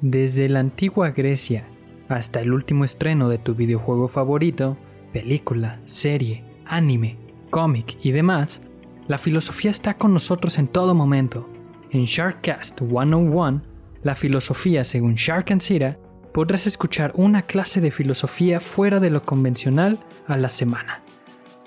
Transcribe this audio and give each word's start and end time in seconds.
Desde 0.00 0.50
la 0.50 0.60
antigua 0.60 1.10
Grecia 1.10 1.66
hasta 2.08 2.40
el 2.40 2.52
último 2.52 2.84
estreno 2.84 3.30
de 3.30 3.38
tu 3.38 3.54
videojuego 3.54 4.08
favorito, 4.08 4.76
película, 5.12 5.80
serie, 5.86 6.44
anime, 6.66 7.16
cómic 7.50 7.96
y 8.02 8.12
demás, 8.12 8.60
la 9.08 9.16
filosofía 9.16 9.70
está 9.70 9.94
con 9.94 10.12
nosotros 10.12 10.58
en 10.58 10.68
todo 10.68 10.94
momento. 10.94 11.48
En 11.90 12.04
Sharkcast 12.04 12.78
101, 12.80 13.62
la 14.02 14.14
filosofía 14.14 14.84
según 14.84 15.14
Shark 15.14 15.50
and 15.50 15.62
Sira, 15.62 15.98
podrás 16.34 16.66
escuchar 16.66 17.12
una 17.14 17.42
clase 17.42 17.80
de 17.80 17.90
filosofía 17.90 18.60
fuera 18.60 19.00
de 19.00 19.08
lo 19.08 19.22
convencional 19.22 19.98
a 20.26 20.36
la 20.36 20.50
semana. 20.50 21.02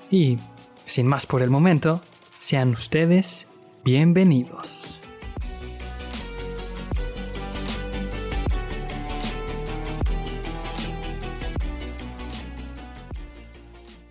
Y, 0.08 0.38
sin 0.84 1.08
más 1.08 1.26
por 1.26 1.42
el 1.42 1.50
momento, 1.50 2.00
sean 2.38 2.70
ustedes 2.70 3.48
bienvenidos. 3.84 4.99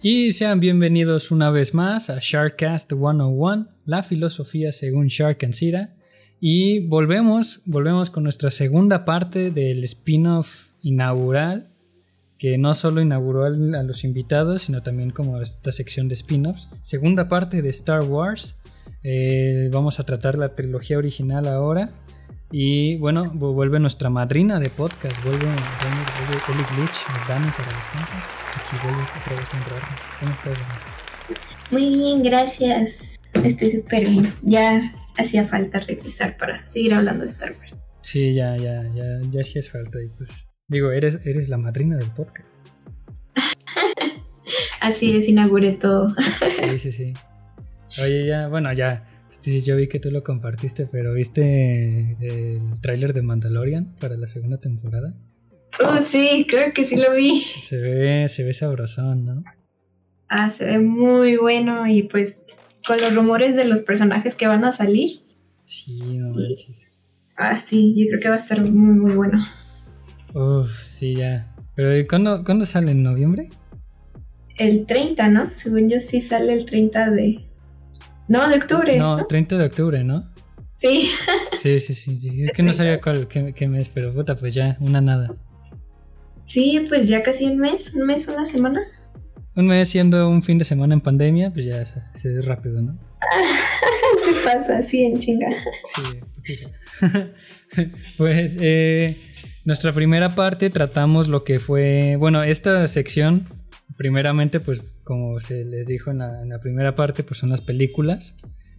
Y 0.02 0.32
sean 0.32 0.62
bienvenidos 0.62 1.30
una 1.30 1.52
vez 1.52 1.74
más 1.74 2.10
a 2.10 2.20
Sharkcast 2.22 2.94
101, 2.94 3.68
la 3.86 4.02
filosofía 4.02 4.72
según 4.72 5.08
Shark 5.08 5.44
and 5.44 5.52
Sira. 5.52 5.94
Y 6.40 6.88
volvemos, 6.88 7.60
volvemos 7.66 8.10
con 8.10 8.24
nuestra 8.24 8.50
segunda 8.50 9.04
parte 9.04 9.52
del 9.52 9.84
spin-off 9.84 10.70
inaugural, 10.84 11.74
que 12.38 12.58
no 12.58 12.76
solo 12.76 13.02
inauguró 13.02 13.44
a 13.44 13.50
los 13.50 14.06
invitados, 14.06 14.62
sino 14.62 14.82
también 14.82 15.10
como 15.12 15.42
esta 15.42 15.74
sección 15.74 16.08
de 16.08 16.16
spin-offs. 16.16 16.70
Segunda 16.82 17.28
parte 17.28 17.62
de 17.62 17.68
Star 17.68 18.04
Wars. 18.04 18.56
Eh, 19.04 19.70
vamos 19.70 20.00
a 20.00 20.06
tratar 20.06 20.38
la 20.38 20.56
trilogía 20.56 20.98
original 20.98 21.46
ahora. 21.46 21.92
Y 22.52 22.98
bueno, 22.98 23.30
vuelve 23.30 23.80
nuestra 23.80 24.10
madrina 24.10 24.60
de 24.60 24.70
podcast, 24.70 25.24
vuelve, 25.24 25.46
vuelve, 25.46 26.64
Glitch, 26.76 27.06
Dani 27.28 27.48
para 27.52 27.72
los 27.72 27.86
Aquí 28.56 28.76
vuelve 28.84 29.04
otra 29.04 29.36
vez 29.36 29.50
a 29.50 30.20
¿Cómo 30.20 30.34
estás, 30.34 30.60
Dani? 30.60 30.80
Muy 31.70 31.96
bien, 31.96 32.24
gracias. 32.24 33.20
Estoy 33.34 33.70
súper 33.70 34.10
bien. 34.10 34.34
Ya 34.42 34.82
hacía 35.18 35.46
falta 35.46 35.80
regresar 35.80 36.38
para 36.38 36.68
seguir 36.68 36.96
hablando 36.96 37.22
de 37.22 37.30
Star 37.30 37.54
Wars. 37.60 37.78
Sí, 38.02 38.34
ya, 38.34 38.58
ya, 38.58 38.84
ya, 38.96 39.20
ya 39.30 39.44
sí 39.44 39.60
es 39.60 39.70
falta. 39.70 40.02
Y 40.02 40.08
pues, 40.08 40.48
digo, 40.68 40.92
eres, 40.92 41.24
eres 41.26 41.50
la 41.50 41.58
madrina 41.58 41.98
del 41.98 42.10
podcast. 42.10 42.66
Así 44.82 45.16
es, 45.16 45.30
inauguré 45.30 45.74
todo. 45.74 46.16
sí, 46.52 46.80
sí, 46.80 46.92
sí. 46.92 47.14
Oye, 48.02 48.26
ya, 48.26 48.48
bueno, 48.48 48.74
ya 48.74 49.06
Sí, 49.30 49.62
yo 49.62 49.76
vi 49.76 49.88
que 49.88 50.00
tú 50.00 50.12
lo 50.12 50.24
compartiste, 50.24 50.88
pero 50.92 51.14
¿viste 51.14 52.18
el 52.20 52.82
tráiler 52.82 53.14
de 53.14 53.22
Mandalorian 53.22 53.96
para 54.00 54.18
la 54.18 54.28
segunda 54.28 54.60
temporada? 54.60 55.14
Oh, 55.86 56.02
sí, 56.02 56.46
creo 56.50 56.72
que 56.72 56.84
sí 56.84 56.96
lo 56.96 57.14
vi. 57.14 57.42
Se 57.62 57.78
ve, 57.78 58.28
se 58.28 58.44
ve 58.44 58.54
sabrosón, 58.54 59.26
¿no? 59.26 59.44
Ah, 60.28 60.50
se 60.50 60.66
ve 60.66 60.80
muy 60.80 61.38
bueno 61.38 61.88
y 61.88 62.04
pues 62.04 62.40
con 62.86 63.00
los 63.00 63.16
rumores 63.16 63.56
de 63.56 63.66
los 63.66 63.82
personajes 63.84 64.36
que 64.36 64.48
van 64.48 64.66
a 64.66 64.72
salir. 64.72 65.22
Sí, 65.64 66.18
no 66.18 66.30
manches. 66.34 66.92
Ah, 67.38 67.58
sí, 67.58 67.94
yo 67.96 68.08
creo 68.10 68.20
que 68.20 68.30
va 68.30 68.36
a 68.36 68.40
estar 68.40 68.62
muy, 68.62 69.00
muy 69.00 69.14
bueno. 69.14 69.44
Uf, 70.34 70.86
sí, 70.86 71.16
ya. 71.16 71.56
Pero 71.76 72.06
¿cuándo, 72.08 72.44
¿cuándo 72.44 72.66
sale? 72.66 72.92
¿En 72.92 73.04
noviembre? 73.04 73.50
El 74.58 74.86
30, 74.86 75.30
¿no? 75.30 75.54
Según 75.54 75.90
yo 75.90 76.00
sí 76.00 76.20
sale 76.20 76.54
el 76.54 76.66
30 76.66 77.12
de, 77.12 77.40
no, 78.30 78.48
de 78.48 78.56
octubre. 78.56 78.98
No, 78.98 79.26
30 79.26 79.58
de 79.58 79.66
octubre, 79.66 80.04
¿no? 80.04 80.32
Sí. 80.76 81.12
sí, 81.58 81.80
sí, 81.80 81.94
sí, 81.94 82.44
Es 82.44 82.52
que 82.52 82.64
no 82.64 82.72
sabía 82.72 83.02
cuál, 83.04 83.28
qué, 83.28 83.68
mes, 83.68 83.90
pero 83.90 84.14
puta, 84.14 84.38
pues 84.38 84.54
ya, 84.54 84.78
una 84.80 85.02
nada. 85.02 85.34
Sí, 86.46 86.86
pues 86.88 87.10
ya 87.10 87.22
casi 87.22 87.46
un 87.46 87.58
mes, 87.58 87.94
un 87.94 88.06
mes, 88.06 88.28
una 88.28 88.46
semana. 88.46 88.82
Un 89.56 89.68
mes 89.68 89.90
siendo 89.90 90.30
un 90.30 90.42
fin 90.42 90.58
de 90.58 90.64
semana 90.64 90.94
en 90.94 91.02
pandemia, 91.02 91.52
pues 91.52 91.66
ya 91.66 91.86
se 91.86 92.30
ve 92.30 92.42
rápido, 92.42 92.82
¿no? 92.82 92.98
¿Qué 94.26 94.34
pasa? 94.44 94.78
Así 94.78 95.04
en 95.04 95.20
chinga. 95.20 95.50
Sí, 96.44 96.60
pues 98.18 98.58
eh, 98.62 99.18
nuestra 99.66 99.92
primera 99.92 100.30
parte 100.36 100.70
tratamos 100.70 101.28
lo 101.28 101.44
que 101.44 101.60
fue, 101.60 102.16
bueno, 102.16 102.44
esta 102.44 102.88
sección, 102.88 103.46
primeramente, 104.00 104.62
pues 104.62 104.82
como 105.04 105.42
se 105.42 105.66
les 105.66 105.88
dijo 105.88 106.10
en 106.10 106.20
la, 106.20 106.60
primera 106.62 106.96
parte, 106.96 107.22
pues 107.22 107.38
son 107.38 107.50
las 107.50 107.60
películas 107.60 108.34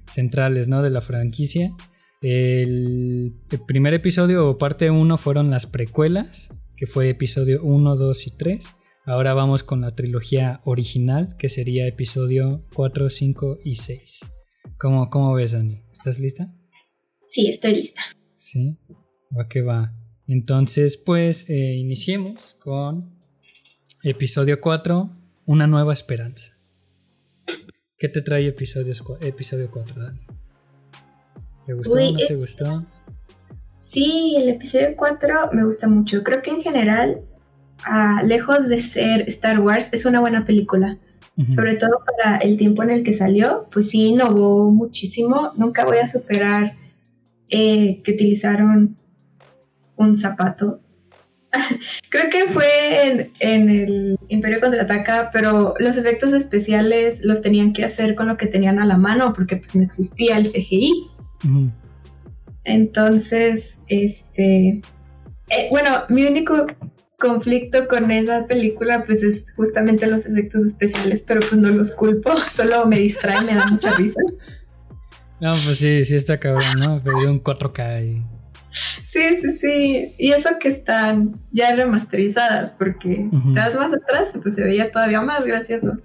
centrales 0.06 0.66
¿no? 0.66 0.80
de 0.80 0.88
la 0.88 1.02
franquicia. 1.02 1.76
El, 2.22 3.34
primer 3.66 3.92
episodio 3.92 4.48
o 4.48 4.56
parte 4.56 4.90
1 4.90 5.18
fueron 5.18 5.50
las 5.50 5.66
precuelas, 5.66 6.56
que 6.74 6.86
fue 6.86 7.10
episodio 7.10 7.62
1, 7.62 7.96
2 7.96 8.26
y 8.28 8.30
3. 8.30 8.72
Ahora 9.04 9.34
vamos 9.34 9.62
con 9.62 9.82
la 9.82 9.94
trilogía 9.94 10.62
original, 10.64 11.36
que 11.38 11.50
sería 11.50 11.86
episodio 11.86 12.64
4, 12.72 13.10
5 13.10 13.58
y 13.62 13.74
6. 13.74 14.20
¿Cómo, 14.78 15.10
cómo 15.10 15.34
ves, 15.34 15.52
Dani? 15.52 15.82
¿Estás 15.92 16.18
lista? 16.18 16.50
Sí, 17.26 17.46
estoy 17.50 17.74
lista. 17.74 18.00
Sí, 18.38 18.78
va 19.36 19.48
que 19.48 19.60
va. 19.60 19.94
Entonces, 20.26 20.96
pues 20.96 21.50
eh, 21.50 21.74
iniciemos 21.76 22.56
con 22.62 23.19
episodio 24.02 24.60
4, 24.60 25.10
una 25.46 25.66
nueva 25.66 25.92
esperanza. 25.92 26.56
¿Qué 27.98 28.08
te 28.08 28.22
trae 28.22 28.46
episodios, 28.46 29.02
episodio 29.20 29.70
4, 29.70 30.00
Dani? 30.00 30.20
¿Te 31.66 31.74
gustó 31.74 31.98
o 31.98 32.12
no 32.12 32.18
te 32.26 32.36
gustó? 32.36 32.86
Sí, 33.78 34.36
el 34.38 34.48
episodio 34.48 34.96
4 34.96 35.50
me 35.52 35.64
gusta 35.64 35.88
mucho. 35.88 36.22
Creo 36.22 36.40
que 36.40 36.50
en 36.50 36.62
general, 36.62 37.20
ah, 37.84 38.22
lejos 38.24 38.68
de 38.68 38.80
ser 38.80 39.28
Star 39.28 39.60
Wars, 39.60 39.92
es 39.92 40.06
una 40.06 40.20
buena 40.20 40.44
película. 40.44 40.98
Sobre 41.48 41.76
todo 41.76 42.04
para 42.04 42.36
el 42.36 42.58
tiempo 42.58 42.82
en 42.82 42.90
el 42.90 43.02
que 43.02 43.14
salió, 43.14 43.66
pues 43.72 43.88
sí 43.88 44.08
innovó 44.08 44.70
muchísimo. 44.70 45.52
Nunca 45.56 45.86
voy 45.86 45.96
a 45.96 46.06
superar 46.06 46.76
eh, 47.48 48.02
que 48.02 48.12
utilizaron 48.12 48.98
un 49.96 50.16
zapato 50.18 50.80
Creo 52.10 52.30
que 52.30 52.48
fue 52.48 53.30
en, 53.40 53.70
el 53.70 54.18
Imperio 54.28 54.60
Contraataca, 54.60 55.30
pero 55.32 55.74
los 55.78 55.96
efectos 55.96 56.32
especiales 56.32 57.24
los 57.24 57.42
tenían 57.42 57.72
que 57.72 57.84
hacer 57.84 58.14
con 58.14 58.28
lo 58.28 58.36
que 58.36 58.46
tenían 58.46 58.78
a 58.78 58.86
la 58.86 58.96
mano, 58.96 59.32
porque 59.32 59.56
pues 59.56 59.74
no 59.74 59.82
existía 59.82 60.36
el 60.36 60.46
CGI. 60.46 61.08
Entonces, 62.64 63.80
este... 63.88 64.82
Eh, 65.48 65.66
bueno, 65.70 66.04
mi 66.08 66.24
único 66.24 66.66
conflicto 67.18 67.86
con 67.86 68.10
esa 68.10 68.46
película 68.46 69.04
pues 69.04 69.22
es 69.22 69.52
justamente 69.54 70.06
los 70.06 70.26
efectos 70.26 70.64
especiales, 70.64 71.22
pero 71.26 71.40
pues 71.40 71.60
no 71.60 71.68
los 71.68 71.92
culpo, 71.92 72.36
solo 72.50 72.86
me 72.86 72.98
distrae, 72.98 73.42
me 73.42 73.54
da 73.54 73.66
mucha 73.66 73.94
risa. 73.94 74.20
No, 75.40 75.54
pues 75.64 75.78
sí, 75.78 76.04
sí 76.04 76.16
está 76.16 76.38
cabrón, 76.38 76.78
¿no? 76.78 77.02
Pedí 77.02 77.24
un 77.24 77.42
4K 77.42 78.04
y 78.04 78.22
Sí, 78.72 79.36
sí, 79.40 79.52
sí. 79.52 80.14
Y 80.18 80.32
eso 80.32 80.50
que 80.60 80.68
están 80.68 81.40
ya 81.52 81.74
remasterizadas, 81.74 82.72
porque 82.72 83.28
si 83.30 83.48
estás 83.48 83.74
más 83.74 83.92
atrás, 83.92 84.38
pues 84.40 84.54
se 84.54 84.64
veía 84.64 84.90
todavía 84.90 85.20
más 85.20 85.44
gracioso. 85.44 85.96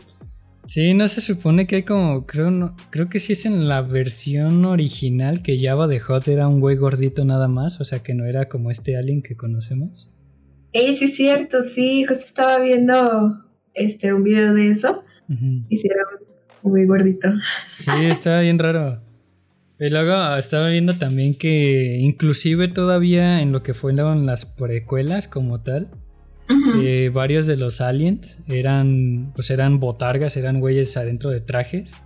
Sí, 0.67 0.95
no 0.95 1.07
se 1.07 1.21
supone 1.21 1.67
que 1.67 1.77
hay 1.77 1.83
como, 1.83 2.25
creo, 2.25 2.49
no, 2.49 2.75
creo 2.89 3.07
que 3.07 3.19
sí 3.19 3.33
es 3.33 3.45
en 3.45 3.67
la 3.67 3.81
versión 3.81 4.65
original 4.65 5.43
que 5.43 5.63
Java 5.63 5.87
de 5.87 5.99
Hot 5.99 6.27
era 6.27 6.47
un 6.47 6.59
güey 6.59 6.75
gordito 6.75 7.23
nada 7.23 7.47
más, 7.47 7.79
o 7.81 7.83
sea 7.83 7.99
que 7.99 8.15
no 8.15 8.25
era 8.25 8.49
como 8.49 8.71
este 8.71 8.97
alien 8.97 9.21
que 9.21 9.35
conocemos. 9.35 10.11
Eh, 10.73 10.93
sí 10.95 11.05
es 11.05 11.15
cierto, 11.15 11.61
sí, 11.61 12.03
justo 12.05 12.25
estaba 12.25 12.59
viendo 12.59 13.45
este 13.73 14.13
un 14.13 14.23
video 14.23 14.53
de 14.53 14.69
eso 14.71 15.03
y 15.69 15.77
sí 15.77 15.87
era 15.87 16.01
un 16.63 16.71
güey 16.71 16.85
gordito. 16.85 17.29
Sí, 17.79 17.91
estaba 18.05 18.41
bien 18.41 18.57
raro. 18.57 19.04
Y 19.79 19.89
luego 19.89 20.35
estaba 20.37 20.69
viendo 20.69 20.97
también 20.97 21.35
que 21.35 21.97
inclusive 21.99 22.69
todavía 22.69 23.41
en 23.41 23.51
lo 23.51 23.61
que 23.61 23.73
fueron 23.73 24.25
las 24.25 24.45
precuelas 24.45 25.27
como 25.27 25.61
tal, 25.61 25.89
eh, 26.79 27.11
varios 27.13 27.45
de 27.47 27.57
los 27.57 27.81
aliens 27.81 28.43
eran 28.47 29.31
pues 29.35 29.49
eran 29.49 29.79
botargas, 29.79 30.37
eran 30.37 30.59
güeyes 30.59 30.95
adentro 30.95 31.29
de 31.29 31.41
trajes. 31.41 31.97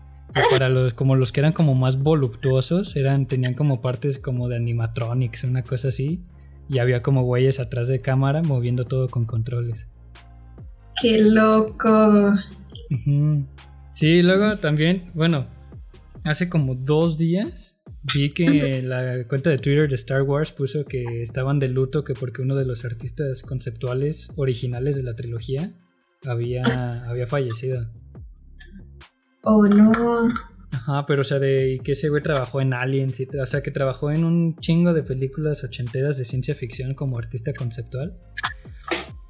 para 0.52 0.70
los 0.70 0.94
como 0.94 1.16
los 1.16 1.32
que 1.32 1.42
eran 1.42 1.54
como 1.54 1.76
más 1.76 2.00
voluptuosos, 2.00 2.96
eran 2.96 3.28
tenían 3.28 3.54
como 3.54 3.82
partes 3.82 4.18
como 4.20 4.48
de 4.48 4.56
animatronics, 4.56 5.44
una 5.44 5.64
cosa 5.64 5.90
así, 5.90 6.24
y 6.70 6.80
había 6.80 7.02
como 7.02 7.24
güeyes 7.24 7.60
atrás 7.60 7.88
de 7.88 8.00
cámara 8.00 8.42
moviendo 8.42 8.86
todo 8.86 9.10
con 9.10 9.26
controles. 9.26 9.90
Qué 11.02 11.20
loco. 11.20 12.34
Sí, 13.92 14.22
luego 14.22 14.58
también, 14.60 15.12
bueno, 15.14 15.48
hace 16.24 16.50
como 16.50 16.76
dos 16.76 17.18
días 17.18 17.82
vi 18.14 18.34
que 18.34 18.82
la 18.82 19.26
cuenta 19.28 19.50
de 19.50 19.58
Twitter 19.58 19.90
de 19.90 19.96
Star 19.96 20.22
Wars 20.22 20.52
puso 20.52 20.86
que 20.86 21.22
estaban 21.22 21.60
de 21.60 21.68
luto 21.68 22.04
que 22.04 22.14
porque 22.14 22.42
uno 22.42 22.56
de 22.56 22.66
los 22.66 22.86
artistas 22.86 23.42
conceptuales 23.42 24.32
originales 24.36 24.96
de 24.96 25.04
la 25.04 25.16
trilogía 25.16 25.74
había, 26.26 26.64
había 27.10 27.28
fallecido. 27.28 27.90
Oh 29.44 29.66
no. 29.66 29.92
Ajá, 30.72 31.06
pero 31.08 31.22
o 31.22 31.24
sea, 31.24 31.40
de 31.40 31.80
que 31.84 31.94
ese 31.94 32.10
güey 32.10 32.22
trabajó 32.22 32.62
en 32.62 32.74
Aliens, 32.74 33.20
y, 33.20 33.28
o 33.38 33.46
sea, 33.46 33.62
que 33.62 33.72
trabajó 33.72 34.12
en 34.12 34.24
un 34.24 34.56
chingo 34.58 34.94
de 34.94 35.02
películas 35.02 35.64
ochenteras 35.64 36.18
de 36.18 36.26
ciencia 36.26 36.54
ficción 36.54 36.94
como 36.94 37.18
artista 37.18 37.54
conceptual. 37.54 38.16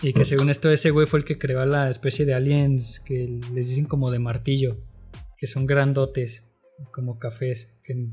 Y 0.01 0.13
que 0.13 0.25
según 0.25 0.49
esto, 0.49 0.69
ese 0.69 0.91
güey 0.91 1.07
fue 1.07 1.19
el 1.19 1.25
que 1.25 1.37
creó 1.37 1.65
la 1.65 1.89
especie 1.89 2.25
de 2.25 2.33
aliens 2.33 2.99
que 2.99 3.39
les 3.53 3.69
dicen 3.69 3.85
como 3.85 4.11
de 4.11 4.19
martillo, 4.19 4.77
que 5.37 5.47
son 5.47 5.65
grandotes, 5.65 6.48
como 6.91 7.19
cafés. 7.19 7.77
Que, 7.83 8.09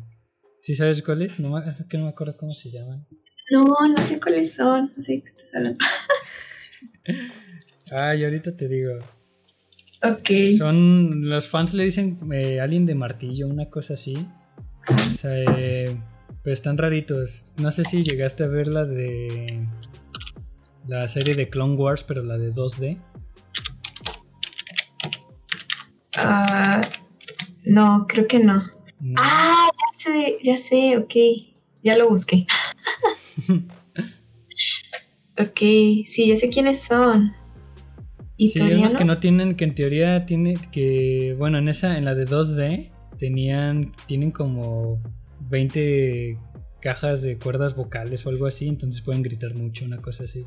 ¿Sí 0.59 0.75
sabes 0.75 1.03
cuáles? 1.03 1.39
No, 1.41 1.59
es 1.59 1.85
que 1.85 1.99
no 1.99 2.05
me 2.05 2.11
acuerdo 2.11 2.37
cómo 2.37 2.53
se 2.53 2.71
llaman. 2.71 3.07
No, 3.51 3.65
no 3.65 4.07
sé 4.07 4.21
cuáles 4.21 4.55
son, 4.55 4.93
no 4.97 5.03
sé 5.03 5.23
qué 5.23 5.29
estás 5.29 5.55
hablando. 5.55 5.79
Ay, 7.93 8.25
ahorita 8.25 8.57
te 8.57 8.69
digo. 8.69 8.99
Ok. 10.03 10.31
Son. 10.57 11.29
Los 11.29 11.49
fans 11.49 11.75
le 11.75 11.85
dicen 11.85 12.19
eh, 12.33 12.61
Alien 12.61 12.87
de 12.87 12.95
martillo, 12.95 13.47
una 13.47 13.71
cosa 13.71 13.95
así. 13.95 14.27
O 14.89 15.15
sea, 15.15 15.33
eh, 15.59 15.97
pues 16.43 16.59
están 16.59 16.79
raritos. 16.79 17.53
No 17.59 17.71
sé 17.71 17.85
si 17.85 18.03
llegaste 18.03 18.45
a 18.45 18.49
ver 18.49 18.69
la 18.69 18.85
de. 18.85 19.67
La 20.87 21.09
serie 21.09 21.35
de 21.35 21.49
Clone 21.49 21.75
Wars, 21.75 22.05
pero 22.05 22.23
la 22.23 22.39
de 22.39 22.53
2D. 22.53 22.99
No, 27.77 28.07
creo 28.09 28.27
que 28.27 28.39
no. 28.39 28.63
Ah, 29.19 29.69
ya 29.71 29.99
sé, 29.99 30.39
ya 30.43 30.57
sé, 30.57 30.97
ok. 30.97 31.15
Ya 31.83 31.97
lo 31.97 32.09
busqué. 32.09 32.47
ok, 35.39 35.59
sí, 35.59 36.29
ya 36.29 36.37
sé 36.37 36.49
quiénes 36.49 36.83
son. 36.83 37.33
Sí, 38.39 38.61
unos 38.61 38.95
que 38.95 39.05
no 39.05 39.21
tienen, 39.21 39.57
que 39.57 39.65
en 39.65 39.75
teoría 39.75 40.25
tiene 40.25 40.59
que, 40.73 41.35
bueno, 41.39 41.59
en 41.59 41.69
esa, 41.69 41.99
en 41.99 42.07
la 42.07 42.15
de 42.15 42.27
2D, 42.27 42.91
tenían, 43.19 43.93
tienen 44.07 44.31
como 44.31 45.03
20 45.51 46.39
cajas 46.81 47.21
de 47.23 47.39
cuerdas 47.39 47.77
vocales 47.77 48.25
o 48.27 48.31
algo 48.31 48.47
así, 48.47 48.69
entonces 48.69 49.03
pueden 49.03 49.23
gritar 49.23 49.55
mucho, 49.55 49.85
una 49.85 49.99
cosa 49.99 50.25
así. 50.25 50.47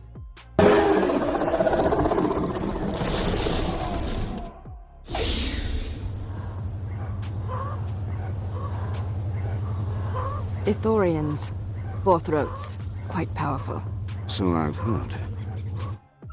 Ithorians, 10.70 11.52
four 12.04 12.22
throats, 12.22 12.78
quite 13.08 13.34
powerful. 13.34 13.82
So 14.28 14.46
I've 14.46 14.78
heard. 14.78 15.12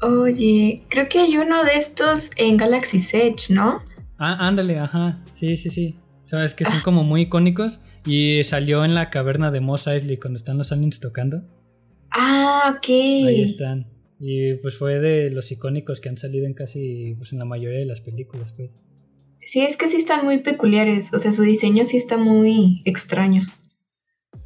Oye, 0.03 0.83
creo 0.89 1.09
que 1.09 1.21
hay 1.21 1.37
uno 1.37 1.63
de 1.63 1.73
estos 1.73 2.29
en 2.35 2.55
Galaxy 2.55 2.97
Edge, 3.17 3.49
¿no? 3.49 3.81
Ah, 4.19 4.47
ándale, 4.47 4.77
ajá. 4.77 5.23
Sí, 5.31 5.57
sí, 5.57 5.71
sí. 5.71 5.99
Sabes 6.21 6.53
que 6.53 6.65
son 6.65 6.79
como 6.83 7.03
muy 7.03 7.21
icónicos. 7.21 7.79
Y 8.05 8.43
salió 8.43 8.85
en 8.85 8.93
la 8.93 9.09
caverna 9.09 9.49
de 9.49 9.59
Moss 9.59 9.87
Eisley 9.87 10.17
cuando 10.17 10.37
están 10.37 10.59
los 10.59 10.71
aliens 10.71 10.99
tocando. 10.99 11.41
Ah, 12.11 12.75
ok. 12.77 12.89
Ahí 12.89 13.41
están. 13.41 13.87
Y 14.19 14.53
pues 14.55 14.77
fue 14.77 14.99
de 14.99 15.31
los 15.31 15.51
icónicos 15.51 15.99
que 15.99 16.09
han 16.09 16.17
salido 16.17 16.45
en 16.45 16.53
casi, 16.53 17.15
pues 17.15 17.33
en 17.33 17.39
la 17.39 17.45
mayoría 17.45 17.79
de 17.79 17.85
las 17.85 18.01
películas, 18.01 18.53
pues. 18.53 18.79
Sí, 19.41 19.61
es 19.61 19.77
que 19.77 19.87
sí 19.87 19.97
están 19.97 20.25
muy 20.25 20.39
peculiares. 20.39 21.11
O 21.13 21.17
sea, 21.17 21.31
su 21.31 21.41
diseño 21.41 21.85
sí 21.85 21.97
está 21.97 22.17
muy 22.17 22.83
extraño. 22.85 23.41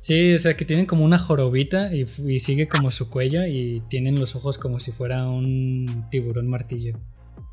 Sí, 0.02 0.34
o 0.34 0.40
sea, 0.40 0.58
que 0.58 0.66
tienen 0.66 0.88
como 0.88 1.06
una 1.06 1.20
jorobita 1.20 1.94
y, 1.94 2.06
sigue 2.40 2.68
como 2.68 2.90
su 2.90 3.10
cuello 3.10 3.46
y 3.46 3.84
tienen 3.88 4.20
los 4.20 4.36
ojos 4.36 4.58
como 4.58 4.80
si 4.80 4.92
fuera 4.92 5.30
un 5.30 6.08
tiburón 6.10 6.48
martillo. 6.48 7.00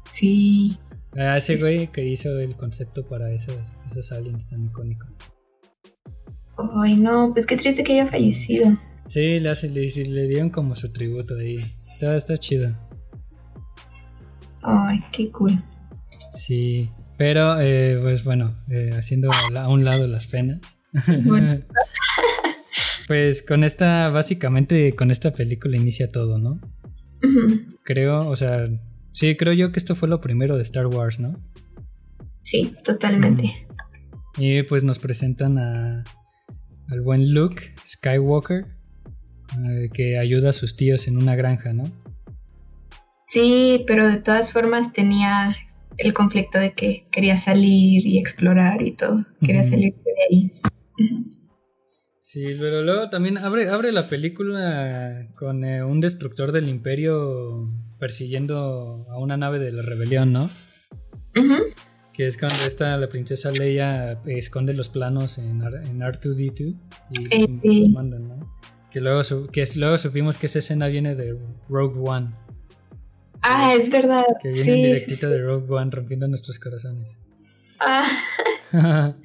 Sí. 0.09 0.79
Ah, 1.17 1.37
ese 1.37 1.57
güey 1.57 1.89
que 1.89 2.07
hizo 2.07 2.39
el 2.39 2.57
concepto 2.57 3.07
para 3.07 3.31
esos, 3.33 3.77
esos 3.87 4.13
aliens 4.13 4.49
tan 4.49 4.65
icónicos. 4.65 5.19
Ay, 6.83 6.97
no, 6.97 7.33
pues 7.33 7.47
qué 7.47 7.57
triste 7.57 7.85
que 7.85 7.93
haya 8.01 8.07
fallecido. 8.07 8.77
Sí, 9.07 9.39
le, 9.41 9.53
le, 9.53 10.27
dieron 10.27 10.51
como 10.51 10.75
su 10.75 10.91
tributo 10.91 11.37
ahí. 11.37 11.59
Está, 11.89 12.17
está 12.17 12.37
chido. 12.37 12.75
Ay, 14.63 15.01
qué 15.13 15.31
cool. 15.31 15.53
Sí, 16.35 16.91
pero 17.17 17.61
eh, 17.61 17.99
pues 18.01 18.25
bueno, 18.25 18.57
eh, 18.71 18.93
haciendo 18.97 19.31
a 19.33 19.69
un 19.69 19.85
lado 19.85 20.07
las 20.07 20.27
penas. 20.27 20.61
pues 23.09 23.43
con 23.43 23.65
esta, 23.65 24.11
básicamente 24.11 24.95
con 24.95 25.11
esta 25.11 25.33
película 25.33 25.79
inicia 25.79 26.13
todo, 26.13 26.39
¿no? 26.39 26.61
Creo, 27.83 28.29
o 28.29 28.37
sea, 28.37 28.69
sí, 29.15 29.35
creo 29.35 29.55
yo 29.55 29.73
que 29.73 29.79
esto 29.79 29.95
fue 29.95 30.09
lo 30.09 30.21
primero 30.21 30.59
de 30.59 30.63
Star 30.63 30.87
Wars, 30.87 31.19
¿no? 31.19 31.35
Sí, 32.43 32.75
totalmente. 32.85 33.45
Y 34.37 34.63
pues 34.65 34.85
nos 34.85 34.99
presentan 34.99 35.59
a, 35.59 36.05
al 36.91 37.01
buen 37.01 37.33
Luke 37.33 37.75
Skywalker, 37.85 38.67
eh, 39.65 39.89
que 39.93 40.19
ayuda 40.19 40.51
a 40.51 40.53
sus 40.53 40.77
tíos 40.77 41.09
en 41.09 41.17
una 41.17 41.35
granja, 41.35 41.73
¿no? 41.73 41.91
Sí, 43.27 43.85
pero 43.87 44.07
de 44.07 44.19
todas 44.19 44.53
formas 44.53 44.93
tenía 44.93 45.57
el 45.97 46.13
conflicto 46.13 46.59
de 46.59 46.75
que 46.75 47.07
quería 47.11 47.39
salir 47.39 48.07
y 48.07 48.19
explorar 48.19 48.83
y 48.83 48.93
todo, 48.93 49.25
quería 49.41 49.65
salirse 49.65 50.05
de 50.11 50.37
ahí. 50.37 50.53
Sí, 52.31 52.45
pero 52.61 52.83
luego 52.83 53.09
también 53.09 53.39
abre, 53.39 53.71
abre 53.71 53.91
la 53.91 54.07
película 54.07 55.29
con 55.35 55.65
eh, 55.65 55.83
un 55.83 55.99
destructor 56.03 56.53
del 56.53 56.69
imperio 56.69 57.73
persiguiendo 57.99 59.07
a 59.09 59.19
una 59.19 59.39
nave 59.39 59.59
de 59.59 59.73
la 59.73 59.81
rebelión, 59.81 60.31
¿no? 60.31 60.51
Que 62.13 62.27
es 62.27 62.37
cuando 62.37 62.63
está 62.67 62.99
la 62.99 63.09
princesa 63.09 63.51
Leia 63.51 64.21
esconde 64.27 64.75
los 64.75 64.91
planos 64.91 65.39
en, 65.39 65.63
en 65.63 66.01
R2D2 66.01 66.77
y 67.13 67.35
eh, 67.35 67.49
los 67.65 67.89
mandan, 67.93 68.29
¿no? 68.29 68.59
Que 68.91 69.01
luego, 69.01 69.23
que 69.51 69.65
luego 69.77 69.97
supimos 69.97 70.37
que 70.37 70.49
esa 70.49 70.59
escena 70.59 70.89
viene 70.89 71.15
de 71.15 71.35
Rogue 71.71 71.99
One. 71.99 72.35
Ah, 73.41 73.73
es 73.75 73.91
verdad. 73.91 74.25
Que 74.43 74.51
viene 74.51 74.65
sí, 74.65 74.73
directito 74.73 75.31
de 75.31 75.41
Rogue 75.41 75.73
One 75.73 75.91
rompiendo 75.91 76.29
nuestros 76.29 76.59
corazones. 76.59 77.19
Ah. 77.81 78.07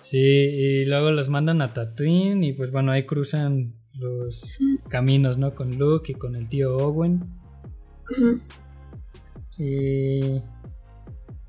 Sí, 0.00 0.18
y 0.18 0.84
luego 0.86 1.10
los 1.10 1.28
mandan 1.28 1.62
a 1.62 1.72
Tatooine 1.72 2.42
y 2.42 2.52
pues 2.52 2.70
bueno, 2.70 2.92
ahí 2.92 3.04
cruzan 3.04 3.74
los 3.94 4.58
caminos, 4.88 5.38
¿no? 5.38 5.54
Con 5.54 5.78
Luke 5.78 6.12
y 6.12 6.14
con 6.14 6.36
el 6.36 6.48
tío 6.48 6.76
Owen. 6.76 7.22
Y 9.58 10.40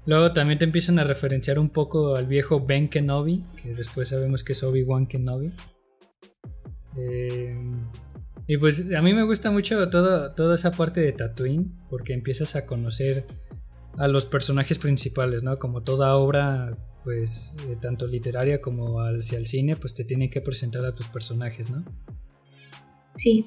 luego 0.06 0.34
también 0.34 0.60
te 0.60 0.66
empiezan 0.66 1.00
a 1.00 1.04
referenciar 1.04 1.60
un 1.60 1.70
poco 1.70 2.16
al 2.16 2.28
viejo 2.28 2.66
Ben 2.66 2.90
Kenobi, 2.90 3.44
que 3.62 3.74
después 3.74 4.10
sabemos 4.10 4.44
que 4.44 4.52
es 4.52 4.64
Obi-Wan 4.64 5.08
Kenobi. 5.08 5.54
Eh, 6.98 7.58
y 8.48 8.58
pues 8.58 8.86
a 8.94 9.02
mí 9.02 9.14
me 9.14 9.24
gusta 9.24 9.50
mucho 9.50 9.90
todo, 9.90 10.34
toda 10.34 10.56
esa 10.56 10.72
parte 10.72 11.00
de 11.00 11.14
Tatooine, 11.14 11.72
porque 11.90 12.14
empiezas 12.14 12.58
a 12.58 12.66
conocer 12.66 13.26
a 13.98 14.08
los 14.10 14.26
personajes 14.26 14.78
principales, 14.78 15.42
¿no? 15.42 15.58
Como 15.58 15.84
toda 15.84 16.16
obra 16.18 16.78
pues 17.04 17.56
eh, 17.70 17.78
tanto 17.80 18.08
literaria 18.08 18.62
como 18.62 19.00
hacia 19.00 19.38
el 19.38 19.46
cine, 19.46 19.76
pues 19.76 19.94
te 19.94 20.04
tienen 20.04 20.30
que 20.30 20.42
presentar 20.42 20.86
a 20.86 20.94
tus 20.94 21.08
personajes, 21.08 21.70
¿no? 21.70 21.84
Sí. 23.16 23.46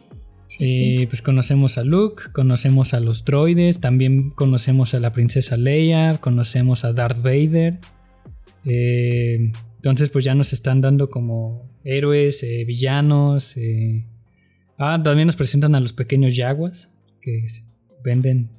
y 0.59 1.07
pues 1.07 1.23
conocemos 1.23 1.79
a 1.79 1.85
Luke, 1.85 2.25
conocemos 2.33 2.95
a 2.95 3.01
los 3.01 3.25
droides, 3.25 3.81
también 3.81 4.31
conocemos 4.31 4.95
a 4.95 5.01
la 5.01 5.13
princesa 5.13 5.57
Leia, 5.57 6.19
conocemos 6.19 6.85
a 6.85 6.93
Darth 6.93 7.23
Vader. 7.23 7.81
Eh, 8.65 9.53
entonces 9.77 10.11
pues 10.11 10.25
ya 10.25 10.35
nos 10.35 10.53
están 10.53 10.81
dando 10.81 11.09
como 11.09 11.67
héroes, 11.85 12.43
eh, 12.43 12.65
villanos. 12.65 13.57
Ah, 14.77 15.01
también 15.03 15.27
nos 15.27 15.37
presentan 15.37 15.75
a 15.75 15.81
los 15.81 15.93
pequeños 15.93 16.37
yaguas 16.37 16.91
que 17.21 17.47
venden, 18.05 18.51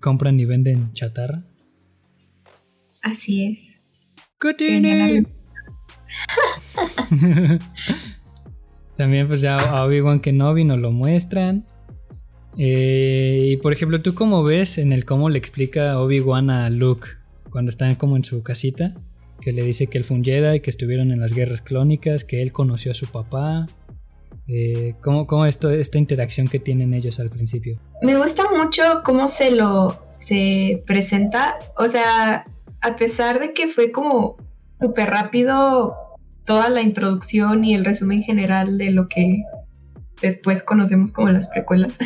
compran 0.00 0.40
y 0.40 0.44
venden 0.46 0.92
chatarra. 0.94 1.44
Así 3.02 3.44
es. 3.44 3.75
También 8.96 9.28
pues 9.28 9.40
ya 9.40 9.58
a 9.58 9.84
Obi-Wan 9.84 10.20
Kenobi 10.20 10.64
nos 10.64 10.78
lo 10.78 10.90
muestran. 10.90 11.64
Eh, 12.58 13.50
y 13.52 13.56
por 13.58 13.72
ejemplo, 13.72 14.00
¿tú 14.02 14.14
cómo 14.14 14.42
ves 14.42 14.78
en 14.78 14.92
el 14.92 15.04
cómo 15.04 15.28
le 15.28 15.38
explica 15.38 15.98
Obi-Wan 16.00 16.50
a 16.50 16.70
Luke 16.70 17.08
cuando 17.50 17.70
están 17.70 17.94
como 17.94 18.16
en 18.16 18.24
su 18.24 18.42
casita? 18.42 18.94
Que 19.40 19.52
le 19.52 19.62
dice 19.62 19.86
que 19.86 19.98
él 19.98 20.04
fue 20.04 20.16
un 20.16 20.24
Jedi, 20.24 20.60
que 20.60 20.70
estuvieron 20.70 21.12
en 21.12 21.20
las 21.20 21.32
guerras 21.32 21.60
clónicas, 21.60 22.24
que 22.24 22.42
él 22.42 22.52
conoció 22.52 22.92
a 22.92 22.94
su 22.94 23.06
papá. 23.06 23.66
Eh, 24.48 24.94
¿Cómo, 25.02 25.26
cómo 25.26 25.44
esto, 25.44 25.70
esta 25.70 25.98
interacción 25.98 26.48
que 26.48 26.58
tienen 26.58 26.94
ellos 26.94 27.20
al 27.20 27.30
principio? 27.30 27.78
Me 28.00 28.16
gusta 28.16 28.44
mucho 28.50 28.82
cómo 29.04 29.28
se 29.28 29.50
lo 29.50 29.98
se 30.08 30.82
presenta. 30.86 31.54
O 31.76 31.88
sea, 31.88 32.44
a 32.86 32.96
pesar 32.96 33.40
de 33.40 33.52
que 33.52 33.68
fue 33.68 33.92
como 33.92 34.36
súper 34.80 35.10
rápido 35.10 35.96
toda 36.44 36.68
la 36.70 36.82
introducción 36.82 37.64
y 37.64 37.74
el 37.74 37.84
resumen 37.84 38.22
general 38.22 38.78
de 38.78 38.90
lo 38.90 39.08
que 39.08 39.42
después 40.22 40.62
conocemos 40.62 41.12
como 41.12 41.28
las 41.28 41.48
precuelas. 41.48 41.98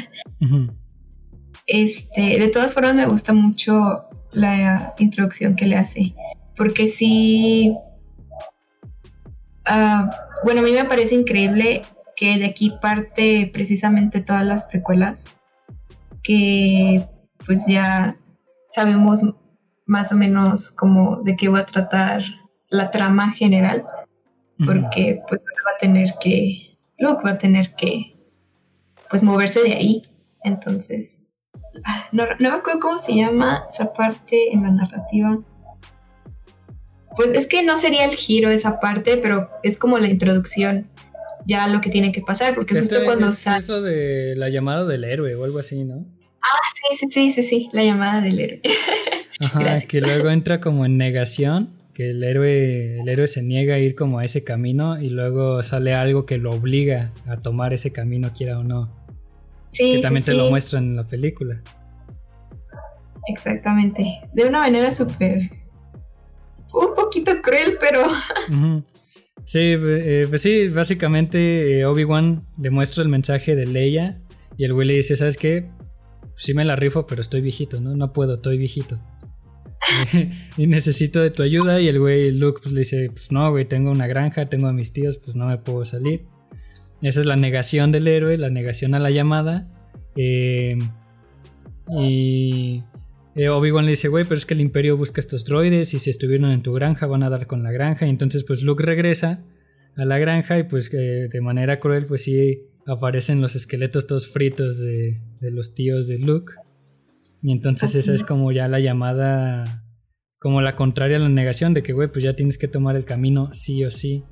Este, 1.67 2.39
de 2.39 2.49
todas 2.49 2.75
formas 2.75 2.95
me 2.95 3.07
gusta 3.07 3.33
mucho 3.33 4.05
la 4.33 4.95
introducción 4.99 5.55
que 5.55 5.67
le 5.67 5.77
hace, 5.77 6.15
porque 6.57 6.89
sí, 6.89 7.77
Ah, 9.73 10.11
bueno, 10.43 10.61
a 10.61 10.65
mí 10.65 10.73
me 10.73 10.85
parece 10.85 11.15
increíble 11.15 11.83
que 12.17 12.39
de 12.39 12.47
aquí 12.47 12.73
parte 12.83 13.49
precisamente 13.53 14.21
todas 14.21 14.45
las 14.45 14.65
precuelas, 14.65 15.29
que 16.25 17.07
pues 17.47 17.67
ya 17.69 18.17
sabemos 18.69 19.23
más 19.91 20.13
o 20.13 20.15
menos 20.15 20.71
como 20.71 21.21
de 21.25 21.35
qué 21.35 21.49
va 21.49 21.59
a 21.59 21.67
tratar 21.67 22.23
la 22.69 22.93
trama 22.93 23.33
general, 23.33 23.85
porque 24.65 25.21
pues 25.29 25.43
va 25.67 25.73
a 25.75 25.79
tener 25.81 26.15
que, 26.21 26.77
Luke 26.97 27.23
va 27.27 27.33
a 27.33 27.39
tener 27.39 27.75
que 27.75 28.15
pues 29.11 29.25
moverse 29.25 29.65
de 29.65 29.73
ahí, 29.73 30.03
entonces, 30.45 31.25
ah, 31.85 32.07
no, 32.13 32.23
no 32.39 32.51
me 32.51 32.57
acuerdo 32.59 32.79
cómo 32.79 32.99
se 32.99 33.17
llama 33.17 33.65
esa 33.69 33.93
parte 33.93 34.53
en 34.53 34.63
la 34.63 34.71
narrativa. 34.71 35.39
Pues 37.17 37.33
es 37.33 37.49
que 37.49 37.65
no 37.65 37.75
sería 37.75 38.05
el 38.05 38.15
giro 38.15 38.49
esa 38.51 38.79
parte, 38.79 39.17
pero 39.17 39.51
es 39.65 39.77
como 39.77 39.99
la 39.99 40.07
introducción 40.07 40.89
ya 41.47 41.67
lo 41.67 41.81
que 41.81 41.91
tiene 41.91 42.13
que 42.13 42.21
pasar, 42.21 42.55
porque 42.55 42.79
justo 42.79 43.01
cuando 43.05 43.27
es, 43.27 43.39
sale... 43.39 43.59
es 43.59 43.69
lo 43.69 43.83
de 43.83 44.37
la 44.37 44.51
llamada 44.51 44.85
del 44.85 45.03
héroe 45.03 45.35
o 45.35 45.43
algo 45.43 45.59
así, 45.59 45.83
¿no? 45.83 46.07
Ah, 46.43 46.59
sí, 46.75 46.97
sí, 46.97 47.11
sí, 47.11 47.31
sí, 47.31 47.43
sí, 47.43 47.71
la 47.73 47.85
llamada 47.85 48.21
del 48.21 48.41
héroe. 48.41 48.61
Ajá, 49.41 49.61
Gracias. 49.61 49.85
que 49.87 50.01
luego 50.01 50.31
entra 50.31 50.61
como 50.61 50.85
en 50.85 50.99
negación, 50.99 51.71
que 51.95 52.11
el 52.11 52.23
héroe, 52.23 53.01
el 53.01 53.09
héroe 53.09 53.27
se 53.27 53.43
niega 53.43 53.75
a 53.77 53.79
ir 53.79 53.95
como 53.95 54.19
a 54.19 54.25
ese 54.25 54.45
camino 54.45 55.01
y 55.01 55.09
luego 55.11 55.63
sale 55.63 55.95
algo 55.95 56.27
que 56.27 56.37
lo 56.39 56.51
obliga 56.51 57.13
a 57.27 57.37
tomar 57.37 57.73
ese 57.73 57.93
camino, 57.93 58.33
quiera 58.35 58.59
o 58.59 58.65
no. 58.65 58.91
Sí, 59.69 59.97
que 59.97 59.99
también 60.03 60.25
sí, 60.25 60.33
te 60.33 60.37
lo 60.37 60.51
muestran 60.51 60.85
en 60.85 60.97
la 60.97 61.07
película. 61.07 61.61
exactamente. 63.27 64.05
De 64.33 64.45
una 64.45 64.61
manera 64.61 64.91
súper... 64.91 65.39
Un 66.73 66.95
poquito 66.95 67.33
cruel, 67.43 67.77
pero... 67.81 68.05
Ujú. 68.51 68.85
Sí, 69.45 69.75
eh, 69.77 70.27
pues 70.29 70.43
sí, 70.43 70.69
básicamente 70.69 71.81
eh, 71.81 71.85
Obi-Wan 71.87 72.47
le 72.59 72.71
muestra 72.71 73.03
el 73.03 73.09
mensaje 73.09 73.57
de 73.57 73.67
Leia 73.67 74.21
y 74.57 74.65
el 74.65 74.73
güey 74.75 74.87
le 74.87 74.95
dice, 74.95 75.17
¿sabes 75.17 75.37
qué? 75.37 75.69
Sí 76.41 76.55
me 76.55 76.65
la 76.65 76.75
rifo, 76.75 77.07
pero 77.07 77.21
estoy 77.21 77.43
viejito, 77.43 77.83
¿no? 77.83 77.95
No 77.95 78.15
puedo, 78.15 78.37
estoy 78.37 78.57
viejito. 78.57 78.99
y 80.57 80.67
necesito 80.67 81.21
de 81.21 81.29
tu 81.29 81.43
ayuda 81.43 81.83
y 81.83 81.89
el 81.89 81.99
güey 81.99 82.31
Luke 82.31 82.61
pues, 82.63 82.73
le 82.73 82.79
dice, 82.79 83.09
pues 83.11 83.31
no, 83.31 83.51
güey, 83.51 83.67
tengo 83.67 83.91
una 83.91 84.07
granja, 84.07 84.49
tengo 84.49 84.67
a 84.67 84.73
mis 84.73 84.95
tíos, 84.95 85.19
pues 85.19 85.37
no 85.37 85.47
me 85.49 85.59
puedo 85.59 85.85
salir. 85.85 86.25
Esa 87.03 87.21
es 87.21 87.27
la 87.27 87.37
negación 87.37 87.93
del 87.93 88.09
héroe, 88.09 88.39
la 88.39 88.49
negación 88.49 88.95
a 88.95 89.01
la 89.01 89.11
llamada. 89.11 89.69
Eh, 90.17 90.79
y 91.91 92.85
eh, 93.35 93.49
Obi-Wan 93.51 93.85
le 93.85 93.91
dice, 93.91 94.09
güey, 94.09 94.25
pero 94.25 94.37
es 94.37 94.47
que 94.47 94.55
el 94.55 94.63
imperio 94.63 94.97
busca 94.97 95.21
estos 95.21 95.45
droides 95.45 95.93
y 95.93 95.99
si 95.99 96.09
estuvieron 96.09 96.53
en 96.53 96.63
tu 96.63 96.73
granja 96.73 97.07
van 97.07 97.23
a 97.23 97.29
dar 97.29 97.47
con 97.47 97.63
la 97.63 97.71
granja. 97.71 98.07
Y 98.07 98.09
entonces 98.09 98.45
pues 98.45 98.63
Luke 98.63 98.83
regresa 98.83 99.45
a 99.95 100.07
la 100.07 100.17
granja 100.17 100.59
y 100.59 100.63
pues 100.63 100.91
eh, 100.95 101.29
de 101.31 101.41
manera 101.43 101.81
cruel 101.81 102.07
pues 102.07 102.23
sí 102.23 102.63
aparecen 102.91 103.41
los 103.41 103.57
esqueletos 103.57 104.07
todos 104.07 104.29
fritos 104.29 104.81
de, 104.81 105.21
de 105.41 105.51
los 105.51 105.75
tíos 105.75 106.09
de 106.09 106.19
Luke. 106.19 106.53
Y 107.43 107.53
entonces 107.53 107.95
esa 107.95 108.13
es 108.13 108.23
como 108.23 108.53
ya 108.53 108.69
la 108.69 108.81
llamada, 108.81 109.85
como 110.39 110.61
la 110.61 110.77
contraria 110.77 111.17
a 111.17 111.21
la 111.21 111.29
negación 111.31 111.73
de 111.73 111.83
que, 111.83 111.93
güey, 111.95 112.09
pues 112.13 112.23
ya 112.23 112.35
tienes 112.37 112.59
que 112.59 112.69
tomar 112.69 112.97
el 112.97 113.05
camino 113.07 113.49
sí 113.55 113.83
o 113.85 113.91
sí, 113.91 114.25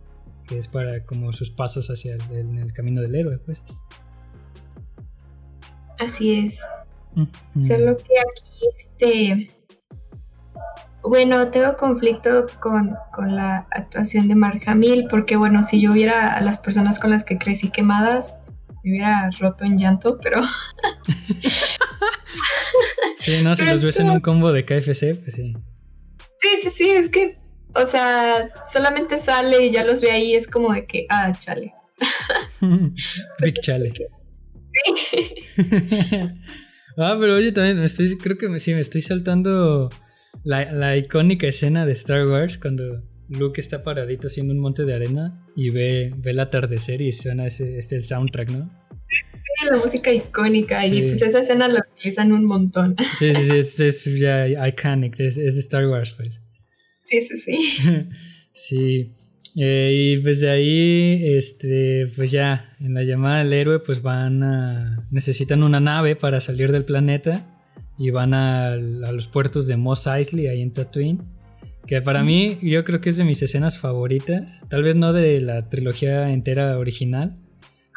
que 0.46 0.58
es 0.58 0.68
para 0.68 1.04
como 1.06 1.32
sus 1.32 1.50
pasos 1.50 1.88
hacia 1.88 2.14
el, 2.16 2.20
el- 2.32 2.58
el 2.58 2.72
camino 2.72 3.00
del 3.00 3.14
héroe, 3.14 3.38
pues. 3.38 3.64
Así 5.98 6.34
es. 6.44 6.62
Solo 7.58 7.96
que 7.96 8.14
aquí, 8.20 8.66
este. 8.76 9.50
Bueno, 11.02 11.48
tengo 11.50 11.76
conflicto 11.76 12.46
con, 12.60 12.94
con 13.12 13.34
la 13.34 13.66
actuación 13.70 14.28
de 14.28 14.34
Mark 14.34 14.60
Hamill, 14.66 15.06
porque 15.08 15.36
bueno, 15.36 15.62
si 15.62 15.80
yo 15.80 15.92
viera 15.92 16.28
a 16.34 16.40
las 16.40 16.58
personas 16.58 16.98
con 16.98 17.10
las 17.10 17.24
que 17.24 17.38
crecí 17.38 17.70
quemadas, 17.70 18.34
me 18.88 18.96
hubiera 18.96 19.30
roto 19.38 19.64
en 19.64 19.78
llanto, 19.78 20.18
pero 20.18 20.42
Sí, 23.16 23.42
no, 23.42 23.54
si 23.54 23.62
Pero 23.62 23.72
los 23.72 23.84
ves 23.84 24.00
en 24.00 24.10
un 24.10 24.20
combo 24.20 24.52
de 24.52 24.64
KFC, 24.64 25.16
pues 25.16 25.34
sí. 25.34 25.54
sí, 26.38 26.48
sí, 26.62 26.70
sí, 26.70 26.90
es 26.90 27.08
que, 27.08 27.38
o 27.74 27.84
sea, 27.84 28.50
solamente 28.64 29.16
sale 29.16 29.66
y 29.66 29.70
ya 29.70 29.84
los 29.84 30.00
ve 30.00 30.10
ahí, 30.10 30.34
es 30.34 30.48
como 30.48 30.72
de 30.72 30.86
que, 30.86 31.06
ah, 31.10 31.32
chale. 31.38 31.74
Big 33.40 33.60
Chale. 33.60 33.92
ah, 36.96 37.16
pero 37.20 37.34
oye, 37.34 37.52
también 37.52 37.80
me 37.80 37.86
estoy, 37.86 38.16
creo 38.16 38.38
que 38.38 38.48
me, 38.48 38.60
sí, 38.60 38.74
me 38.74 38.80
estoy 38.80 39.02
saltando 39.02 39.90
la, 40.44 40.70
la 40.70 40.96
icónica 40.96 41.48
escena 41.48 41.84
de 41.84 41.92
Star 41.92 42.26
Wars 42.26 42.58
cuando 42.58 43.02
Luke 43.28 43.60
está 43.60 43.82
paradito 43.82 44.28
haciendo 44.28 44.54
un 44.54 44.60
monte 44.60 44.84
de 44.84 44.94
arena 44.94 45.44
y 45.56 45.70
ve, 45.70 46.12
ve 46.16 46.30
el 46.30 46.40
atardecer 46.40 47.02
y 47.02 47.12
suena 47.12 47.46
ese, 47.46 47.78
este 47.78 47.96
el 47.96 48.04
soundtrack, 48.04 48.50
¿no? 48.50 48.77
La 49.70 49.76
música 49.78 50.12
icónica 50.12 50.82
Sí. 50.82 50.94
y 50.98 51.02
pues 51.08 51.22
esa 51.22 51.40
escena 51.40 51.68
la 51.68 51.84
utilizan 51.94 52.32
un 52.32 52.44
montón. 52.44 52.94
Sí, 53.18 53.34
sí, 53.34 53.44
sí, 53.44 53.56
es, 53.56 53.80
es 53.80 54.18
ya 54.18 54.46
iconic, 54.68 55.18
es, 55.20 55.36
es 55.38 55.54
de 55.54 55.60
Star 55.60 55.86
Wars, 55.86 56.14
pues. 56.16 56.42
Sí, 57.04 57.20
sí, 57.22 57.36
sí. 57.36 58.08
Sí. 58.52 59.12
Eh, 59.56 60.14
y 60.16 60.20
pues 60.20 60.40
de 60.40 60.50
ahí, 60.50 61.20
este, 61.36 62.06
pues 62.16 62.30
ya, 62.30 62.76
en 62.80 62.94
la 62.94 63.02
llamada 63.02 63.38
del 63.38 63.52
héroe, 63.52 63.78
pues 63.78 64.02
van 64.02 64.42
a. 64.42 65.06
necesitan 65.10 65.62
una 65.62 65.80
nave 65.80 66.16
para 66.16 66.40
salir 66.40 66.70
del 66.72 66.84
planeta. 66.84 67.54
Y 68.00 68.10
van 68.10 68.32
a, 68.34 68.74
a 68.74 68.76
los 68.76 69.26
puertos 69.26 69.66
de 69.66 69.76
Mos 69.76 70.06
Eisley, 70.06 70.46
ahí 70.46 70.60
en 70.62 70.72
Tatooine. 70.72 71.20
Que 71.86 72.00
para 72.02 72.22
mí, 72.22 72.58
yo 72.62 72.84
creo 72.84 73.00
que 73.00 73.08
es 73.08 73.16
de 73.16 73.24
mis 73.24 73.42
escenas 73.42 73.78
favoritas. 73.78 74.64
Tal 74.68 74.82
vez 74.84 74.94
no 74.94 75.12
de 75.12 75.40
la 75.40 75.68
trilogía 75.68 76.30
entera 76.30 76.78
original. 76.78 77.36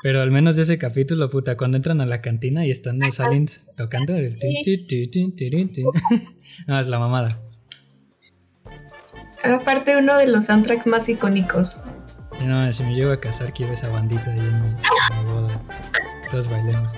Pero 0.04 0.22
al 0.22 0.32
menos 0.32 0.56
de 0.56 0.64
ese 0.64 0.78
capítulo, 0.80 1.30
puta, 1.30 1.56
cuando 1.58 1.78
entran 1.78 2.02
a 2.02 2.06
la 2.06 2.22
cantina 2.22 2.66
y 2.66 2.72
están 2.72 3.00
los 3.00 3.20
aliens 3.20 3.68
tocando. 3.78 4.16
el 4.16 4.38
tin, 4.40 4.62
tin, 4.64 4.88
tin, 4.88 5.36
tin, 5.36 5.50
tin, 5.52 5.72
tin. 5.72 5.86
No, 6.68 6.80
es 6.80 6.88
la 6.88 6.98
mamada. 7.00 7.40
Aparte, 9.44 9.98
uno 9.98 10.18
de 10.18 10.28
los 10.28 10.46
soundtracks 10.46 10.88
más 10.88 11.08
icónicos. 11.10 11.82
Si 12.38 12.46
no, 12.46 12.72
si 12.74 12.84
me 12.84 12.94
llego 12.96 13.12
a 13.12 13.20
casar, 13.20 13.54
quiero 13.54 13.74
esa 13.74 13.90
bandita 13.90 14.32
ahí 14.32 14.40
en 14.40 14.62
mi, 14.62 14.68
en 14.70 15.26
mi 15.26 15.32
boda. 15.32 15.62
Todos 16.30 16.48
bailemos. 16.48 16.94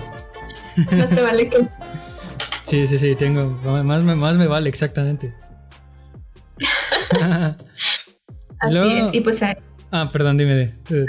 No 0.92 1.06
se 1.08 1.22
vale 1.22 1.48
que 1.50 1.66
Sí, 2.62 2.86
sí, 2.86 2.96
sí, 2.98 3.14
tengo. 3.14 3.46
Más 3.84 4.02
me, 4.02 4.14
más 4.14 4.36
me 4.38 4.46
vale, 4.46 4.68
exactamente. 4.70 5.34
así 8.60 8.74
Luego- 8.74 8.90
es. 9.08 9.14
Y 9.14 9.20
pues 9.20 9.42
ahí- 9.42 9.56
Ah, 9.90 10.08
perdón, 10.12 10.36
dime. 10.38 10.74
tú- 10.88 11.04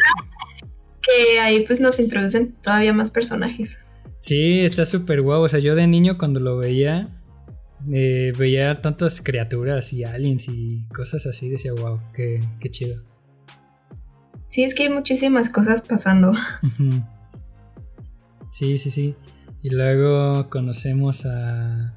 que 1.05 1.39
ahí 1.39 1.65
pues 1.65 1.79
nos 1.79 1.99
introducen 1.99 2.53
todavía 2.61 2.93
más 2.93 3.11
personajes. 3.11 3.79
Sí, 4.21 4.61
está 4.61 4.85
súper 4.85 5.21
guau. 5.21 5.41
O 5.43 5.47
sea, 5.47 5.59
yo 5.59 5.75
de 5.75 5.85
niño 5.87 6.17
cuando 6.17 6.39
lo 6.39 6.57
veía, 6.57 7.09
eh, 7.91 8.33
veía 8.37 8.81
tantas 8.81 9.21
criaturas 9.21 9.93
y 9.93 10.03
aliens 10.03 10.47
y 10.49 10.87
cosas 10.87 11.25
así. 11.27 11.49
Decía, 11.49 11.73
wow, 11.73 11.99
qué, 12.13 12.41
qué 12.59 12.71
chido. 12.71 13.03
Sí, 14.47 14.63
es 14.63 14.73
que 14.73 14.83
hay 14.83 14.89
muchísimas 14.89 15.49
cosas 15.49 15.81
pasando. 15.81 16.33
Sí, 18.51 18.77
sí, 18.77 18.89
sí. 18.89 19.15
Y 19.61 19.69
luego 19.71 20.49
conocemos 20.49 21.25
a, 21.25 21.93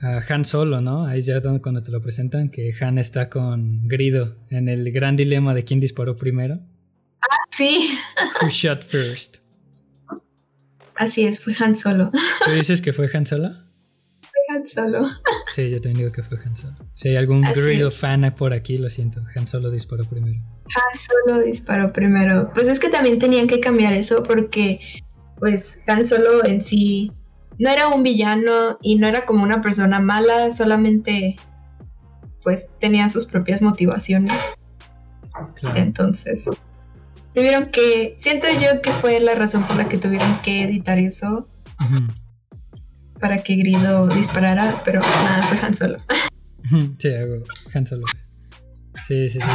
a 0.00 0.20
Han 0.28 0.44
Solo, 0.44 0.80
¿no? 0.80 1.04
Ahí 1.06 1.20
ya 1.22 1.40
donde- 1.40 1.60
cuando 1.60 1.82
te 1.82 1.90
lo 1.90 2.00
presentan, 2.00 2.48
que 2.48 2.72
Han 2.80 2.98
está 2.98 3.28
con 3.28 3.86
Grido 3.86 4.36
en 4.48 4.68
el 4.68 4.90
gran 4.92 5.16
dilema 5.16 5.54
de 5.54 5.64
quién 5.64 5.78
disparó 5.80 6.16
primero. 6.16 6.60
Sí, 7.50 7.98
Who 8.42 8.48
shot 8.48 8.82
first? 8.82 9.38
así 10.96 11.24
es, 11.24 11.42
fue 11.42 11.54
Han 11.58 11.74
Solo. 11.76 12.10
¿Tú 12.44 12.50
dices 12.52 12.82
que 12.82 12.92
fue 12.92 13.08
Han 13.12 13.26
Solo? 13.26 13.50
Fue 14.20 14.56
Han 14.56 14.66
Solo. 14.66 15.08
Sí, 15.48 15.68
yo 15.70 15.80
también 15.80 15.98
digo 15.98 16.12
que 16.12 16.22
fue 16.22 16.38
Han 16.44 16.54
Solo. 16.54 16.76
Si 16.94 17.08
hay 17.08 17.16
algún 17.16 17.44
es. 17.44 17.98
fan 17.98 18.34
por 18.36 18.52
aquí, 18.52 18.78
lo 18.78 18.90
siento. 18.90 19.20
Han 19.34 19.48
Solo 19.48 19.70
disparó 19.70 20.04
primero. 20.04 20.38
Han 20.66 20.98
Solo 20.98 21.40
disparó 21.40 21.92
primero. 21.92 22.50
Pues 22.54 22.68
es 22.68 22.78
que 22.78 22.88
también 22.88 23.18
tenían 23.18 23.48
que 23.48 23.60
cambiar 23.60 23.92
eso 23.94 24.22
porque 24.22 24.80
pues 25.38 25.80
Han 25.86 26.04
Solo 26.06 26.44
en 26.44 26.60
sí 26.60 27.10
no 27.58 27.68
era 27.70 27.88
un 27.88 28.02
villano 28.02 28.78
y 28.80 28.96
no 28.96 29.08
era 29.08 29.26
como 29.26 29.42
una 29.42 29.60
persona 29.60 30.00
mala, 30.00 30.50
solamente 30.50 31.36
pues 32.42 32.70
tenía 32.78 33.08
sus 33.08 33.26
propias 33.26 33.60
motivaciones. 33.60 34.54
Claro. 35.54 35.78
Entonces, 35.78 36.48
tuvieron 37.34 37.70
que, 37.70 38.14
siento 38.18 38.46
yo 38.60 38.82
que 38.82 38.90
fue 38.90 39.20
la 39.20 39.34
razón 39.34 39.66
por 39.66 39.76
la 39.76 39.88
que 39.88 39.98
tuvieron 39.98 40.40
que 40.42 40.62
editar 40.62 40.98
eso 40.98 41.48
para 43.20 43.42
que 43.42 43.56
Grido 43.56 44.08
disparara, 44.08 44.82
pero 44.84 45.00
nada, 45.00 45.42
fue 45.42 45.58
Han 45.58 45.74
Solo. 45.74 45.98
Sí, 46.98 47.08
hago 47.08 47.44
Han 47.74 47.86
Solo. 47.86 48.04
Sí, 49.06 49.28
sí, 49.28 49.40
sí. 49.40 49.48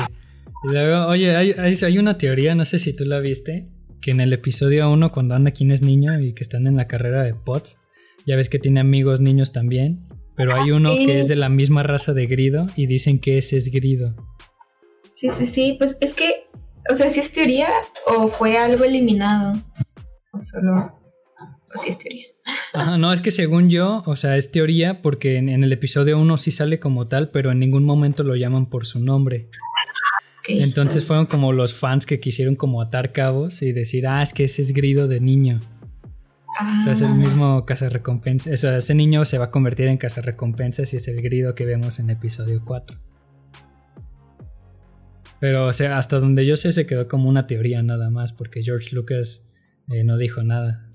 Y 0.64 0.72
luego, 0.72 1.08
oye, 1.08 1.36
hay, 1.36 1.52
hay, 1.52 1.76
hay 1.76 1.98
una 1.98 2.18
teoría, 2.18 2.56
no 2.56 2.66
sé 2.66 2.80
si 2.80 2.94
tú 2.94 3.06
la 3.06 3.20
viste, 3.20 3.68
que 4.02 4.12
en 4.12 4.20
el 4.20 4.34
episodio 4.34 4.90
1, 4.92 5.12
cuando 5.12 5.36
Anakin 5.36 5.72
es 5.72 5.82
niño 5.82 6.20
y 6.20 6.34
que 6.34 6.44
están 6.44 6.68
en 6.68 6.76
la 6.76 6.88
carrera 6.88 7.24
de 7.24 7.34
Pots, 7.34 7.80
ya 8.26 8.36
ves 8.36 8.50
que 8.50 8.60
tiene 8.60 8.80
amigos 8.80 9.20
niños 9.20 9.52
también, 9.52 10.08
pero 10.36 10.56
hay 10.56 10.72
uno 10.72 10.96
sí. 10.96 11.06
que 11.06 11.20
es 11.20 11.28
de 11.28 11.36
la 11.36 11.50
misma 11.50 11.84
raza 11.84 12.14
de 12.14 12.26
Grido 12.28 12.68
y 12.76 12.88
dicen 12.88 13.20
que 13.20 13.38
ese 13.38 13.58
es 13.58 13.72
Grido. 13.72 14.16
Sí, 15.14 15.30
sí, 15.32 15.46
sí, 15.46 15.76
pues 15.78 15.98
es 16.02 16.14
que, 16.14 16.45
o 16.90 16.96
sea, 16.96 17.10
si 17.10 17.20
es 17.20 17.32
teoría 17.32 17.70
o 18.08 18.28
fue 18.28 18.58
algo 18.58 18.84
eliminado, 18.84 19.54
o 20.32 20.42
solo, 20.42 21.00
o 21.74 21.78
si 21.78 21.90
es 21.90 21.98
teoría. 21.98 22.26
Ajá, 22.74 22.98
no, 22.98 23.12
es 23.12 23.22
que 23.22 23.32
según 23.32 23.70
yo, 23.70 24.04
o 24.06 24.16
sea, 24.16 24.38
es 24.38 24.52
teoría 24.52 25.02
porque 25.02 25.38
en, 25.38 25.50
el 25.50 25.72
episodio 25.72 26.20
1 26.20 26.38
sí 26.38 26.52
sale 26.52 26.80
como 26.80 27.08
tal, 27.08 27.30
pero 27.30 27.52
en 27.52 27.60
ningún 27.60 27.86
momento 27.86 28.24
lo 28.24 28.36
llaman 28.36 28.68
por 28.68 28.86
su 28.86 29.00
nombre. 29.00 29.50
Entonces 30.48 31.06
fueron 31.06 31.26
como 31.26 31.54
los 31.54 31.74
fans 31.74 32.06
que 32.06 32.20
quisieron 32.20 32.56
como 32.56 32.82
atar 32.82 33.12
cabos 33.12 33.64
y 33.64 33.72
decir, 33.72 34.08
ah, 34.08 34.22
es 34.22 34.32
que 34.32 34.44
ese 34.44 34.62
es 34.62 34.74
grido 34.74 35.08
de 35.08 35.20
niño. 35.20 35.60
O 36.78 36.82
sea, 36.84 36.94
es 36.94 37.02
el 37.02 37.08
ah. 37.08 37.16
mismo 37.16 37.66
recompensa. 37.90 38.52
O 38.52 38.58
sea, 38.58 38.78
ese 38.78 38.94
niño 38.94 39.26
se 39.26 39.40
va 39.40 39.46
a 39.46 39.52
convertir 39.52 39.88
en 39.88 40.00
recompensas 40.00 40.94
y 40.94 40.98
es 40.98 41.08
el 41.08 41.22
grido 41.24 41.56
que 41.56 41.66
vemos 41.66 41.98
en 41.98 42.12
episodio 42.12 42.62
4. 42.64 42.96
Pero, 45.40 45.68
o 45.68 45.74
sea, 45.74 45.98
hasta 45.98 46.20
donde 46.20 46.46
yo 46.46 46.56
sé, 46.56 46.72
se 46.72 46.88
quedó 46.88 47.08
como 47.08 47.30
una 47.30 47.48
teoría 47.48 47.84
nada 47.84 48.10
más, 48.10 48.34
porque 48.34 48.64
George 48.64 48.96
Lucas 48.96 49.48
eh, 49.90 50.04
no 50.04 50.18
dijo 50.18 50.44
nada. 50.44 50.90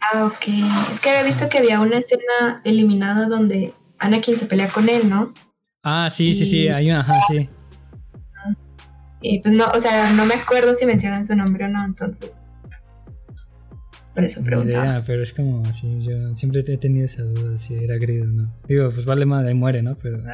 Ah, 0.00 0.26
ok. 0.26 0.48
Es 0.92 1.00
que 1.00 1.10
había 1.10 1.22
visto 1.24 1.48
que 1.48 1.58
había 1.58 1.80
una 1.80 1.98
escena 1.98 2.60
eliminada 2.64 3.28
donde 3.28 3.74
Anakin 3.98 4.36
se 4.36 4.46
pelea 4.46 4.68
con 4.68 4.88
él, 4.88 5.08
¿no? 5.08 5.32
Ah, 5.82 6.08
sí, 6.10 6.34
sí, 6.34 6.44
sí, 6.46 6.68
hay 6.68 6.90
una, 6.90 7.00
ajá, 7.00 7.14
sí. 7.28 7.48
Y 9.20 9.40
pues 9.40 9.54
no, 9.54 9.66
o 9.74 9.80
sea, 9.80 10.12
no 10.12 10.24
me 10.26 10.34
acuerdo 10.34 10.74
si 10.74 10.86
mencionan 10.86 11.24
su 11.24 11.34
nombre 11.34 11.64
o 11.64 11.68
no, 11.68 11.84
entonces. 11.84 12.46
Por 14.14 14.24
eso 14.24 14.42
preguntaba. 14.42 15.02
pero 15.06 15.22
es 15.22 15.32
como 15.32 15.64
así, 15.66 16.00
yo 16.02 16.34
siempre 16.34 16.62
he 16.66 16.76
tenido 16.76 17.04
esa 17.04 17.22
duda 17.22 17.56
si 17.58 17.74
era 17.74 17.96
Grido 17.96 18.24
o 18.24 18.32
no. 18.32 18.52
Digo, 18.66 18.90
pues 18.90 19.04
vale 19.04 19.26
madre, 19.26 19.54
muere, 19.54 19.82
¿no? 19.82 19.96
Pero. 19.96 20.22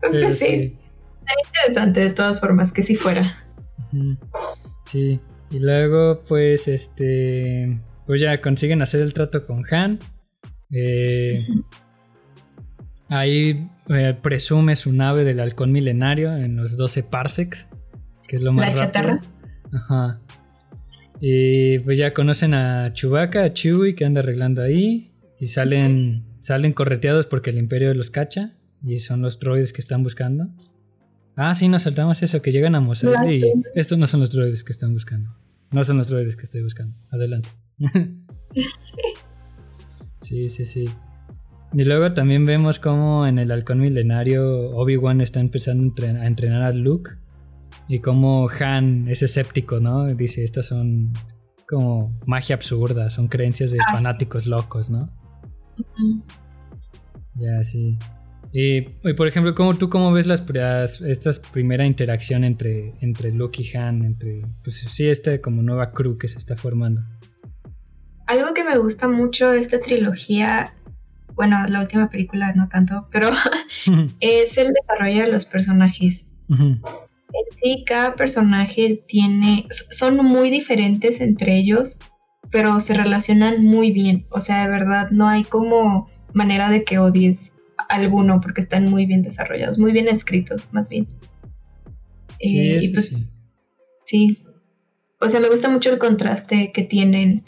pues 0.10 0.38
sí. 0.38 0.76
Interesante 1.44 2.00
de 2.00 2.10
todas 2.10 2.40
formas 2.40 2.72
que 2.72 2.82
si 2.82 2.96
fuera. 2.96 3.44
Sí. 4.86 5.20
Y 5.50 5.58
luego, 5.58 6.22
pues, 6.26 6.68
este. 6.68 7.78
Pues 8.06 8.20
ya 8.20 8.40
consiguen 8.40 8.82
hacer 8.82 9.02
el 9.02 9.12
trato 9.12 9.46
con 9.46 9.64
Han. 9.70 9.98
Eh, 10.72 11.46
ahí 13.08 13.68
eh, 13.88 14.16
presume 14.20 14.76
su 14.76 14.92
nave 14.92 15.24
del 15.24 15.40
halcón 15.40 15.72
milenario 15.72 16.36
en 16.36 16.56
los 16.56 16.76
12 16.76 17.04
parsecs, 17.04 17.68
que 18.26 18.36
es 18.36 18.42
lo 18.42 18.52
más 18.52 18.72
La 18.72 18.74
chatarra. 18.74 19.20
Ajá. 19.72 20.20
Y 21.20 21.78
pues 21.80 21.98
ya 21.98 22.14
conocen 22.14 22.54
a 22.54 22.92
Chewbacca, 22.94 23.44
a 23.44 23.52
Chewie, 23.52 23.94
que 23.94 24.04
anda 24.04 24.20
arreglando 24.20 24.62
ahí. 24.62 25.12
Y 25.38 25.46
salen, 25.46 26.24
salen 26.40 26.72
correteados 26.72 27.26
porque 27.26 27.50
el 27.50 27.58
Imperio 27.58 27.92
los 27.94 28.10
cacha. 28.10 28.54
Y 28.82 28.96
son 28.96 29.20
los 29.20 29.38
droides 29.38 29.72
que 29.72 29.82
están 29.82 30.02
buscando. 30.02 30.48
Ah, 31.42 31.54
sí, 31.54 31.68
nos 31.68 31.84
saltamos 31.84 32.22
eso, 32.22 32.42
que 32.42 32.52
llegan 32.52 32.74
a 32.74 32.80
Mos 32.82 33.02
y 33.02 33.42
estos 33.74 33.96
no 33.96 34.06
son 34.06 34.20
los 34.20 34.30
droides 34.30 34.62
que 34.62 34.72
están 34.72 34.92
buscando. 34.92 35.34
No 35.70 35.82
son 35.84 35.96
los 35.96 36.08
droides 36.08 36.36
que 36.36 36.42
estoy 36.42 36.62
buscando. 36.62 36.94
Adelante. 37.10 37.48
sí, 40.20 40.50
sí, 40.50 40.66
sí. 40.66 40.90
Y 41.72 41.84
luego 41.84 42.12
también 42.12 42.44
vemos 42.44 42.78
cómo 42.78 43.26
en 43.26 43.38
el 43.38 43.50
halcón 43.52 43.80
milenario 43.80 44.68
Obi-Wan 44.76 45.22
está 45.22 45.40
empezando 45.40 45.94
a 46.04 46.26
entrenar 46.26 46.60
a 46.60 46.74
Luke. 46.74 47.12
Y 47.88 48.00
cómo 48.00 48.50
Han 48.60 49.08
es 49.08 49.22
escéptico, 49.22 49.80
¿no? 49.80 50.14
Dice, 50.14 50.44
estas 50.44 50.66
son 50.66 51.10
como 51.66 52.20
magia 52.26 52.54
absurda, 52.54 53.08
son 53.08 53.28
creencias 53.28 53.70
de 53.70 53.78
ah, 53.80 53.96
fanáticos 53.96 54.44
locos, 54.44 54.90
¿no? 54.90 55.06
Ya, 57.36 57.64
sí. 57.64 57.98
Y, 58.52 58.80
por 59.16 59.28
ejemplo, 59.28 59.54
¿cómo, 59.54 59.74
¿tú 59.74 59.88
cómo 59.88 60.12
ves 60.12 60.26
las, 60.26 60.42
esta 61.00 61.30
primera 61.52 61.86
interacción 61.86 62.42
entre, 62.42 62.94
entre 63.00 63.30
Luke 63.30 63.62
y 63.62 63.76
Han? 63.76 64.04
Entre, 64.04 64.42
pues 64.64 64.76
sí, 64.76 65.08
esta 65.08 65.40
como 65.40 65.62
nueva 65.62 65.92
crew 65.92 66.18
que 66.18 66.26
se 66.26 66.38
está 66.38 66.56
formando. 66.56 67.02
Algo 68.26 68.52
que 68.54 68.64
me 68.64 68.76
gusta 68.78 69.08
mucho 69.08 69.50
de 69.50 69.58
esta 69.58 69.80
trilogía, 69.80 70.74
bueno, 71.34 71.66
la 71.68 71.80
última 71.80 72.10
película 72.10 72.52
no 72.54 72.68
tanto, 72.68 73.08
pero 73.12 73.30
es 74.20 74.58
el 74.58 74.72
desarrollo 74.72 75.22
de 75.22 75.32
los 75.32 75.46
personajes. 75.46 76.32
En 76.48 76.80
sí, 77.54 77.84
cada 77.86 78.16
personaje 78.16 79.04
tiene, 79.06 79.68
son 79.70 80.16
muy 80.16 80.50
diferentes 80.50 81.20
entre 81.20 81.56
ellos, 81.56 81.98
pero 82.50 82.80
se 82.80 82.94
relacionan 82.94 83.64
muy 83.64 83.92
bien. 83.92 84.26
O 84.30 84.40
sea, 84.40 84.64
de 84.64 84.70
verdad, 84.70 85.10
no 85.12 85.28
hay 85.28 85.44
como 85.44 86.10
manera 86.32 86.68
de 86.70 86.82
que 86.82 86.98
odies 86.98 87.59
alguno 87.90 88.40
porque 88.40 88.60
están 88.60 88.84
muy 88.84 89.06
bien 89.06 89.22
desarrollados, 89.22 89.78
muy 89.78 89.92
bien 89.92 90.08
escritos, 90.08 90.72
más 90.72 90.88
bien. 90.90 91.06
Sí, 92.40 92.58
eh, 92.58 92.90
pues, 92.92 93.08
sí. 93.08 93.26
sí. 94.00 94.44
O 95.20 95.28
sea, 95.28 95.40
me 95.40 95.48
gusta 95.48 95.68
mucho 95.68 95.90
el 95.90 95.98
contraste 95.98 96.72
que 96.72 96.82
tienen 96.82 97.44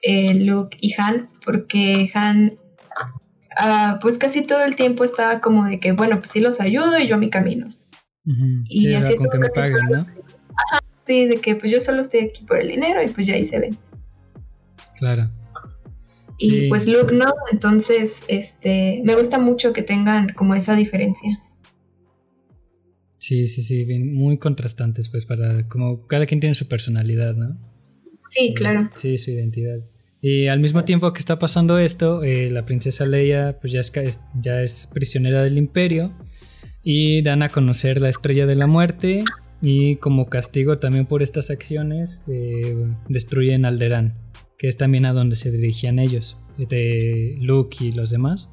eh, 0.00 0.34
Luke 0.34 0.76
y 0.80 0.94
Han, 0.98 1.28
porque 1.44 2.10
Han, 2.14 2.58
ah, 3.58 3.98
pues 4.00 4.18
casi 4.18 4.42
todo 4.42 4.62
el 4.64 4.76
tiempo 4.76 5.04
estaba 5.04 5.40
como 5.40 5.66
de 5.66 5.78
que, 5.80 5.92
bueno, 5.92 6.18
pues 6.18 6.30
sí 6.30 6.40
los 6.40 6.60
ayudo 6.60 6.98
y 6.98 7.06
yo 7.06 7.16
a 7.16 7.18
mi 7.18 7.30
camino. 7.30 7.66
Y 8.66 8.94
así 8.94 9.16
con 9.16 9.30
que 9.30 9.38
me 9.38 9.48
paguen, 9.48 9.86
¿no? 9.90 10.06
sí, 11.04 11.26
de 11.26 11.38
que 11.38 11.56
pues 11.56 11.72
yo 11.72 11.80
solo 11.80 12.02
estoy 12.02 12.20
aquí 12.20 12.44
por 12.44 12.58
el 12.58 12.68
dinero 12.68 13.02
y 13.02 13.08
pues 13.08 13.26
ya 13.26 13.34
ahí 13.34 13.44
se 13.44 13.58
ven. 13.58 13.76
Claro. 14.98 15.28
Y 16.44 16.68
pues 16.68 16.88
Luke 16.88 17.14
no, 17.14 17.32
entonces 17.52 18.24
este 18.28 19.00
me 19.04 19.14
gusta 19.14 19.38
mucho 19.38 19.72
que 19.72 19.82
tengan 19.82 20.32
como 20.34 20.54
esa 20.54 20.74
diferencia. 20.74 21.38
Sí, 23.18 23.46
sí, 23.46 23.62
sí, 23.62 23.84
muy 24.00 24.38
contrastantes, 24.38 25.08
pues 25.08 25.26
para 25.26 25.68
como 25.68 26.06
cada 26.08 26.26
quien 26.26 26.40
tiene 26.40 26.54
su 26.54 26.66
personalidad, 26.66 27.36
¿no? 27.36 27.56
Sí, 28.28 28.48
eh, 28.48 28.54
claro. 28.54 28.90
Sí, 28.96 29.16
su 29.18 29.30
identidad. 29.30 29.78
Y 30.20 30.48
al 30.48 30.60
mismo 30.60 30.84
tiempo 30.84 31.12
que 31.12 31.20
está 31.20 31.38
pasando 31.38 31.78
esto, 31.78 32.24
eh, 32.24 32.50
la 32.50 32.64
princesa 32.64 33.06
Leia 33.06 33.58
pues 33.60 33.72
ya 33.72 33.80
es, 33.80 34.20
ya 34.40 34.62
es 34.62 34.88
prisionera 34.92 35.42
del 35.42 35.58
imperio 35.58 36.12
y 36.82 37.22
dan 37.22 37.42
a 37.42 37.48
conocer 37.48 38.00
la 38.00 38.08
estrella 38.08 38.46
de 38.46 38.56
la 38.56 38.66
muerte 38.66 39.24
y 39.60 39.96
como 39.96 40.26
castigo 40.26 40.78
también 40.78 41.06
por 41.06 41.22
estas 41.22 41.50
acciones 41.50 42.24
eh, 42.28 42.74
destruyen 43.08 43.64
Alderaan 43.64 44.14
que 44.58 44.68
es 44.68 44.76
también 44.76 45.06
a 45.06 45.12
donde 45.12 45.36
se 45.36 45.50
dirigían 45.50 45.98
ellos, 45.98 46.36
de 46.56 47.36
Luke 47.40 47.84
y 47.84 47.92
los 47.92 48.10
demás, 48.10 48.48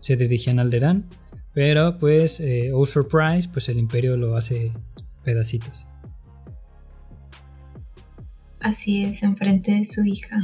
se 0.00 0.16
dirigían 0.16 0.58
al 0.58 0.66
Alderaan, 0.66 1.08
pero 1.52 1.98
pues, 1.98 2.40
eh, 2.40 2.70
oh 2.72 2.86
surprise, 2.86 3.48
pues 3.52 3.68
el 3.68 3.78
imperio 3.78 4.16
lo 4.16 4.36
hace 4.36 4.72
pedacitos. 5.24 5.86
Así 8.60 9.04
es, 9.04 9.22
enfrente 9.22 9.72
de 9.72 9.84
su 9.84 10.04
hija. 10.04 10.38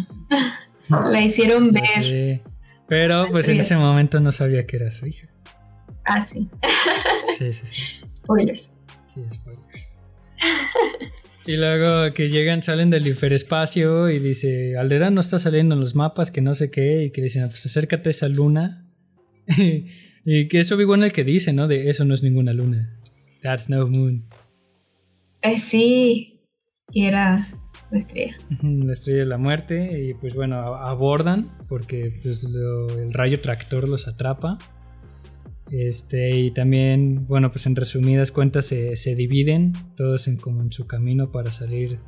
La 0.88 1.20
hicieron 1.20 1.70
ver. 1.70 2.42
Pero 2.88 3.28
pues 3.30 3.48
en 3.48 3.58
ese 3.58 3.76
momento 3.76 4.20
no 4.20 4.32
sabía 4.32 4.66
que 4.66 4.76
era 4.76 4.90
su 4.90 5.06
hija. 5.06 5.28
Ah, 6.04 6.20
sí. 6.20 6.48
Sí, 7.36 7.52
sí, 7.52 7.66
sí. 7.66 8.00
Spoilers. 8.16 8.72
Sí, 9.06 9.20
spoilers. 9.28 9.86
Y 11.46 11.56
luego 11.56 12.12
que 12.12 12.28
llegan, 12.28 12.64
salen 12.64 12.90
del 12.90 13.06
hiperespacio 13.06 14.10
y 14.10 14.18
dice, 14.18 14.76
Alderaan 14.76 15.14
no 15.14 15.20
está 15.20 15.38
saliendo 15.38 15.76
en 15.76 15.80
los 15.80 15.94
mapas, 15.94 16.32
que 16.32 16.40
no 16.40 16.56
sé 16.56 16.72
qué, 16.72 17.04
y 17.04 17.10
que 17.12 17.22
dicen, 17.22 17.48
pues 17.48 17.64
acércate 17.64 18.08
a 18.08 18.10
esa 18.10 18.28
luna. 18.28 18.84
y 20.24 20.48
que 20.48 20.58
eso 20.58 20.74
Obi-Wan 20.74 21.04
el 21.04 21.12
que 21.12 21.22
dice, 21.22 21.52
¿no? 21.52 21.68
De 21.68 21.88
eso 21.88 22.04
no 22.04 22.14
es 22.14 22.24
ninguna 22.24 22.52
luna. 22.52 22.98
That's 23.42 23.68
no 23.68 23.86
moon. 23.86 24.24
Eh, 25.40 25.56
sí, 25.58 26.40
y 26.92 27.04
era 27.04 27.46
la 27.92 27.98
estrella. 27.98 28.36
La 28.60 28.92
estrella 28.92 29.20
de 29.20 29.26
la 29.26 29.38
muerte, 29.38 30.02
y 30.02 30.14
pues 30.14 30.34
bueno, 30.34 30.56
abordan, 30.56 31.48
porque 31.68 32.18
pues, 32.22 32.44
el 32.44 33.12
rayo 33.12 33.40
tractor 33.40 33.88
los 33.88 34.08
atrapa. 34.08 34.58
Este, 35.70 36.36
y 36.36 36.50
también, 36.52 37.26
bueno, 37.26 37.50
pues 37.50 37.66
en 37.66 37.74
resumidas 37.74 38.30
cuentas 38.30 38.66
se, 38.66 39.14
dividen 39.16 39.72
todos 39.96 40.28
en 40.28 40.36
como 40.36 40.62
en 40.62 40.72
su 40.72 40.86
camino 40.86 41.32
para 41.32 41.50
salir 41.50 41.98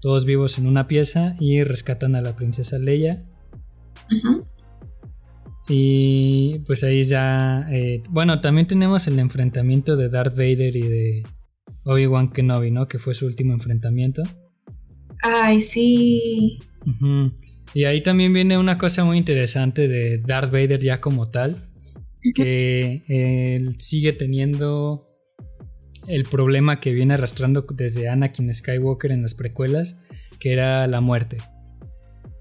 todos 0.00 0.24
vivos 0.24 0.58
en 0.58 0.66
una 0.66 0.86
pieza 0.86 1.34
y 1.40 1.62
rescatan 1.64 2.14
a 2.14 2.20
la 2.20 2.36
princesa 2.36 2.78
Leia. 2.78 3.24
Y 5.68 6.60
pues 6.66 6.84
ahí 6.84 7.02
ya, 7.02 7.66
eh, 7.70 8.02
bueno, 8.08 8.40
también 8.40 8.66
tenemos 8.66 9.06
el 9.06 9.18
enfrentamiento 9.18 9.96
de 9.96 10.08
Darth 10.08 10.36
Vader 10.36 10.76
y 10.76 10.82
de 10.82 11.22
Obi-Wan 11.84 12.30
Kenobi, 12.30 12.70
¿no? 12.70 12.88
Que 12.88 12.98
fue 12.98 13.14
su 13.14 13.26
último 13.26 13.52
enfrentamiento. 13.52 14.22
Ay, 15.22 15.60
sí. 15.60 16.58
Y 17.74 17.84
ahí 17.84 18.02
también 18.02 18.32
viene 18.32 18.58
una 18.58 18.76
cosa 18.76 19.04
muy 19.04 19.18
interesante 19.18 19.88
de 19.88 20.18
Darth 20.18 20.52
Vader 20.52 20.80
ya 20.80 21.00
como 21.00 21.30
tal 21.30 21.71
que 22.34 23.02
él 23.08 23.76
sigue 23.78 24.12
teniendo 24.12 25.08
el 26.08 26.24
problema 26.24 26.80
que 26.80 26.92
viene 26.92 27.14
arrastrando 27.14 27.64
desde 27.74 28.08
Anakin 28.08 28.52
Skywalker 28.52 29.12
en 29.12 29.22
las 29.22 29.34
precuelas, 29.34 30.00
que 30.38 30.52
era 30.52 30.86
la 30.86 31.00
muerte. 31.00 31.38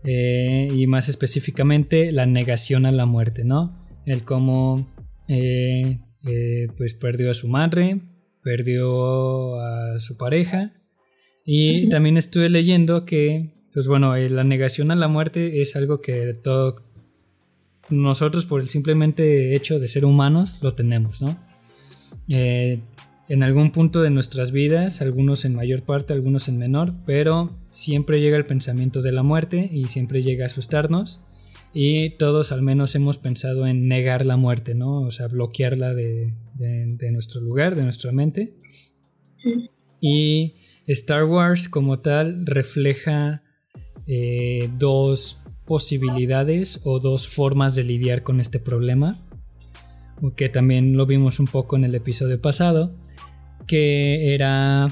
Eh, 0.04 0.68
y 0.74 0.88
más 0.88 1.10
específicamente 1.10 2.12
la 2.12 2.26
negación 2.26 2.86
a 2.86 2.92
la 2.92 3.06
muerte, 3.06 3.44
¿no? 3.44 3.88
El 4.06 4.24
cómo 4.24 4.88
eh, 5.28 6.00
eh, 6.26 6.68
pues 6.78 6.94
perdió 6.94 7.30
a 7.30 7.34
su 7.34 7.48
madre, 7.48 8.02
perdió 8.44 9.60
a 9.60 10.00
su 10.00 10.18
pareja. 10.18 10.74
Y 11.46 11.90
también 11.90 12.18
estuve 12.18 12.50
leyendo 12.50 13.06
que, 13.06 13.54
pues 13.74 13.88
bueno, 13.88 14.16
eh, 14.16 14.30
la 14.30 14.44
negación 14.44 14.92
a 14.92 14.96
la 14.96 15.08
muerte 15.08 15.62
es 15.62 15.76
algo 15.76 16.02
que 16.02 16.34
todo, 16.34 16.84
nosotros 17.92 18.46
por 18.46 18.62
el 18.62 18.70
simplemente 18.70 19.56
hecho 19.56 19.80
de 19.80 19.88
ser 19.88 20.06
humanos 20.06 20.58
lo 20.62 20.74
tenemos, 20.74 21.22
¿no? 21.22 21.38
Eh, 22.28 22.80
en 23.30 23.44
algún 23.44 23.72
punto 23.72 24.02
de 24.02 24.10
nuestras 24.10 24.52
vidas, 24.52 25.02
algunos 25.02 25.46
en 25.46 25.56
mayor 25.56 25.84
parte, 25.84 26.12
algunos 26.12 26.50
en 26.50 26.58
menor, 26.58 26.94
pero 27.06 27.58
siempre 27.70 28.20
llega 28.20 28.36
el 28.36 28.46
pensamiento 28.46 29.02
de 29.02 29.14
la 29.14 29.24
muerte 29.24 29.70
y 29.72 29.86
siempre 29.86 30.22
llega 30.22 30.44
a 30.44 30.48
asustarnos 30.48 31.22
y 31.74 32.12
todos 32.18 32.52
al 32.52 32.62
menos 32.62 32.96
hemos 32.96 33.18
pensado 33.18 33.66
en 33.68 33.88
negar 33.88 34.26
la 34.26 34.36
muerte, 34.36 34.76
¿no? 34.76 35.00
O 35.02 35.12
sea, 35.12 35.28
bloquearla 35.28 35.94
de, 35.94 36.34
nuestro 37.12 37.40
lugar, 37.40 37.76
de 37.76 37.84
nuestra 37.84 38.12
mente. 38.12 38.56
Y 40.02 40.56
Star 40.88 41.24
Wars 41.24 41.70
como 41.70 42.00
tal 42.00 42.46
refleja 42.46 43.44
eh, 44.08 44.70
dos 44.78 45.41
posibilidades 45.72 46.82
o 46.84 47.00
dos 47.00 47.30
formas 47.30 47.76
de 47.76 47.86
lidiar 47.86 48.24
con 48.24 48.42
este 48.42 48.60
problema, 48.60 49.26
que 50.36 50.50
también 50.50 50.98
lo 50.98 51.06
vimos 51.06 51.40
un 51.40 51.48
poco 51.48 51.78
en 51.78 51.86
el 51.86 51.96
episodio 51.96 52.42
pasado, 52.42 52.94
que 53.68 54.34
era, 54.34 54.90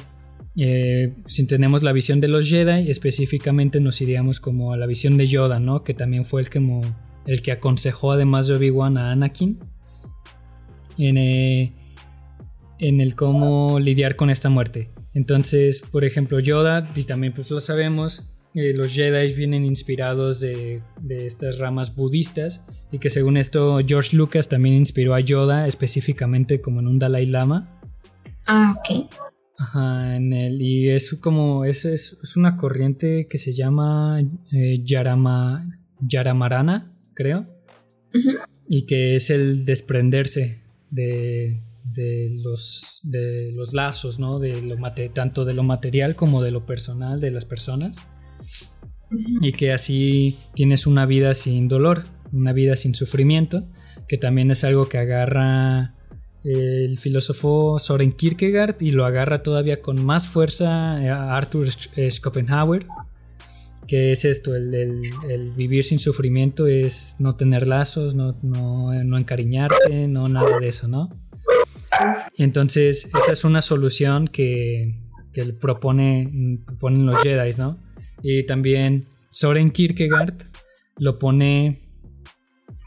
eh, 0.55 1.17
si 1.25 1.45
tenemos 1.47 1.83
la 1.83 1.91
visión 1.91 2.21
de 2.21 2.29
los 2.29 2.47
Jedi, 2.47 2.89
específicamente 2.89 3.81
nos 3.81 3.99
iríamos 3.99 4.39
como 4.39 4.71
a 4.71 4.77
la 4.77 4.85
visión 4.85 5.17
de 5.17 5.27
Yoda, 5.27 5.59
¿no? 5.59 5.83
Que 5.83 5.93
también 5.93 6.23
fue 6.23 6.39
el 6.39 6.49
que, 6.49 6.61
el 7.25 7.41
que 7.41 7.51
aconsejó 7.51 8.13
además 8.13 8.47
de 8.47 8.55
Obi-Wan 8.55 8.97
a 8.97 9.11
Anakin 9.11 9.59
en, 10.97 11.17
eh, 11.17 11.73
en 12.79 13.01
el 13.01 13.15
cómo 13.15 13.81
lidiar 13.81 14.15
con 14.15 14.29
esta 14.29 14.47
muerte. 14.47 14.91
Entonces, 15.13 15.81
por 15.81 16.05
ejemplo, 16.05 16.39
Yoda, 16.39 16.89
y 16.95 17.03
también 17.03 17.33
pues 17.33 17.51
lo 17.51 17.59
sabemos, 17.59 18.31
eh, 18.55 18.73
los 18.73 18.95
Jedi 18.95 19.33
vienen 19.33 19.63
inspirados 19.63 20.39
de, 20.39 20.81
estas 21.07 21.59
ramas 21.59 21.95
budistas 21.95 22.65
y 22.91 22.97
que 22.97 23.11
según 23.11 23.37
esto 23.37 23.79
George 23.85 24.17
Lucas 24.17 24.49
también 24.49 24.75
inspiró 24.75 25.13
a 25.13 25.19
Yoda 25.19 25.67
específicamente 25.67 26.59
como 26.59 26.79
en 26.79 26.87
un 26.87 26.97
Dalai 26.97 27.27
Lama. 27.27 27.79
Ah, 28.47 28.75
ok. 28.79 29.13
Ajá, 29.59 30.15
en 30.15 30.33
el, 30.33 30.61
y 30.61 30.89
es 30.89 31.13
como, 31.15 31.65
es, 31.65 31.85
es, 31.85 32.17
una 32.37 32.55
corriente 32.55 33.27
que 33.27 33.37
se 33.37 33.53
llama 33.53 34.19
eh, 34.53 34.81
Yarama, 34.83 35.65
Yaramarana, 35.99 36.95
creo, 37.13 37.45
y 38.67 38.85
que 38.85 39.15
es 39.15 39.29
el 39.29 39.65
desprenderse 39.65 40.63
de, 40.89 41.61
los, 42.41 43.01
de 43.03 43.51
los 43.53 43.73
lazos, 43.73 44.17
¿no? 44.17 44.39
De 44.39 44.61
lo 44.61 44.77
tanto 45.13 45.43
de 45.43 45.53
lo 45.53 45.63
material 45.63 46.15
como 46.15 46.41
de 46.41 46.51
lo 46.51 46.65
personal 46.65 47.19
de 47.19 47.31
las 47.31 47.43
personas 47.43 48.01
y 49.11 49.51
que 49.53 49.71
así 49.73 50.37
tienes 50.53 50.87
una 50.87 51.05
vida 51.05 51.33
sin 51.33 51.67
dolor, 51.67 52.03
una 52.31 52.53
vida 52.53 52.75
sin 52.75 52.95
sufrimiento, 52.95 53.67
que 54.07 54.17
también 54.17 54.51
es 54.51 54.63
algo 54.63 54.89
que 54.89 54.97
agarra 54.97 55.93
el 56.43 56.97
filósofo 56.97 57.79
Soren 57.79 58.11
Kierkegaard 58.11 58.81
y 58.81 58.91
lo 58.91 59.05
agarra 59.05 59.43
todavía 59.43 59.81
con 59.81 60.03
más 60.03 60.27
fuerza 60.27 61.35
Arthur 61.35 61.69
Schopenhauer, 61.69 62.85
que 63.87 64.11
es 64.11 64.23
esto, 64.23 64.55
el, 64.55 65.01
vivir 65.55 65.83
sin 65.83 65.99
sufrimiento 65.99 66.67
es 66.67 67.15
no 67.19 67.35
tener 67.35 67.67
lazos, 67.67 68.13
no, 68.13 68.35
no, 68.43 69.17
encariñarte, 69.17 70.07
no 70.07 70.29
nada 70.29 70.59
de 70.59 70.67
eso, 70.67 70.87
¿no? 70.87 71.09
Y 72.37 72.43
entonces 72.43 73.09
esa 73.19 73.31
es 73.31 73.43
una 73.43 73.61
solución 73.61 74.27
que, 74.27 74.95
que 75.33 75.43
propone, 75.53 76.59
proponen 76.65 77.05
los 77.05 77.19
Jedi, 77.21 77.51
¿no? 77.57 77.77
Y 78.21 78.45
también 78.45 79.07
Soren 79.29 79.71
Kierkegaard 79.71 80.35
lo 80.97 81.19
pone, 81.19 81.79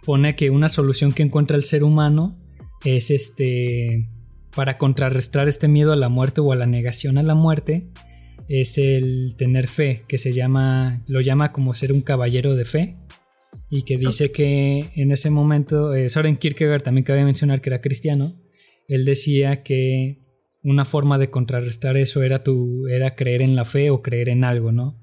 pone 0.04 0.36
que 0.36 0.50
una 0.50 0.68
solución 0.68 1.12
que 1.12 1.22
encuentra 1.22 1.56
el 1.56 1.64
ser 1.64 1.84
humano 1.84 2.36
es 2.84 3.10
este, 3.10 4.08
para 4.54 4.78
contrarrestar 4.78 5.48
este 5.48 5.68
miedo 5.68 5.92
a 5.92 5.96
la 5.96 6.08
muerte 6.08 6.40
o 6.40 6.52
a 6.52 6.56
la 6.56 6.66
negación 6.66 7.18
a 7.18 7.22
la 7.22 7.34
muerte, 7.34 7.88
es 8.48 8.76
el 8.76 9.34
tener 9.36 9.68
fe, 9.68 10.04
que 10.08 10.18
se 10.18 10.32
llama, 10.32 11.02
lo 11.08 11.20
llama 11.20 11.52
como 11.52 11.74
ser 11.74 11.92
un 11.92 12.02
caballero 12.02 12.54
de 12.54 12.64
fe, 12.64 12.96
y 13.70 13.84
que 13.84 13.96
dice 13.96 14.32
que 14.32 14.90
en 14.94 15.10
ese 15.10 15.30
momento, 15.30 15.94
eh, 15.94 16.08
Soren 16.08 16.36
Kierkegaard 16.36 16.82
también 16.82 17.04
cabe 17.04 17.24
mencionar 17.24 17.60
que 17.60 17.70
era 17.70 17.80
cristiano, 17.80 18.36
él 18.88 19.04
decía 19.04 19.62
que 19.62 20.18
una 20.62 20.84
forma 20.84 21.18
de 21.18 21.30
contrarrestar 21.30 21.96
eso 21.96 22.22
era, 22.22 22.42
tu, 22.44 22.86
era 22.88 23.14
creer 23.14 23.42
en 23.42 23.56
la 23.56 23.64
fe 23.64 23.90
o 23.90 24.02
creer 24.02 24.28
en 24.28 24.44
algo, 24.44 24.72
¿no? 24.72 25.01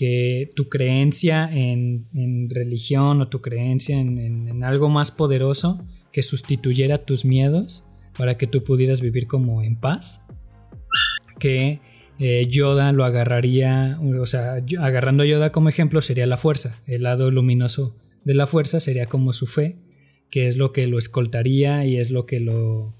Que 0.00 0.50
tu 0.56 0.70
creencia 0.70 1.50
en, 1.52 2.48
religión 2.48 3.20
o 3.20 3.28
tu 3.28 3.42
creencia 3.42 4.00
en, 4.00 4.64
algo 4.64 4.88
más 4.88 5.10
poderoso 5.10 5.84
que 6.10 6.22
sustituyera 6.22 7.04
tus 7.04 7.26
miedos 7.26 7.84
para 8.16 8.38
que 8.38 8.46
tú 8.46 8.64
pudieras 8.64 9.02
vivir 9.02 9.26
como 9.26 9.62
en 9.62 9.76
paz, 9.76 10.24
que 11.38 11.80
eh, 12.18 12.46
Yoda 12.48 12.92
lo 12.92 13.04
agarraría, 13.04 13.98
o 14.00 14.24
sea, 14.24 14.64
agarrando 14.78 15.22
a 15.22 15.26
Yoda 15.26 15.52
como 15.52 15.68
ejemplo 15.68 16.00
sería 16.00 16.26
la 16.26 16.38
fuerza, 16.38 16.80
el 16.86 17.02
lado 17.02 17.30
luminoso 17.30 17.94
de 18.24 18.32
la 18.32 18.46
fuerza 18.46 18.80
sería 18.80 19.04
como 19.04 19.34
su 19.34 19.46
fe, 19.46 19.76
que 20.30 20.48
es 20.48 20.56
lo 20.56 20.72
que 20.72 20.86
lo 20.86 20.96
escoltaría 20.96 21.84
y 21.84 21.98
es 21.98 22.10
lo 22.10 22.24
que 22.24 22.40
lo, 22.40 22.96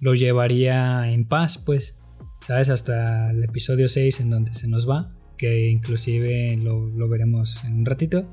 lo 0.00 0.14
llevaría 0.16 1.12
en 1.12 1.28
paz, 1.28 1.58
pues, 1.58 2.00
¿sabes? 2.40 2.70
Hasta 2.70 3.30
el 3.30 3.44
episodio 3.44 3.88
6 3.88 4.18
en 4.18 4.30
donde 4.30 4.52
se 4.52 4.66
nos 4.66 4.90
va 4.90 5.14
que 5.40 5.70
inclusive 5.70 6.54
lo, 6.58 7.08
veremos 7.08 7.64
en 7.64 7.78
un 7.78 7.86
ratito, 7.86 8.26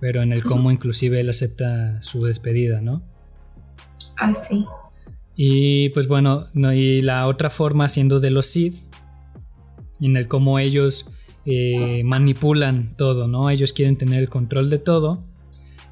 pero 0.00 0.22
en 0.22 0.32
el 0.32 0.42
cómo 0.42 0.72
inclusive 0.72 1.20
él 1.20 1.28
acepta 1.28 2.00
su 2.00 2.24
despedida, 2.24 2.80
¿no? 2.80 3.02
Ah, 4.16 4.32
sí. 4.32 4.64
Y 5.36 5.90
pues 5.90 6.08
bueno, 6.08 6.46
no, 6.54 6.72
y 6.72 7.02
la 7.02 7.26
otra 7.26 7.50
forma 7.50 7.86
siendo 7.90 8.18
de 8.18 8.30
los 8.30 8.46
Sith, 8.46 8.76
en 10.00 10.16
el 10.16 10.26
cómo 10.26 10.58
ellos 10.58 11.04
eh, 11.44 12.02
manipulan 12.02 12.96
todo, 12.96 13.28
¿no? 13.28 13.50
Ellos 13.50 13.74
quieren 13.74 13.98
tener 13.98 14.20
el 14.20 14.30
control 14.30 14.70
de 14.70 14.78
todo. 14.78 15.26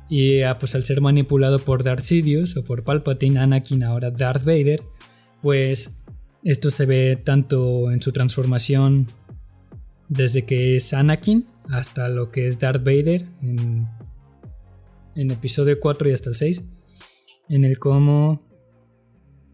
Y 0.08 0.40
ah, 0.40 0.58
pues 0.58 0.74
al 0.74 0.84
ser 0.84 1.02
manipulado 1.02 1.58
por 1.58 1.82
Darth 1.82 2.00
Sidious 2.00 2.56
o 2.56 2.64
por 2.64 2.82
Palpatine, 2.82 3.40
Anakin, 3.40 3.84
ahora 3.84 4.10
Darth 4.10 4.44
Vader, 4.44 4.82
pues 5.42 5.98
esto 6.44 6.70
se 6.70 6.86
ve 6.86 7.20
tanto 7.22 7.90
en 7.90 8.00
su 8.00 8.10
transformación 8.12 9.08
desde 10.08 10.44
que 10.44 10.76
es 10.76 10.92
Anakin 10.92 11.46
hasta 11.70 12.08
lo 12.08 12.30
que 12.30 12.46
es 12.46 12.58
Darth 12.58 12.84
Vader 12.84 13.26
en, 13.42 13.86
en 15.14 15.30
episodio 15.30 15.78
4 15.80 16.10
y 16.10 16.12
hasta 16.12 16.30
el 16.30 16.36
6, 16.36 16.62
en 17.48 17.64
el 17.64 17.78
cómo 17.78 18.42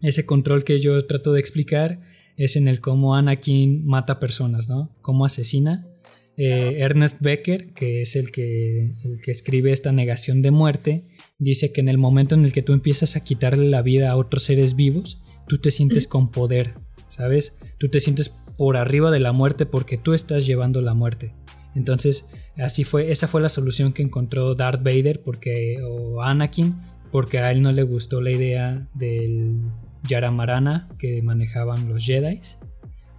ese 0.01 0.25
control 0.25 0.63
que 0.63 0.79
yo 0.79 1.05
trato 1.07 1.31
de 1.31 1.39
explicar 1.39 2.01
es 2.37 2.55
en 2.55 2.67
el 2.67 2.81
cómo 2.81 3.15
Anakin 3.15 3.85
mata 3.85 4.19
personas, 4.19 4.69
¿no? 4.69 4.95
Cómo 5.01 5.25
asesina. 5.25 5.87
Eh, 6.35 6.77
Ernest 6.79 7.21
Becker, 7.21 7.73
que 7.73 8.01
es 8.01 8.15
el 8.15 8.31
que, 8.31 8.91
el 9.03 9.21
que 9.21 9.31
escribe 9.31 9.71
esta 9.71 9.91
negación 9.91 10.41
de 10.41 10.51
muerte, 10.51 11.03
dice 11.37 11.71
que 11.71 11.81
en 11.81 11.89
el 11.89 11.97
momento 11.97 12.35
en 12.35 12.43
el 12.43 12.51
que 12.51 12.63
tú 12.63 12.73
empiezas 12.73 13.15
a 13.15 13.23
quitarle 13.23 13.69
la 13.69 13.81
vida 13.81 14.09
a 14.09 14.17
otros 14.17 14.43
seres 14.43 14.75
vivos, 14.75 15.21
tú 15.47 15.57
te 15.57 15.69
sientes 15.71 16.07
con 16.07 16.31
poder, 16.31 16.73
¿sabes? 17.07 17.57
Tú 17.77 17.87
te 17.87 17.99
sientes 17.99 18.35
por 18.57 18.77
arriba 18.77 19.11
de 19.11 19.19
la 19.19 19.31
muerte 19.31 19.65
porque 19.65 19.97
tú 19.97 20.13
estás 20.13 20.45
llevando 20.45 20.81
la 20.81 20.93
muerte. 20.93 21.33
Entonces, 21.75 22.27
así 22.57 22.83
fue, 22.83 23.11
esa 23.11 23.27
fue 23.27 23.41
la 23.41 23.49
solución 23.49 23.93
que 23.93 24.03
encontró 24.03 24.55
Darth 24.55 24.83
Vader 24.83 25.21
porque, 25.21 25.77
o 25.83 26.21
Anakin, 26.21 26.75
porque 27.11 27.39
a 27.39 27.51
él 27.51 27.61
no 27.61 27.71
le 27.71 27.83
gustó 27.83 28.21
la 28.21 28.31
idea 28.31 28.87
del 28.93 29.59
Yaramarana 30.07 30.89
que 30.99 31.21
manejaban 31.21 31.89
los 31.89 32.05
Jedi. 32.05 32.39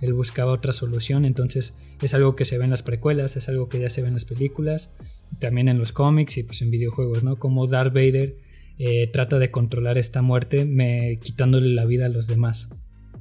Él 0.01 0.12
buscaba 0.12 0.53
otra 0.53 0.73
solución, 0.73 1.25
entonces 1.25 1.75
es 2.03 2.14
algo 2.14 2.37
que 2.37 2.44
se 2.44 2.59
ve 2.59 2.64
en 2.64 2.70
las 2.70 2.83
precuelas, 2.83 3.37
es 3.37 3.49
algo 3.49 3.68
que 3.68 3.81
ya 3.81 3.88
se 3.88 4.03
ve 4.03 4.09
en 4.09 4.14
las 4.14 4.25
películas, 4.25 4.92
también 5.40 5.68
en 5.68 5.79
los 5.79 5.92
cómics 5.92 6.37
y 6.37 6.42
pues 6.42 6.61
en 6.62 6.70
videojuegos, 6.70 7.25
¿no? 7.25 7.37
Como 7.38 7.66
Darth 7.66 7.94
Vader 7.94 8.37
eh, 8.79 9.09
trata 9.12 9.38
de 9.38 9.51
controlar 9.51 9.99
esta 9.99 10.20
muerte 10.20 10.64
me, 10.64 11.18
quitándole 11.23 11.68
la 11.68 11.85
vida 11.85 12.07
a 12.07 12.11
los 12.11 12.27
demás. 12.27 12.70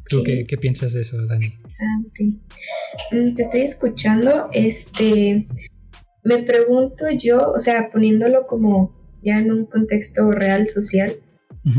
¿Qué, 0.05 0.57
piensas 0.59 0.93
de 0.93 1.01
eso, 1.01 1.25
Dani? 1.25 1.47
Interesante. 1.47 2.23
Mm, 3.11 3.35
te 3.35 3.41
estoy 3.41 3.61
escuchando. 3.61 4.49
Este, 4.51 5.47
me 6.23 6.43
pregunto 6.43 7.05
yo, 7.11 7.51
o 7.51 7.59
sea, 7.59 7.89
poniéndolo 7.91 8.45
como 8.47 8.91
ya 9.21 9.39
en 9.39 9.51
un 9.51 9.65
contexto 9.65 10.31
real 10.31 10.69
social, 10.69 11.15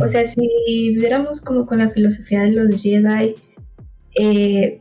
o 0.00 0.08
sea, 0.08 0.24
si 0.24 0.40
viviéramos 0.66 1.42
como 1.42 1.66
con 1.66 1.78
la 1.78 1.90
filosofía 1.90 2.42
de 2.42 2.52
los 2.52 2.82
Jedi, 2.82 3.34
eh, 4.18 4.80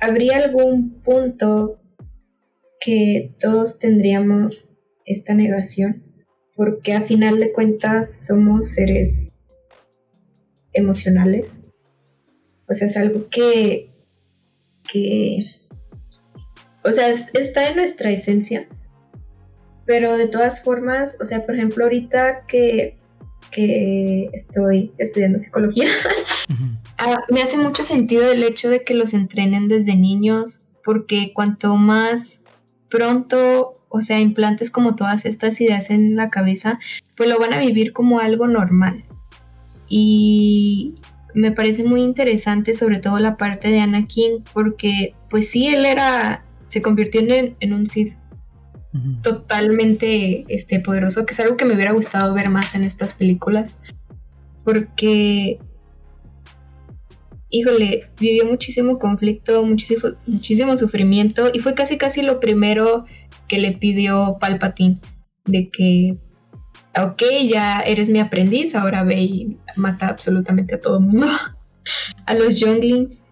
¿habría 0.00 0.38
algún 0.38 1.02
punto 1.02 1.78
que 2.80 3.34
todos 3.38 3.78
tendríamos 3.78 4.78
esta 5.04 5.34
negación? 5.34 6.02
Porque 6.56 6.94
a 6.94 7.02
final 7.02 7.38
de 7.38 7.52
cuentas 7.52 8.26
somos 8.26 8.68
seres 8.68 9.31
emocionales. 10.72 11.66
O 12.68 12.74
sea, 12.74 12.86
es 12.86 12.96
algo 12.96 13.28
que, 13.28 13.90
que 14.90 15.46
o 16.84 16.90
sea, 16.90 17.10
está 17.10 17.68
en 17.68 17.76
nuestra 17.76 18.10
esencia, 18.10 18.66
pero 19.86 20.16
de 20.16 20.26
todas 20.26 20.62
formas, 20.62 21.18
o 21.20 21.24
sea, 21.24 21.42
por 21.42 21.54
ejemplo, 21.54 21.84
ahorita 21.84 22.46
que, 22.46 22.96
que 23.50 24.28
estoy 24.32 24.92
estudiando 24.98 25.38
psicología, 25.38 25.88
ah, 26.98 27.24
me 27.30 27.42
hace 27.42 27.58
mucho 27.58 27.82
sentido 27.82 28.30
el 28.30 28.42
hecho 28.42 28.68
de 28.68 28.84
que 28.84 28.94
los 28.94 29.14
entrenen 29.14 29.68
desde 29.68 29.94
niños, 29.94 30.68
porque 30.84 31.32
cuanto 31.34 31.76
más 31.76 32.44
pronto, 32.88 33.80
o 33.88 34.00
sea, 34.00 34.18
implantes 34.18 34.70
como 34.70 34.96
todas 34.96 35.24
estas 35.24 35.60
ideas 35.60 35.90
en 35.90 36.16
la 36.16 36.30
cabeza, 36.30 36.80
pues 37.16 37.28
lo 37.28 37.38
van 37.38 37.52
a 37.52 37.58
vivir 37.58 37.92
como 37.92 38.18
algo 38.18 38.46
normal. 38.46 39.04
Y 39.94 40.94
me 41.34 41.52
parece 41.52 41.84
muy 41.84 42.00
interesante 42.00 42.72
sobre 42.72 42.98
todo 42.98 43.18
la 43.18 43.36
parte 43.36 43.68
de 43.68 43.80
Anakin, 43.80 44.42
porque 44.54 45.14
pues 45.28 45.50
sí, 45.50 45.66
él 45.66 45.84
era, 45.84 46.46
se 46.64 46.80
convirtió 46.80 47.20
en, 47.20 47.56
en 47.60 47.72
un 47.74 47.84
Sith 47.84 48.14
totalmente 49.22 50.46
este, 50.48 50.80
poderoso, 50.80 51.26
que 51.26 51.32
es 51.32 51.40
algo 51.40 51.58
que 51.58 51.66
me 51.66 51.74
hubiera 51.74 51.92
gustado 51.92 52.32
ver 52.32 52.48
más 52.48 52.74
en 52.74 52.84
estas 52.84 53.12
películas, 53.12 53.82
porque, 54.64 55.58
híjole, 57.50 58.08
vivió 58.18 58.46
muchísimo 58.46 58.98
conflicto, 58.98 59.62
muchísimo, 59.62 60.14
muchísimo 60.26 60.74
sufrimiento, 60.78 61.50
y 61.52 61.60
fue 61.60 61.74
casi 61.74 61.98
casi 61.98 62.22
lo 62.22 62.40
primero 62.40 63.04
que 63.46 63.58
le 63.58 63.72
pidió 63.72 64.38
Palpatine, 64.40 64.96
de 65.44 65.68
que, 65.68 66.16
ok, 66.98 67.22
ya 67.46 67.78
eres 67.80 68.08
mi 68.08 68.20
aprendiz, 68.20 68.74
ahora 68.74 69.04
ve 69.04 69.22
y 69.22 69.58
mata 69.76 70.08
absolutamente 70.08 70.74
a 70.74 70.80
todo 70.80 70.98
el 70.98 71.04
mundo, 71.04 71.26
a 72.26 72.34
los 72.34 72.58
younglings. 72.60 73.24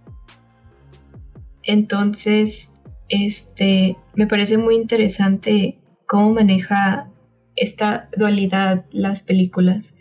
Entonces, 1.63 2.71
este, 3.09 3.97
me 4.15 4.27
parece 4.27 4.59
muy 4.59 4.77
interesante 4.77 5.79
cómo 6.07 6.33
maneja 6.35 7.11
esta 7.57 8.09
dualidad 8.17 8.85
las 8.91 9.23
películas. 9.23 9.97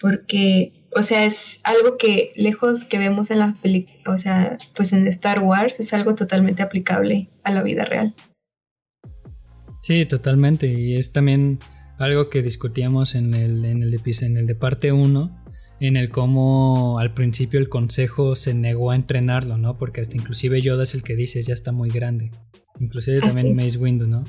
Porque, 0.00 0.72
o 0.94 1.02
sea, 1.02 1.24
es 1.24 1.60
algo 1.64 1.96
que 1.96 2.32
lejos 2.36 2.84
que 2.84 2.98
vemos 2.98 3.30
en 3.30 3.38
las 3.38 3.56
películas, 3.58 4.02
o 4.06 4.16
sea, 4.16 4.58
pues 4.74 4.92
en 4.92 5.06
Star 5.06 5.40
Wars 5.40 5.80
es 5.80 5.92
algo 5.94 6.14
totalmente 6.14 6.62
aplicable 6.62 7.30
a 7.42 7.52
la 7.52 7.62
vida 7.62 7.84
real. 7.84 8.12
Sí, 9.80 10.06
totalmente. 10.06 10.66
Y 10.66 10.96
es 10.96 11.12
también 11.12 11.58
algo 11.98 12.28
que 12.28 12.42
discutíamos 12.42 13.14
en 13.14 13.34
el, 13.34 13.64
en 13.64 13.82
el, 13.82 13.94
en 13.94 14.36
el 14.36 14.46
de 14.46 14.54
parte 14.54 14.92
1 14.92 15.44
en 15.80 15.96
el 15.96 16.10
cómo 16.10 16.98
al 16.98 17.14
principio 17.14 17.58
el 17.58 17.68
consejo 17.68 18.36
se 18.36 18.54
negó 18.54 18.90
a 18.90 18.96
entrenarlo, 18.96 19.58
¿no? 19.58 19.76
Porque 19.76 20.00
hasta 20.00 20.16
inclusive 20.16 20.60
Yoda 20.60 20.84
es 20.84 20.94
el 20.94 21.02
que 21.02 21.16
dice, 21.16 21.42
ya 21.42 21.54
está 21.54 21.72
muy 21.72 21.90
grande. 21.90 22.30
Inclusive 22.80 23.18
ah, 23.22 23.28
también 23.28 23.54
Mace 23.54 23.78
Windu, 23.78 24.06
¿no? 24.06 24.24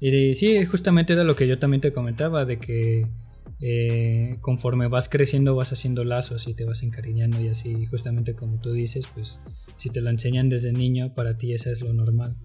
Y 0.00 0.34
sí, 0.34 0.64
justamente 0.64 1.12
era 1.12 1.24
lo 1.24 1.36
que 1.36 1.48
yo 1.48 1.58
también 1.58 1.80
te 1.80 1.92
comentaba, 1.92 2.44
de 2.44 2.58
que 2.58 3.06
eh, 3.60 4.36
conforme 4.40 4.86
vas 4.88 5.08
creciendo 5.08 5.56
vas 5.56 5.72
haciendo 5.72 6.04
lazos 6.04 6.46
y 6.46 6.54
te 6.54 6.64
vas 6.64 6.82
encariñando 6.82 7.40
y 7.40 7.48
así, 7.48 7.86
justamente 7.86 8.34
como 8.34 8.60
tú 8.60 8.72
dices, 8.72 9.06
pues 9.14 9.40
si 9.74 9.90
te 9.90 10.00
lo 10.00 10.10
enseñan 10.10 10.48
desde 10.48 10.72
niño, 10.72 11.14
para 11.14 11.36
ti 11.36 11.52
eso 11.52 11.70
es 11.70 11.80
lo 11.80 11.92
normal. 11.92 12.36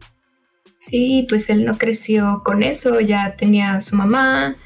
Sí, 0.84 1.26
pues 1.30 1.50
él 1.50 1.66
no 1.66 1.78
creció 1.78 2.42
con 2.44 2.62
eso, 2.62 3.00
ya 3.00 3.36
tenía 3.36 3.76
a 3.76 3.80
su 3.80 3.96
mamá 3.96 4.58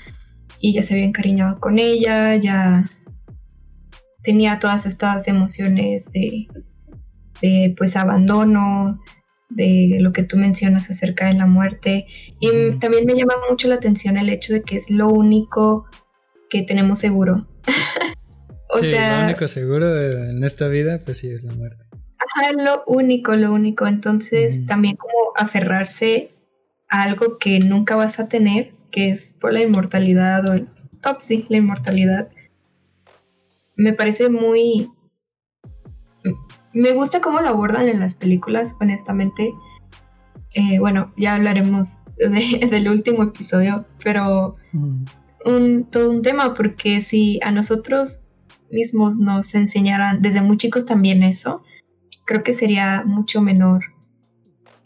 y 0.59 0.73
ya 0.73 0.81
se 0.81 0.95
había 0.95 1.05
encariñado 1.05 1.59
con 1.59 1.77
ella, 1.77 2.35
ya 2.35 2.89
tenía 4.23 4.59
todas 4.59 4.85
estas 4.85 5.27
emociones 5.27 6.11
de, 6.11 6.47
pues 7.77 7.95
abandono, 7.95 8.99
de 9.49 9.99
lo 10.01 10.11
que 10.11 10.23
tú 10.23 10.37
mencionas 10.37 10.89
acerca 10.89 11.27
de 11.27 11.35
la 11.35 11.45
muerte. 11.45 12.07
Y 12.39 12.77
también 12.79 13.05
me 13.05 13.15
llama 13.15 13.35
mucho 13.49 13.67
la 13.67 13.75
atención 13.75 14.17
el 14.17 14.29
hecho 14.29 14.53
de 14.53 14.63
que 14.63 14.75
es 14.75 14.89
lo 14.89 15.07
único 15.07 15.85
que 16.49 16.63
tenemos 16.63 16.99
seguro. 16.99 17.47
o 18.69 18.79
sea, 18.79 19.19
lo 19.19 19.25
único 19.27 19.47
seguro 19.47 19.95
en 19.97 20.43
esta 20.43 20.67
vida, 20.67 20.99
pues 21.05 21.19
sí, 21.19 21.29
es 21.29 21.43
la 21.43 21.53
muerte. 21.53 21.85
Ajá, 22.19 22.51
lo 22.51 22.83
único, 22.87 23.35
lo 23.35 23.53
único. 23.53 23.87
Entonces, 23.87 24.65
también 24.65 24.97
como 24.97 25.26
aferrarse 25.37 26.31
a 26.89 27.03
algo 27.03 27.37
que 27.39 27.59
nunca 27.59 27.95
vas 27.95 28.19
a 28.19 28.27
tener, 28.27 28.73
que 28.91 29.09
es 29.09 29.33
por 29.33 29.53
la 29.53 29.61
inmortalidad 29.61 30.47
o 30.47 30.53
el 30.53 30.67
top, 31.01 31.17
sí, 31.21 31.45
la 31.49 31.57
inmortalidad 31.57 32.29
me 33.77 33.93
parece 33.93 34.29
muy... 34.29 34.91
Me 36.73 36.91
gusta 36.91 37.21
cómo 37.21 37.39
lo 37.39 37.49
abordan 37.49 37.87
en 37.87 37.99
las 37.99 38.15
películas, 38.15 38.75
honestamente. 38.81 39.53
Eh, 40.53 40.79
bueno, 40.79 41.13
ya 41.15 41.35
hablaremos 41.35 42.05
del 42.17 42.89
último 42.89 43.23
episodio, 43.23 43.85
pero 44.03 44.57
mm. 44.73 45.05
un, 45.45 45.85
todo 45.85 46.09
un 46.09 46.21
tema, 46.21 46.53
porque 46.53 47.01
si 47.01 47.39
a 47.43 47.51
nosotros 47.51 48.23
mismos 48.71 49.17
nos 49.17 49.55
enseñaran 49.55 50.21
desde 50.21 50.41
muy 50.41 50.57
chicos 50.57 50.85
también 50.85 51.23
eso, 51.23 51.63
creo 52.25 52.43
que 52.43 52.53
sería 52.53 53.03
mucho 53.05 53.41
menor 53.41 53.85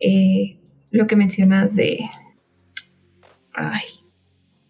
eh, 0.01 0.59
lo 0.89 1.07
que 1.07 1.15
mencionas 1.15 1.75
de, 1.75 1.99
ay, 3.53 3.81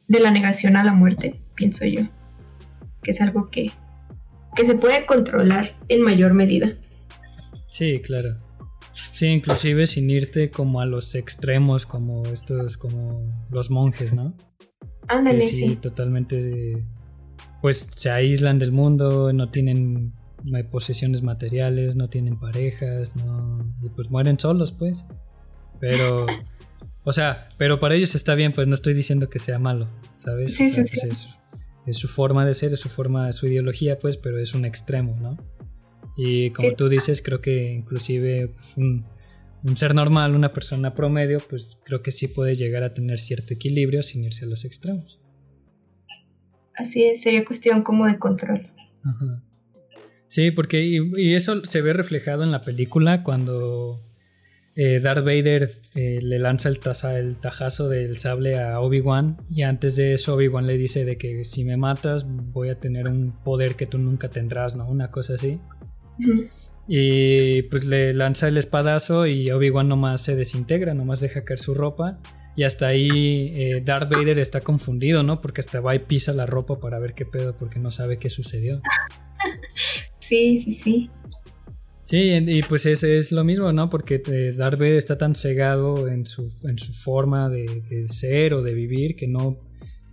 de 0.08 0.20
la 0.20 0.32
negación 0.32 0.76
a 0.76 0.84
la 0.84 0.94
muerte, 0.94 1.40
pienso 1.56 1.86
yo, 1.86 2.02
que 3.02 3.12
es 3.12 3.22
algo 3.22 3.48
que 3.50 3.72
que 4.56 4.66
se 4.66 4.76
puede 4.76 5.06
controlar 5.06 5.76
en 5.88 6.02
mayor 6.02 6.34
medida. 6.34 6.78
Sí, 7.70 8.02
claro. 8.02 8.36
Sí, 9.14 9.28
inclusive 9.28 9.88
sin 9.88 10.10
irte 10.10 10.52
como 10.52 10.82
a 10.82 10.86
los 10.86 11.16
extremos, 11.16 11.86
como 11.86 12.26
estos, 12.26 12.78
como 12.78 13.46
los 13.50 13.70
monjes, 13.70 14.14
¿no? 14.14 14.36
Ándale, 15.08 15.42
sí, 15.42 15.68
sí. 15.68 15.76
Totalmente, 15.78 16.86
pues 17.62 17.90
se 17.96 18.10
aíslan 18.10 18.60
del 18.60 18.72
mundo, 18.72 19.32
no 19.32 19.50
tienen 19.50 20.14
no 20.44 20.58
hay 20.58 20.64
posesiones 20.64 21.22
materiales, 21.22 21.96
no 21.96 22.10
tienen 22.10 22.40
parejas, 22.40 23.16
no, 23.16 23.76
y 23.82 23.90
pues 23.90 24.10
mueren 24.10 24.40
solos, 24.40 24.72
pues. 24.72 25.06
Pero, 25.80 26.26
o 27.04 27.14
sea, 27.14 27.48
pero 27.58 27.80
para 27.80 27.96
ellos 27.96 28.16
está 28.16 28.36
bien, 28.36 28.52
pues 28.52 28.68
no 28.68 28.74
estoy 28.74 28.94
diciendo 28.94 29.30
que 29.30 29.40
sea 29.40 29.60
malo, 29.60 29.88
¿sabes? 30.16 30.56
Sí, 30.56 30.70
sí, 30.70 30.82
pues 30.82 31.18
sí 31.18 31.30
es 31.86 31.98
su 31.98 32.08
forma 32.08 32.46
de 32.46 32.54
ser, 32.54 32.74
es 32.74 32.80
su 32.80 32.90
forma, 32.90 33.32
su 33.32 33.48
ideología, 33.48 34.00
pues, 34.00 34.18
pero 34.18 34.40
es 34.40 34.54
un 34.54 34.66
extremo, 34.66 35.18
¿no? 35.22 35.38
Y 36.18 36.52
como 36.52 36.74
tú 36.74 36.90
dices, 36.90 37.22
creo 37.22 37.42
que 37.42 37.74
inclusive 37.74 38.50
pues, 38.50 38.78
un, 38.78 39.06
ser 39.76 39.96
normal, 39.96 40.36
una 40.36 40.54
persona 40.54 40.94
promedio, 40.94 41.40
pues 41.40 41.80
creo 41.84 42.04
que 42.04 42.12
sí 42.12 42.28
puede 42.28 42.56
llegar 42.56 42.84
a 42.84 42.94
tener 42.94 43.20
cierto 43.20 43.54
equilibrio 43.54 44.04
sin 44.04 44.24
irse 44.24 44.46
a 44.46 44.48
los 44.48 44.66
extremos. 44.66 45.20
Así 46.76 47.04
es, 47.04 47.22
sería 47.22 47.46
cuestión 47.46 47.84
como 47.84 48.06
de 48.06 48.18
control. 48.18 48.62
Sí, 50.32 50.50
porque 50.50 50.82
y, 50.82 51.36
eso 51.36 51.66
se 51.66 51.82
ve 51.82 51.92
reflejado 51.92 52.44
en 52.44 52.52
la 52.52 52.62
película 52.62 53.22
cuando 53.22 54.02
eh, 54.78 55.02
Darth 55.02 55.26
Vader 55.26 55.82
eh, 55.94 56.22
le 56.24 56.40
lanza 56.40 56.70
el, 56.70 56.80
taza, 56.80 57.20
el 57.20 57.38
tajazo 57.38 57.90
del 57.90 58.18
sable 58.18 58.58
a 58.58 58.80
Obi-Wan 58.80 59.40
y 59.50 59.64
antes 59.64 59.98
de 59.98 60.14
eso 60.14 60.36
Obi-Wan 60.36 60.68
le 60.68 60.78
dice 60.78 61.04
de 61.04 61.18
que 61.18 61.44
si 61.44 61.66
me 61.66 61.76
matas 61.76 62.26
voy 62.54 62.70
a 62.70 62.80
tener 62.80 63.10
un 63.10 63.34
poder 63.44 63.76
que 63.76 63.88
tú 63.88 63.98
nunca 63.98 64.30
tendrás, 64.30 64.78
¿no? 64.78 64.88
Una 64.88 65.12
cosa 65.12 65.34
así. 65.34 65.60
Y 66.88 67.64
pues 67.64 67.84
le 67.84 68.14
lanza 68.14 68.48
el 68.48 68.58
espadazo 68.58 69.28
y 69.28 69.52
Obi-Wan 69.52 69.90
nomás 69.90 70.22
se 70.22 70.38
desintegra, 70.38 70.94
nomás 70.94 71.20
deja 71.20 71.44
caer 71.44 71.60
su 71.60 71.74
ropa. 71.74 72.22
Y 72.56 72.64
hasta 72.64 72.88
ahí 72.88 73.52
eh, 73.54 73.82
Darth 73.84 74.10
Vader 74.10 74.40
está 74.40 74.62
confundido, 74.62 75.24
¿no? 75.24 75.42
Porque 75.42 75.60
hasta 75.60 75.82
va 75.82 75.94
y 75.94 76.00
pisa 76.00 76.32
la 76.32 76.46
ropa 76.46 76.80
para 76.80 77.00
ver 77.00 77.16
qué 77.16 77.26
pedo, 77.26 77.58
porque 77.58 77.80
no 77.80 77.92
sabe 77.92 78.18
qué 78.18 78.30
sucedió. 78.30 78.82
Sí, 80.22 80.58
sí, 80.58 80.72
sí. 80.72 81.10
Sí, 82.04 82.32
y 82.32 82.64
pues 82.64 82.86
ese 82.86 83.18
es 83.18 83.32
lo 83.32 83.44
mismo, 83.44 83.72
¿no? 83.72 83.90
Porque 83.90 84.22
eh, 84.26 84.54
Darth 84.56 84.78
Vader 84.78 84.98
está 84.98 85.18
tan 85.18 85.34
cegado 85.36 86.08
en 86.08 86.26
su, 86.26 86.52
en 86.64 86.78
su 86.78 86.94
forma 86.94 87.50
de, 87.50 87.68
ser 88.06 88.54
o 88.54 88.62
de 88.62 88.74
vivir 88.74 89.16
que 89.16 89.28
no 89.28 89.60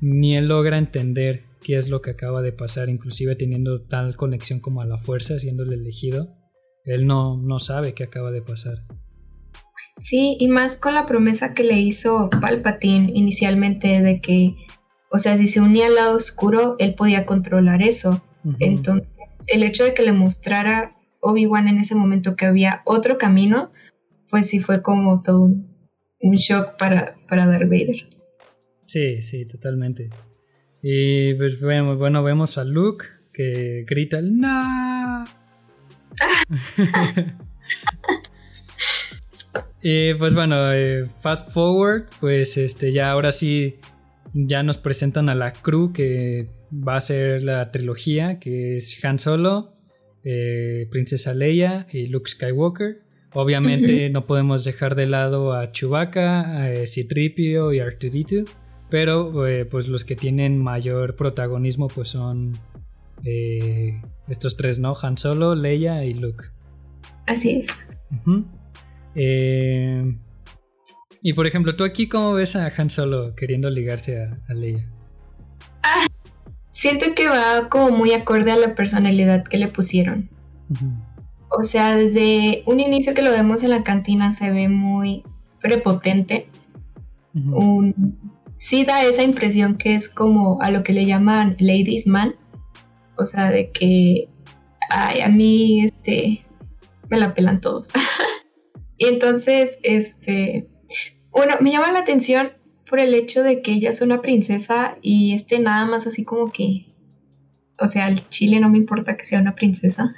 ni 0.00 0.36
él 0.36 0.46
logra 0.46 0.78
entender 0.78 1.44
qué 1.60 1.76
es 1.76 1.88
lo 1.88 2.00
que 2.00 2.10
acaba 2.10 2.40
de 2.40 2.52
pasar, 2.52 2.88
inclusive 2.88 3.34
teniendo 3.34 3.82
tal 3.82 4.14
conexión 4.16 4.60
como 4.60 4.80
a 4.80 4.86
la 4.86 4.96
fuerza, 4.96 5.40
siendo 5.40 5.64
el 5.64 5.72
elegido, 5.72 6.36
él 6.84 7.06
no, 7.06 7.36
no 7.36 7.58
sabe 7.58 7.94
qué 7.94 8.04
acaba 8.04 8.30
de 8.30 8.42
pasar. 8.42 8.84
Sí, 9.98 10.36
y 10.38 10.46
más 10.46 10.76
con 10.76 10.94
la 10.94 11.06
promesa 11.06 11.52
que 11.54 11.64
le 11.64 11.80
hizo 11.80 12.30
Palpatine 12.30 13.10
inicialmente 13.12 14.00
de 14.00 14.20
que, 14.20 14.54
o 15.10 15.18
sea, 15.18 15.36
si 15.36 15.48
se 15.48 15.60
unía 15.60 15.86
al 15.86 15.96
lado 15.96 16.14
oscuro, 16.14 16.76
él 16.78 16.94
podía 16.94 17.26
controlar 17.26 17.82
eso. 17.82 18.22
Entonces, 18.60 19.18
el 19.46 19.62
hecho 19.62 19.84
de 19.84 19.94
que 19.94 20.02
le 20.02 20.12
mostrara 20.12 20.96
Obi-Wan 21.20 21.68
en 21.68 21.78
ese 21.78 21.94
momento 21.94 22.36
que 22.36 22.46
había 22.46 22.82
otro 22.84 23.18
camino, 23.18 23.72
pues 24.28 24.48
sí 24.48 24.60
fue 24.60 24.82
como 24.82 25.22
todo 25.22 25.42
un, 25.42 25.66
shock 26.20 26.76
para, 26.76 27.16
para 27.28 27.46
Darth 27.46 27.68
Vader. 27.68 28.08
Sí, 28.84 29.22
sí, 29.22 29.46
totalmente. 29.46 30.10
Y 30.82 31.34
pues 31.34 31.60
bueno, 31.60 31.96
bueno, 31.96 32.22
vemos 32.22 32.58
a 32.58 32.64
Luke 32.64 33.04
que 33.32 33.84
grita 33.86 34.18
el 34.18 34.38
¡No! 34.38 35.26
y 39.82 40.14
pues 40.14 40.34
bueno, 40.34 40.72
eh, 40.72 41.06
fast 41.20 41.50
forward, 41.50 42.06
pues 42.20 42.56
este 42.56 42.92
ya 42.92 43.10
ahora 43.10 43.32
sí 43.32 43.76
ya 44.34 44.62
nos 44.62 44.78
presentan 44.78 45.28
a 45.28 45.34
la 45.34 45.52
crew 45.52 45.92
que 45.92 46.48
va 46.72 46.96
a 46.96 47.00
ser 47.00 47.44
la 47.44 47.70
trilogía, 47.70 48.38
que 48.38 48.76
es 48.76 49.04
Han 49.04 49.18
Solo, 49.18 49.78
eh, 50.24 50.88
Princesa 50.90 51.34
Leia 51.34 51.86
y 51.90 52.06
Luke 52.06 52.30
Skywalker. 52.30 53.02
Obviamente 53.34 54.10
no 54.10 54.26
podemos 54.26 54.64
dejar 54.64 54.94
de 54.94 55.06
lado 55.06 55.52
a 55.52 55.70
Chewbacca, 55.70 56.64
a 56.64 56.86
Citripio 56.86 57.72
y 57.72 57.78
R2D2, 57.78 58.48
pero 58.90 59.46
eh, 59.46 59.64
pues 59.64 59.86
los 59.86 60.04
que 60.04 60.16
tienen 60.16 60.58
mayor 60.58 61.14
protagonismo 61.14 61.88
pues 61.88 62.08
son 62.08 62.58
eh, 63.24 64.00
estos 64.28 64.56
tres, 64.56 64.78
¿no? 64.78 64.94
Han 65.02 65.18
Solo, 65.18 65.54
Leia 65.54 66.04
y 66.04 66.14
Luke. 66.14 66.44
Así 67.26 67.58
es. 67.58 67.68
y 71.22 71.32
por 71.34 71.46
ejemplo, 71.46 71.76
¿tú 71.76 71.84
aquí 71.84 72.08
cómo 72.08 72.32
ves 72.32 72.56
a 72.56 72.72
Han 72.76 72.90
Solo 72.90 73.34
queriendo 73.34 73.68
ligarse 73.70 74.22
a, 74.48 74.54
Leia? 74.54 74.88
Siento 76.78 77.12
que 77.16 77.26
va 77.26 77.68
como 77.68 77.90
muy 77.90 78.12
acorde 78.12 78.52
a 78.52 78.56
la 78.56 78.76
personalidad 78.76 79.42
que 79.42 79.58
le 79.58 79.66
pusieron. 79.66 80.30
O 81.50 81.64
sea, 81.64 81.96
desde 81.96 82.62
un 82.66 82.78
inicio 82.78 83.14
que 83.14 83.22
lo 83.22 83.32
vemos 83.32 83.64
en 83.64 83.70
la 83.70 83.82
cantina 83.82 84.30
se 84.30 84.52
ve 84.52 84.68
muy 84.68 85.24
prepotente. 85.60 86.48
sí 88.58 88.84
da 88.84 89.02
esa 89.02 89.24
impresión 89.24 89.76
que 89.76 89.96
es 89.96 90.08
como 90.08 90.62
a 90.62 90.70
lo 90.70 90.84
que 90.84 90.92
le 90.92 91.04
llaman 91.04 91.56
ladies 91.58 92.06
man. 92.06 92.36
O 93.16 93.24
sea, 93.24 93.50
de 93.50 93.72
que 93.72 94.28
ay, 94.88 95.22
a 95.22 95.28
mí 95.28 95.84
este 95.84 96.46
me 97.10 97.18
la 97.18 97.34
pelan 97.34 97.60
todos. 97.60 97.90
y 98.98 99.06
entonces, 99.06 99.80
este, 99.82 100.68
bueno, 101.32 101.56
me 101.60 101.72
llama 101.72 101.90
la 101.90 101.98
atención 101.98 102.52
por 102.88 103.00
el 103.00 103.14
hecho 103.14 103.42
de 103.42 103.62
que 103.62 103.72
ella 103.72 103.90
es 103.90 104.00
una 104.00 104.22
princesa 104.22 104.96
y 105.02 105.34
este 105.34 105.58
nada 105.58 105.86
más 105.86 106.06
así 106.06 106.24
como 106.24 106.52
que, 106.52 106.86
o 107.78 107.86
sea, 107.86 108.06
al 108.06 108.28
chile 108.28 108.60
no 108.60 108.70
me 108.70 108.78
importa 108.78 109.16
que 109.16 109.24
sea 109.24 109.40
una 109.40 109.54
princesa. 109.54 110.14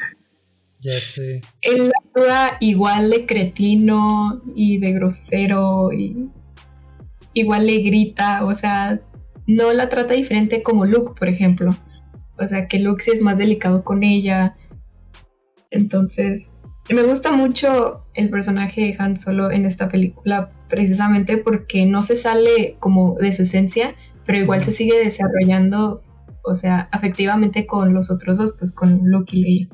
Ya 0.80 0.98
sé. 0.98 1.42
Él 1.60 1.90
actúa 2.04 2.56
igual 2.60 3.10
de 3.10 3.26
cretino 3.26 4.40
y 4.54 4.78
de 4.78 4.92
grosero 4.92 5.92
y 5.92 6.30
igual 7.34 7.66
le 7.66 7.82
grita, 7.82 8.44
o 8.44 8.54
sea, 8.54 9.00
no 9.46 9.72
la 9.72 9.88
trata 9.88 10.14
diferente 10.14 10.62
como 10.62 10.86
Luke, 10.86 11.12
por 11.18 11.28
ejemplo. 11.28 11.70
O 12.38 12.46
sea, 12.46 12.68
que 12.68 12.78
Luke 12.78 13.02
sí 13.02 13.10
es 13.10 13.20
más 13.20 13.36
delicado 13.36 13.84
con 13.84 14.02
ella. 14.02 14.56
Entonces, 15.70 16.52
me 16.94 17.02
gusta 17.02 17.30
mucho 17.32 18.04
el 18.14 18.30
personaje 18.30 18.80
de 18.80 18.96
Han 18.98 19.16
Solo 19.16 19.50
en 19.50 19.64
esta 19.64 19.88
película 19.88 20.50
precisamente 20.68 21.38
porque 21.38 21.86
no 21.86 22.02
se 22.02 22.16
sale 22.16 22.76
como 22.80 23.16
de 23.18 23.32
su 23.32 23.42
esencia, 23.42 23.94
pero 24.26 24.40
igual 24.40 24.64
se 24.64 24.72
sigue 24.72 24.98
desarrollando, 24.98 26.02
o 26.44 26.54
sea, 26.54 26.88
afectivamente 26.92 27.66
con 27.66 27.92
los 27.92 28.10
otros 28.10 28.38
dos, 28.38 28.54
pues 28.58 28.72
con 28.72 29.00
Luke 29.04 29.36
y 29.36 29.42
Leia. 29.42 29.68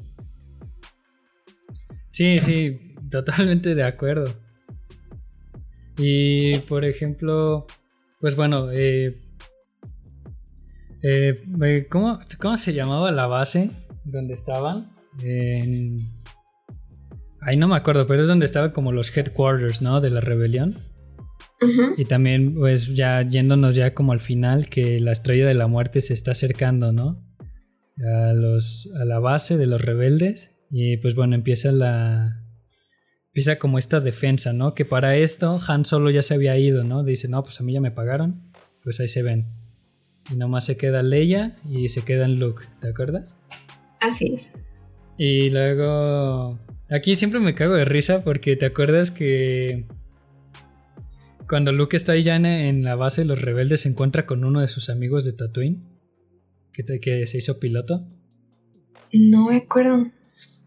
Sí, 2.11 2.39
sí, 2.41 2.95
totalmente 3.11 3.75
de 3.75 3.85
acuerdo. 3.85 4.35
Y 5.99 6.59
por 6.61 6.85
ejemplo, 6.85 7.67
pues 8.21 8.37
bueno, 8.37 8.71
eh, 8.73 9.19
eh, 11.03 11.43
eh, 11.63 11.87
¿cómo, 11.89 12.19
se 12.57 12.73
llamaba 12.73 13.11
la 13.11 13.27
base 13.27 13.71
donde 14.05 14.35
estaban? 14.35 14.91
Ahí 17.47 17.57
no 17.57 17.69
me 17.69 17.77
acuerdo, 17.77 18.09
pero 18.09 18.23
es 18.23 18.29
donde 18.29 18.45
estaban 18.45 18.73
como 18.73 18.91
los 18.91 19.17
headquarters, 19.17 19.81
¿no? 19.81 20.01
De 20.01 20.11
la 20.11 20.21
rebelión. 20.21 20.83
Y 21.97 22.05
también, 22.05 22.57
pues 22.57 22.97
ya 22.97 23.23
yéndonos 23.23 23.77
ya 23.77 23.95
como 23.95 24.11
al 24.11 24.19
final, 24.19 24.69
que 24.69 24.99
la 24.99 25.13
estrella 25.13 25.47
de 25.47 25.55
la 25.55 25.69
muerte 25.69 26.01
se 26.01 26.13
está 26.13 26.33
acercando, 26.33 26.93
¿no? 26.93 27.25
A, 28.05 28.33
los, 28.33 28.91
a 29.01 29.05
la 29.05 29.21
base 29.21 29.57
de 29.57 29.69
los 29.69 29.81
rebeldes. 29.81 30.59
Y 30.71 30.97
pues 30.97 31.15
bueno, 31.15 31.37
empieza 31.37 31.71
la. 31.71 32.43
Empieza 33.29 33.61
como 33.61 33.79
esta 33.79 34.01
defensa, 34.01 34.53
¿no? 34.53 34.75
Que 34.75 34.85
para 34.85 35.17
esto 35.17 35.61
Han 35.69 35.85
solo 35.85 36.11
ya 36.11 36.23
se 36.23 36.35
había 36.35 36.59
ido, 36.59 36.83
¿no? 36.83 37.05
Dice, 37.05 37.29
no, 37.29 37.45
pues 37.45 37.61
a 37.61 37.63
mí 37.63 37.73
ya 37.73 37.81
me 37.81 37.93
pagaron. 37.93 38.51
Pues 38.83 38.99
ahí 38.99 39.09
se 39.09 39.23
ven. 39.23 39.47
Y 40.33 40.35
nomás 40.35 40.65
se 40.65 40.77
queda 40.77 41.05
Leia 41.05 41.55
y 41.69 41.91
se 41.91 42.03
queda 42.03 42.25
en 42.25 42.41
Luke, 42.41 42.65
¿te 42.81 42.89
acuerdas? 42.89 43.37
Así 44.01 44.33
es. 44.35 44.55
Y 45.17 45.49
luego. 45.51 46.59
Aquí 46.91 47.17
siempre 47.17 47.41
me 47.41 47.55
cago 47.55 47.75
de 47.75 47.85
risa 47.85 48.23
porque 48.23 48.57
te 48.57 48.67
acuerdas 48.67 49.11
que. 49.11 49.87
Cuando 51.49 51.73
Luke 51.73 51.97
está 51.97 52.13
ahí 52.13 52.23
ya 52.23 52.37
en, 52.37 52.83
la 52.83 52.97
base 52.97 53.23
de 53.23 53.29
los 53.29 53.41
rebeldes 53.41 53.83
se 53.83 53.89
encuentra 53.89 54.27
con 54.27 54.45
uno 54.45 54.61
de 54.61 54.69
sus 54.69 54.91
amigos 54.91 55.25
de 55.25 55.33
Tatooine. 55.33 55.81
Que, 56.73 56.85
que 57.01 57.27
se 57.27 57.39
hizo 57.39 57.59
piloto. 57.59 58.07
No 59.13 59.49
me 59.49 59.57
acuerdo. 59.57 60.11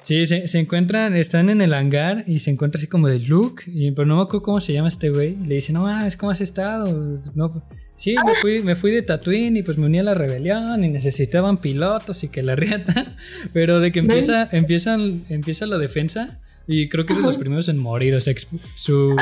Sí, 0.03 0.25
se, 0.25 0.47
se, 0.47 0.59
encuentran, 0.59 1.15
están 1.15 1.49
en 1.49 1.61
el 1.61 1.73
hangar 1.73 2.23
y 2.25 2.39
se 2.39 2.49
encuentra 2.49 2.79
así 2.79 2.87
como 2.87 3.07
de 3.07 3.19
Luke, 3.19 3.63
y, 3.67 3.91
pero 3.91 4.07
no 4.07 4.15
me 4.15 4.23
acuerdo 4.23 4.41
cómo 4.41 4.61
se 4.61 4.73
llama 4.73 4.87
este 4.87 5.09
güey. 5.09 5.35
le 5.35 5.55
dice, 5.55 5.73
no, 5.73 5.85
ah, 5.85 6.07
es 6.07 6.15
como 6.15 6.31
has 6.31 6.41
estado. 6.41 7.19
No, 7.35 7.63
sí, 7.99 8.15
me 8.25 8.33
fui, 8.33 8.63
me 8.63 8.75
fui 8.77 8.91
de 8.91 9.01
Tatooine 9.01 9.57
y 9.57 9.61
pues 9.61 9.77
me 9.77 9.85
uní 9.85 9.99
a 9.99 10.03
la 10.03 10.13
rebelión 10.13 10.83
y 10.85 10.89
necesitaban 10.89 11.57
pilotos 11.57 12.23
y 12.23 12.29
que 12.29 12.41
la 12.41 12.55
riata. 12.55 13.17
Pero 13.53 13.81
de 13.81 13.91
que 13.91 13.99
empieza, 13.99 14.47
empiezan, 14.53 15.25
empieza 15.29 15.65
la 15.65 15.77
defensa 15.77 16.39
y 16.65 16.87
creo 16.87 17.05
que 17.05 17.13
es 17.13 17.19
de 17.19 17.25
los 17.25 17.37
primeros 17.37 17.67
en 17.67 17.77
morir. 17.77 18.15
O 18.15 18.21
sea, 18.21 18.33
su, 18.75 19.17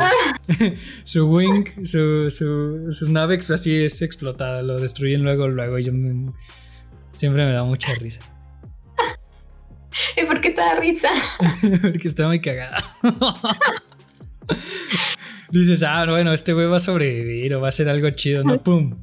su 1.03 1.27
wing, 1.27 1.65
su, 1.85 2.29
su, 2.29 2.91
su 2.91 3.11
nave 3.11 3.39
así 3.51 3.83
es 3.83 4.01
explotada, 4.03 4.61
lo 4.61 4.79
destruyen 4.79 5.23
luego, 5.23 5.47
luego. 5.47 5.79
Y 5.79 5.83
yo 5.83 5.91
siempre 7.13 7.45
me 7.45 7.53
da 7.53 7.63
mucha 7.63 7.95
risa. 7.95 8.21
¿Y 10.21 10.25
por 10.25 10.39
qué 10.39 10.51
te 10.51 10.61
da 10.61 10.75
risa? 10.75 11.09
Porque 11.81 12.07
está 12.07 12.27
muy 12.27 12.41
cagada. 12.41 12.77
Dices, 15.51 15.83
ah, 15.83 16.05
bueno, 16.07 16.33
este 16.33 16.53
güey 16.53 16.67
va 16.67 16.77
a 16.77 16.79
sobrevivir 16.79 17.55
o 17.55 17.61
va 17.61 17.69
a 17.69 17.71
ser 17.71 17.89
algo 17.89 18.09
chido, 18.11 18.43
¿no? 18.43 18.61
¡Pum! 18.61 18.95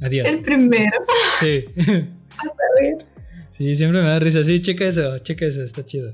Adiós. 0.00 0.28
El 0.28 0.40
primero. 0.40 0.98
Sí. 1.40 1.64
a 1.78 2.80
ver. 2.80 3.06
Sí, 3.50 3.74
siempre 3.74 4.02
me 4.02 4.08
da 4.08 4.18
risa. 4.18 4.44
Sí, 4.44 4.60
checa 4.60 4.84
eso, 4.84 5.18
checa 5.18 5.46
eso, 5.46 5.62
está 5.62 5.84
chido. 5.84 6.12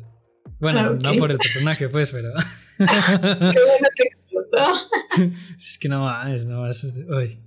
Bueno, 0.60 0.80
ah, 0.80 0.98
no 1.00 1.16
por 1.16 1.30
el 1.30 1.38
personaje, 1.38 1.88
pues, 1.88 2.12
pero. 2.12 2.32
Qué 2.78 2.84
bueno 2.84 3.88
que 3.96 4.08
explotó. 4.08 4.58
es 5.56 5.78
que 5.78 5.88
no 5.88 6.04
mames, 6.04 6.46
no 6.46 6.60
más. 6.60 6.84
Uy, 6.84 7.40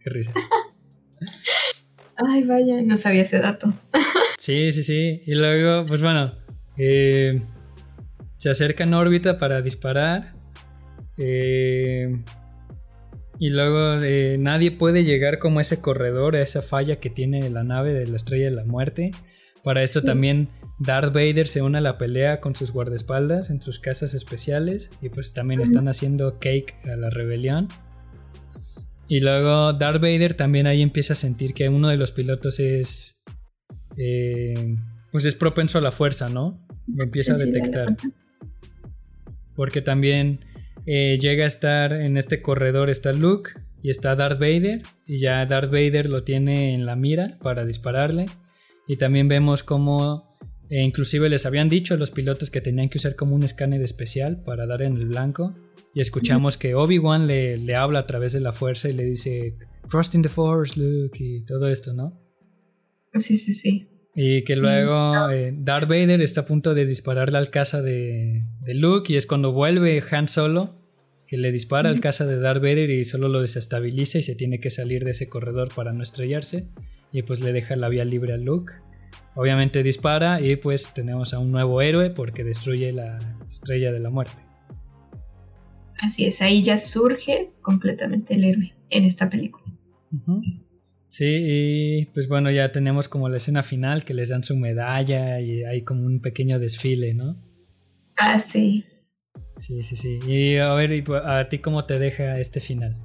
qué 0.00 0.10
risa. 0.10 0.32
Ay, 2.16 2.44
vaya, 2.44 2.80
no 2.82 2.96
sabía 2.96 3.22
ese 3.22 3.38
dato. 3.40 3.72
Sí, 4.38 4.72
sí, 4.72 4.82
sí. 4.82 5.22
Y 5.26 5.34
luego, 5.34 5.86
pues 5.86 6.02
bueno, 6.02 6.32
eh, 6.78 7.42
se 8.38 8.50
acerca 8.50 8.84
en 8.84 8.94
órbita 8.94 9.38
para 9.38 9.62
disparar. 9.62 10.32
Eh, 11.18 12.22
y 13.38 13.50
luego 13.50 14.02
eh, 14.02 14.36
nadie 14.38 14.70
puede 14.70 15.04
llegar 15.04 15.38
como 15.38 15.58
a 15.58 15.62
ese 15.62 15.80
corredor, 15.80 16.36
a 16.36 16.42
esa 16.42 16.62
falla 16.62 16.96
que 16.96 17.10
tiene 17.10 17.48
la 17.50 17.64
nave 17.64 17.92
de 17.92 18.06
la 18.06 18.16
estrella 18.16 18.46
de 18.46 18.56
la 18.56 18.64
muerte. 18.64 19.10
Para 19.64 19.82
esto 19.82 20.02
también 20.02 20.48
Darth 20.78 21.12
Vader 21.12 21.46
se 21.46 21.62
une 21.62 21.78
a 21.78 21.80
la 21.80 21.98
pelea 21.98 22.40
con 22.40 22.54
sus 22.56 22.72
guardaespaldas 22.72 23.50
en 23.50 23.62
sus 23.62 23.78
casas 23.78 24.14
especiales. 24.14 24.90
Y 25.00 25.08
pues 25.08 25.32
también 25.32 25.60
están 25.60 25.88
haciendo 25.88 26.38
cake 26.38 26.74
a 26.84 26.96
la 26.96 27.10
rebelión. 27.10 27.68
Y 29.08 29.20
luego 29.20 29.72
Darth 29.72 30.00
Vader 30.00 30.34
también 30.34 30.66
ahí 30.66 30.82
empieza 30.82 31.12
a 31.12 31.16
sentir 31.16 31.54
que 31.54 31.68
uno 31.68 31.88
de 31.88 31.96
los 31.96 32.12
pilotos 32.12 32.60
es 32.60 33.22
eh, 33.96 34.76
pues 35.10 35.24
es 35.26 35.34
propenso 35.34 35.78
a 35.78 35.80
la 35.82 35.92
fuerza, 35.92 36.28
¿no? 36.28 36.66
Lo 36.86 37.04
empieza 37.04 37.34
a 37.34 37.36
detectar. 37.36 37.94
Porque 39.54 39.82
también 39.82 40.40
eh, 40.86 41.16
llega 41.20 41.44
a 41.44 41.46
estar 41.46 41.92
en 41.92 42.16
este 42.16 42.42
corredor, 42.42 42.90
está 42.90 43.12
Luke 43.12 43.52
y 43.82 43.90
está 43.90 44.14
Darth 44.16 44.40
Vader. 44.40 44.82
Y 45.06 45.18
ya 45.18 45.44
Darth 45.46 45.70
Vader 45.70 46.08
lo 46.08 46.24
tiene 46.24 46.74
en 46.74 46.86
la 46.86 46.96
mira 46.96 47.38
para 47.42 47.64
dispararle. 47.64 48.26
Y 48.86 48.96
también 48.96 49.28
vemos 49.28 49.62
cómo 49.62 50.36
eh, 50.70 50.82
inclusive 50.82 51.28
les 51.28 51.46
habían 51.46 51.68
dicho 51.68 51.94
a 51.94 51.96
los 51.96 52.10
pilotos 52.10 52.50
que 52.50 52.60
tenían 52.60 52.88
que 52.88 52.98
usar 52.98 53.14
como 53.14 53.34
un 53.34 53.42
escáner 53.42 53.82
especial 53.82 54.42
para 54.42 54.66
dar 54.66 54.82
en 54.82 54.96
el 54.96 55.06
blanco. 55.06 55.54
Y 55.94 56.00
escuchamos 56.00 56.56
que 56.56 56.74
Obi-Wan 56.74 57.26
le, 57.26 57.58
le 57.58 57.76
habla 57.76 58.00
a 58.00 58.06
través 58.06 58.32
de 58.32 58.40
la 58.40 58.52
fuerza 58.52 58.88
y 58.88 58.94
le 58.94 59.04
dice, 59.04 59.56
Trust 59.90 60.14
in 60.14 60.22
the 60.22 60.30
Force, 60.30 60.80
Luke, 60.80 61.18
y 61.22 61.44
todo 61.44 61.68
esto, 61.68 61.92
¿no? 61.92 62.18
Sí, 63.14 63.36
sí, 63.36 63.52
sí. 63.52 63.91
Y 64.14 64.44
que 64.44 64.56
luego 64.56 65.30
eh, 65.30 65.54
Darth 65.56 65.88
Vader 65.88 66.20
está 66.20 66.42
a 66.42 66.44
punto 66.44 66.74
de 66.74 66.84
dispararle 66.84 67.38
al 67.38 67.50
casa 67.50 67.80
de, 67.80 68.42
Luke 68.66 69.12
y 69.12 69.16
es 69.16 69.26
cuando 69.26 69.52
vuelve 69.52 70.02
Han 70.10 70.28
Solo 70.28 70.74
que 71.26 71.38
le 71.38 71.50
dispara 71.50 71.88
al 71.88 72.00
casa 72.00 72.26
de 72.26 72.38
Darth 72.38 72.60
Vader 72.60 72.90
y 72.90 73.04
solo 73.04 73.28
lo 73.28 73.40
desestabiliza 73.40 74.18
y 74.18 74.22
se 74.22 74.34
tiene 74.34 74.60
que 74.60 74.68
salir 74.68 75.04
de 75.04 75.12
ese 75.12 75.30
corredor 75.30 75.70
para 75.74 75.94
no 75.94 76.02
estrellarse. 76.02 76.68
Y 77.10 77.22
pues 77.22 77.40
le 77.40 77.54
deja 77.54 77.74
la 77.74 77.88
vía 77.88 78.04
libre 78.04 78.34
a 78.34 78.36
Luke. 78.36 78.74
Obviamente 79.34 79.82
dispara 79.82 80.42
y 80.42 80.56
pues 80.56 80.92
tenemos 80.92 81.32
a 81.32 81.38
un 81.38 81.50
nuevo 81.50 81.80
héroe 81.80 82.10
porque 82.10 82.44
destruye 82.44 82.92
la 82.92 83.18
estrella 83.48 83.92
de 83.92 84.00
la 84.00 84.10
muerte. 84.10 84.42
Así 86.02 86.26
es, 86.26 86.42
ahí 86.42 86.62
ya 86.62 86.76
surge 86.76 87.50
completamente 87.62 88.34
el 88.34 88.44
héroe 88.44 88.72
en 88.90 89.04
esta 89.04 89.30
película. 89.30 89.64
Sí, 91.12 91.26
y 91.26 92.06
pues 92.06 92.26
bueno, 92.26 92.50
ya 92.50 92.72
tenemos 92.72 93.06
como 93.06 93.28
la 93.28 93.36
escena 93.36 93.62
final 93.62 94.02
que 94.02 94.14
les 94.14 94.30
dan 94.30 94.42
su 94.42 94.56
medalla 94.56 95.40
y 95.40 95.62
hay 95.62 95.82
como 95.82 96.06
un 96.06 96.22
pequeño 96.22 96.58
desfile, 96.58 97.12
¿no? 97.12 97.36
Ah, 98.16 98.38
sí. 98.38 98.86
Sí, 99.58 99.82
sí, 99.82 99.94
sí. 99.94 100.20
Y 100.26 100.56
a 100.56 100.72
ver, 100.72 101.04
¿a 101.26 101.50
ti 101.50 101.58
cómo 101.58 101.84
te 101.84 101.98
deja 101.98 102.38
este 102.38 102.60
final? 102.60 102.96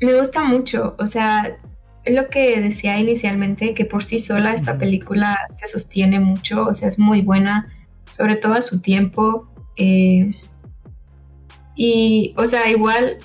Me 0.00 0.12
gusta 0.12 0.42
mucho, 0.42 0.96
o 0.98 1.06
sea, 1.06 1.56
es 2.02 2.16
lo 2.16 2.28
que 2.30 2.60
decía 2.60 2.98
inicialmente, 2.98 3.74
que 3.74 3.84
por 3.84 4.02
sí 4.02 4.18
sola 4.18 4.52
esta 4.52 4.76
película 4.76 5.38
se 5.54 5.68
sostiene 5.68 6.18
mucho, 6.18 6.66
o 6.66 6.74
sea, 6.74 6.88
es 6.88 6.98
muy 6.98 7.22
buena, 7.22 7.72
sobre 8.10 8.34
todo 8.34 8.54
a 8.54 8.62
su 8.62 8.80
tiempo. 8.80 9.48
Eh, 9.76 10.32
y, 11.76 12.34
o 12.36 12.44
sea, 12.48 12.68
igual, 12.68 13.18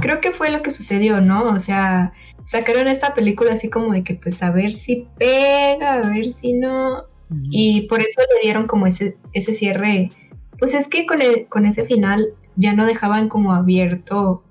creo 0.00 0.20
que 0.20 0.30
fue 0.30 0.52
lo 0.52 0.62
que 0.62 0.70
sucedió, 0.70 1.20
¿no? 1.20 1.52
O 1.52 1.58
sea, 1.58 2.12
sacaron 2.44 2.86
esta 2.86 3.14
película 3.14 3.54
así 3.54 3.70
como 3.70 3.92
de 3.92 4.04
que, 4.04 4.14
pues, 4.14 4.42
a 4.42 4.52
ver 4.52 4.70
si 4.70 5.08
pega, 5.18 5.94
a 5.94 6.10
ver 6.10 6.26
si 6.26 6.52
no. 6.52 7.04
Y 7.50 7.82
por 7.88 8.00
eso 8.00 8.20
le 8.20 8.42
dieron 8.42 8.68
como 8.68 8.86
ese, 8.86 9.16
ese 9.32 9.54
cierre. 9.54 10.12
Pues 10.58 10.74
es 10.74 10.86
que 10.86 11.04
con, 11.04 11.18
con 11.48 11.66
ese 11.66 11.84
final 11.84 12.28
ya 12.54 12.74
no 12.74 12.86
dejaban 12.86 13.28
como 13.28 13.52
abierto 13.52 14.44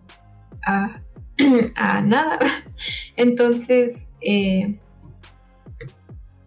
a, 0.66 1.02
a 1.76 2.02
nada. 2.02 2.39
Entonces, 3.16 4.10
eh, 4.22 4.80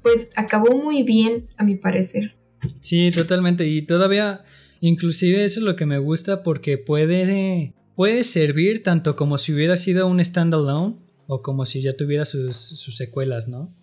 pues 0.02 0.30
acabó 0.36 0.76
muy 0.76 1.04
bien, 1.04 1.48
a 1.56 1.64
mi 1.64 1.76
parecer. 1.76 2.34
Sí, 2.80 3.10
totalmente. 3.12 3.66
Y 3.66 3.82
todavía, 3.82 4.44
inclusive 4.80 5.44
eso 5.44 5.60
es 5.60 5.64
lo 5.64 5.76
que 5.76 5.86
me 5.86 5.98
gusta 5.98 6.42
porque 6.42 6.76
puede, 6.76 7.72
puede 7.94 8.24
servir 8.24 8.82
tanto 8.82 9.16
como 9.16 9.38
si 9.38 9.54
hubiera 9.54 9.76
sido 9.76 10.06
un 10.06 10.22
standalone 10.22 11.05
o 11.26 11.42
como 11.42 11.66
si 11.66 11.82
ya 11.82 11.96
tuviera 11.96 12.24
sus, 12.24 12.96
secuelas, 12.96 13.48
¿no? 13.48 13.74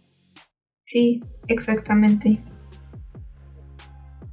Sí, 0.86 1.22
exactamente. 1.48 2.44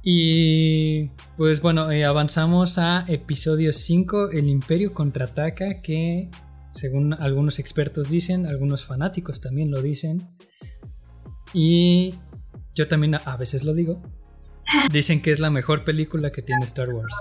Y 0.03 1.09
pues 1.37 1.61
bueno, 1.61 1.91
eh, 1.91 2.05
avanzamos 2.05 2.77
a 2.77 3.05
episodio 3.07 3.71
5, 3.71 4.31
El 4.31 4.49
Imperio 4.49 4.93
contraataca, 4.93 5.81
que 5.81 6.29
según 6.71 7.13
algunos 7.13 7.59
expertos 7.59 8.09
dicen, 8.09 8.47
algunos 8.47 8.85
fanáticos 8.85 9.41
también 9.41 9.69
lo 9.71 9.81
dicen. 9.81 10.27
Y 11.53 12.15
yo 12.73 12.87
también 12.87 13.15
a 13.15 13.37
veces 13.37 13.63
lo 13.63 13.73
digo. 13.73 14.01
Dicen 14.91 15.21
que 15.21 15.31
es 15.31 15.39
la 15.39 15.49
mejor 15.49 15.83
película 15.83 16.31
que 16.31 16.41
tiene 16.41 16.63
Star 16.63 16.89
Wars. 16.89 17.13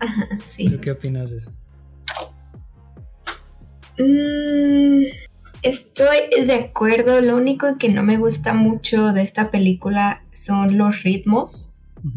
¿Tú 0.70 0.80
qué 0.80 0.92
opinas 0.92 1.30
de 1.30 1.38
eso? 1.38 1.52
Mm, 3.98 5.02
estoy 5.62 6.46
de 6.46 6.54
acuerdo. 6.54 7.20
Lo 7.20 7.36
único 7.36 7.78
que 7.78 7.88
no 7.88 8.02
me 8.02 8.16
gusta 8.16 8.54
mucho 8.54 9.12
de 9.12 9.22
esta 9.22 9.50
película 9.50 10.22
son 10.30 10.78
los 10.78 11.02
ritmos. 11.02 11.74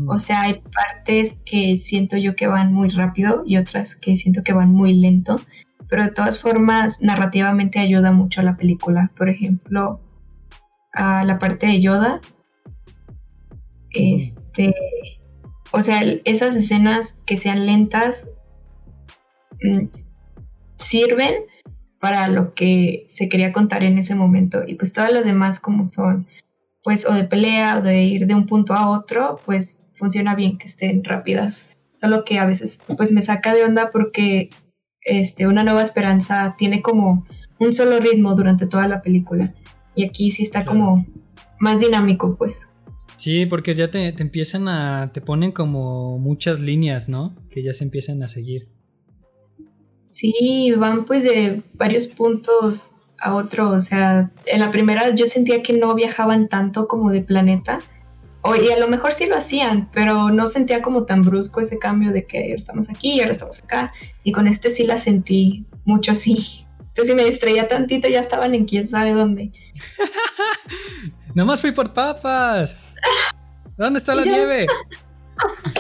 O 0.07 0.19
sea, 0.19 0.43
hay 0.43 0.61
partes 0.73 1.39
que 1.43 1.75
siento 1.77 2.15
yo 2.15 2.35
que 2.35 2.45
van 2.45 2.71
muy 2.71 2.89
rápido 2.89 3.43
y 3.47 3.57
otras 3.57 3.95
que 3.95 4.15
siento 4.15 4.43
que 4.43 4.53
van 4.53 4.69
muy 4.69 4.93
lento 4.93 5.41
pero 5.91 6.05
de 6.05 6.11
todas 6.11 6.39
formas 6.39 7.01
narrativamente 7.01 7.77
ayuda 7.77 8.13
mucho 8.13 8.39
a 8.39 8.45
la 8.45 8.55
película. 8.55 9.11
Por 9.17 9.27
ejemplo, 9.27 9.99
a 10.93 11.25
la 11.25 11.37
parte 11.37 11.67
de 11.67 11.81
Yoda, 11.81 12.21
este, 13.89 14.73
o 15.71 15.81
sea, 15.81 16.01
esas 16.23 16.55
escenas 16.55 17.19
que 17.25 17.35
sean 17.35 17.65
lentas 17.65 18.29
mm, 19.61 19.87
sirven 20.77 21.33
para 22.01 22.27
lo 22.27 22.53
que 22.53 23.05
se 23.07 23.29
quería 23.29 23.53
contar 23.53 23.83
en 23.83 23.97
ese 23.97 24.15
momento 24.15 24.63
y 24.67 24.75
pues 24.75 24.91
todas 24.91 25.13
las 25.13 25.23
demás 25.23 25.61
como 25.61 25.85
son 25.85 26.27
pues 26.83 27.07
o 27.07 27.13
de 27.13 27.23
pelea 27.23 27.77
o 27.77 27.81
de 27.81 28.03
ir 28.03 28.27
de 28.27 28.35
un 28.35 28.47
punto 28.47 28.73
a 28.73 28.89
otro 28.89 29.39
pues 29.45 29.79
funciona 29.93 30.35
bien 30.35 30.57
que 30.57 30.67
estén 30.67 31.03
rápidas 31.05 31.69
solo 31.97 32.25
que 32.25 32.39
a 32.39 32.45
veces 32.45 32.83
pues 32.97 33.13
me 33.13 33.21
saca 33.21 33.53
de 33.53 33.63
onda 33.63 33.91
porque 33.91 34.49
este, 35.03 35.47
Una 35.47 35.63
Nueva 35.63 35.83
Esperanza 35.83 36.55
tiene 36.57 36.81
como 36.81 37.25
un 37.59 37.73
solo 37.73 37.99
ritmo 37.99 38.35
durante 38.35 38.67
toda 38.67 38.87
la 38.87 39.01
película. 39.01 39.53
Y 39.95 40.05
aquí 40.05 40.31
sí 40.31 40.43
está 40.43 40.65
como 40.65 41.05
más 41.59 41.79
dinámico, 41.79 42.35
pues. 42.37 42.71
Sí, 43.17 43.45
porque 43.45 43.75
ya 43.75 43.91
te, 43.91 44.15
empiezan 44.21 44.67
a. 44.67 45.11
te 45.13 45.21
ponen 45.21 45.51
como 45.51 46.17
muchas 46.17 46.59
líneas, 46.59 47.09
¿no? 47.09 47.35
Que 47.49 47.61
ya 47.61 47.73
se 47.73 47.83
empiezan 47.83 48.23
a 48.23 48.27
seguir. 48.27 48.69
Sí, 50.11 50.73
van 50.77 51.05
pues 51.05 51.23
de 51.23 51.61
varios 51.73 52.07
puntos 52.07 52.91
a 53.19 53.35
otro. 53.35 53.69
O 53.69 53.81
sea, 53.81 54.31
en 54.45 54.59
la 54.59 54.71
primera 54.71 55.13
yo 55.15 55.27
sentía 55.27 55.63
que 55.63 55.73
no 55.73 55.93
viajaban 55.95 56.49
tanto 56.49 56.87
como 56.87 57.11
de 57.11 57.21
planeta 57.21 57.79
o, 58.43 58.55
y 58.55 58.69
a 58.71 58.77
lo 58.77 58.87
mejor 58.87 59.13
sí 59.13 59.27
lo 59.27 59.37
hacían, 59.37 59.89
pero 59.93 60.29
no 60.31 60.47
sentía 60.47 60.81
como 60.81 61.05
tan 61.05 61.21
brusco 61.21 61.61
ese 61.61 61.77
cambio 61.77 62.11
de 62.11 62.25
que 62.25 62.53
estamos 62.53 62.89
aquí 62.89 63.13
y 63.13 63.19
ahora 63.19 63.31
estamos 63.31 63.59
acá. 63.63 63.93
Y 64.23 64.31
con 64.31 64.47
este 64.47 64.69
sí 64.69 64.85
la 64.85 64.97
sentí 64.97 65.65
mucho 65.85 66.11
así. 66.11 66.65
Entonces 66.79 67.07
si 67.07 67.13
me 67.13 67.23
distraía 67.23 67.67
tantito 67.67 68.07
ya 68.07 68.19
estaban 68.19 68.55
en 68.55 68.65
quién 68.65 68.89
sabe 68.89 69.13
dónde. 69.13 69.51
Nomás 71.35 71.61
fui 71.61 71.71
por 71.71 71.93
papas. 71.93 72.77
¿Dónde 73.77 73.99
está 73.99 74.15
la 74.15 74.25
nieve? 74.25 74.67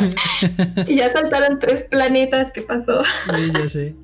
y 0.87 0.95
ya 0.95 1.09
saltaron 1.09 1.59
tres 1.59 1.83
planetas. 1.83 2.51
¿Qué 2.51 2.61
pasó? 2.61 3.03
sí, 3.03 3.51
ya 3.51 3.67
sé. 3.67 3.95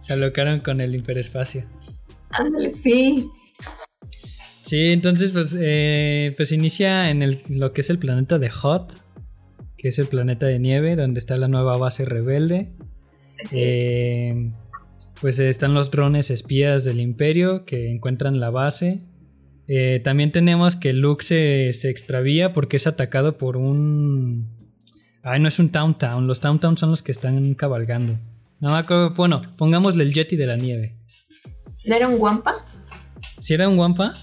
Se 0.00 0.12
alocaron 0.12 0.60
con 0.60 0.80
el 0.80 0.94
hiperespacio. 0.94 1.64
Ándale, 2.30 2.70
sí. 2.70 3.28
Sí, 4.62 4.88
entonces 4.88 5.30
pues, 5.30 5.56
eh, 5.60 6.34
pues 6.36 6.50
inicia 6.50 7.10
en 7.10 7.22
el, 7.22 7.40
lo 7.48 7.72
que 7.72 7.82
es 7.82 7.90
el 7.90 7.98
planeta 7.98 8.38
de 8.38 8.50
Hot, 8.50 8.92
que 9.76 9.88
es 9.88 9.98
el 9.98 10.06
planeta 10.06 10.46
de 10.46 10.58
nieve, 10.58 10.96
donde 10.96 11.18
está 11.18 11.36
la 11.36 11.48
nueva 11.48 11.76
base 11.76 12.04
rebelde. 12.04 12.72
Eh, 13.52 14.50
pues 15.20 15.38
están 15.38 15.74
los 15.74 15.90
drones 15.90 16.30
espías 16.30 16.84
del 16.84 17.00
imperio 17.00 17.64
que 17.64 17.90
encuentran 17.92 18.40
la 18.40 18.50
base. 18.50 19.02
Eh, 19.68 20.00
también 20.02 20.32
tenemos 20.32 20.76
que 20.76 20.92
Luke 20.92 21.24
se, 21.24 21.72
se, 21.72 21.90
extravía 21.90 22.52
porque 22.52 22.76
es 22.76 22.86
atacado 22.86 23.38
por 23.38 23.56
un... 23.56 24.48
Ay, 25.22 25.40
no 25.40 25.48
es 25.48 25.58
un 25.58 25.70
Town 25.70 25.98
Town, 25.98 26.26
los 26.26 26.40
Town 26.40 26.60
Town 26.60 26.76
son 26.76 26.90
los 26.90 27.02
que 27.02 27.12
están 27.12 27.54
cabalgando. 27.54 28.18
No, 28.60 28.82
bueno, 29.14 29.42
pongámosle 29.56 30.04
el 30.04 30.12
Jetty 30.12 30.36
de 30.36 30.46
la 30.46 30.56
nieve. 30.56 30.96
¿No 31.84 31.94
era 31.94 32.08
un 32.08 32.20
Wampa? 32.20 32.64
¿Sí 33.40 33.54
era 33.54 33.68
un 33.68 33.78
Wampa? 33.78 34.14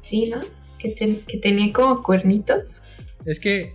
Sí, 0.00 0.26
¿no? 0.26 0.40
Que, 0.78 0.90
tenía 1.42 1.72
como 1.72 2.02
cuernitos. 2.02 2.82
Es 3.24 3.40
que 3.40 3.72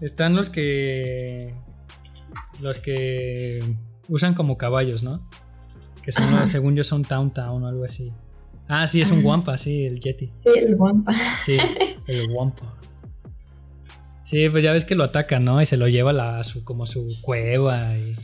están 0.00 0.34
los 0.34 0.50
que. 0.50 1.54
Los 2.60 2.80
que 2.80 3.62
usan 4.08 4.34
como 4.34 4.58
caballos, 4.58 5.02
¿no? 5.02 5.28
Que 6.02 6.10
son, 6.10 6.46
según 6.46 6.74
yo 6.74 6.84
son 6.84 7.04
Town 7.04 7.32
Town 7.32 7.62
o 7.62 7.68
algo 7.68 7.84
así. 7.84 8.12
Ah, 8.68 8.86
sí, 8.86 9.00
es 9.00 9.10
un 9.10 9.24
Wampa, 9.24 9.56
sí, 9.58 9.84
el 9.84 10.00
Yeti. 10.00 10.30
Sí, 10.34 10.50
el 10.56 10.74
Wampa. 10.74 11.12
Sí, 11.42 11.56
el 12.06 12.30
Wampa. 12.30 12.75
Sí, 14.26 14.48
pues 14.48 14.64
ya 14.64 14.72
ves 14.72 14.84
que 14.84 14.96
lo 14.96 15.04
ataca, 15.04 15.38
¿no? 15.38 15.62
Y 15.62 15.66
se 15.66 15.76
lo 15.76 15.86
lleva 15.86 16.38
a 16.38 16.42
su, 16.42 16.64
como 16.64 16.84
su 16.84 17.06
cueva. 17.22 17.96
Y... 17.96 18.16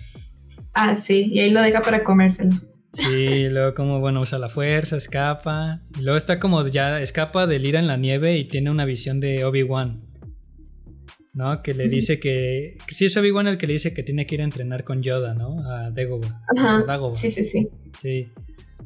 Ah, 0.75 0.97
sí, 0.97 1.31
y 1.33 1.39
ahí 1.39 1.51
lo 1.51 1.63
deja 1.63 1.81
para 1.81 2.03
comérselo. 2.03 2.51
Sí, 2.93 3.49
luego 3.49 3.73
como, 3.75 4.01
bueno, 4.01 4.21
usa 4.21 4.41
la 4.41 4.49
fuerza, 4.49 4.97
escapa. 4.97 5.81
Y 5.97 6.03
luego 6.03 6.17
está 6.17 6.41
como 6.41 6.67
ya 6.67 7.01
escapa 7.01 7.47
del 7.47 7.65
ir 7.65 7.77
en 7.77 7.87
la 7.87 7.97
nieve 7.97 8.37
y 8.37 8.47
tiene 8.47 8.73
una 8.73 8.85
visión 8.85 9.21
de 9.21 9.45
Obi-Wan. 9.45 10.03
¿No? 11.35 11.63
Que 11.63 11.73
le 11.73 11.89
dice 11.89 12.19
que... 12.19 12.79
Sí, 12.89 13.05
es 13.05 13.17
Obi-Wan 13.17 13.47
el 13.47 13.57
que 13.57 13.69
le 13.69 13.75
dice 13.75 13.95
que 13.95 14.03
tiene 14.03 14.27
que 14.27 14.35
ir 14.35 14.41
a 14.41 14.45
entrenar 14.45 14.83
con 14.83 15.03
Yoda, 15.03 15.35
¿no? 15.35 15.65
A 15.71 15.93
Dagobah. 15.93 16.43
Ajá. 16.57 16.85
Sí, 17.15 17.31
sí, 17.31 17.45
sí. 17.45 17.69
Sí. 17.95 18.33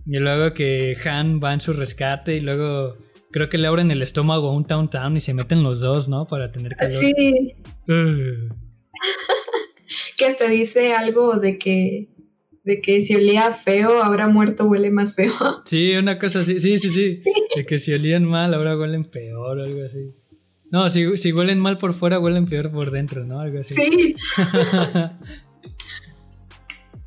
Y 0.05 0.19
luego 0.19 0.53
que 0.53 0.99
Han 1.07 1.41
va 1.43 1.55
en 1.55 1.61
su 1.61 1.73
rescate 1.73 2.37
y 2.37 2.41
luego 2.41 3.06
creo 3.37 3.51
que 3.51 3.59
le 3.59 3.69
abren 3.69 3.91
el 3.91 4.01
estómago 4.01 4.49
a 4.49 4.53
un 4.55 4.65
Town 4.65 4.89
Town 4.89 5.15
y 5.15 5.21
se 5.21 5.35
meten 5.35 5.63
los 5.63 5.81
dos, 5.81 6.09
¿no? 6.09 6.27
Para 6.27 6.53
tener 6.53 6.75
calor. 6.75 6.99
Sí. 6.99 7.55
que 10.17 10.25
hasta 10.25 10.49
dice 10.49 10.95
algo 10.95 11.37
de 11.37 11.59
que 11.59 12.09
de 12.65 12.81
que 12.81 13.03
si 13.03 13.15
olía 13.15 13.53
feo, 13.53 14.03
ahora 14.03 14.27
muerto 14.27 14.65
huele 14.65 14.91
más 14.91 15.15
feo. 15.15 15.35
Sí, 15.67 15.95
una 15.97 16.19
cosa 16.19 16.41
así, 16.41 16.59
sí, 16.59 16.79
sí, 16.79 16.89
sí. 16.89 17.21
De 17.55 17.67
que 17.67 17.77
si 17.77 17.93
olían 17.93 18.25
mal, 18.25 18.55
ahora 18.55 18.75
huelen 18.75 19.05
peor 19.05 19.59
o 19.59 19.65
algo 19.65 19.85
así. 19.85 20.15
No, 20.71 20.89
si, 20.89 21.19
si 21.19 21.31
huelen 21.31 21.59
mal 21.59 21.77
por 21.77 21.93
fuera, 21.93 22.19
huelen 22.19 22.47
peor 22.47 22.73
por 22.73 22.91
dentro, 22.91 23.27
¿no? 23.27 23.41
Algo 23.41 23.59
así. 23.59 23.75
Sí. 23.75 24.17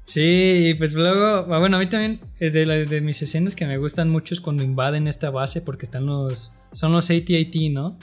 Sí, 0.10 0.74
pues 0.80 0.96
luego, 0.96 1.54
ah, 1.54 1.60
bueno, 1.60 1.78
a 1.78 1.80
mí 1.80 1.88
también 1.88 2.20
es 2.40 2.52
de, 2.52 2.66
de 2.66 3.00
mis 3.00 3.22
escenas 3.22 3.56
que 3.56 3.68
me 3.68 3.78
gustan 3.78 4.10
mucho 4.10 4.34
es 4.34 4.42
cuando 4.42 4.64
invaden 4.64 5.08
esta 5.08 5.30
base 5.30 5.62
porque 5.62 5.86
están 5.86 6.08
los, 6.08 6.52
son 6.72 6.94
los 6.94 7.12
AT-AT, 7.12 7.56
¿no? 7.72 8.00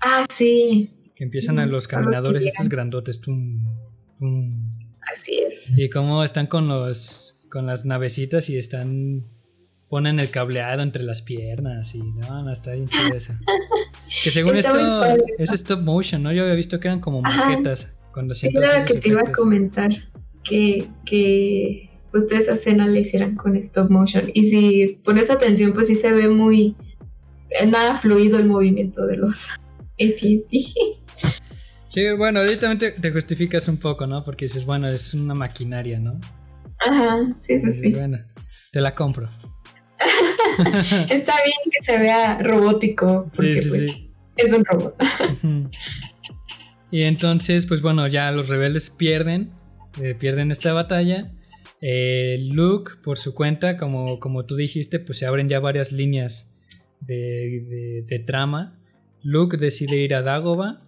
Ah, 0.00 0.24
sí. 0.30 0.90
Que 1.14 1.24
empiezan 1.24 1.58
a 1.58 1.66
los 1.66 1.86
caminadores 1.86 2.46
estos 2.46 2.70
grandotes. 2.70 3.20
Así 5.12 5.38
es. 5.38 5.76
Y 5.76 5.90
cómo 5.90 6.24
están 6.24 6.46
con 6.46 6.66
los 6.66 7.40
con 7.50 7.66
las 7.66 7.84
navecitas 7.84 8.48
y 8.48 8.56
están 8.56 9.26
ponen 9.90 10.18
el 10.18 10.30
cableado 10.30 10.80
entre 10.80 11.02
las 11.02 11.20
piernas 11.20 11.94
y 11.94 12.00
no, 12.00 12.42
no 12.42 12.50
está 12.50 12.72
bien 12.72 12.88
chido 12.88 13.14
eso. 13.14 13.34
que 14.24 14.30
según 14.30 14.56
esto 14.56 15.04
es 15.36 15.52
stop 15.52 15.82
motion, 15.82 16.22
¿no? 16.22 16.32
Yo 16.32 16.44
había 16.44 16.54
visto 16.54 16.80
que 16.80 16.88
eran 16.88 17.00
como 17.00 17.20
maquetas 17.20 17.98
cuando 18.14 18.34
sí, 18.34 18.48
era 18.54 18.86
que 18.86 18.94
te 18.94 19.10
iba 19.10 19.20
a 19.20 19.30
comentar 19.30 19.90
que, 20.52 20.86
que 21.06 21.90
ustedes 22.12 22.42
esa 22.42 22.54
escena 22.54 22.86
la 22.86 22.98
hicieran 22.98 23.36
con 23.36 23.56
stop 23.56 23.90
motion 23.90 24.30
y 24.34 24.44
si 24.44 25.00
pones 25.02 25.30
atención 25.30 25.72
pues 25.72 25.86
sí 25.86 25.96
se 25.96 26.12
ve 26.12 26.28
muy 26.28 26.76
nada 27.66 27.96
fluido 27.96 28.38
el 28.38 28.46
movimiento 28.46 29.06
de 29.06 29.16
los 29.16 29.48
AT&T. 30.00 30.58
Sí, 31.88 32.04
bueno, 32.16 32.40
ahorita 32.40 32.76
te, 32.78 33.12
justificas 33.12 33.68
un 33.68 33.76
poco, 33.76 34.06
¿no? 34.06 34.24
Porque 34.24 34.46
dices, 34.46 34.64
bueno, 34.64 34.88
es 34.88 35.12
una 35.12 35.34
maquinaria, 35.34 35.98
¿no? 35.98 36.18
Ajá, 36.78 37.18
sí, 37.38 37.58
sí, 37.58 37.70
sí. 37.70 37.92
Bueno, 37.92 38.18
te 38.70 38.80
la 38.80 38.94
compro. 38.94 39.28
Está 41.10 41.34
bien 41.44 41.58
que 41.70 41.82
se 41.82 41.98
vea 41.98 42.38
robótico. 42.42 43.28
Porque, 43.36 43.56
sí, 43.56 43.62
sí, 43.62 43.68
pues, 43.68 43.90
sí. 43.90 44.12
Es 44.36 44.52
un 44.54 44.64
robot. 44.64 44.96
y 46.90 47.02
entonces, 47.02 47.66
pues 47.66 47.82
bueno, 47.82 48.06
ya 48.06 48.30
los 48.32 48.48
rebeldes 48.48 48.88
pierden, 48.88 49.50
eh, 50.00 50.14
pierden 50.14 50.50
esta 50.50 50.72
batalla. 50.72 51.32
Eh, 51.80 52.38
Luke, 52.40 52.92
por 53.02 53.18
su 53.18 53.34
cuenta, 53.34 53.76
como, 53.76 54.20
como 54.20 54.46
tú 54.46 54.56
dijiste, 54.56 55.00
pues 55.00 55.18
se 55.18 55.26
abren 55.26 55.48
ya 55.48 55.60
varias 55.60 55.92
líneas 55.92 56.52
de, 57.00 58.04
de 58.06 58.18
trama. 58.20 58.78
Luke 59.22 59.56
decide 59.56 59.96
ir 59.96 60.14
a 60.14 60.22
Dagoba 60.22 60.82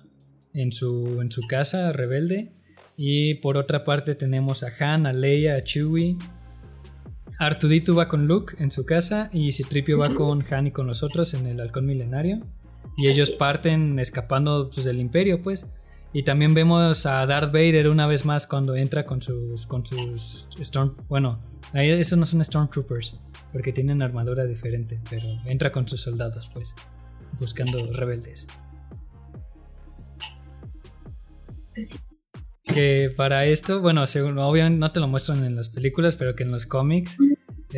en 0.55 0.73
su, 0.73 1.21
en 1.21 1.31
su 1.31 1.43
casa 1.49 1.93
rebelde. 1.93 2.53
Y 2.97 3.35
por 3.35 3.57
otra 3.57 3.85
parte 3.85 4.15
tenemos 4.15 4.63
a 4.63 4.71
Han, 4.79 5.07
a 5.07 5.13
Leia, 5.13 5.57
a 5.57 5.63
Chewie. 5.63 6.17
Artudito 7.39 7.95
va 7.97 8.09
con 8.09 8.27
Luke 8.29 8.55
en 8.61 8.71
su 8.71 8.87
casa 8.87 9.29
y 9.33 9.51
Citripio 9.51 9.99
va 9.99 10.15
con 10.15 10.45
Han 10.53 10.69
y 10.69 10.71
con 10.71 10.87
los 10.87 11.03
otros 11.03 11.35
en 11.35 11.47
el 11.47 11.61
halcón 11.61 11.87
milenario. 11.87 12.41
Y 12.97 13.09
ellos 13.09 13.33
parten 13.33 13.99
escapando 13.99 14.71
pues, 14.73 14.87
del 14.87 15.01
imperio, 15.01 15.43
pues. 15.43 15.73
Y 16.15 16.23
también 16.23 16.55
vemos 16.55 17.07
a 17.07 17.27
Darth 17.27 17.53
Vader 17.53 17.89
una 17.89 18.07
vez 18.07 18.25
más 18.25 18.47
cuando 18.47 18.77
entra 18.77 19.05
con 19.05 19.21
sus 19.21 19.67
con 19.67 19.85
sus 19.85 20.49
Storm, 20.61 20.95
bueno, 21.09 21.43
esos 21.75 22.17
no 22.17 22.25
son 22.25 22.45
Stormtroopers 22.45 23.19
porque 23.53 23.73
tienen 23.73 24.01
armadura 24.01 24.45
diferente, 24.45 25.01
pero 25.11 25.27
entra 25.45 25.73
con 25.73 25.89
sus 25.89 26.03
soldados, 26.03 26.51
pues, 26.55 26.75
buscando 27.39 27.93
rebeldes. 27.93 28.47
Que 32.65 33.13
para 33.17 33.47
esto, 33.47 33.81
bueno, 33.81 34.07
según, 34.07 34.39
obviamente 34.39 34.79
no 34.79 34.93
te 34.93 35.01
lo 35.01 35.09
muestran 35.09 35.45
en 35.45 35.57
las 35.57 35.69
películas, 35.69 36.15
pero 36.15 36.37
que 36.37 36.45
en 36.45 36.53
los 36.53 36.67
cómics, 36.67 37.19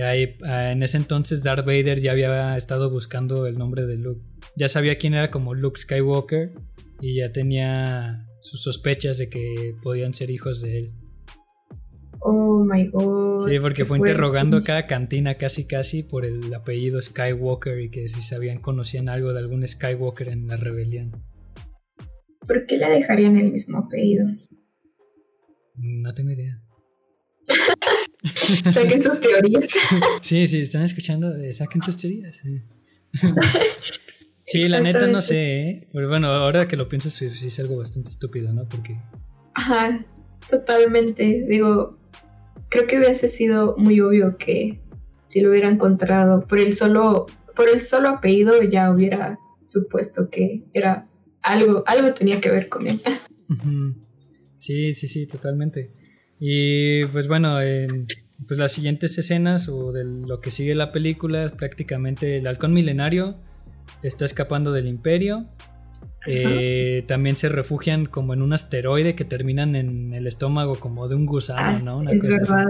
ahí, 0.02 0.36
ah, 0.44 0.72
en 0.72 0.82
ese 0.82 0.98
entonces 0.98 1.42
Darth 1.42 1.64
Vader 1.64 1.98
ya 2.00 2.12
había 2.12 2.54
estado 2.54 2.90
buscando 2.90 3.46
el 3.46 3.56
nombre 3.56 3.86
de 3.86 3.96
Luke. 3.96 4.20
Ya 4.56 4.68
sabía 4.68 4.98
quién 4.98 5.14
era 5.14 5.30
como 5.30 5.54
Luke 5.54 5.80
Skywalker 5.80 6.52
y 7.00 7.16
ya 7.16 7.32
tenía 7.32 8.25
sus 8.40 8.62
sospechas 8.62 9.18
de 9.18 9.28
que 9.28 9.74
podían 9.82 10.14
ser 10.14 10.30
hijos 10.30 10.62
de 10.62 10.78
él. 10.78 10.92
Oh 12.20 12.64
my 12.64 12.88
god. 12.88 13.46
Sí, 13.46 13.58
porque 13.60 13.84
fue 13.84 13.98
interrogando 13.98 14.64
cada 14.64 14.86
cantina 14.86 15.36
casi 15.36 15.66
casi 15.66 16.02
por 16.02 16.24
el 16.24 16.52
apellido 16.54 17.00
Skywalker 17.00 17.80
y 17.80 17.90
que 17.90 18.08
si 18.08 18.22
sabían, 18.22 18.58
conocían 18.58 19.08
algo 19.08 19.32
de 19.32 19.38
algún 19.38 19.66
Skywalker 19.66 20.28
en 20.28 20.48
la 20.48 20.56
rebelión. 20.56 21.12
¿Por 22.46 22.66
qué 22.66 22.78
le 22.78 22.88
dejarían 22.88 23.36
el 23.36 23.52
mismo 23.52 23.78
apellido? 23.78 24.26
No 25.76 26.14
tengo 26.14 26.30
idea. 26.30 26.62
saquen 28.72 29.02
sus 29.02 29.20
teorías. 29.20 29.68
sí, 30.22 30.46
sí, 30.46 30.60
están 30.60 30.82
escuchando, 30.82 31.36
eh, 31.36 31.52
saquen 31.52 31.82
sus 31.82 31.96
teorías. 31.96 32.42
sí, 34.46 34.68
la 34.68 34.80
neta 34.80 35.06
no 35.06 35.20
sé, 35.20 35.60
¿eh? 35.60 35.86
Pero 35.92 36.08
bueno, 36.08 36.28
ahora 36.28 36.68
que 36.68 36.76
lo 36.76 36.88
piensas, 36.88 37.12
sí 37.12 37.26
es 37.26 37.60
algo 37.60 37.76
bastante 37.76 38.10
estúpido, 38.10 38.52
¿no? 38.52 38.68
Porque. 38.68 38.98
Ajá, 39.54 40.04
totalmente. 40.48 41.44
Digo, 41.48 41.98
creo 42.68 42.86
que 42.86 42.98
hubiese 42.98 43.28
sido 43.28 43.74
muy 43.76 44.00
obvio 44.00 44.36
que 44.38 44.80
si 45.24 45.40
lo 45.40 45.50
hubiera 45.50 45.68
encontrado 45.68 46.46
por 46.46 46.58
el 46.58 46.74
solo, 46.74 47.26
por 47.54 47.68
el 47.68 47.80
solo 47.80 48.08
apellido 48.08 48.62
ya 48.62 48.90
hubiera 48.90 49.38
supuesto 49.64 50.30
que 50.30 50.62
era 50.72 51.08
algo, 51.42 51.82
algo 51.86 52.14
tenía 52.14 52.40
que 52.40 52.50
ver 52.50 52.68
con 52.68 52.86
él. 52.86 53.00
Sí, 54.58 54.92
sí, 54.94 55.08
sí, 55.08 55.26
totalmente. 55.26 55.92
Y 56.38 57.04
pues 57.06 57.28
bueno, 57.28 57.58
pues 58.46 58.58
las 58.58 58.72
siguientes 58.72 59.16
escenas 59.18 59.68
o 59.68 59.92
de 59.92 60.04
lo 60.04 60.40
que 60.40 60.50
sigue 60.50 60.74
la 60.74 60.92
película, 60.92 61.48
prácticamente 61.56 62.38
el 62.38 62.46
halcón 62.46 62.72
milenario 62.72 63.36
está 64.02 64.24
escapando 64.24 64.72
del 64.72 64.86
imperio. 64.86 65.46
Eh, 66.26 67.04
también 67.06 67.36
se 67.36 67.48
refugian 67.48 68.06
como 68.06 68.34
en 68.34 68.42
un 68.42 68.52
asteroide 68.52 69.14
que 69.14 69.24
terminan 69.24 69.76
en 69.76 70.12
el 70.12 70.26
estómago 70.26 70.74
como 70.74 71.08
de 71.08 71.14
un 71.14 71.24
gusano, 71.24 71.78
ah, 71.78 71.82
¿no? 71.84 71.98
Una 71.98 72.12
es 72.12 72.22
verdad. 72.22 72.66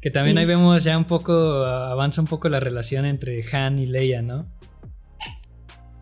Que 0.00 0.10
también 0.10 0.38
ahí 0.38 0.46
vemos 0.46 0.82
ya 0.84 0.96
un 0.96 1.04
poco, 1.04 1.64
avanza 1.64 2.20
un 2.20 2.26
poco 2.26 2.48
la 2.48 2.60
relación 2.60 3.04
entre 3.04 3.44
Han 3.52 3.78
y 3.78 3.86
Leia, 3.86 4.22
¿no? 4.22 4.50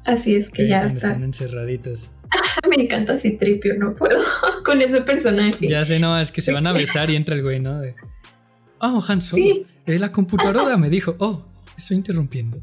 Así 0.05 0.35
es 0.35 0.51
que, 0.51 0.67
ya 0.69 0.87
están 0.87 1.23
encerraditos. 1.23 2.11
Me 2.69 2.85
encanta 2.85 3.19
Citripio, 3.19 3.77
no 3.79 3.95
puedo 3.95 4.21
con 4.65 4.83
ese 4.83 5.03
personaje. 5.03 5.69
Ya 5.69 5.85
sé, 5.85 6.01
no, 6.01 6.19
es 6.19 6.33
que 6.33 6.41
se 6.41 6.53
van 6.53 6.67
a 6.67 6.73
besar 6.73 7.11
y 7.11 7.17
entra 7.17 7.35
el 7.35 7.43
güey, 7.43 7.61
¿no? 7.61 7.81
oh, 8.81 9.05
Han 9.07 9.21
Solo. 9.21 9.45
Eh, 9.87 9.99
la 9.99 10.13
computadora 10.13 10.77
me 10.77 10.89
dijo, 10.91 11.17
oh, 11.19 11.45
estoy 11.77 11.97
interrumpiendo. 11.97 12.61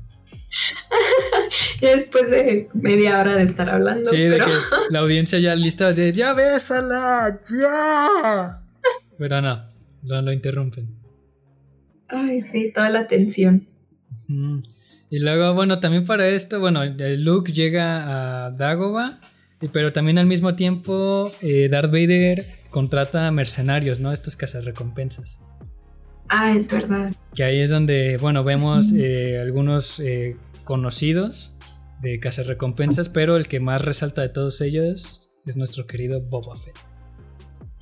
y 1.81 1.85
después 1.85 2.31
de 2.31 2.69
media 2.73 3.19
hora 3.19 3.35
de 3.35 3.43
estar 3.43 3.69
hablando. 3.69 4.09
Sí, 4.09 4.17
de 4.17 4.37
que 4.37 4.51
la 4.89 4.99
audiencia 4.99 5.39
ya 5.39 5.55
lista 5.55 5.93
de 5.93 6.11
ya 6.11 6.33
bésala, 6.33 7.39
ya. 7.61 8.61
Pero 9.17 9.41
no, 9.41 9.65
no 10.03 10.21
lo 10.21 10.31
interrumpen. 10.31 10.87
Ay, 12.07 12.41
sí, 12.41 12.71
toda 12.73 12.89
la 12.89 13.07
tensión. 13.07 13.67
Y 15.09 15.19
luego, 15.19 15.53
bueno, 15.53 15.79
también 15.79 16.05
para 16.05 16.27
esto, 16.27 16.59
bueno, 16.59 16.81
Luke 16.85 17.51
llega 17.51 18.45
a 18.45 18.51
Dagoba, 18.51 19.19
pero 19.71 19.91
también 19.91 20.17
al 20.17 20.25
mismo 20.25 20.55
tiempo 20.55 21.31
eh, 21.41 21.67
Darth 21.69 21.91
Vader 21.91 22.45
contrata 22.69 23.29
mercenarios, 23.31 23.99
¿no? 23.99 24.11
Estos 24.11 24.35
cazarrecompensas. 24.35 25.41
Ah, 26.29 26.53
es 26.55 26.71
verdad. 26.71 27.11
Que 27.33 27.43
ahí 27.43 27.59
es 27.59 27.69
donde, 27.69 28.17
bueno, 28.17 28.43
vemos 28.43 28.91
eh, 28.93 29.39
algunos 29.39 29.99
eh, 29.99 30.37
conocidos 30.63 31.55
de 32.01 32.19
cazarrecompensas, 32.19 33.09
pero 33.09 33.35
el 33.35 33.47
que 33.47 33.59
más 33.59 33.83
resalta 33.83 34.21
de 34.21 34.29
todos 34.29 34.61
ellos 34.61 35.29
es 35.45 35.57
nuestro 35.57 35.85
querido 35.87 36.21
Boba 36.21 36.55
Fett. 36.55 36.75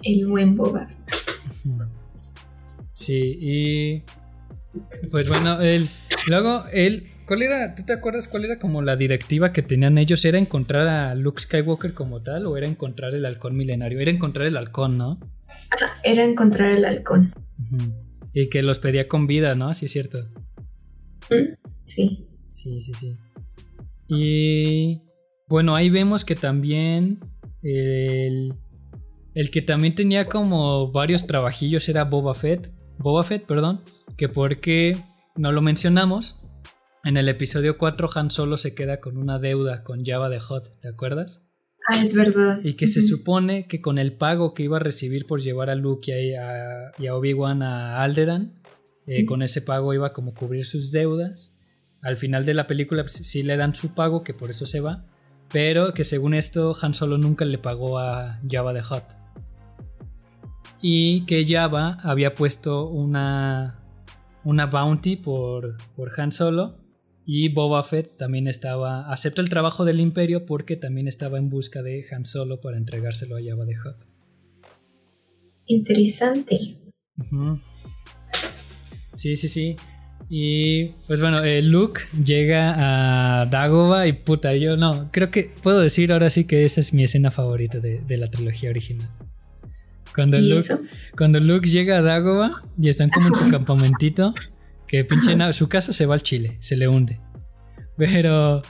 El 0.04 0.28
buen 0.28 0.56
Boba. 0.56 0.88
Sí, 2.94 3.38
y 3.40 4.04
pues 5.12 5.28
bueno, 5.28 5.62
él, 5.62 5.90
luego 6.28 6.66
él 6.72 7.12
¿Cuál 7.28 7.42
era, 7.42 7.76
tú 7.76 7.84
te 7.86 7.92
acuerdas 7.92 8.30
cuál 8.30 8.46
era 8.46 8.58
como 8.58 8.82
la 8.82 8.96
directiva 8.96 9.52
que 9.52 9.62
tenían 9.62 9.98
ellos? 9.98 10.24
¿Era 10.24 10.38
encontrar 10.38 10.88
a 10.88 11.14
Luke 11.14 11.42
Skywalker 11.42 11.94
como 11.94 12.22
tal 12.22 12.46
o 12.46 12.56
era 12.56 12.68
encontrar 12.68 13.14
el 13.16 13.26
halcón 13.26 13.58
milenario? 13.58 14.00
Era 14.00 14.12
encontrar 14.12 14.48
el 14.48 14.56
halcón, 14.56 14.98
¿no? 14.98 15.20
Era 16.06 16.24
encontrar 16.24 16.72
el 16.72 16.86
halcón. 16.86 17.34
Y 18.34 18.50
que 18.50 18.62
los 18.62 18.80
pedía 18.80 19.08
con 19.08 19.28
vida, 19.28 19.56
¿no? 19.56 19.74
Sí, 19.74 19.86
es 19.86 19.92
cierto. 19.92 20.20
Mm, 21.30 21.56
sí. 21.86 22.28
Sí, 22.52 22.82
sí, 22.82 22.94
sí. 22.94 23.18
Y 24.08 25.02
bueno, 25.48 25.76
ahí 25.76 25.90
vemos 25.90 26.26
que 26.26 26.36
también 26.36 27.20
el, 27.62 28.54
el 29.34 29.52
que 29.52 29.62
también 29.62 29.96
tenía 29.96 30.28
como 30.28 30.92
varios 30.92 31.28
trabajillos 31.28 31.88
era 31.90 32.06
Boba 32.06 32.34
Fett. 32.34 32.72
Boba 32.98 33.24
Fett, 33.24 33.46
perdón. 33.46 33.82
Que 34.18 34.30
porque 34.30 34.98
no 35.36 35.52
lo 35.52 35.62
mencionamos, 35.62 36.48
en 37.04 37.16
el 37.16 37.30
episodio 37.30 37.78
4 37.78 38.10
Han 38.16 38.32
Solo 38.32 38.58
se 38.58 38.74
queda 38.74 39.00
con 39.00 39.18
una 39.18 39.40
deuda 39.40 39.84
con 39.84 40.04
Java 40.04 40.30
de 40.30 40.40
Hot, 40.40 40.80
¿te 40.82 40.90
acuerdas? 40.90 41.47
Ah, 41.90 42.02
es 42.02 42.14
verdad. 42.14 42.60
Y 42.64 42.74
que 42.74 42.86
se 42.88 43.02
supone 43.02 43.66
que 43.66 43.80
con 43.80 43.98
el 43.98 44.12
pago 44.12 44.54
que 44.54 44.64
iba 44.64 44.76
a 44.76 44.82
recibir 44.82 45.26
por 45.26 45.42
llevar 45.42 45.70
a 45.70 45.76
Luke 45.76 46.12
y 46.22 46.34
a, 46.34 47.14
Obi-Wan 47.14 47.64
a 47.64 48.04
Alderan, 48.04 48.54
eh, 49.06 49.26
con 49.26 49.42
ese 49.42 49.62
pago 49.62 49.94
iba 49.94 50.12
como 50.12 50.34
cubrir 50.34 50.66
sus 50.66 50.92
deudas. 50.92 51.56
Al 52.02 52.18
final 52.18 52.46
de 52.46 52.54
la 52.54 52.68
película 52.68 53.04
pues, 53.04 53.14
sí 53.14 53.42
le 53.42 53.56
dan 53.56 53.74
su 53.74 53.94
pago, 53.94 54.22
que 54.22 54.34
por 54.34 54.50
eso 54.50 54.66
se 54.66 54.82
va, 54.82 55.06
pero 55.50 55.94
que 55.94 56.04
según 56.04 56.34
esto 56.34 56.76
Han 56.82 56.94
Solo 56.94 57.18
nunca 57.18 57.46
le 57.46 57.58
pagó 57.58 58.00
a 58.00 58.42
Java 58.50 58.74
de 58.74 58.82
Hot. 58.82 59.06
y 60.82 61.26
que 61.26 61.46
Java 61.48 62.00
había 62.04 62.36
puesto 62.36 62.88
una, 62.88 63.80
una 64.44 64.66
bounty 64.66 65.16
por, 65.16 65.78
por 65.96 66.12
Han 66.20 66.34
Solo 66.34 66.76
y 67.30 67.50
Boba 67.50 67.84
Fett 67.84 68.16
también 68.16 68.48
estaba, 68.48 69.12
aceptó 69.12 69.42
el 69.42 69.50
trabajo 69.50 69.84
del 69.84 70.00
imperio 70.00 70.46
porque 70.46 70.78
también 70.78 71.10
estaba 71.10 71.38
en 71.38 71.50
busca 71.50 71.84
de 71.84 72.06
Han 72.10 72.26
Solo 72.26 72.62
para 72.62 72.78
entregárselo 72.78 73.36
a 73.36 73.40
Java 73.46 73.66
de 73.66 73.74
Hutt. 73.74 73.98
Interesante. 75.66 76.78
Sí, 79.18 79.36
sí, 79.36 79.50
sí. 79.50 79.76
Y 80.30 80.86
pues 81.06 81.20
bueno, 81.20 81.44
eh, 81.44 81.62
Luke 81.62 82.00
llega 82.24 83.42
a 83.42 83.46
Dagobah 83.46 84.08
y 84.08 84.14
puta, 84.14 84.56
yo 84.56 84.78
no, 84.78 85.12
creo 85.12 85.30
que 85.30 85.52
puedo 85.62 85.82
decir 85.82 86.14
ahora 86.14 86.30
sí 86.30 86.46
que 86.46 86.64
esa 86.64 86.80
es 86.80 86.94
mi 86.94 87.04
escena 87.04 87.30
favorita 87.30 87.82
de, 87.82 88.18
la 88.18 88.32
trilogía 88.32 88.70
original. 88.70 89.10
Cuando 90.16 90.40
Luke, 90.40 90.64
cuando 91.18 91.42
Luke 91.42 91.68
llega 91.68 91.98
a 91.98 92.02
Dagobah 92.02 92.64
y 92.82 92.88
están 92.88 93.10
como 93.10 93.28
en 93.28 93.36
su 93.36 93.50
campamentito, 93.52 94.34
que 94.88 95.04
pinche 95.04 95.36
su 95.54 95.70
casa 95.70 95.94
se 95.94 96.06
va 96.06 96.14
al 96.16 96.24
Chile, 96.24 96.58
se 96.60 96.78
le 96.78 96.88
hunde. 96.88 97.20
Pero 97.98 98.62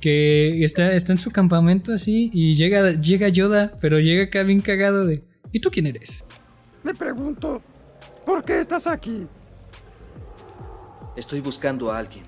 que 0.00 0.64
está, 0.64 0.92
está 0.92 1.12
en 1.12 1.18
su 1.18 1.30
campamento 1.30 1.92
así 1.92 2.30
y 2.32 2.54
llega, 2.54 2.92
llega 2.92 3.28
Yoda, 3.28 3.72
pero 3.80 3.98
llega 3.98 4.24
acá 4.24 4.42
bien 4.44 4.60
cagado 4.60 5.04
de 5.06 5.24
¿Y 5.52 5.60
tú 5.60 5.70
quién 5.70 5.86
eres? 5.86 6.24
Me 6.82 6.94
pregunto, 6.94 7.62
¿por 8.24 8.44
qué 8.44 8.60
estás 8.60 8.86
aquí? 8.86 9.26
Estoy 11.16 11.40
buscando 11.40 11.90
a 11.90 11.98
alguien. 11.98 12.24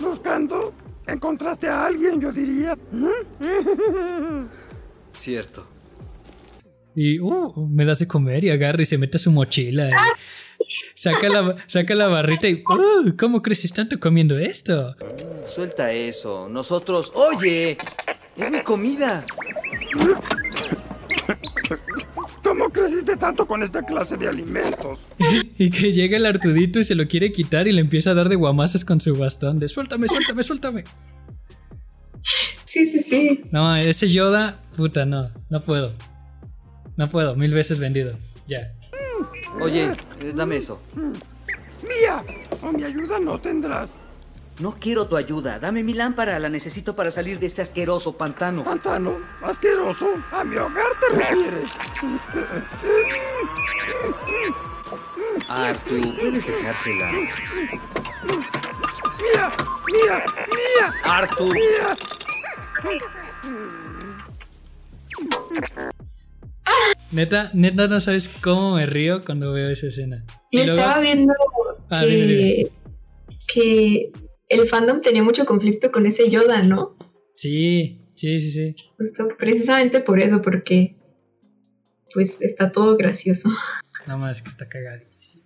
¿Buscando? 0.00 0.72
¿Encontraste 1.06 1.68
a 1.68 1.86
alguien, 1.86 2.20
yo 2.20 2.32
diría? 2.32 2.76
Cierto. 5.12 5.66
Y 6.94 7.20
uh, 7.20 7.66
me 7.68 7.84
das 7.84 8.00
de 8.00 8.08
comer 8.08 8.44
y 8.44 8.50
agarra 8.50 8.82
y 8.82 8.84
se 8.84 8.98
mete 8.98 9.16
a 9.16 9.20
su 9.20 9.30
mochila. 9.30 9.90
Saca, 10.94 11.28
la, 11.28 11.56
saca 11.66 11.94
la 11.94 12.08
barrita 12.08 12.48
y 12.48 12.62
uh, 12.62 13.16
¿cómo 13.16 13.42
creces 13.42 13.72
tanto 13.72 13.98
comiendo 13.98 14.38
esto? 14.38 14.94
Suelta 15.46 15.92
eso. 15.92 16.48
Nosotros... 16.48 17.12
¡Oye! 17.14 17.78
¡Es 18.36 18.50
mi 18.50 18.60
comida! 18.60 19.24
¿Cómo 22.42 22.70
creciste 22.70 23.16
tanto 23.16 23.46
con 23.46 23.62
esta 23.62 23.82
clase 23.82 24.16
de 24.16 24.28
alimentos? 24.28 25.00
y 25.58 25.70
que 25.70 25.92
llega 25.92 26.16
el 26.16 26.26
Artudito 26.26 26.80
y 26.80 26.84
se 26.84 26.94
lo 26.94 27.06
quiere 27.06 27.32
quitar 27.32 27.68
y 27.68 27.72
le 27.72 27.80
empieza 27.80 28.10
a 28.10 28.14
dar 28.14 28.28
de 28.28 28.36
guamazas 28.36 28.84
con 28.84 29.00
su 29.00 29.16
bastón 29.16 29.58
de 29.58 29.68
suéltame, 29.68 30.08
suéltame, 30.08 30.42
suéltame. 30.42 30.84
Sí, 32.64 32.86
sí, 32.86 33.00
sí. 33.00 33.40
No, 33.50 33.76
ese 33.76 34.08
Yoda, 34.08 34.60
puta, 34.76 35.04
no, 35.04 35.30
no 35.50 35.62
puedo. 35.62 35.94
No 36.96 37.08
puedo, 37.10 37.36
mil 37.36 37.52
veces 37.52 37.78
vendido. 37.78 38.18
Ya. 38.48 38.72
Oye, 39.60 39.92
eh, 40.20 40.32
dame 40.34 40.56
eso. 40.56 40.80
Mía, 40.94 42.22
o 42.62 42.72
mi 42.72 42.84
ayuda 42.84 43.18
no 43.18 43.38
tendrás. 43.40 43.94
No 44.60 44.76
quiero 44.78 45.06
tu 45.06 45.16
ayuda. 45.16 45.58
Dame 45.58 45.82
mi 45.82 45.94
lámpara. 45.94 46.38
La 46.38 46.48
necesito 46.48 46.94
para 46.94 47.10
salir 47.10 47.38
de 47.38 47.46
este 47.46 47.62
asqueroso 47.62 48.16
pantano. 48.16 48.62
¿Pantano? 48.64 49.16
¿Asqueroso? 49.42 50.08
¿A 50.30 50.44
mi 50.44 50.56
hogar 50.56 50.86
te 51.00 51.16
refieres? 51.16 51.70
Artu, 55.48 56.00
puedes 56.20 56.46
dejársela. 56.46 57.10
¡Mía! 57.12 57.30
¡Mía! 59.86 60.24
¡Mía! 60.48 60.94
¡Artu! 61.04 61.52
¡Mía! 61.52 61.96
Neta, 67.12 67.50
neta, 67.52 67.88
no 67.88 68.00
sabes 68.00 68.28
cómo 68.28 68.76
me 68.76 68.86
río 68.86 69.22
cuando 69.22 69.52
veo 69.52 69.68
esa 69.68 69.88
escena. 69.88 70.24
Y, 70.50 70.60
estaba 70.60 70.98
viendo 71.00 71.34
ah, 71.90 72.02
que, 72.04 72.70
que 73.52 74.12
el 74.48 74.66
fandom 74.66 75.02
tenía 75.02 75.22
mucho 75.22 75.44
conflicto 75.44 75.92
con 75.92 76.06
ese 76.06 76.30
Yoda, 76.30 76.62
¿no? 76.62 76.96
Sí, 77.34 78.00
sí, 78.14 78.40
sí, 78.40 78.50
sí. 78.50 78.76
Justo 78.96 79.28
precisamente 79.38 80.00
por 80.00 80.20
eso, 80.20 80.40
porque 80.40 80.96
pues 82.14 82.38
está 82.40 82.72
todo 82.72 82.96
gracioso. 82.96 83.50
Nada 84.06 84.18
más 84.18 84.40
que 84.40 84.48
está 84.48 84.68
cagadísimo. 84.68 85.42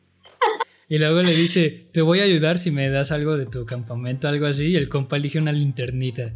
Y 0.89 0.99
luego 0.99 1.21
le 1.23 1.35
dice, 1.35 1.85
te 1.93 2.01
voy 2.01 2.21
a 2.21 2.25
ayudar 2.25 2.59
si 2.59 2.71
me 2.71 2.89
das 2.91 3.11
algo 3.11 3.37
de 3.37 3.47
tu 3.47 3.65
campamento, 3.65 4.29
algo 4.29 4.47
así, 4.47 4.67
y 4.67 4.77
el 4.77 4.89
compa 4.89 5.17
elige 5.17 5.39
una 5.39 5.51
linternita. 5.51 6.33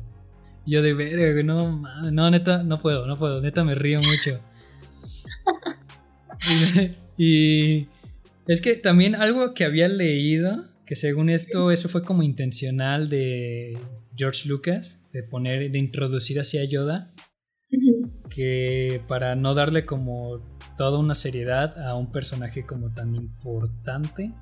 Y 0.66 0.72
yo 0.72 0.83
de 0.83 0.93
verga, 0.93 1.41
no, 1.45 1.83
no, 2.11 2.31
neta, 2.31 2.64
no 2.64 2.81
puedo, 2.81 3.07
no 3.07 3.16
puedo, 3.16 3.41
neta 3.41 3.62
me 3.62 3.76
río 3.76 4.01
mucho. 4.01 4.41
y 7.18 7.89
es 8.47 8.61
que 8.61 8.76
también 8.76 9.14
algo 9.14 9.55
que 9.55 9.64
había 9.64 9.89
leído 9.89 10.64
que 10.91 10.97
según 10.97 11.31
esto, 11.31 11.70
eso 11.70 11.89
fue 11.89 12.03
como 12.03 12.24
intencional 12.24 13.09
de 13.09 13.78
George 14.16 14.49
Lucas, 14.49 15.07
de 15.12 15.22
poner, 15.22 15.70
de 15.70 15.78
introducir 15.78 16.41
hacia 16.41 16.64
Yoda, 16.64 17.09
que 18.28 19.01
para 19.07 19.37
no 19.37 19.55
darle 19.55 19.87
como 19.87 20.41
toda 20.76 20.99
una 20.99 21.14
seriedad 21.14 21.81
a 21.81 21.95
un 21.95 22.11
personaje 22.11 22.66
como 22.66 22.93
tan 22.93 23.14
importante, 23.14 24.35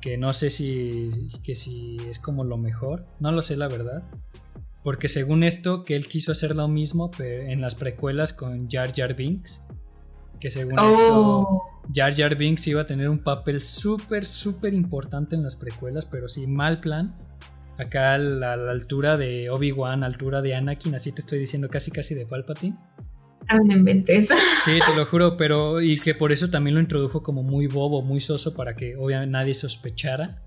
que 0.00 0.16
no 0.16 0.32
sé 0.32 0.48
si, 0.48 1.10
que 1.42 1.56
si 1.56 1.96
es 2.08 2.20
como 2.20 2.44
lo 2.44 2.56
mejor, 2.56 3.04
no 3.18 3.32
lo 3.32 3.42
sé 3.42 3.56
la 3.56 3.66
verdad. 3.66 4.04
Porque 4.82 5.08
según 5.08 5.44
esto, 5.44 5.84
que 5.84 5.94
él 5.94 6.08
quiso 6.08 6.32
hacer 6.32 6.56
lo 6.56 6.66
mismo 6.68 7.10
en 7.18 7.60
las 7.60 7.74
precuelas 7.74 8.32
con 8.32 8.68
Jar 8.68 8.92
Jar 8.94 9.14
Binks, 9.14 9.62
que 10.40 10.50
según 10.50 10.72
esto 10.72 11.18
oh. 11.20 11.62
Jar 11.94 12.14
Jar 12.14 12.34
Binks 12.36 12.66
iba 12.66 12.82
a 12.82 12.86
tener 12.86 13.08
un 13.08 13.20
papel 13.20 13.60
súper, 13.60 14.26
súper 14.26 14.74
importante 14.74 15.36
en 15.36 15.42
las 15.42 15.54
precuelas, 15.54 16.04
pero 16.06 16.28
sí, 16.28 16.46
mal 16.46 16.80
plan. 16.80 17.16
Acá 17.78 18.14
a 18.14 18.18
la, 18.18 18.52
altura 18.52 19.16
de 19.16 19.50
Obi-Wan, 19.50 20.02
altura 20.04 20.42
de 20.42 20.54
Anakin, 20.54 20.94
así 20.94 21.12
te 21.12 21.20
estoy 21.20 21.38
diciendo 21.38 21.68
casi 21.68 21.90
casi 21.90 22.14
de 22.14 22.26
Palpatine. 22.26 22.76
Ah, 23.48 23.58
no 23.64 23.72
inventes. 23.72 24.28
Sí, 24.64 24.78
te 24.86 24.96
lo 24.96 25.04
juro, 25.04 25.36
pero 25.36 25.80
y 25.80 25.98
que 25.98 26.14
por 26.14 26.30
eso 26.30 26.48
también 26.50 26.74
lo 26.74 26.80
introdujo 26.80 27.22
como 27.22 27.42
muy 27.42 27.66
bobo, 27.66 28.02
muy 28.02 28.20
soso, 28.20 28.54
para 28.54 28.76
que 28.76 28.96
obviamente 28.96 29.32
nadie 29.32 29.54
sospechara. 29.54 30.42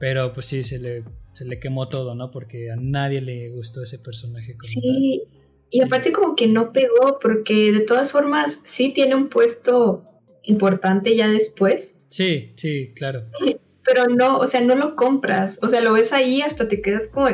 Pero 0.00 0.32
pues 0.32 0.46
sí, 0.46 0.62
se 0.64 0.78
le, 0.78 1.04
se 1.34 1.44
le 1.44 1.60
quemó 1.60 1.88
todo, 1.88 2.14
¿no? 2.16 2.30
Porque 2.30 2.70
a 2.70 2.76
nadie 2.76 3.20
le 3.20 3.50
gustó 3.50 3.82
ese 3.82 3.98
personaje. 3.98 4.56
sí, 4.62 5.22
y 5.70 5.82
aparte 5.82 6.10
como 6.10 6.34
que 6.34 6.48
no 6.48 6.72
pegó 6.72 7.20
porque 7.22 7.70
de 7.70 7.80
todas 7.80 8.10
formas 8.10 8.60
sí 8.64 8.92
tiene 8.92 9.14
un 9.14 9.28
puesto 9.28 10.04
importante 10.42 11.14
ya 11.14 11.28
después. 11.28 11.98
Sí, 12.08 12.52
sí, 12.56 12.92
claro. 12.94 13.26
Pero 13.84 14.06
no, 14.06 14.38
o 14.38 14.46
sea, 14.46 14.60
no 14.60 14.74
lo 14.74 14.96
compras. 14.96 15.58
O 15.62 15.68
sea, 15.68 15.80
lo 15.80 15.92
ves 15.92 16.12
ahí 16.12 16.42
hasta 16.42 16.68
te 16.68 16.80
quedas 16.80 17.08
como, 17.08 17.28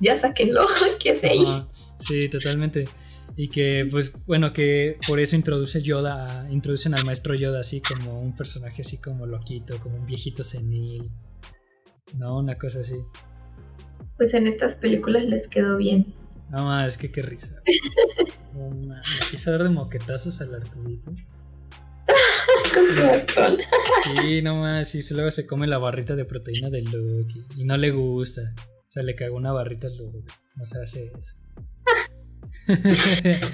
ya 0.00 0.16
sáquenlo, 0.16 0.66
¿qué 0.98 1.10
hace 1.10 1.28
ahí? 1.28 1.44
sí, 1.98 2.28
totalmente. 2.28 2.88
Y 3.36 3.48
que, 3.48 3.86
pues, 3.88 4.12
bueno, 4.26 4.52
que 4.52 4.98
por 5.06 5.20
eso 5.20 5.36
introduce 5.36 5.80
Yoda, 5.80 6.48
introducen 6.50 6.94
al 6.94 7.04
maestro 7.04 7.34
Yoda 7.34 7.60
así 7.60 7.80
como 7.80 8.20
un 8.20 8.34
personaje 8.34 8.82
así 8.82 8.98
como 8.98 9.26
loquito, 9.26 9.78
como 9.78 9.96
un 9.96 10.06
viejito 10.06 10.42
senil. 10.42 11.10
No, 12.16 12.38
una 12.38 12.56
cosa 12.56 12.80
así. 12.80 12.96
Pues 14.16 14.34
en 14.34 14.46
estas 14.46 14.74
películas 14.76 15.24
les 15.24 15.48
quedó 15.48 15.76
bien. 15.76 16.14
No 16.50 16.64
más, 16.64 16.88
es 16.88 16.98
que 16.98 17.10
qué 17.10 17.22
risa. 17.22 17.62
me 18.54 18.96
quise 19.30 19.50
dar 19.50 19.62
de 19.62 19.68
moquetazos 19.68 20.40
al 20.40 20.54
Artudito. 20.54 21.12
Con 22.74 22.90
su 22.90 23.02
bastón. 23.02 23.58
Sí, 24.04 24.42
no 24.42 24.56
más, 24.56 24.94
y 24.94 25.14
luego 25.14 25.30
se 25.30 25.46
come 25.46 25.66
la 25.66 25.78
barrita 25.78 26.16
de 26.16 26.24
proteína 26.24 26.70
de 26.70 26.82
Luke 26.82 27.34
y, 27.56 27.64
no 27.64 27.76
le 27.76 27.90
gusta. 27.90 28.42
O 28.56 28.90
sea, 28.90 29.02
le 29.02 29.14
cagó 29.14 29.36
una 29.36 29.52
barrita 29.52 29.88
a 29.88 29.90
Luke. 29.90 30.32
No 30.56 30.64
se 30.64 30.82
hace 30.82 31.12
eso. 31.18 31.36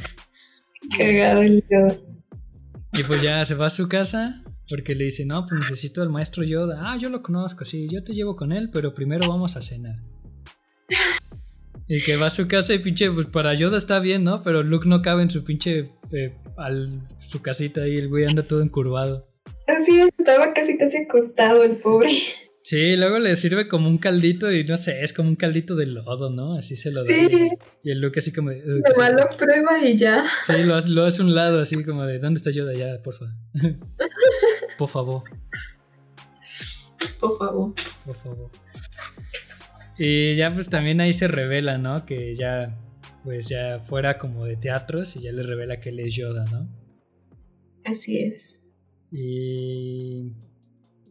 Cagado 0.96 1.42
el 1.42 1.64
Yoda. 1.68 1.96
Y 2.92 3.02
pues 3.02 3.20
ya 3.22 3.44
se 3.44 3.56
va 3.56 3.66
a 3.66 3.70
su 3.70 3.88
casa 3.88 4.43
porque 4.68 4.94
le 4.94 5.04
dice, 5.04 5.24
no, 5.24 5.46
pues 5.46 5.60
necesito 5.60 6.02
al 6.02 6.10
maestro 6.10 6.44
Yoda. 6.44 6.80
Ah, 6.84 6.96
yo 6.98 7.10
lo 7.10 7.22
conozco, 7.22 7.64
sí, 7.64 7.88
yo 7.88 8.02
te 8.02 8.14
llevo 8.14 8.36
con 8.36 8.52
él, 8.52 8.70
pero 8.72 8.94
primero 8.94 9.28
vamos 9.28 9.56
a 9.56 9.62
cenar. 9.62 9.96
Y 11.86 12.02
que 12.02 12.16
va 12.16 12.28
a 12.28 12.30
su 12.30 12.48
casa 12.48 12.72
y 12.72 12.78
pinche, 12.78 13.10
pues 13.10 13.26
para 13.26 13.52
Yoda 13.52 13.76
está 13.76 13.98
bien, 13.98 14.24
¿no? 14.24 14.42
Pero 14.42 14.62
Luke 14.62 14.88
no 14.88 15.02
cabe 15.02 15.22
en 15.22 15.28
su 15.28 15.44
pinche, 15.44 15.90
eh, 16.12 16.34
al, 16.56 17.06
su 17.18 17.42
casita 17.42 17.86
y 17.86 17.98
el 17.98 18.08
güey 18.08 18.24
anda 18.24 18.42
todo 18.42 18.62
encurvado. 18.62 19.28
Así 19.66 20.00
estaba 20.16 20.54
casi 20.54 20.78
casi 20.78 20.96
acostado 20.96 21.62
el 21.62 21.76
pobre. 21.76 22.10
Sí, 22.62 22.96
luego 22.96 23.18
le 23.18 23.36
sirve 23.36 23.68
como 23.68 23.90
un 23.90 23.98
caldito 23.98 24.50
y 24.50 24.64
no 24.64 24.78
sé, 24.78 25.04
es 25.04 25.12
como 25.12 25.28
un 25.28 25.36
caldito 25.36 25.76
de 25.76 25.84
lodo, 25.84 26.30
¿no? 26.30 26.56
Así 26.56 26.76
se 26.76 26.90
lo 26.90 27.04
da. 27.04 27.06
Sí. 27.06 27.50
Y 27.82 27.90
el 27.90 28.00
Luke 28.00 28.18
así 28.18 28.32
como 28.32 28.48
de... 28.48 28.62
Nomás 28.64 29.12
lo 29.12 29.36
prueba 29.36 29.86
y 29.86 29.98
ya. 29.98 30.24
Sí, 30.42 30.54
lo, 30.62 30.78
lo 30.80 31.04
hace 31.04 31.20
un 31.20 31.34
lado 31.34 31.60
así 31.60 31.84
como 31.84 32.06
de, 32.06 32.18
¿dónde 32.18 32.38
está 32.38 32.50
Yoda? 32.50 32.72
Ya, 32.72 33.02
por 33.02 33.12
favor. 33.12 33.34
por 34.78 34.88
favor. 34.88 35.22
Por 37.20 37.38
favor. 37.38 37.74
Por 38.04 38.16
favor. 38.16 38.50
Y 39.98 40.34
ya 40.34 40.52
pues 40.52 40.68
también 40.68 41.00
ahí 41.00 41.12
se 41.12 41.28
revela, 41.28 41.78
¿no? 41.78 42.04
Que 42.04 42.34
ya 42.34 42.76
pues 43.22 43.48
ya 43.48 43.80
fuera 43.80 44.18
como 44.18 44.44
de 44.44 44.56
teatros 44.56 45.16
y 45.16 45.22
ya 45.22 45.32
le 45.32 45.42
revela 45.42 45.80
que 45.80 45.88
él 45.88 46.00
es 46.00 46.14
Yoda, 46.14 46.44
¿no? 46.46 46.68
Así 47.84 48.18
es. 48.18 48.62
Y 49.10 50.32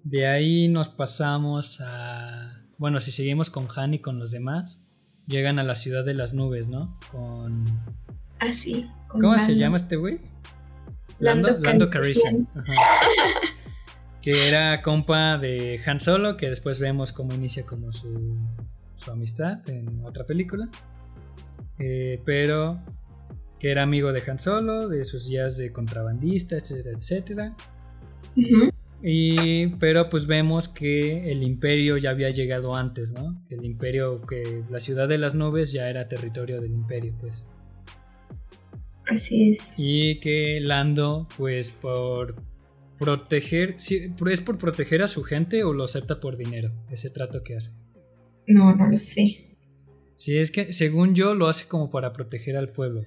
de 0.03 0.27
ahí 0.27 0.67
nos 0.67 0.89
pasamos 0.89 1.81
a... 1.81 2.65
Bueno, 2.77 2.99
si 2.99 3.11
seguimos 3.11 3.49
con 3.49 3.67
Han 3.75 3.95
y 3.95 3.99
con 3.99 4.19
los 4.19 4.31
demás, 4.31 4.83
llegan 5.25 5.57
a 5.57 5.63
la 5.63 5.75
ciudad 5.75 6.05
de 6.05 6.13
las 6.13 6.33
nubes, 6.33 6.67
¿no? 6.67 6.99
Con... 7.11 7.65
Ah, 8.39 8.51
sí. 8.51 8.89
con 9.07 9.21
¿Cómo 9.21 9.39
se 9.39 9.55
llama 9.55 9.77
este 9.77 9.95
güey? 9.95 10.19
Lando 11.19 11.47
Lando, 11.47 11.63
Lando 11.63 11.89
Calrissian. 11.89 12.45
Calrissian. 12.45 12.75
Ajá. 12.75 13.43
que 14.23 14.47
era 14.47 14.81
compa 14.81 15.37
de 15.37 15.81
Han 15.85 15.99
Solo, 15.99 16.37
que 16.37 16.47
después 16.47 16.79
vemos 16.79 17.11
cómo 17.11 17.33
inicia 17.33 17.65
como 17.65 17.91
su, 17.91 18.37
su 18.95 19.11
amistad 19.11 19.69
en 19.69 20.03
otra 20.05 20.25
película. 20.25 20.69
Eh, 21.77 22.21
pero 22.23 22.79
que 23.59 23.69
era 23.69 23.83
amigo 23.83 24.13
de 24.13 24.23
Han 24.25 24.39
Solo, 24.39 24.87
de 24.87 25.03
sus 25.03 25.27
días 25.27 25.57
de 25.57 25.73
contrabandista, 25.73 26.55
etcétera, 26.55 26.97
etcétera. 26.97 27.55
Y, 29.01 29.67
pero 29.75 30.09
pues 30.09 30.25
vemos 30.25 30.69
que 30.69 31.29
el 31.29 31.43
imperio 31.43 31.97
ya 31.97 32.11
había 32.11 32.29
llegado 32.29 32.77
antes, 32.77 33.11
¿no? 33.11 33.43
Que 33.49 33.55
el 33.55 33.65
imperio, 33.65 34.21
que 34.21 34.63
la 34.69 34.79
ciudad 34.79 35.09
de 35.09 35.17
las 35.17 35.35
nubes 35.35 35.73
ya 35.73 35.89
era 35.89 36.07
territorio 36.07 36.61
del 36.61 36.71
imperio, 36.71 37.13
pues. 37.19 37.45
Así 39.05 39.51
es. 39.51 39.73
Y 39.75 40.21
que 40.21 40.61
Lando, 40.61 41.27
pues 41.37 41.71
por 41.71 42.35
proteger, 43.03 43.75
¿es 43.77 44.41
por 44.41 44.57
proteger 44.57 45.03
a 45.03 45.07
su 45.07 45.23
gente 45.23 45.63
o 45.63 45.73
lo 45.73 45.83
acepta 45.83 46.19
por 46.19 46.37
dinero? 46.37 46.71
Ese 46.89 47.09
trato 47.09 47.43
que 47.43 47.55
hace. 47.55 47.71
No, 48.47 48.75
no 48.75 48.87
lo 48.89 48.97
sé. 48.97 49.57
Sí, 50.15 50.37
es 50.37 50.51
que 50.51 50.71
según 50.73 51.15
yo 51.15 51.35
lo 51.35 51.47
hace 51.47 51.67
como 51.67 51.89
para 51.89 52.13
proteger 52.13 52.55
al 52.55 52.69
pueblo. 52.69 53.05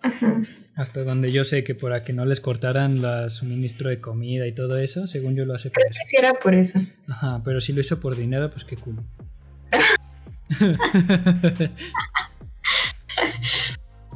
Ajá. 0.00 0.40
Hasta 0.76 1.02
donde 1.02 1.32
yo 1.32 1.42
sé 1.44 1.64
que 1.64 1.74
para 1.74 2.04
que 2.04 2.12
no 2.12 2.24
les 2.24 2.40
cortaran 2.40 3.04
el 3.04 3.30
suministro 3.30 3.90
de 3.90 4.00
comida 4.00 4.46
y 4.46 4.54
todo 4.54 4.78
eso, 4.78 5.06
según 5.06 5.34
yo 5.34 5.44
lo 5.44 5.54
hace 5.54 5.70
por 5.70 5.82
eso. 5.86 6.00
sí 6.06 6.16
era 6.16 6.34
por 6.34 6.54
eso. 6.54 6.80
Ajá, 7.08 7.42
pero 7.44 7.60
si 7.60 7.72
lo 7.72 7.80
hizo 7.80 7.98
por 8.00 8.16
dinero, 8.16 8.48
pues 8.50 8.64
qué 8.64 8.76
culo. 8.76 9.04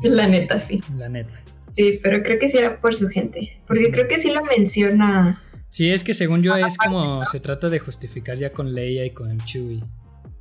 La 0.02 0.26
neta, 0.26 0.58
sí. 0.60 0.82
La 0.96 1.08
neta. 1.08 1.32
Sí, 1.72 1.98
pero 2.02 2.22
creo 2.22 2.38
que 2.38 2.50
sí 2.50 2.58
era 2.58 2.80
por 2.80 2.94
su 2.94 3.08
gente. 3.08 3.48
Porque 3.66 3.90
creo 3.90 4.06
que 4.06 4.18
sí 4.18 4.30
lo 4.30 4.44
menciona. 4.44 5.42
Sí, 5.70 5.90
es 5.90 6.04
que 6.04 6.12
según 6.12 6.42
yo 6.42 6.54
es 6.54 6.76
como 6.76 7.24
se 7.24 7.40
trata 7.40 7.70
de 7.70 7.78
justificar 7.78 8.36
ya 8.36 8.52
con 8.52 8.74
Leia 8.74 9.06
y 9.06 9.10
con 9.10 9.38
Chewie. 9.38 9.82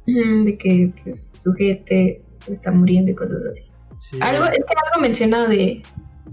De 0.05 0.57
que 0.57 0.91
pues, 1.01 1.41
su 1.41 1.53
gente 1.53 2.21
está 2.49 2.71
muriendo 2.71 3.11
y 3.11 3.15
cosas 3.15 3.45
así. 3.45 3.63
Sí. 3.97 4.17
Algo, 4.19 4.43
es 4.45 4.51
que 4.51 4.73
algo 4.91 5.01
menciona 5.01 5.47
de, 5.47 5.81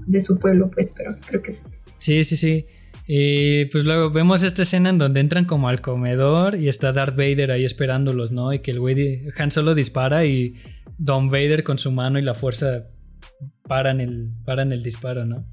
de 0.07 0.21
su 0.21 0.41
pueblo, 0.41 0.69
pues, 0.69 0.95
pero 0.97 1.15
creo 1.27 1.43
que 1.43 1.53
sí. 1.53 1.65
Sí, 1.99 2.25
sí, 2.25 2.37
sí. 2.37 2.67
Y 3.07 3.67
pues 3.67 3.85
luego 3.85 4.11
vemos 4.11 4.43
esta 4.43 4.63
escena 4.63 4.91
en 4.91 4.99
donde 4.99 5.21
entran 5.21 5.45
como 5.45 5.69
al 5.69 5.81
comedor 5.81 6.57
y 6.57 6.69
está 6.69 6.93
Darth 6.93 7.17
Vader 7.17 7.53
ahí 7.53 7.65
esperándolos, 7.65 8.33
¿no? 8.33 8.53
Y 8.53 8.59
que 8.59 8.73
el 8.73 8.81
güey 8.81 9.27
Han 9.39 9.53
solo 9.53 9.77
dispara 9.77 10.25
y 10.27 10.57
Don 10.99 11.31
Vader 11.31 11.63
con 11.63 11.79
su 11.79 11.93
mano 11.93 12.19
y 12.19 12.23
la 12.23 12.35
fuerza 12.35 12.89
paran 13.69 14.01
el, 14.01 14.31
paran 14.45 14.73
el 14.73 14.83
disparo, 14.83 15.25
¿no? 15.27 15.47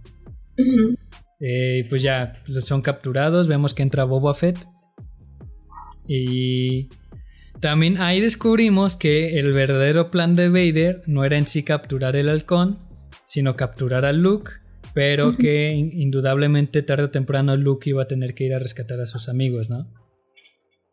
Eh, 1.40 1.80
y 1.80 1.90
pues 1.90 2.02
ya 2.02 2.42
los 2.48 2.66
son 2.66 2.82
capturados, 2.82 3.48
vemos 3.48 3.74
que 3.74 3.84
entra 3.84 4.06
Boba 4.06 4.34
Fett. 4.34 4.58
Y 6.08 6.90
también 7.60 7.98
ahí 7.98 8.22
descubrimos 8.22 8.96
que 8.96 9.40
el 9.40 9.54
verdadero 9.54 10.12
plan 10.12 10.36
de 10.36 10.50
Vader 10.50 11.02
no 11.08 11.24
era 11.26 11.38
en 11.38 11.48
sí 11.48 11.64
capturar 11.64 12.16
el 12.16 12.30
halcón, 12.30 12.80
sino 13.26 13.56
capturar 13.56 14.06
a 14.06 14.14
Luke, 14.14 14.52
pero 14.94 15.36
que 15.36 15.74
in- 15.74 15.92
indudablemente 16.00 16.82
tarde 16.84 17.04
o 17.06 17.10
temprano 17.10 17.56
Luke 17.58 17.90
iba 17.90 18.04
a 18.04 18.08
tener 18.08 18.34
que 18.34 18.46
ir 18.46 18.54
a 18.54 18.60
rescatar 18.60 19.00
a 19.02 19.06
sus 19.06 19.28
amigos, 19.30 19.70
¿no? 19.70 19.92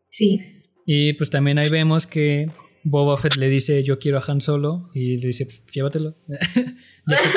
Sí. 0.08 0.40
Y 0.86 1.12
pues 1.12 1.30
también 1.30 1.58
ahí 1.58 1.68
vemos 1.70 2.06
que 2.06 2.50
Boba 2.84 3.16
Fett 3.16 3.36
le 3.36 3.48
dice 3.48 3.82
yo 3.82 3.98
quiero 3.98 4.18
a 4.18 4.22
Han 4.26 4.40
Solo 4.40 4.88
y 4.94 5.18
le 5.20 5.28
dice 5.28 5.46
"Pues, 5.46 5.64
llévatelo. 5.72 6.16
Ya 7.06 7.16
se- 7.18 7.28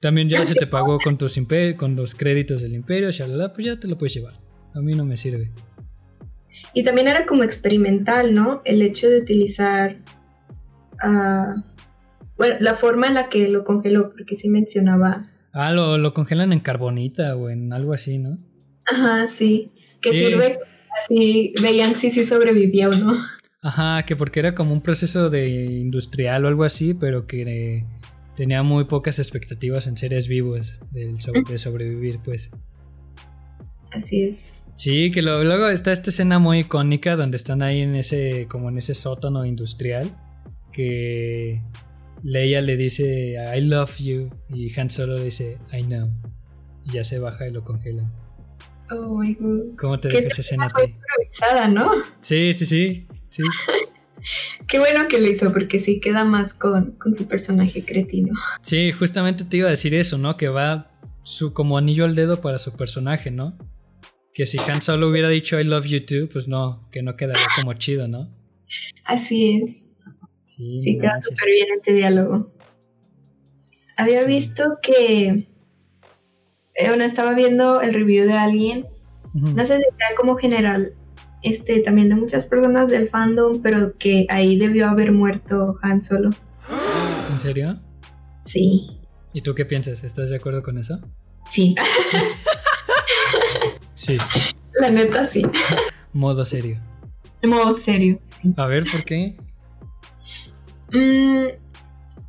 también 0.00 0.28
ya 0.28 0.44
se 0.44 0.54
te 0.54 0.66
pagó 0.68 0.98
con 1.00 1.18
tus 1.18 1.38
con 1.76 1.96
los 1.96 2.14
créditos 2.14 2.62
del 2.62 2.74
imperio, 2.74 3.10
shalala, 3.10 3.52
pues 3.52 3.66
ya 3.66 3.80
te 3.80 3.88
lo 3.88 3.98
puedes 3.98 4.14
llevar. 4.14 4.34
A 4.74 4.80
mí 4.80 4.94
no 4.94 5.04
me 5.04 5.16
sirve. 5.16 5.50
Y 6.72 6.84
también 6.84 7.08
era 7.08 7.26
como 7.26 7.42
experimental, 7.42 8.32
¿no? 8.34 8.62
El 8.64 8.82
hecho 8.82 9.08
de 9.08 9.18
utilizar 9.20 9.96
ah, 11.02 11.54
bueno, 12.36 12.56
la 12.60 12.74
forma 12.74 13.06
en 13.08 13.14
la 13.14 13.28
que 13.28 13.48
lo 13.48 13.64
congeló, 13.64 14.10
porque 14.12 14.36
sí 14.36 14.48
mencionaba. 14.48 15.30
Ah, 15.52 15.72
lo, 15.72 15.98
lo 15.98 16.14
congelan 16.14 16.52
en 16.52 16.60
carbonita 16.60 17.34
o 17.36 17.50
en 17.50 17.72
algo 17.72 17.92
así, 17.92 18.18
¿no? 18.18 18.38
Ajá, 18.84 19.26
sí. 19.26 19.72
Que 20.00 20.10
Sí. 20.10 20.16
sirve 20.26 20.60
así, 20.96 21.54
veían 21.60 21.96
si 21.96 22.10
sí 22.12 22.24
sobrevivía 22.24 22.88
o 22.88 22.92
no. 22.92 23.14
Ajá, 23.68 24.04
que 24.06 24.16
porque 24.16 24.40
era 24.40 24.54
como 24.54 24.72
un 24.72 24.80
proceso 24.80 25.28
de 25.30 25.48
industrial 25.66 26.44
o 26.44 26.48
algo 26.48 26.64
así, 26.64 26.94
pero 26.94 27.26
que 27.26 27.42
eh, 27.42 27.84
tenía 28.36 28.62
muy 28.62 28.84
pocas 28.84 29.18
expectativas 29.18 29.86
en 29.86 29.96
seres 29.96 30.26
vivos 30.28 30.80
del 30.90 31.16
de 31.16 31.58
sobrevivir, 31.58 32.18
pues. 32.24 32.50
Así 33.92 34.24
es. 34.24 34.46
Sí, 34.76 35.10
que 35.10 35.22
lo- 35.22 35.42
luego 35.44 35.68
está 35.68 35.90
esta 35.92 36.10
escena 36.10 36.38
muy 36.38 36.60
icónica 36.60 37.16
donde 37.16 37.36
están 37.36 37.62
ahí 37.62 37.80
en 37.80 37.94
ese, 37.96 38.46
como 38.48 38.68
en 38.68 38.78
ese 38.78 38.94
sótano 38.94 39.44
industrial, 39.44 40.16
que 40.72 41.60
Leia 42.22 42.62
le 42.62 42.76
dice 42.76 43.34
I 43.56 43.60
love 43.62 43.96
you 43.98 44.30
y 44.48 44.72
Han 44.78 44.88
Solo 44.88 45.16
le 45.16 45.24
dice 45.24 45.58
I 45.72 45.82
know. 45.82 46.08
Y 46.86 46.92
ya 46.92 47.04
se 47.04 47.18
baja 47.18 47.48
y 47.48 47.50
lo 47.52 47.64
congela. 47.64 48.08
Oh 48.90 49.18
my 49.18 49.34
god. 49.34 49.76
¿Cómo 49.76 49.98
te 50.00 50.08
deja 50.08 50.28
esa 50.28 50.40
escena 50.40 50.70
fue 50.70 50.84
improvisada, 50.84 51.68
¿no? 51.68 51.90
Sí, 52.20 52.52
sí, 52.52 52.64
sí, 52.64 53.07
sí. 53.28 53.42
Qué 54.66 54.78
bueno 54.78 55.06
que 55.08 55.20
lo 55.20 55.28
hizo, 55.28 55.52
porque 55.52 55.78
sí 55.78 56.00
queda 56.00 56.24
más 56.24 56.52
con, 56.54 56.92
con 56.92 57.14
su 57.14 57.28
personaje 57.28 57.84
cretino. 57.84 58.32
Sí, 58.62 58.90
justamente 58.92 59.44
te 59.44 59.58
iba 59.58 59.68
a 59.68 59.70
decir 59.70 59.94
eso, 59.94 60.18
¿no? 60.18 60.36
Que 60.36 60.48
va 60.48 60.90
su 61.22 61.52
como 61.52 61.78
anillo 61.78 62.04
al 62.04 62.14
dedo 62.14 62.40
para 62.40 62.58
su 62.58 62.72
personaje, 62.76 63.30
¿no? 63.30 63.56
Que 64.34 64.44
si 64.44 64.58
Han 64.70 64.82
Solo 64.82 65.08
hubiera 65.08 65.28
dicho 65.28 65.58
I 65.60 65.64
love 65.64 65.86
you 65.86 66.00
too, 66.04 66.28
pues 66.32 66.48
no, 66.48 66.88
que 66.90 67.02
no 67.02 67.16
quedaría 67.16 67.46
como 67.56 67.74
chido, 67.74 68.08
¿no? 68.08 68.28
Así 69.04 69.62
es. 69.62 69.86
Sí, 70.42 70.98
queda 71.00 71.20
súper 71.20 71.46
bien 71.46 71.66
ese 71.78 71.92
diálogo. 71.92 72.52
Había 73.96 74.22
Sí. 74.22 74.28
visto 74.28 74.78
que. 74.82 75.46
eh, 76.74 76.88
bueno, 76.88 77.04
estaba 77.04 77.34
viendo 77.34 77.80
el 77.80 77.94
review 77.94 78.26
de 78.26 78.32
alguien. 78.34 78.86
No 79.34 79.64
sé 79.64 79.76
si 79.76 79.82
sea 79.96 80.08
como 80.16 80.36
general. 80.36 80.94
Este, 81.42 81.80
también 81.80 82.08
de 82.08 82.16
muchas 82.16 82.46
personas 82.46 82.90
del 82.90 83.08
fandom, 83.08 83.62
pero 83.62 83.96
que 83.96 84.26
ahí 84.28 84.58
debió 84.58 84.88
haber 84.88 85.12
muerto 85.12 85.78
Han 85.82 86.02
Solo. 86.02 86.30
¿En 87.32 87.40
serio? 87.40 87.78
Sí, 88.44 88.98
¿Y 89.34 89.42
tú 89.42 89.54
qué 89.54 89.64
piensas? 89.66 90.04
¿Estás 90.04 90.30
de 90.30 90.36
acuerdo 90.36 90.62
con 90.62 90.78
eso? 90.78 90.98
sí. 91.44 91.74
Sí, 93.94 94.16
La 94.80 94.90
neta, 94.90 95.24
sí. 95.24 95.42
modo 96.12 96.44
serio. 96.44 96.78
Modo 97.42 97.72
serio, 97.72 98.20
sí. 98.22 98.52
A 98.56 98.66
ver, 98.66 98.84
¿por 98.90 99.04
qué? 99.04 99.36
Mm, 100.92 101.48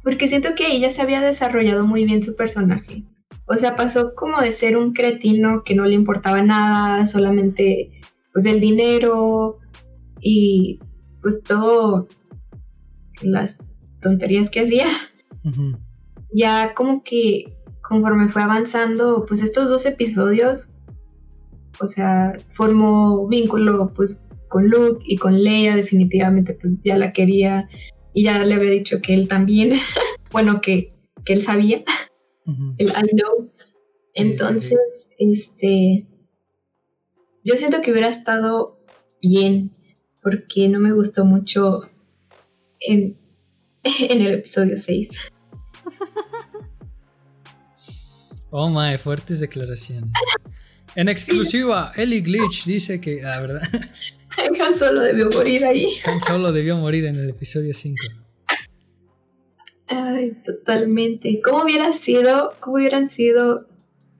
porque 0.04 0.28
siento 0.28 0.56
que 0.56 0.66
ahí 0.66 0.80
ya 0.82 0.90
se 0.90 1.02
había 1.04 1.22
desarrollado 1.22 1.86
muy 1.86 2.06
bien 2.06 2.24
su 2.24 2.36
personaje. 2.36 3.04
O 3.46 3.56
sea, 3.56 3.76
pasó 3.76 4.14
como 4.16 4.42
de 4.42 4.52
ser 4.52 4.78
un 4.78 4.94
cretino 4.94 5.64
que 5.64 5.76
no 5.76 5.86
le 5.86 5.94
importaba 5.94 6.42
nada, 6.42 7.06
solamente 7.06 7.99
pues 8.40 8.54
el 8.54 8.62
dinero 8.62 9.60
y 10.22 10.80
pues 11.22 11.44
todo 11.44 12.08
las 13.22 13.70
tonterías 14.02 14.50
que 14.50 14.62
hacía. 14.62 14.88
Ya 16.34 16.74
como 16.74 17.04
que 17.04 17.58
conforme 17.82 18.30
fue 18.30 18.42
avanzando, 18.42 19.26
pues 19.28 19.42
estos 19.44 19.70
dos 19.70 19.86
episodios, 19.86 20.78
o 21.82 21.86
sea, 21.86 22.40
formó 22.54 23.28
vínculo 23.28 23.92
pues 23.94 24.26
con 24.48 24.70
Luke 24.70 25.04
y 25.04 25.18
con 25.18 25.44
Leia, 25.44 25.76
definitivamente 25.76 26.54
pues 26.54 26.82
ya 26.82 26.98
la 26.98 27.12
quería 27.12 27.68
y 28.14 28.24
ya 28.24 28.42
le 28.46 28.54
había 28.54 28.72
dicho 28.72 29.02
que 29.02 29.16
él 29.16 29.28
también, 29.28 29.74
bueno, 30.32 30.62
que, 30.62 30.94
que 31.26 31.34
él 31.34 31.42
sabía, 31.42 31.84
el 32.78 32.88
I 32.88 33.10
know. 33.12 33.52
Sí, 34.14 34.24
sí, 34.24 34.30
Entonces, 34.32 35.12
este, 35.18 36.08
yo 37.44 37.56
siento 37.56 37.82
que 37.82 37.92
hubiera 37.92 38.10
estado 38.10 38.80
bien, 39.22 39.76
porque 40.22 40.68
no 40.68 40.80
me 40.80 40.94
gustó 40.94 41.26
mucho 41.26 41.90
en, 42.80 43.18
en 43.84 44.22
el 44.22 44.34
episodio 44.36 44.78
6. 44.78 45.32
Oh 48.52 48.70
my, 48.70 48.98
fuertes 48.98 49.40
declaraciones. 49.40 50.12
En 50.96 51.08
exclusiva, 51.08 51.92
Ellie 51.96 52.22
Glitch 52.22 52.66
dice 52.66 53.00
que, 53.00 53.24
ah, 53.24 53.40
¿verdad? 53.40 53.62
Han 54.66 54.76
solo 54.76 55.02
debió 55.02 55.30
morir 55.34 55.66
ahí. 55.66 55.88
Han 56.06 56.22
Solo 56.22 56.52
debió 56.52 56.78
morir 56.78 57.06
en 57.06 57.16
el 57.16 57.30
episodio 57.30 57.74
5. 57.74 57.98
Ay, 59.88 60.32
totalmente. 60.46 61.42
¿Cómo 61.44 61.64
hubiera 61.64 61.92
sido, 61.94 62.56
cómo 62.60 62.78
hubieran 62.78 63.10
sido 63.10 63.68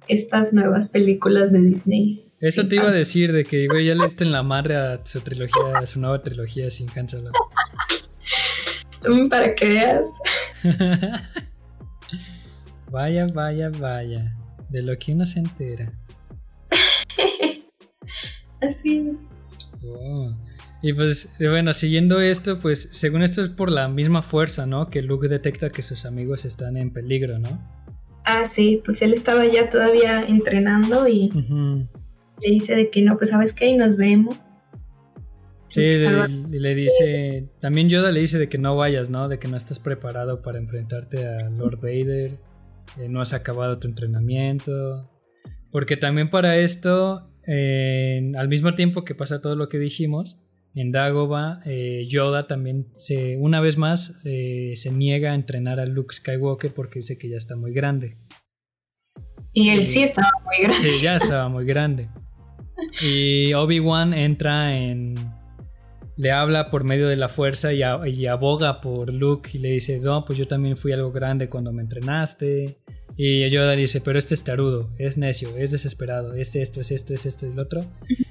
estas 0.08 0.54
nuevas 0.54 0.90
películas 0.90 1.52
de 1.52 1.62
Disney? 1.62 2.29
Eso 2.42 2.68
te 2.68 2.76
iba 2.76 2.88
a 2.88 2.92
decir 2.92 3.34
de 3.34 3.44
que, 3.46 3.68
güey, 3.68 3.86
ya 3.86 3.96
le 3.96 4.06
diste 4.06 4.24
en 4.24 4.32
la 4.32 4.44
madre 4.44 4.76
a 4.78 5.06
su 5.06 5.20
trilogía, 5.22 5.78
a 5.78 5.86
su 5.86 6.00
nueva 6.00 6.24
trilogía 6.24 6.70
sin. 6.70 6.88
Mm, 9.08 9.28
Para 9.30 9.56
que 9.56 9.70
veas. 9.70 10.08
Vaya, 12.92 13.28
vaya, 13.28 13.70
vaya. 13.70 14.36
De 14.70 14.82
lo 14.82 14.98
que 14.98 15.14
uno 15.14 15.24
se 15.26 15.40
entera. 15.40 15.94
Así 18.62 19.06
es. 19.12 19.18
Oh. 19.86 20.36
Y 20.82 20.94
pues, 20.94 21.34
eh, 21.40 21.50
bueno, 21.50 21.74
siguiendo 21.74 22.20
esto, 22.20 22.60
pues, 22.60 22.90
según 22.92 23.22
esto 23.22 23.42
es 23.42 23.50
por 23.50 23.70
la 23.72 23.90
misma 23.90 24.22
fuerza, 24.22 24.66
¿no? 24.66 24.90
Que 24.90 25.02
Luke 25.02 25.28
detecta 25.28 25.70
que 25.70 25.82
sus 25.82 26.06
amigos 26.06 26.46
están 26.46 26.78
en 26.78 26.92
peligro, 26.92 27.38
¿no? 27.38 27.62
Ah, 28.26 28.46
sí, 28.46 28.82
pues 28.84 29.02
él 29.02 29.14
estaba 29.14 29.46
ya 29.46 29.70
todavía 29.70 30.24
entrenando 30.24 31.08
y 31.08 31.32
Ujú. 31.36 31.88
Le 32.42 32.52
dice 32.52 32.76
de 32.76 32.90
que 32.90 33.02
no, 33.02 33.18
pues 33.18 33.30
sabes 33.30 33.54
qué, 33.54 33.68
y 33.68 33.78
nos 33.78 33.98
vemos. 33.98 34.64
Sí, 35.68 35.82
le, 35.82 36.28
le 36.50 36.76
dice. 36.76 37.48
También 37.60 37.90
Yoda 37.90 38.12
le 38.12 38.22
dice 38.22 38.40
de 38.40 38.50
que 38.50 38.58
no 38.58 38.76
vayas, 38.76 39.10
¿no? 39.10 39.28
De 39.28 39.38
que 39.38 39.48
no 39.48 39.56
estás 39.56 39.80
preparado 39.80 40.42
para 40.42 40.58
enfrentarte 40.58 41.28
a 41.28 41.50
Lord 41.50 41.80
Vader. 41.80 42.38
eh, 42.98 43.08
no 43.10 43.22
has 43.22 43.34
acabado 43.34 43.78
tu 43.78 43.88
entrenamiento. 43.88 45.10
Porque 45.72 45.98
también 45.98 46.30
para 46.30 46.58
esto, 46.58 47.32
eh, 47.46 48.32
al 48.36 48.48
mismo 48.48 48.74
tiempo 48.74 49.04
que 49.04 49.14
pasa 49.14 49.42
todo 49.42 49.56
lo 49.56 49.70
que 49.70 49.78
dijimos, 49.78 50.40
en 50.74 50.92
Dagobah, 50.92 51.62
eh, 51.66 52.06
Yoda 52.08 52.48
también 52.48 52.88
se, 52.98 53.38
una 53.38 53.60
vez 53.60 53.78
más, 53.78 54.22
eh, 54.26 54.74
se 54.76 54.92
niega 54.92 55.32
a 55.32 55.36
entrenar 55.36 55.80
a 55.80 55.86
Luke 55.86 56.14
Skywalker 56.14 56.74
porque 56.74 57.00
dice 57.00 57.18
que 57.18 57.30
ya 57.30 57.38
está 57.38 57.56
muy 57.56 57.74
grande. 57.74 58.16
Y 59.54 59.70
él 59.70 59.88
sí 59.88 60.04
estaba 60.04 60.30
muy 60.46 60.64
grande. 60.64 60.90
Sí, 60.90 61.02
ya 61.02 61.16
estaba 61.16 61.50
muy 61.50 61.66
grande. 61.66 62.10
Y 63.02 63.54
Obi-Wan 63.54 64.14
entra 64.14 64.76
en. 64.78 65.16
Le 66.18 66.32
habla 66.32 66.70
por 66.70 66.84
medio 66.84 67.08
de 67.08 67.16
la 67.16 67.30
fuerza 67.30 67.72
y, 67.72 67.82
a- 67.82 68.06
y 68.08 68.26
aboga 68.26 68.82
por 68.82 69.14
Luke 69.14 69.52
y 69.54 69.58
le 69.60 69.70
dice: 69.72 70.00
No, 70.00 70.26
pues 70.26 70.38
yo 70.38 70.48
también 70.48 70.76
fui 70.76 70.92
algo 70.92 71.12
grande 71.12 71.48
cuando 71.50 71.72
me 71.72 71.82
entrenaste. 71.82 72.78
Y 73.16 73.48
Yoda 73.50 73.74
le 73.76 73.82
dice: 73.82 74.02
Pero 74.02 74.20
este 74.20 74.34
es 74.34 74.44
tarudo, 74.44 74.92
es 74.98 75.18
necio, 75.18 75.56
es 75.58 75.72
desesperado, 75.72 76.34
es 76.34 76.56
esto, 76.56 76.82
es 76.82 76.92
esto, 76.92 77.14
es 77.14 77.26
esto, 77.26 77.48
es 77.48 77.56
lo 77.56 77.64
otro. 77.64 77.86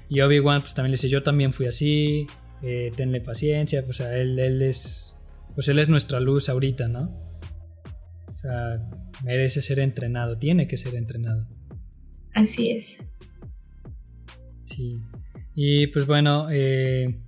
Y 0.09 0.21
Obi-Wan, 0.21 0.61
pues 0.61 0.75
también 0.75 0.91
le 0.93 0.95
dice: 0.97 1.09
Yo 1.09 1.23
también 1.23 1.53
fui 1.53 1.67
así, 1.67 2.27
eh, 2.63 2.93
tenle 2.95 3.21
paciencia. 3.23 3.85
Pues, 3.85 4.01
o 4.01 4.03
sea, 4.05 4.17
él, 4.19 4.39
él 4.39 4.61
es. 4.63 5.17
Pues 5.55 5.69
él 5.69 5.79
es 5.79 5.89
nuestra 5.89 6.21
luz 6.21 6.49
ahorita, 6.49 6.89
¿no? 6.89 7.11
O 8.31 8.37
sea, 8.37 8.79
merece 9.25 9.61
ser 9.63 9.81
entrenado, 9.81 10.39
tiene 10.39 10.69
que 10.69 10.77
ser 10.77 10.95
entrenado. 10.95 11.49
Así 12.35 12.71
es. 12.71 12.99
Sí. 14.69 15.03
Y 15.55 15.87
pues 15.89 16.07
bueno, 16.07 16.49
eh, 16.51 17.21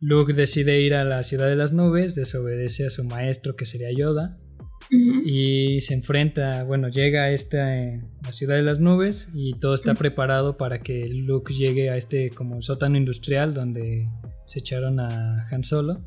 Luke 0.00 0.32
decide 0.32 0.80
ir 0.80 0.94
a 0.94 1.04
la 1.04 1.22
ciudad 1.22 1.46
de 1.46 1.56
las 1.56 1.72
nubes, 1.72 2.14
desobedece 2.14 2.86
a 2.86 2.90
su 2.90 3.04
maestro 3.04 3.54
que 3.54 3.66
sería 3.66 3.92
Yoda 3.92 4.36
y 4.90 5.80
se 5.80 5.94
enfrenta, 5.94 6.64
bueno, 6.64 6.88
llega 6.88 7.22
a 7.22 7.30
esta 7.30 7.78
eh, 7.78 8.02
la 8.22 8.32
ciudad 8.32 8.56
de 8.56 8.62
las 8.62 8.80
nubes 8.80 9.30
y 9.34 9.54
todo 9.54 9.74
está 9.74 9.94
preparado 9.94 10.56
para 10.56 10.80
que 10.80 11.08
Luke 11.08 11.52
llegue 11.54 11.90
a 11.90 11.96
este 11.96 12.30
como 12.30 12.60
sótano 12.62 12.96
industrial 12.96 13.54
donde 13.54 14.06
se 14.46 14.60
echaron 14.60 15.00
a 15.00 15.46
Han 15.50 15.64
Solo. 15.64 16.04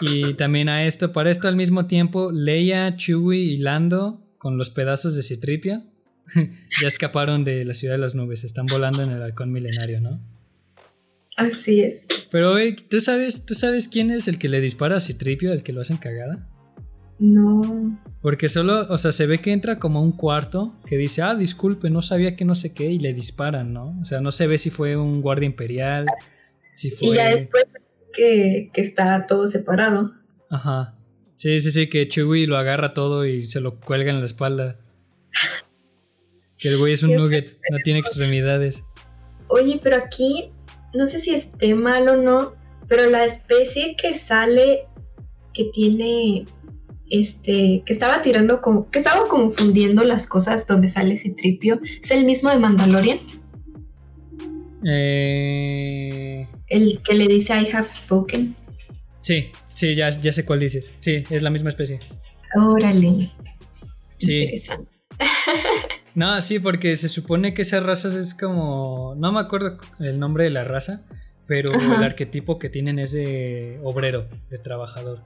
Y 0.00 0.34
también 0.34 0.70
a 0.70 0.86
esto, 0.86 1.12
para 1.12 1.30
esto 1.30 1.48
al 1.48 1.56
mismo 1.56 1.86
tiempo, 1.86 2.32
Leia, 2.32 2.96
Chewie 2.96 3.40
y 3.40 3.56
Lando 3.58 4.26
con 4.38 4.56
los 4.56 4.70
pedazos 4.70 5.14
de 5.14 5.22
Citripia 5.22 5.89
ya 6.82 6.88
escaparon 6.88 7.44
de 7.44 7.64
la 7.64 7.74
ciudad 7.74 7.94
de 7.94 7.98
las 7.98 8.14
nubes, 8.14 8.44
están 8.44 8.66
volando 8.66 9.02
en 9.02 9.10
el 9.10 9.22
halcón 9.22 9.52
milenario, 9.52 10.00
¿no? 10.00 10.20
Así 11.36 11.80
es. 11.80 12.06
Pero, 12.30 12.52
oye, 12.52 12.76
¿tú 12.88 13.00
sabes, 13.00 13.46
¿tú 13.46 13.54
sabes 13.54 13.88
quién 13.88 14.10
es 14.10 14.28
el 14.28 14.38
que 14.38 14.48
le 14.48 14.60
dispara 14.60 14.96
a 14.96 15.00
Citripio, 15.00 15.52
el 15.52 15.62
que 15.62 15.72
lo 15.72 15.80
hacen 15.80 15.96
cagada? 15.96 16.46
No. 17.18 17.98
Porque 18.22 18.48
solo, 18.48 18.86
o 18.88 18.98
sea, 18.98 19.12
se 19.12 19.26
ve 19.26 19.38
que 19.38 19.52
entra 19.52 19.78
como 19.78 19.98
a 19.98 20.02
un 20.02 20.12
cuarto 20.12 20.74
que 20.86 20.96
dice, 20.96 21.22
ah, 21.22 21.34
disculpe, 21.34 21.88
no 21.90 22.02
sabía 22.02 22.36
que 22.36 22.44
no 22.44 22.54
sé 22.54 22.72
qué, 22.72 22.90
y 22.90 22.98
le 22.98 23.14
disparan, 23.14 23.72
¿no? 23.72 23.98
O 24.00 24.04
sea, 24.04 24.20
no 24.20 24.32
se 24.32 24.46
ve 24.46 24.58
si 24.58 24.70
fue 24.70 24.96
un 24.96 25.22
guardia 25.22 25.46
imperial, 25.46 26.06
si 26.72 26.90
fue... 26.90 27.08
Y 27.08 27.14
ya 27.14 27.28
después 27.28 27.64
que, 28.12 28.70
que 28.72 28.80
está 28.80 29.26
todo 29.26 29.46
separado. 29.46 30.12
Ajá. 30.50 30.94
Sí, 31.36 31.60
sí, 31.60 31.70
sí, 31.70 31.88
que 31.88 32.06
Chewie 32.06 32.46
lo 32.46 32.58
agarra 32.58 32.92
todo 32.92 33.24
y 33.24 33.48
se 33.48 33.60
lo 33.60 33.80
cuelga 33.80 34.10
en 34.10 34.20
la 34.20 34.26
espalda. 34.26 34.78
Que 36.60 36.68
el 36.68 36.78
güey 36.78 36.92
es 36.92 37.02
un 37.02 37.14
nugget, 37.14 37.58
no 37.70 37.78
tiene 37.82 37.98
extremidades. 38.00 38.84
Oye, 39.48 39.80
pero 39.82 39.96
aquí, 39.96 40.52
no 40.94 41.06
sé 41.06 41.18
si 41.18 41.34
esté 41.34 41.74
mal 41.74 42.06
o 42.08 42.16
no, 42.16 42.54
pero 42.86 43.08
la 43.08 43.24
especie 43.24 43.96
que 43.96 44.12
sale, 44.14 44.84
que 45.54 45.64
tiene, 45.72 46.44
este, 47.08 47.82
que 47.84 47.92
estaba 47.92 48.20
tirando 48.22 48.60
como, 48.60 48.90
que 48.90 48.98
estaba 48.98 49.26
confundiendo 49.26 50.04
las 50.04 50.26
cosas 50.26 50.66
donde 50.66 50.88
sale 50.88 51.14
ese 51.14 51.30
tripio, 51.30 51.80
es 52.02 52.10
el 52.10 52.24
mismo 52.26 52.50
de 52.50 52.58
Mandalorian, 52.58 53.20
Eh... 54.84 56.46
el 56.68 57.00
que 57.02 57.14
le 57.14 57.26
dice 57.26 57.54
I 57.58 57.68
have 57.72 57.88
spoken. 57.88 58.54
Sí, 59.20 59.50
sí, 59.74 59.94
ya, 59.94 60.10
ya 60.10 60.32
sé 60.32 60.44
cuál 60.44 60.60
dices. 60.60 60.92
Sí, 61.00 61.24
es 61.30 61.42
la 61.42 61.50
misma 61.50 61.70
especie. 61.70 62.00
Órale. 62.56 63.30
Sí. 64.18 64.42
Interesante. 64.42 64.90
No, 66.14 66.40
sí, 66.40 66.58
porque 66.58 66.96
se 66.96 67.08
supone 67.08 67.54
que 67.54 67.62
esa 67.62 67.80
raza 67.80 68.08
es 68.18 68.34
como. 68.34 69.14
No 69.18 69.32
me 69.32 69.40
acuerdo 69.40 69.78
el 69.98 70.18
nombre 70.18 70.44
de 70.44 70.50
la 70.50 70.64
raza, 70.64 71.02
pero 71.46 71.74
Ajá. 71.74 71.96
el 71.96 72.04
arquetipo 72.04 72.58
que 72.58 72.68
tienen 72.68 72.98
es 72.98 73.12
de 73.12 73.78
obrero, 73.82 74.28
de 74.50 74.58
trabajador. 74.58 75.22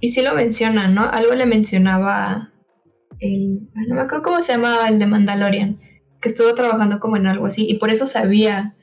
Y 0.00 0.08
sí 0.08 0.22
lo 0.22 0.34
menciona, 0.34 0.88
¿no? 0.88 1.08
Algo 1.10 1.34
le 1.34 1.46
mencionaba 1.46 2.52
el, 3.20 3.70
no 3.88 3.94
me 3.94 4.02
acuerdo 4.02 4.22
cómo 4.22 4.42
se 4.42 4.52
llamaba 4.52 4.88
el 4.88 4.98
de 4.98 5.06
Mandalorian, 5.06 5.78
que 6.20 6.28
estuvo 6.28 6.54
trabajando 6.54 7.00
como 7.00 7.16
en 7.16 7.26
algo 7.26 7.46
así 7.46 7.66
y 7.68 7.78
por 7.78 7.90
eso 7.90 8.06
sabía 8.06 8.74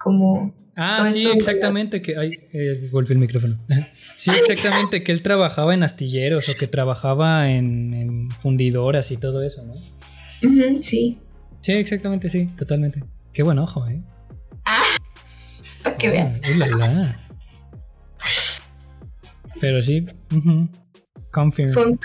como 0.00 0.52
Ah, 0.80 1.04
sí, 1.04 1.28
exactamente. 1.28 2.00
Que, 2.00 2.16
ay, 2.16 2.38
eh, 2.52 2.88
golpeé 2.92 3.14
el 3.14 3.18
micrófono. 3.18 3.58
Sí, 4.14 4.32
exactamente, 4.32 5.04
que 5.04 5.12
él 5.12 5.22
trabajaba 5.22 5.74
en 5.74 5.84
astilleros 5.84 6.48
o 6.48 6.56
que 6.56 6.66
trabajaba 6.66 7.48
en, 7.52 7.94
en 7.94 8.30
fundidoras 8.32 9.12
y 9.12 9.16
todo 9.16 9.44
eso, 9.44 9.62
¿no? 9.62 9.74
Sí, 10.82 11.18
Sí, 11.60 11.72
exactamente, 11.72 12.30
sí, 12.30 12.46
totalmente. 12.56 13.02
Qué 13.32 13.42
buen 13.42 13.58
ojo, 13.58 13.86
¿eh? 13.88 14.00
es 15.26 15.80
para 15.84 15.96
que 15.96 16.08
Ah, 16.08 16.10
veas. 16.12 16.40
uh, 16.40 16.58
la, 16.58 16.66
la. 16.66 17.20
Pero 19.60 19.82
sí, 19.82 20.06
ujú, 20.34 20.68
confirm. 21.32 21.72
Fun 21.72 21.98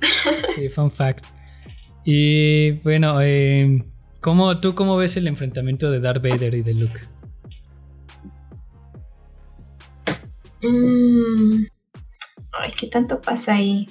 Sí, 0.54 0.68
fun 0.68 0.90
fact. 0.90 1.24
Y 2.04 2.72
bueno, 2.82 3.20
eh, 3.22 3.82
¿cómo, 4.20 4.60
¿tú 4.60 4.74
cómo 4.74 4.96
ves 4.96 5.16
el 5.16 5.26
enfrentamiento 5.26 5.90
de 5.90 6.00
Darth 6.00 6.22
Vader 6.22 6.54
y 6.54 6.62
de 6.62 6.74
Luke? 6.74 7.00
Mm, 10.62 11.64
Ay, 12.52 12.72
¿qué 12.78 12.86
tanto 12.88 13.20
pasa 13.20 13.54
ahí? 13.54 13.88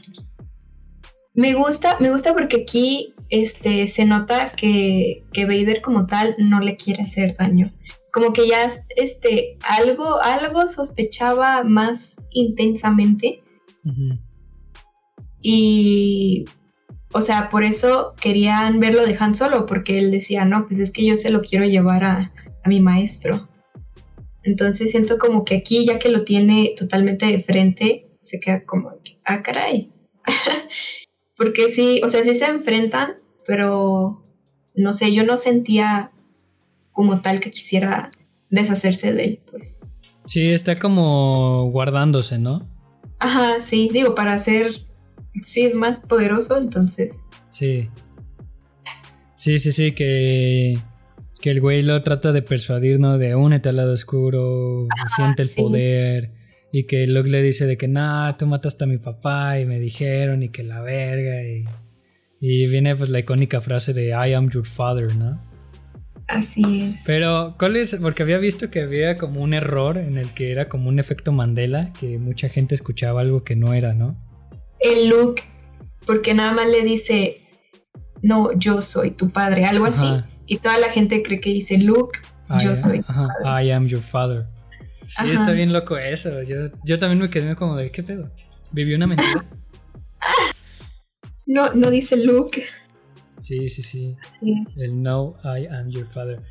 Me 1.38 1.54
gusta, 1.54 1.96
me 2.00 2.10
gusta 2.10 2.34
porque 2.34 2.64
aquí 2.64 3.14
este, 3.30 3.86
se 3.86 4.06
nota 4.06 4.54
que, 4.54 5.24
que 5.32 5.46
Vader 5.46 5.82
como 5.82 6.08
tal 6.08 6.36
no 6.40 6.60
le 6.60 6.78
quiere 6.78 7.04
hacer 7.04 7.38
daño. 7.38 7.72
Como 8.12 8.34
que 8.34 8.48
ya 8.48 8.68
este, 8.96 9.60
algo, 9.62 10.20
algo 10.20 10.66
sospechaba 10.66 11.64
más 11.64 12.20
intensamente 12.32 13.44
y, 15.44 16.46
o 17.14 17.22
sea, 17.22 17.50
por 17.50 17.64
eso 17.64 18.16
querían 18.20 18.80
verlo 18.80 19.06
de 19.06 19.16
Han 19.20 19.36
Solo, 19.36 19.68
porque 19.68 20.00
él 20.00 20.10
decía, 20.10 20.44
no, 20.44 20.66
pues 20.66 20.80
es 20.80 20.90
que 20.90 21.06
yo 21.06 21.16
se 21.18 21.30
lo 21.30 21.42
quiero 21.42 21.66
llevar 21.66 22.04
a, 22.04 22.34
a 22.64 22.68
mi 22.68 22.82
maestro. 22.82 23.48
Entonces 24.42 24.90
siento 24.90 25.20
como 25.20 25.46
que 25.46 25.58
aquí, 25.58 25.86
ya 25.86 26.00
que 26.00 26.10
lo 26.10 26.24
tiene 26.24 26.74
totalmente 26.76 27.28
de 27.28 27.44
frente, 27.44 28.08
se 28.22 28.40
queda 28.40 28.66
como, 28.66 28.92
ah, 29.24 29.44
caray. 29.44 29.92
porque 31.38 31.70
sí, 31.70 32.02
o 32.04 32.10
sea, 32.10 32.24
sí 32.24 32.36
se 32.36 32.46
enfrentan, 32.46 33.16
pero 33.46 34.22
no 34.76 34.94
sé, 34.94 35.14
yo 35.14 35.24
no 35.24 35.38
sentía 35.38 36.12
como 36.92 37.22
tal 37.22 37.40
que 37.40 37.52
quisiera 37.52 38.12
deshacerse 38.50 39.14
de 39.14 39.24
él, 39.24 39.40
pues. 39.50 39.82
Sí, 40.26 40.52
está 40.52 40.76
como 40.76 41.70
guardándose, 41.72 42.38
¿no? 42.38 42.68
Ajá, 43.20 43.60
sí, 43.60 43.90
digo, 43.94 44.14
para 44.16 44.38
ser, 44.38 44.74
sí, 45.44 45.70
más 45.74 46.00
poderoso, 46.00 46.58
entonces, 46.58 47.26
Sí. 47.58 47.90
Sí, 49.36 49.58
sí, 49.58 49.72
sí, 49.72 49.92
que, 49.94 50.78
que 51.42 51.50
el 51.50 51.62
güey 51.62 51.82
lo 51.82 52.04
trata 52.04 52.32
de 52.32 52.42
persuadir, 52.42 53.00
¿no? 53.00 53.18
De 53.18 53.36
únete 53.36 53.70
al 53.70 53.78
lado 53.78 53.94
oscuro, 53.94 54.88
siente 55.16 55.44
el 55.44 55.48
sí. 55.48 55.62
poder. 55.62 56.32
Y 56.78 56.86
que 56.86 57.07
Luke 57.07 57.28
le 57.28 57.41
dice 57.41 57.65
de 57.65 57.75
que, 57.75 57.88
nah, 57.88 58.34
tú 58.38 58.45
mataste 58.45 58.84
a 58.84 58.88
mi 58.88 58.99
papá 58.99 59.59
y 59.59 59.65
me 59.65 59.80
dijeron 59.80 60.43
y 60.43 60.49
que 60.49 60.61
la 60.61 60.82
verga. 60.82 61.41
Y, 61.41 61.65
y 62.39 62.67
viene 62.67 62.95
pues 62.95 63.09
la 63.09 63.17
icónica 63.17 63.61
frase 63.61 63.93
de 63.93 64.09
I 64.09 64.34
am 64.34 64.51
your 64.51 64.63
father, 64.63 65.15
¿no? 65.15 65.41
Así 66.28 66.84
es. 66.84 67.03
Pero, 67.07 67.55
¿cuál 67.57 67.78
es? 67.78 67.95
Porque 67.99 68.21
había 68.21 68.38
visto 68.38 68.69
que 68.69 68.82
había 68.82 69.17
como 69.17 69.41
un 69.41 69.55
error 69.55 69.97
en 69.97 70.19
el 70.19 70.36
que 70.36 70.51
era 70.51 70.69
como 70.69 70.89
un 70.89 70.99
efecto 70.99 71.32
Mandela, 71.32 71.91
que 71.99 72.19
mucha 72.19 72.47
gente 72.47 72.75
escuchaba 72.75 73.21
algo 73.21 73.43
que 73.43 73.55
no 73.55 73.73
era, 73.73 73.95
¿no? 73.95 74.15
El 74.80 75.07
Luke, 75.09 75.41
porque 76.05 76.36
nada 76.36 76.51
más 76.51 76.67
le 76.69 76.82
dice, 76.84 77.38
no, 78.21 78.51
yo 78.59 78.84
soy 78.84 79.09
tu 79.09 79.32
padre, 79.32 79.65
algo 79.65 79.86
así. 79.86 80.05
Y 80.45 80.57
toda 80.57 80.78
la 80.78 80.89
gente 80.89 81.23
cree 81.23 81.39
que 81.39 81.49
dice, 81.53 81.80
Luke, 81.80 82.19
I 82.51 82.63
yo 82.63 82.69
am- 82.69 82.75
soy 82.75 82.99
tu 82.99 83.07
padre. 83.07 83.65
I 83.65 83.71
am 83.71 83.88
your 83.88 84.01
father. 84.03 84.45
Sí, 85.08 85.24
Ajá. 85.24 85.34
está 85.34 85.51
bien 85.53 85.72
loco 85.72 85.97
eso. 85.97 86.41
Yo, 86.43 86.66
yo 86.86 86.99
también 86.99 87.20
me 87.20 87.30
quedé 87.30 87.55
como 87.55 87.76
de, 87.76 87.91
¿qué 87.91 88.03
pedo? 88.03 88.32
¿Viví 88.72 88.93
una 88.93 89.08
mentira? 89.08 89.45
No, 91.45 91.74
no 91.74 91.89
dice 91.89 92.18
Luke. 92.18 92.64
Sí, 93.39 93.70
sí, 93.70 93.82
sí. 93.82 94.18
Así 94.22 94.53
es. 94.66 94.78
El 94.78 95.01
no, 95.01 95.38
I 95.43 95.68
am 95.68 95.89
your 95.89 96.08
father. 96.08 96.41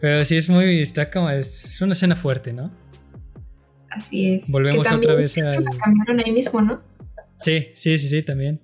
Pero 0.00 0.24
sí 0.24 0.36
es 0.36 0.48
muy, 0.48 0.80
está 0.80 1.10
como, 1.10 1.28
es 1.30 1.80
una 1.82 1.92
escena 1.92 2.14
fuerte, 2.14 2.52
¿no? 2.52 2.70
Así 3.90 4.34
es. 4.34 4.50
Volvemos 4.52 4.86
Que 4.86 4.94
otra 4.94 5.14
vez 5.14 5.36
al... 5.38 5.64
cambiaron 5.64 6.20
ahí 6.24 6.30
mismo, 6.30 6.60
¿no? 6.60 6.80
Sí, 7.38 7.68
sí, 7.74 7.98
sí, 7.98 8.08
sí, 8.08 8.22
también. 8.22 8.60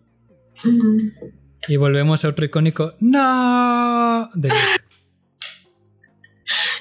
Y 1.66 1.76
volvemos 1.76 2.24
a 2.24 2.28
otro 2.28 2.45
icónico, 2.45 2.95
no, 3.01 4.30
de 4.35 4.49
Luke. 4.49 4.84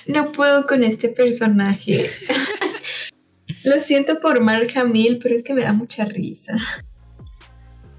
No 0.08 0.32
puedo 0.32 0.68
con 0.68 0.84
este 0.84 1.10
personaje. 1.10 2.10
Lo 3.64 3.80
siento 3.80 4.20
por 4.20 4.42
Mark 4.42 4.72
Hamill, 4.76 5.20
pero 5.22 5.36
es 5.36 5.44
que 5.44 5.54
me 5.54 5.64
da 5.64 5.74
mucha 5.74 6.06
risa. 6.06 6.56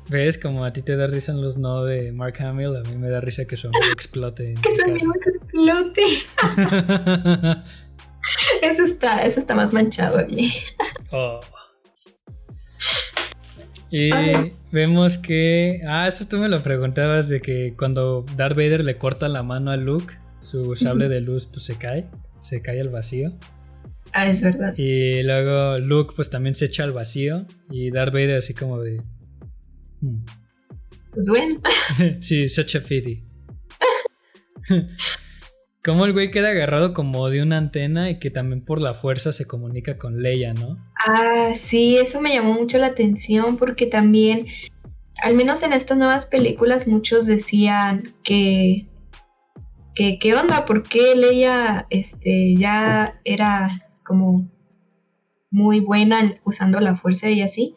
¿Ves? 0.08 0.36
Como 0.36 0.64
a 0.64 0.72
ti 0.72 0.82
te 0.82 0.96
da 0.96 1.06
risa 1.06 1.32
en 1.32 1.40
los 1.40 1.56
no 1.56 1.84
de 1.84 2.12
Mark 2.12 2.34
Hamill, 2.42 2.76
a 2.76 2.82
mí 2.82 2.96
me 2.96 3.08
da 3.08 3.20
risa 3.20 3.46
que 3.46 3.56
su 3.56 3.68
amigo 3.68 3.86
explote 3.92 4.54
Que 4.62 4.76
su 4.76 4.82
amigo 4.82 5.12
explote. 5.14 6.02
Eso 8.62 8.84
está, 8.84 9.18
eso 9.18 9.38
está 9.38 9.54
más 9.54 9.74
manchado 9.74 10.16
allí. 10.16 10.50
Oh. 11.10 11.40
Y 13.90 14.10
Ay. 14.12 14.56
vemos 14.72 15.18
que. 15.18 15.82
Ah, 15.86 16.08
eso 16.08 16.26
tú 16.26 16.38
me 16.38 16.48
lo 16.48 16.62
preguntabas 16.62 17.28
de 17.28 17.40
que 17.40 17.74
cuando 17.76 18.24
Darth 18.34 18.56
Vader 18.56 18.82
le 18.82 18.96
corta 18.96 19.28
la 19.28 19.42
mano 19.42 19.70
a 19.70 19.76
Luke, 19.76 20.14
su 20.44 20.74
sable 20.76 21.08
de 21.08 21.20
luz 21.20 21.46
pues 21.46 21.64
se 21.64 21.76
cae, 21.76 22.06
se 22.38 22.62
cae 22.62 22.80
al 22.80 22.90
vacío. 22.90 23.32
Ah, 24.12 24.28
es 24.28 24.42
verdad. 24.42 24.74
Y 24.76 25.22
luego 25.24 25.76
Luke 25.78 26.12
pues 26.14 26.30
también 26.30 26.54
se 26.54 26.66
echa 26.66 26.84
al 26.84 26.92
vacío 26.92 27.46
y 27.70 27.90
Darth 27.90 28.12
Vader 28.12 28.36
así 28.36 28.54
como 28.54 28.80
de... 28.80 29.00
"Hmm". 30.00 30.24
Pues 31.12 31.28
bueno. 31.28 31.60
sí, 32.20 32.48
such 32.48 32.76
a 32.76 32.80
pity. 32.80 33.24
como 35.84 36.06
el 36.06 36.12
güey 36.12 36.30
queda 36.30 36.48
agarrado 36.48 36.94
como 36.94 37.28
de 37.28 37.42
una 37.42 37.58
antena 37.58 38.10
y 38.10 38.18
que 38.18 38.30
también 38.30 38.64
por 38.64 38.80
la 38.80 38.94
fuerza 38.94 39.32
se 39.32 39.46
comunica 39.46 39.98
con 39.98 40.22
Leia, 40.22 40.54
¿no? 40.54 40.78
Ah, 41.06 41.52
sí, 41.54 41.96
eso 41.96 42.20
me 42.20 42.32
llamó 42.34 42.54
mucho 42.54 42.78
la 42.78 42.86
atención 42.86 43.56
porque 43.58 43.86
también, 43.86 44.46
al 45.22 45.34
menos 45.34 45.62
en 45.62 45.72
estas 45.72 45.98
nuevas 45.98 46.26
películas, 46.26 46.86
muchos 46.88 47.26
decían 47.26 48.14
que, 48.22 48.88
que 49.94 50.18
¿qué 50.18 50.34
onda? 50.34 50.64
¿Por 50.64 50.82
qué 50.82 51.14
Leia 51.14 51.86
este, 51.90 52.54
ya 52.56 53.18
era 53.24 53.70
como 54.04 54.50
muy 55.50 55.80
buena 55.80 56.20
en- 56.20 56.40
usando 56.44 56.80
la 56.80 56.96
fuerza 56.96 57.30
y 57.30 57.42
así? 57.42 57.74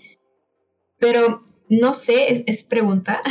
Pero 1.00 1.46
no 1.70 1.94
sé, 1.94 2.32
es, 2.32 2.44
es 2.48 2.64
pregunta. 2.64 3.22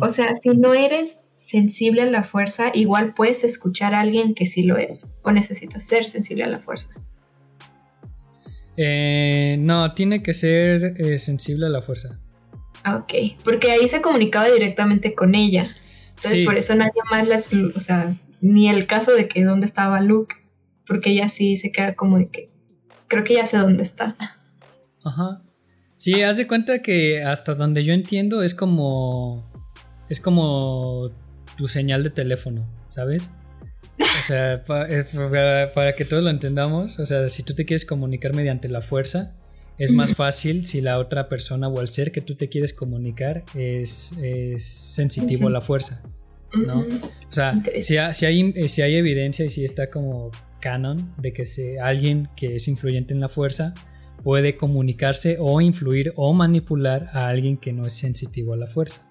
O 0.00 0.08
sea, 0.08 0.36
si 0.36 0.50
no 0.50 0.72
eres 0.72 1.24
sensible 1.34 2.02
a 2.02 2.06
la 2.06 2.22
fuerza, 2.22 2.70
igual 2.72 3.12
puedes 3.12 3.42
escuchar 3.42 3.92
a 3.92 4.00
alguien 4.00 4.34
que 4.34 4.46
sí 4.46 4.62
lo 4.62 4.76
es. 4.78 5.06
O 5.22 5.32
necesitas 5.32 5.82
ser 5.84 6.04
sensible 6.04 6.44
a 6.44 6.46
la 6.46 6.60
fuerza. 6.60 6.90
Eh, 8.76 9.56
no, 9.60 9.94
tiene 9.94 10.22
que 10.22 10.32
ser 10.34 10.94
eh, 10.98 11.18
sensible 11.18 11.66
a 11.66 11.68
la 11.70 11.82
fuerza. 11.82 12.18
Ah, 12.82 12.96
Ok, 12.98 13.12
porque 13.44 13.70
ahí 13.72 13.88
se 13.88 14.00
comunicaba 14.00 14.48
directamente 14.48 15.14
con 15.14 15.34
ella. 15.34 15.74
Entonces 16.16 16.38
Sí. 16.40 16.44
por 16.44 16.56
eso 16.56 16.74
nadie 16.74 17.00
más 17.10 17.26
las, 17.28 17.50
o 17.52 17.80
sea, 17.80 18.16
ni 18.40 18.68
el 18.68 18.86
caso 18.86 19.12
de 19.12 19.28
que 19.28 19.44
dónde 19.44 19.66
estaba 19.66 20.00
Luke, 20.00 20.34
porque 20.86 21.10
ella 21.10 21.28
sí 21.28 21.56
se 21.56 21.72
queda 21.72 21.94
como 21.94 22.18
de 22.18 22.28
que, 22.28 22.50
creo 23.08 23.24
que 23.24 23.34
ya 23.34 23.46
sé 23.46 23.58
dónde 23.58 23.82
está. 23.82 24.16
Ajá. 25.04 25.42
Sí, 25.96 26.22
haz 26.22 26.36
de 26.36 26.46
cuenta 26.46 26.80
que 26.82 27.22
hasta 27.22 27.54
donde 27.54 27.82
yo 27.82 27.92
entiendo 27.94 28.42
es 28.42 28.54
como. 28.54 29.50
Es 30.10 30.20
como 30.20 31.10
tu 31.56 31.66
señal 31.68 32.02
de 32.02 32.10
teléfono, 32.10 32.68
¿sabes? 32.88 33.30
O 33.98 34.22
sea, 34.26 34.54
eh, 34.54 35.04
para, 35.14 35.72
para 35.72 35.94
que 35.96 36.04
todos 36.04 36.22
lo 36.22 36.28
entendamos, 36.30 36.98
o 36.98 37.06
sea, 37.06 37.28
si 37.30 37.42
tú 37.42 37.54
te 37.54 37.64
quieres 37.64 37.86
comunicar 37.86 38.34
mediante 38.34 38.68
la 38.68 38.82
fuerza, 38.82 39.34
es 39.78 39.92
más 39.92 40.14
fácil 40.14 40.66
si 40.66 40.80
la 40.80 40.98
otra 40.98 41.28
persona 41.28 41.68
o 41.68 41.80
el 41.80 41.88
ser 41.88 42.12
que 42.12 42.20
tú 42.20 42.34
te 42.36 42.48
quieres 42.48 42.72
comunicar 42.72 43.44
es, 43.54 44.12
es 44.22 44.62
sensitivo 44.62 45.48
a 45.48 45.50
la 45.50 45.60
fuerza. 45.60 46.02
¿no? 46.54 46.80
O 46.80 47.32
sea, 47.32 47.60
si, 47.80 47.96
ha- 47.96 48.12
si 48.12 48.26
hay, 48.26 48.52
eh, 48.54 48.68
si 48.68 48.82
hay 48.82 48.94
evidencia 48.94 49.44
y 49.44 49.50
si 49.50 49.64
está 49.64 49.88
como 49.88 50.30
canon 50.60 51.12
de 51.18 51.32
que 51.32 51.44
alguien 51.82 52.28
que 52.36 52.56
es 52.56 52.68
influyente 52.68 53.12
en 53.12 53.20
la 53.20 53.28
fuerza 53.28 53.74
puede 54.22 54.56
comunicarse 54.56 55.36
o 55.40 55.60
influir 55.60 56.12
o 56.16 56.32
manipular 56.32 57.08
a 57.12 57.28
alguien 57.28 57.56
que 57.56 57.72
no 57.72 57.86
es 57.86 57.92
sensitivo 57.94 58.54
a 58.54 58.56
la 58.56 58.66
fuerza. 58.68 59.10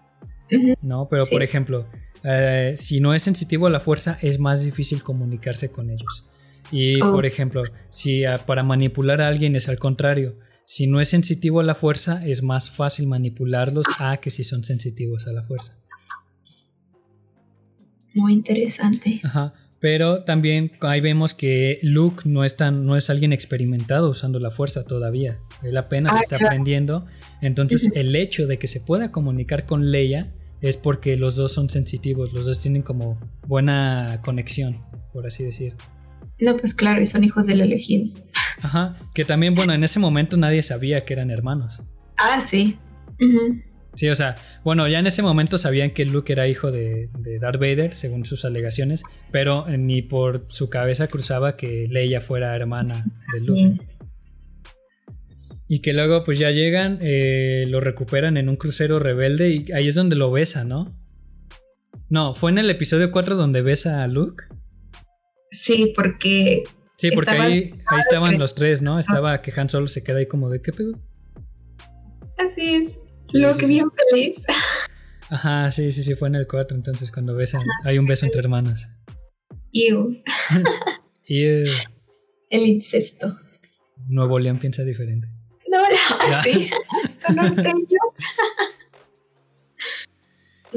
¿No? 0.81 1.07
Pero 1.09 1.25
Sí. 1.25 1.33
por 1.35 1.43
ejemplo, 1.43 1.85
eh, 2.23 2.73
si 2.77 2.99
no 3.01 3.13
es 3.13 3.23
sensitivo 3.23 3.67
a 3.67 3.69
la 3.69 3.79
fuerza, 3.79 4.17
es 4.21 4.39
más 4.39 4.63
difícil 4.63 5.03
comunicarse 5.03 5.69
con 5.71 5.89
ellos. 5.89 6.25
Y 6.71 7.01
Oh. 7.01 7.11
por 7.11 7.25
ejemplo, 7.25 7.63
si 7.89 8.23
para 8.45 8.63
manipular 8.63 9.21
a 9.21 9.27
alguien 9.27 9.55
es 9.55 9.67
al 9.67 9.77
contrario, 9.77 10.37
si 10.65 10.87
no 10.87 11.01
es 11.01 11.09
sensitivo 11.09 11.59
a 11.59 11.63
la 11.63 11.75
fuerza, 11.75 12.25
es 12.25 12.41
más 12.43 12.69
fácil 12.69 13.07
manipularlos 13.07 13.85
a 13.99 14.17
que 14.17 14.31
si 14.31 14.43
son 14.43 14.63
sensitivos 14.63 15.27
a 15.27 15.33
la 15.33 15.43
fuerza. 15.43 15.77
Muy 18.13 18.33
interesante. 18.33 19.19
Ajá. 19.23 19.53
Pero 19.79 20.23
también 20.23 20.71
ahí 20.81 21.01
vemos 21.01 21.33
que 21.33 21.79
Luke 21.81 22.21
no 22.25 22.45
es, 22.45 22.55
tan, 22.55 22.85
no 22.85 22.95
es 22.95 23.09
alguien 23.09 23.33
experimentado 23.33 24.09
usando 24.09 24.39
la 24.39 24.49
fuerza 24.49 24.85
todavía. 24.85 25.39
Él 25.61 25.75
apenas 25.75 26.13
Ah, 26.15 26.19
está 26.21 26.37
claro. 26.37 26.53
aprendiendo. 26.53 27.05
Entonces 27.41 27.91
el 27.95 28.15
hecho 28.15 28.47
de 28.47 28.57
que 28.57 28.67
se 28.67 28.79
pueda 28.79 29.11
comunicar 29.11 29.65
con 29.65 29.91
Leia 29.91 30.33
es 30.61 30.77
porque 30.77 31.17
los 31.17 31.35
dos 31.35 31.51
son 31.51 31.69
sensitivos, 31.69 32.31
los 32.31 32.45
dos 32.45 32.61
tienen 32.61 32.81
como 32.81 33.19
buena 33.45 34.21
conexión, 34.23 34.77
por 35.11 35.27
así 35.27 35.43
decir. 35.43 35.73
No, 36.39 36.55
pues 36.55 36.73
claro, 36.73 37.01
y 37.01 37.05
son 37.05 37.25
hijos 37.25 37.45
del 37.47 37.59
elegido. 37.59 38.15
Ajá. 38.63 38.95
Que 39.13 39.25
también, 39.25 39.53
bueno, 39.55 39.73
en 39.73 39.83
ese 39.83 39.99
momento 39.99 40.37
nadie 40.37 40.63
sabía 40.63 41.05
que 41.05 41.13
eran 41.13 41.29
hermanos. 41.29 41.83
Ah, 42.17 42.39
sí. 42.39 42.79
Sí, 43.95 44.09
o 44.09 44.15
sea, 44.15 44.35
bueno, 44.63 44.87
ya 44.87 44.99
en 44.99 45.07
ese 45.07 45.21
momento 45.21 45.57
sabían 45.57 45.91
que 45.91 46.05
Luke 46.05 46.31
era 46.33 46.47
hijo 46.47 46.71
de, 46.71 47.09
de 47.19 47.39
Darth 47.39 47.59
Vader, 47.59 47.93
según 47.93 48.25
sus 48.25 48.43
alegaciones, 48.43 49.03
pero 49.31 49.67
eh, 49.67 49.77
ni 49.77 50.01
por 50.01 50.45
su 50.47 50.69
cabeza 50.69 51.07
cruzaba 51.07 51.55
que 51.55 51.87
Leia 51.91 52.19
fuera 52.19 52.55
hermana 52.55 53.05
de 53.33 53.39
Luke. 53.41 53.53
Bien. 53.53 53.81
Y 55.67 55.79
que 55.79 55.93
luego 55.93 56.23
pues 56.23 56.39
ya 56.39 56.51
llegan, 56.51 56.99
eh, 57.01 57.65
lo 57.67 57.81
recuperan 57.81 58.37
en 58.37 58.49
un 58.49 58.55
crucero 58.55 58.99
rebelde 58.99 59.49
y 59.49 59.71
ahí 59.71 59.87
es 59.87 59.95
donde 59.95 60.15
lo 60.15 60.31
besa, 60.31 60.63
¿no? 60.63 60.97
No, 62.09 62.35
fue 62.35 62.51
en 62.51 62.59
el 62.59 62.69
episodio 62.69 63.11
4 63.11 63.35
donde 63.35 63.61
besa 63.61 64.03
a 64.03 64.07
Luke. 64.07 64.45
Sí, 65.51 65.93
porque 65.95 66.63
Sí, 67.03 67.11
porque 67.11 67.31
ahí, 67.31 67.75
ahí 67.87 67.99
estaban 67.99 68.39
los 68.39 68.55
tres, 68.55 68.81
¿no? 68.81 68.97
Estaba 68.97 69.41
que 69.41 69.51
Han 69.59 69.67
Solo 69.67 69.89
se 69.89 70.05
queda 70.05 70.19
ahí 70.19 70.25
como 70.25 70.49
de 70.49 70.61
¿qué 70.61 70.71
pedo? 70.71 70.97
así 72.37 72.75
es. 72.75 72.97
Sí, 73.27 73.39
Lo 73.39 73.53
sí, 73.53 73.59
que 73.59 73.67
sí. 73.67 73.73
bien 73.73 73.91
feliz. 73.91 74.37
Ajá, 75.29 75.69
sí, 75.69 75.91
sí, 75.91 76.01
sí, 76.01 76.15
fue 76.15 76.29
en 76.29 76.35
el 76.35 76.47
4, 76.47 76.77
entonces 76.77 77.11
cuando 77.11 77.35
besan, 77.35 77.61
hay 77.83 77.97
un 77.97 78.05
beso 78.05 78.25
entre 78.25 78.39
hermanas. 78.39 78.87
Ew, 79.73 80.17
eh, 81.27 81.65
el 82.49 82.67
incesto. 82.67 83.35
Nuevo 84.07 84.39
León 84.39 84.59
piensa 84.59 84.85
diferente. 84.85 85.27
No, 85.69 85.81
no, 85.81 86.41
sí. 86.41 86.69
Son. 87.27 87.57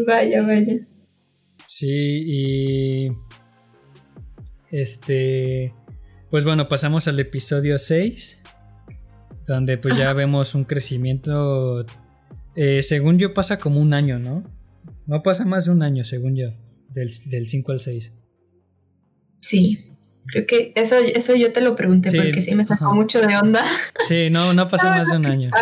Vaya, 0.04 0.42
vaya. 0.42 0.88
Sí, 1.68 2.22
y. 2.26 3.12
Este. 4.72 5.72
Pues 6.30 6.44
bueno, 6.44 6.68
pasamos 6.68 7.08
al 7.08 7.18
episodio 7.20 7.78
6. 7.78 8.42
Donde 9.46 9.78
pues 9.78 9.96
ya 9.96 10.12
vemos 10.12 10.54
un 10.54 10.64
crecimiento. 10.64 11.86
eh, 12.56 12.82
según 12.82 13.18
yo, 13.18 13.32
pasa 13.32 13.58
como 13.58 13.80
un 13.80 13.94
año, 13.94 14.18
¿no? 14.18 14.42
No 15.06 15.22
pasa 15.22 15.44
más 15.44 15.66
de 15.66 15.70
un 15.70 15.82
año, 15.82 16.04
según 16.04 16.34
yo. 16.34 16.48
Del, 16.88 17.10
del 17.26 17.48
5 17.48 17.72
al 17.72 17.80
6. 17.80 18.12
Sí. 19.40 19.82
Creo 20.26 20.44
que 20.46 20.72
eso, 20.74 20.96
eso 20.96 21.36
yo 21.36 21.52
te 21.52 21.60
lo 21.60 21.76
pregunté 21.76 22.08
Sí, 22.10 22.16
porque 22.18 22.42
sí 22.42 22.56
me 22.56 22.64
sacó 22.66 22.86
ajá. 22.86 22.94
mucho 22.94 23.20
de 23.20 23.36
onda. 23.36 23.62
Sí, 24.08 24.28
no, 24.30 24.52
no 24.52 24.66
pasa 24.66 24.90
más 24.90 25.08
de 25.10 25.16
un 25.16 25.26
año. 25.26 25.50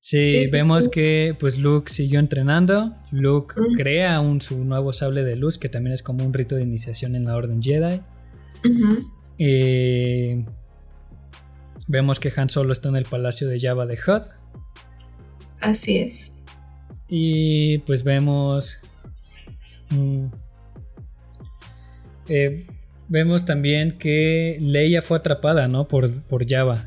Sí, 0.00 0.44
vemos 0.50 0.84
sí. 0.84 0.90
que 0.90 1.36
pues 1.38 1.58
Luke 1.58 1.92
siguió 1.92 2.18
entrenando. 2.18 2.96
Luke 3.10 3.54
crea 3.76 4.20
un, 4.20 4.40
su 4.40 4.64
nuevo 4.64 4.94
sable 4.94 5.22
de 5.22 5.36
luz, 5.36 5.58
que 5.58 5.68
también 5.68 5.92
es 5.92 6.02
como 6.02 6.24
un 6.24 6.32
rito 6.32 6.54
de 6.56 6.62
iniciación 6.62 7.14
en 7.14 7.24
la 7.24 7.36
Orden 7.36 7.62
Jedi. 7.62 8.00
Ujú. 8.64 9.06
Eh, 9.38 10.44
vemos 11.86 12.20
que 12.20 12.32
Han 12.36 12.50
Solo 12.50 12.72
está 12.72 12.88
en 12.88 12.96
el 12.96 13.04
palacio 13.04 13.48
de 13.48 13.60
Jabba 13.60 13.86
de 13.86 13.94
Hutt. 13.94 14.24
Así 15.60 15.98
es. 15.98 16.34
Y 17.08 17.78
pues 17.78 18.04
vemos. 18.04 18.78
mm, 19.90 20.26
eh, 22.28 22.66
vemos 23.08 23.44
también 23.44 23.96
que 23.98 24.58
Leia 24.60 25.02
fue 25.02 25.18
atrapada, 25.18 25.68
¿no? 25.68 25.88
Por, 25.88 26.10
por 26.24 26.46
Jabba. 26.48 26.86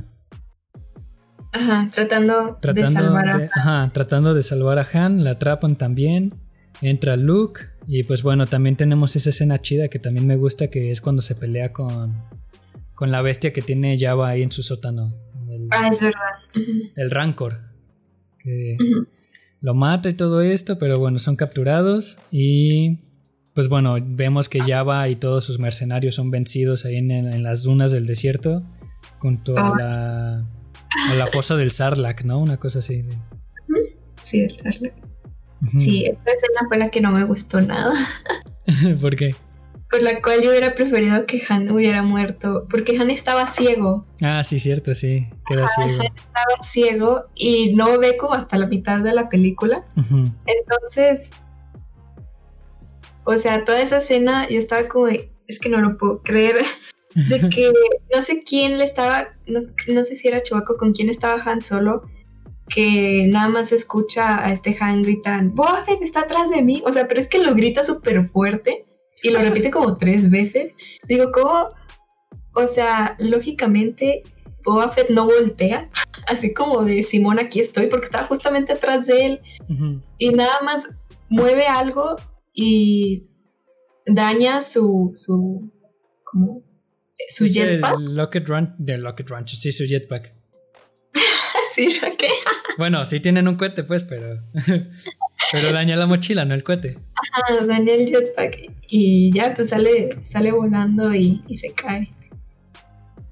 Ajá, 1.53 1.89
tratando, 1.91 2.57
Tratando 2.61 2.81
de 2.81 2.87
salvar 2.87 3.29
a... 3.29 3.37
de- 3.37 3.49
ajá, 3.53 3.89
tratando 3.93 4.33
de 4.33 4.41
salvar 4.41 4.79
a 4.79 4.87
Han. 4.93 5.23
La 5.23 5.31
atrapan 5.31 5.75
también. 5.75 6.33
Entra 6.81 7.17
Luke. 7.17 7.61
Y 7.87 8.03
pues 8.03 8.23
bueno, 8.23 8.45
también 8.47 8.75
tenemos 8.75 9.15
esa 9.15 9.29
escena 9.31 9.59
chida 9.59 9.87
que 9.87 9.99
también 9.99 10.27
me 10.27 10.35
gusta, 10.37 10.67
que 10.69 10.91
es 10.91 11.01
cuando 11.01 11.21
se 11.21 11.35
pelea 11.35 11.73
con, 11.73 12.23
con 12.93 13.11
la 13.11 13.21
bestia 13.21 13.51
que 13.53 13.61
tiene 13.61 13.97
Jabba 13.99 14.29
ahí 14.29 14.43
en 14.43 14.51
su 14.51 14.61
sótano. 14.63 15.13
El, 15.49 15.67
Ah, 15.71 15.89
es 15.91 16.01
verdad. 16.01 16.21
El 16.95 17.11
Rancor. 17.11 17.59
Que, 18.39 18.77
lo 19.61 19.73
mata 19.75 20.09
y 20.09 20.13
todo 20.13 20.41
esto, 20.41 20.77
pero 20.79 20.97
bueno, 20.99 21.19
son 21.19 21.35
capturados 21.35 22.17
y 22.31 22.99
pues 23.53 23.67
bueno, 23.67 23.97
vemos 24.01 24.47
que 24.49 24.59
Java 24.61 25.07
y 25.09 25.15
todos 25.17 25.43
sus 25.43 25.59
mercenarios 25.59 26.15
son 26.15 26.31
vencidos 26.31 26.85
ahí 26.85 26.95
en, 26.95 27.11
en 27.11 27.43
las 27.43 27.63
dunas 27.63 27.91
del 27.91 28.07
desierto 28.07 28.63
junto 29.19 29.57
a 29.57 29.67
Ah. 29.67 29.73
la, 29.77 31.11
a 31.11 31.15
la 31.15 31.27
fosa 31.27 31.55
del 31.57 31.71
Sarlacc, 31.71 32.23
¿no? 32.23 32.39
Una 32.39 32.57
cosa 32.57 32.79
así. 32.79 33.03
Sí, 34.23 34.41
el 34.41 34.57
Sarlacc. 34.57 34.93
Sí, 35.77 36.05
esta 36.05 36.31
escena 36.31 36.67
fue 36.67 36.77
la 36.77 36.89
que 36.89 37.01
no 37.01 37.11
me 37.11 37.23
gustó 37.23 37.61
nada. 37.61 37.93
¿Por 39.01 39.15
qué? 39.15 39.35
Por 39.89 40.01
la 40.01 40.21
cual 40.21 40.41
yo 40.41 40.49
hubiera 40.49 40.73
preferido 40.73 41.25
que 41.25 41.41
Han 41.49 41.69
hubiera 41.69 42.01
muerto. 42.01 42.65
Porque 42.69 42.97
Han 42.97 43.09
estaba 43.09 43.45
ciego. 43.47 44.05
Ah, 44.21 44.41
sí, 44.43 44.59
cierto, 44.59 44.95
sí, 44.95 45.27
queda 45.45 45.67
ciego. 45.67 46.03
Estaba 46.03 46.63
ciego 46.63 47.25
y 47.35 47.75
no 47.75 47.99
ve 47.99 48.17
como 48.17 48.33
hasta 48.33 48.57
la 48.57 48.67
mitad 48.67 48.99
de 49.01 49.13
la 49.13 49.29
película. 49.29 49.85
Entonces, 49.97 51.31
o 53.23 53.37
sea, 53.37 53.63
toda 53.63 53.81
esa 53.81 53.97
escena 53.97 54.47
yo 54.49 54.57
estaba 54.57 54.87
como, 54.87 55.07
de, 55.07 55.29
es 55.47 55.59
que 55.59 55.69
no 55.69 55.79
lo 55.79 55.97
puedo 55.97 56.21
creer, 56.21 56.55
de 57.13 57.49
que 57.49 57.71
no 58.13 58.21
sé 58.21 58.43
quién 58.43 58.77
le 58.77 58.83
estaba, 58.83 59.29
no, 59.45 59.59
no 59.87 60.03
sé 60.03 60.15
si 60.15 60.27
era 60.27 60.43
Chubaco 60.43 60.77
con 60.77 60.93
quién 60.93 61.09
estaba 61.09 61.41
Han 61.43 61.61
solo, 61.61 62.03
que 62.73 63.27
nada 63.27 63.49
más 63.49 63.71
escucha 63.71 64.45
a 64.45 64.51
este 64.51 64.75
Han 64.79 65.03
gritan, 65.03 65.53
Boba 65.53 65.83
Fett 65.85 66.01
está 66.01 66.21
atrás 66.21 66.49
de 66.49 66.61
mí, 66.61 66.81
o 66.85 66.93
sea, 66.93 67.07
pero 67.07 67.19
es 67.19 67.27
que 67.27 67.39
lo 67.39 67.53
grita 67.53 67.83
súper 67.83 68.27
fuerte 68.29 68.85
y 69.21 69.29
lo 69.29 69.39
repite 69.39 69.69
como 69.69 69.97
tres 69.97 70.31
veces. 70.31 70.73
Digo, 71.07 71.31
¿cómo? 71.33 71.67
O 72.53 72.67
sea, 72.67 73.15
lógicamente 73.19 74.23
Boba 74.63 74.91
Fett 74.91 75.09
no 75.09 75.25
voltea, 75.25 75.89
así 76.27 76.53
como 76.53 76.83
de 76.85 77.03
Simón 77.03 77.39
aquí 77.39 77.59
estoy, 77.59 77.87
porque 77.87 78.05
estaba 78.05 78.27
justamente 78.27 78.73
atrás 78.73 79.07
de 79.07 79.25
él 79.25 79.41
y 80.17 80.29
nada 80.29 80.61
más 80.63 80.95
mueve 81.29 81.65
algo 81.67 82.15
y 82.53 83.27
daña 84.05 84.61
su 84.61 85.11
su 85.13 85.71
como 86.23 86.63
su 87.27 87.45
jetpack 87.45 87.99
Locket 87.99 88.47
Ranch, 88.47 88.75
de 88.77 88.97
Locket 88.97 89.29
Ranch, 89.29 89.55
sí, 89.55 89.71
su 89.71 89.85
jetpack. 89.85 90.33
sí. 91.73 91.99
¿Qué? 92.17 92.27
Bueno, 92.77 93.05
sí 93.05 93.19
tienen 93.19 93.47
un 93.47 93.55
cohete, 93.55 93.83
pues, 93.83 94.03
pero. 94.03 94.41
pero 95.51 95.73
daña 95.73 95.95
la 95.95 96.07
mochila, 96.07 96.45
no 96.45 96.53
el 96.53 96.63
cohete. 96.63 96.97
Ah, 97.33 97.65
daña 97.65 97.93
el 97.93 98.07
jetpack 98.07 98.71
y 98.89 99.31
ya 99.33 99.53
pues 99.55 99.69
sale 99.69 100.21
sale 100.21 100.51
volando 100.51 101.15
y, 101.15 101.41
y 101.47 101.55
se 101.55 101.71
cae 101.71 102.09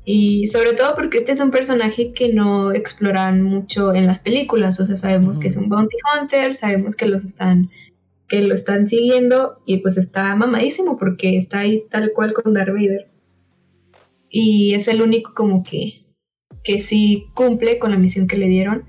y 0.05 0.47
sobre 0.47 0.73
todo 0.73 0.95
porque 0.95 1.17
este 1.17 1.33
es 1.33 1.41
un 1.41 1.51
personaje 1.51 2.13
que 2.13 2.33
no 2.33 2.71
exploran 2.71 3.43
mucho 3.43 3.93
en 3.93 4.07
las 4.07 4.21
películas 4.21 4.79
o 4.79 4.85
sea 4.85 4.95
sabemos 4.95 5.37
que 5.37 5.49
es 5.49 5.57
un 5.57 5.67
bounty 5.67 5.97
hunter 6.15 6.55
sabemos 6.55 6.95
que 6.95 7.07
los 7.07 7.25
están 7.25 7.69
que 8.29 8.41
lo 8.41 8.53
están 8.53 8.87
siguiendo 8.87 9.61
y 9.65 9.79
pues 9.79 9.97
está 9.97 10.33
mamadísimo 10.35 10.97
porque 10.97 11.37
está 11.37 11.59
ahí 11.59 11.83
tal 11.89 12.13
cual 12.13 12.33
con 12.33 12.53
Darth 12.53 12.73
Vader 12.73 13.11
y 14.29 14.73
es 14.75 14.87
el 14.87 15.01
único 15.01 15.33
como 15.33 15.63
que 15.63 15.93
que 16.63 16.79
sí 16.79 17.25
cumple 17.33 17.79
con 17.79 17.91
la 17.91 17.97
misión 17.97 18.27
que 18.27 18.37
le 18.37 18.47
dieron 18.47 18.85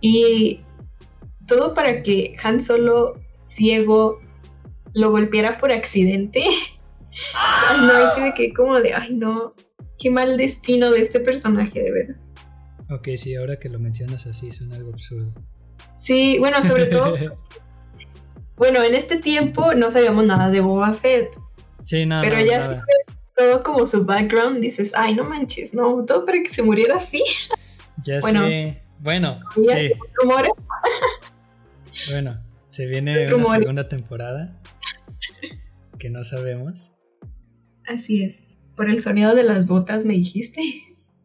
Y 0.00 0.60
todo 1.46 1.74
para 1.74 2.02
que 2.02 2.36
Han 2.42 2.60
Solo 2.60 3.20
ciego 3.46 4.20
lo 4.94 5.10
golpeara 5.10 5.58
por 5.58 5.72
accidente. 5.72 6.44
Ay, 7.34 7.78
no, 7.80 7.92
ahí 7.92 8.06
sí 8.14 8.20
me 8.20 8.34
quedé 8.34 8.52
como 8.52 8.78
de, 8.80 8.92
ay, 8.92 9.14
no, 9.14 9.54
qué 9.98 10.10
mal 10.10 10.36
destino 10.36 10.90
de 10.90 11.00
este 11.00 11.20
personaje, 11.20 11.82
de 11.82 11.90
veras. 11.90 12.32
Ok, 12.90 13.08
sí, 13.16 13.34
ahora 13.34 13.58
que 13.58 13.70
lo 13.70 13.78
mencionas 13.78 14.26
así, 14.26 14.52
suena 14.52 14.76
algo 14.76 14.90
absurdo. 14.90 15.32
Sí, 15.94 16.36
bueno, 16.38 16.62
sobre 16.62 16.86
todo, 16.86 17.16
bueno, 18.56 18.82
en 18.82 18.94
este 18.94 19.16
tiempo 19.16 19.74
no 19.74 19.88
sabíamos 19.88 20.26
nada 20.26 20.50
de 20.50 20.60
Boba 20.60 20.92
Fett, 20.92 21.30
sí, 21.86 22.04
nada, 22.04 22.22
pero 22.22 22.36
nada, 22.36 22.46
ya 22.46 22.58
nada. 22.58 22.84
todo 23.34 23.62
como 23.62 23.86
su 23.86 24.04
background, 24.04 24.60
dices, 24.60 24.92
ay, 24.94 25.14
no 25.14 25.24
manches, 25.24 25.72
no, 25.72 26.04
todo 26.04 26.26
para 26.26 26.42
que 26.42 26.50
se 26.52 26.62
muriera 26.62 26.96
así. 26.96 27.22
Ya 28.04 28.20
Bueno. 28.20 28.46
sé. 28.46 28.82
Bueno, 29.00 29.40
Ya 29.64 29.78
sí, 29.78 29.92
rumores. 30.22 30.50
bueno. 32.10 32.38
Se 32.68 32.86
viene 32.86 33.26
una 33.26 33.30
Rumores. 33.30 33.60
segunda 33.60 33.88
temporada 33.88 34.60
que 35.98 36.10
no 36.10 36.24
sabemos. 36.24 36.92
Así 37.86 38.22
es, 38.22 38.58
por 38.76 38.90
el 38.90 39.02
sonido 39.02 39.34
de 39.34 39.44
las 39.44 39.66
botas 39.66 40.04
me 40.04 40.14
dijiste. 40.14 40.60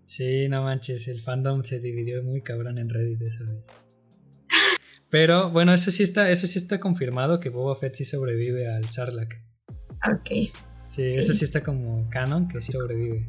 Sí, 0.03 0.47
no 0.49 0.63
manches, 0.63 1.07
el 1.07 1.19
fandom 1.19 1.63
se 1.63 1.79
dividió 1.79 2.23
muy 2.23 2.41
cabrón 2.41 2.77
en 2.77 2.89
Reddit 2.89 3.21
esa 3.21 3.43
vez. 3.43 3.65
Pero 5.09 5.49
bueno, 5.51 5.73
eso 5.73 5.91
sí 5.91 6.03
está, 6.03 6.29
eso 6.29 6.47
sí 6.47 6.57
está 6.57 6.79
confirmado 6.79 7.39
que 7.39 7.49
Boba 7.49 7.75
Fett 7.75 7.95
sí 7.95 8.05
sobrevive 8.05 8.73
al 8.73 8.89
Sarlacc. 8.89 9.33
Ok. 10.11 10.29
Sí, 10.87 11.09
Sí. 11.09 11.19
eso 11.19 11.33
sí 11.33 11.43
está 11.45 11.63
como 11.63 12.09
canon 12.09 12.47
que 12.47 12.61
sí 12.61 12.71
sobrevive. 12.71 13.27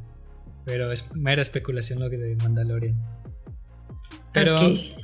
Pero 0.64 0.92
es 0.92 1.14
mera 1.16 1.42
especulación 1.42 1.98
lo 2.00 2.08
que 2.10 2.18
de 2.18 2.36
Mandalorian. 2.36 2.96
Pero 4.32 4.58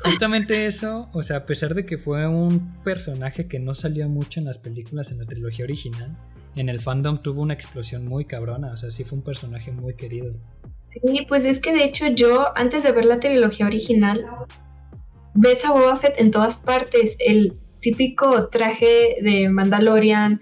justamente 0.04 0.66
eso, 0.66 1.10
o 1.12 1.22
sea, 1.22 1.38
a 1.38 1.46
pesar 1.46 1.74
de 1.74 1.84
que 1.84 1.98
fue 1.98 2.26
un 2.26 2.82
personaje 2.82 3.46
que 3.46 3.58
no 3.58 3.74
salió 3.74 4.08
mucho 4.08 4.40
en 4.40 4.46
las 4.46 4.58
películas 4.58 5.12
en 5.12 5.18
la 5.18 5.26
trilogía 5.26 5.64
original, 5.64 6.16
en 6.56 6.68
el 6.68 6.80
fandom 6.80 7.18
tuvo 7.18 7.42
una 7.42 7.54
explosión 7.54 8.06
muy 8.06 8.24
cabrona, 8.24 8.72
o 8.72 8.76
sea, 8.76 8.90
sí 8.90 9.04
fue 9.04 9.18
un 9.18 9.24
personaje 9.24 9.70
muy 9.70 9.94
querido. 9.94 10.34
Sí, 10.84 11.00
pues 11.28 11.44
es 11.44 11.60
que 11.60 11.74
de 11.74 11.84
hecho 11.84 12.06
yo, 12.08 12.56
antes 12.56 12.82
de 12.82 12.92
ver 12.92 13.04
la 13.04 13.20
trilogía 13.20 13.66
original, 13.66 14.24
ves 15.34 15.64
a 15.64 15.72
Boba 15.72 15.96
Fett 15.96 16.18
en 16.18 16.30
todas 16.30 16.58
partes. 16.58 17.16
El 17.20 17.52
típico 17.80 18.48
traje 18.48 19.16
de 19.22 19.50
Mandalorian, 19.50 20.40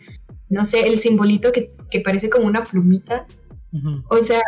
no 0.49 0.65
sé, 0.65 0.87
el 0.87 1.01
simbolito 1.01 1.51
que, 1.51 1.73
que 1.91 2.01
parece 2.01 2.31
como 2.31 2.47
una 2.47 2.63
plumita. 2.63 3.27
O 4.09 4.19
sea, 4.19 4.41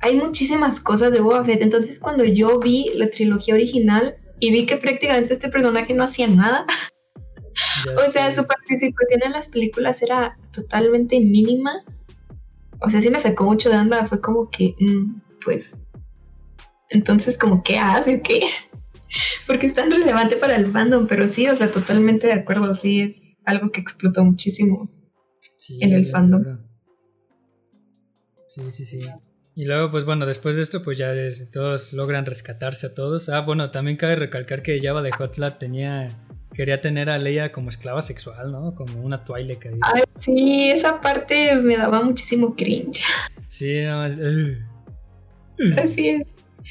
hay 0.00 0.16
muchísimas 0.16 0.80
cosas 0.80 1.12
de 1.12 1.20
Boba 1.20 1.44
Fett. 1.44 1.62
Entonces 1.62 1.98
cuando 2.00 2.24
yo 2.24 2.58
vi 2.58 2.90
la 2.94 3.08
trilogía 3.08 3.54
original 3.54 4.16
y 4.40 4.50
vi 4.50 4.66
que 4.66 4.76
prácticamente 4.76 5.32
este 5.32 5.48
personaje 5.48 5.94
no 5.94 6.04
hacía 6.04 6.28
nada, 6.28 6.66
o 7.96 8.10
sea, 8.10 8.30
su 8.32 8.46
participación 8.46 9.22
en 9.24 9.32
las 9.32 9.48
películas 9.48 10.02
era 10.02 10.36
totalmente 10.52 11.18
mínima. 11.20 11.84
O 12.80 12.88
sea, 12.88 13.00
sí 13.00 13.10
me 13.10 13.18
sacó 13.18 13.44
mucho 13.44 13.70
de 13.70 13.78
onda. 13.78 14.06
Fue 14.06 14.20
como 14.20 14.50
que, 14.50 14.74
mm, 14.78 15.20
pues, 15.44 15.78
entonces, 16.90 17.38
como, 17.38 17.62
¿qué 17.62 17.78
hace? 17.78 18.20
¿Qué? 18.20 18.40
Porque 19.46 19.66
es 19.66 19.74
tan 19.74 19.90
relevante 19.90 20.36
para 20.36 20.56
el 20.56 20.70
fandom, 20.70 21.06
pero 21.06 21.26
sí, 21.26 21.48
o 21.48 21.56
sea, 21.56 21.70
totalmente 21.70 22.26
de 22.26 22.34
acuerdo. 22.34 22.74
Sí, 22.74 23.00
es 23.00 23.34
algo 23.44 23.70
que 23.70 23.80
explotó 23.80 24.24
muchísimo. 24.24 24.90
Sí, 25.56 25.78
en 25.80 25.92
el 25.92 26.10
fandom. 26.10 26.42
Sí, 28.54 28.70
sí, 28.70 28.84
sí. 28.84 29.00
Y 29.56 29.64
luego, 29.66 29.90
pues 29.90 30.04
bueno, 30.04 30.26
después 30.26 30.56
de 30.56 30.62
esto, 30.62 30.82
pues 30.82 30.98
ya 30.98 31.12
es- 31.14 31.50
todos 31.50 31.92
logran 31.92 32.26
rescatarse 32.26 32.88
a 32.88 32.94
todos. 32.94 33.28
Ah, 33.28 33.40
bueno, 33.40 33.70
también 33.70 33.96
cabe 33.96 34.16
recalcar 34.16 34.62
que 34.62 34.80
Java 34.80 35.02
de 35.02 35.10
Hotlat 35.12 35.58
tenía. 35.58 36.10
Quería 36.52 36.80
tener 36.80 37.10
a 37.10 37.18
Leia 37.18 37.50
como 37.50 37.68
esclava 37.70 38.00
sexual, 38.00 38.52
¿no? 38.52 38.74
Como 38.76 39.00
una 39.02 39.24
Twi'lek 39.24 39.66
ahí. 39.66 39.80
Ay, 39.82 40.02
sí, 40.16 40.70
esa 40.70 41.00
parte 41.00 41.56
me 41.56 41.76
daba 41.76 42.02
muchísimo 42.02 42.54
cringe. 42.54 43.04
Sí, 43.48 43.80
nada 43.82 44.08
más. 44.08 44.16
ugh. 44.18 45.78
Así 45.78 46.08
es. 46.10 46.22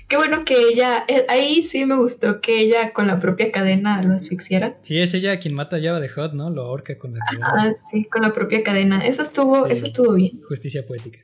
Qué 0.07 0.17
bueno 0.17 0.43
que 0.45 0.55
ella, 0.69 1.03
eh, 1.07 1.25
ahí 1.29 1.63
sí 1.63 1.85
me 1.85 1.95
gustó 1.97 2.39
que 2.41 2.59
ella 2.61 2.93
con 2.93 3.07
la 3.07 3.19
propia 3.19 3.51
cadena 3.51 4.01
lo 4.03 4.13
asfixiara. 4.13 4.77
Sí, 4.81 4.99
es 4.99 5.13
ella 5.13 5.39
quien 5.39 5.53
mata 5.53 5.77
a 5.77 5.81
Java 5.81 5.99
de 5.99 6.09
Hot, 6.09 6.33
¿no? 6.33 6.49
Lo 6.49 6.63
ahorca 6.63 6.97
con 6.97 7.13
la 7.13 7.19
cadena. 7.25 7.47
Ah, 7.57 7.73
sí, 7.89 8.05
con 8.05 8.21
la 8.21 8.33
propia 8.33 8.63
cadena. 8.63 9.05
Eso 9.05 9.21
estuvo, 9.21 9.65
Sí. 9.65 9.71
eso 9.71 9.85
estuvo 9.85 10.13
bien. 10.13 10.41
Justicia 10.47 10.85
poética. 10.85 11.19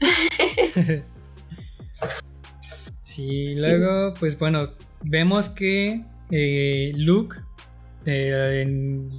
sí, 3.02 3.54
luego, 3.56 4.14
pues 4.18 4.38
bueno, 4.38 4.74
vemos 5.04 5.48
que 5.48 6.04
eh, 6.30 6.92
Luke, 6.96 7.36
eh, 8.04 8.62
en 8.62 9.10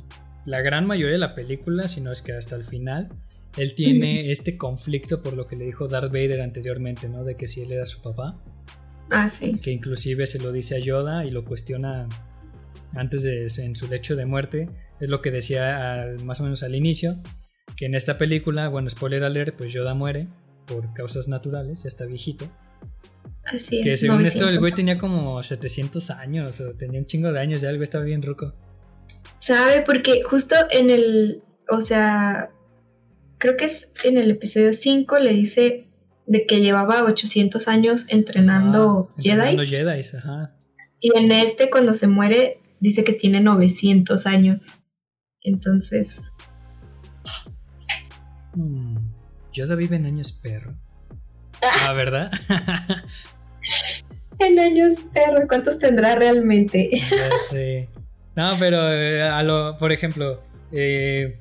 la 0.46 0.62
gran 0.62 0.86
mayoría 0.86 1.14
de 1.14 1.20
la 1.20 1.36
película, 1.36 1.88
si 1.88 2.02
no 2.02 2.12
es 2.12 2.22
que 2.22 2.34
hasta 2.34 2.56
el 2.56 2.64
final, 2.64 3.10
él 3.58 3.74
tiene 3.74 4.32
este 4.32 4.58
conflicto 4.58 5.22
por 5.22 5.34
lo 5.34 5.48
que 5.48 5.56
le 5.56 5.66
dijo 5.66 5.88
Darth 5.88 6.12
Vader 6.12 6.42
anteriormente, 6.42 7.10
¿no? 7.10 7.24
De 7.24 7.36
que 7.36 7.48
si 7.48 7.62
él 7.62 7.72
era 7.72 7.86
su 7.86 8.02
papá. 8.02 8.40
Ah, 9.10 9.28
sí. 9.30 9.58
Que 9.60 9.72
inclusive 9.72 10.28
se 10.28 10.40
lo 10.40 10.52
dice 10.52 10.76
a 10.76 10.80
Yoda 10.80 11.26
y 11.26 11.32
lo 11.32 11.44
cuestiona 11.44 12.08
antes 12.94 13.24
de 13.24 13.48
en 13.64 13.76
su 13.76 13.88
lecho 13.88 14.16
de 14.16 14.26
muerte. 14.26 14.70
Es 15.00 15.10
lo 15.10 15.22
que 15.22 15.32
decía 15.32 16.16
más 16.24 16.40
o 16.40 16.44
menos 16.44 16.62
al 16.62 16.76
inicio. 16.76 17.16
Que 17.76 17.86
en 17.86 17.96
esta 17.96 18.18
película, 18.18 18.70
bueno, 18.70 18.90
spoiler 18.90 19.24
alert, 19.24 19.56
pues 19.56 19.74
Yoda 19.74 19.96
muere 19.96 20.28
por 20.68 20.94
causas 20.94 21.28
naturales, 21.28 21.84
ya 21.84 21.88
está 21.88 22.06
viejito. 22.06 22.48
Así 23.46 23.82
que 23.82 23.94
es. 23.94 24.02
según 24.02 24.26
esto 24.26 24.48
el 24.48 24.60
güey 24.60 24.74
tenía 24.74 24.98
como 24.98 25.42
700 25.42 26.10
años 26.12 26.60
o 26.62 26.76
tenía 26.76 27.00
un 27.00 27.06
chingo 27.06 27.32
de 27.32 27.40
años, 27.40 27.62
ya 27.62 27.70
el 27.70 27.78
güey 27.78 27.84
estaba 27.84 28.04
bien 28.04 28.22
ruco. 28.22 28.54
¿Sabe? 29.40 29.82
Porque 29.82 30.22
justo 30.24 30.56
en 30.70 30.90
el, 30.90 31.44
o 31.70 31.80
sea, 31.80 32.50
creo 33.38 33.56
que 33.56 33.66
es 33.66 33.94
en 34.04 34.18
el 34.18 34.32
episodio 34.32 34.74
5 34.74 35.20
le 35.20 35.34
dice 35.34 35.88
de 36.26 36.46
que 36.46 36.60
llevaba 36.60 37.04
800 37.04 37.68
años 37.68 38.06
entrenando 38.10 39.10
ah, 39.10 39.14
Entrenando 39.16 39.64
Jedi. 39.64 40.02
ajá. 40.18 40.54
Y 41.00 41.18
en 41.18 41.32
este 41.32 41.70
cuando 41.70 41.94
se 41.94 42.08
muere 42.08 42.60
dice 42.80 43.04
que 43.04 43.14
tiene 43.14 43.40
900 43.42 44.26
años. 44.26 44.62
Entonces... 45.42 46.22
Hmm. 48.54 49.07
Yoda 49.58 49.74
vive 49.74 49.96
en 49.96 50.06
años 50.06 50.34
perro. 50.34 50.76
Ah, 51.82 51.92
¿verdad? 51.94 52.32
en 54.40 54.60
años 54.60 55.00
perro, 55.12 55.48
¿cuántos 55.48 55.80
tendrá 55.80 56.16
realmente? 56.16 56.92
ya 56.94 57.38
sé. 57.50 57.90
No, 58.36 58.52
pero 58.60 58.94
eh, 58.94 59.24
a 59.24 59.42
lo, 59.42 59.80
por 59.80 59.92
ejemplo, 59.92 60.44
eh, 60.72 61.40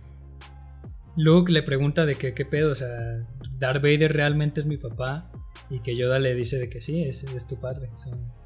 Luke 1.15 1.53
le 1.53 1.63
pregunta 1.63 2.07
de 2.07 2.15
que 2.15 2.33
qué 2.33 2.47
pedo, 2.47 2.73
o 2.73 2.75
sea, 2.75 2.89
Darth 3.59 3.83
Vader 3.83 4.15
realmente 4.15 4.61
es 4.61 4.67
mi 4.67 4.79
papá 4.79 5.31
y 5.69 5.81
que 5.81 5.95
Yoda 5.95 6.19
le 6.19 6.35
dice 6.35 6.59
de 6.59 6.71
que 6.71 6.81
sí, 6.81 7.03
es, 7.03 7.25
es 7.25 7.47
tu 7.47 7.61
padre, 7.61 7.91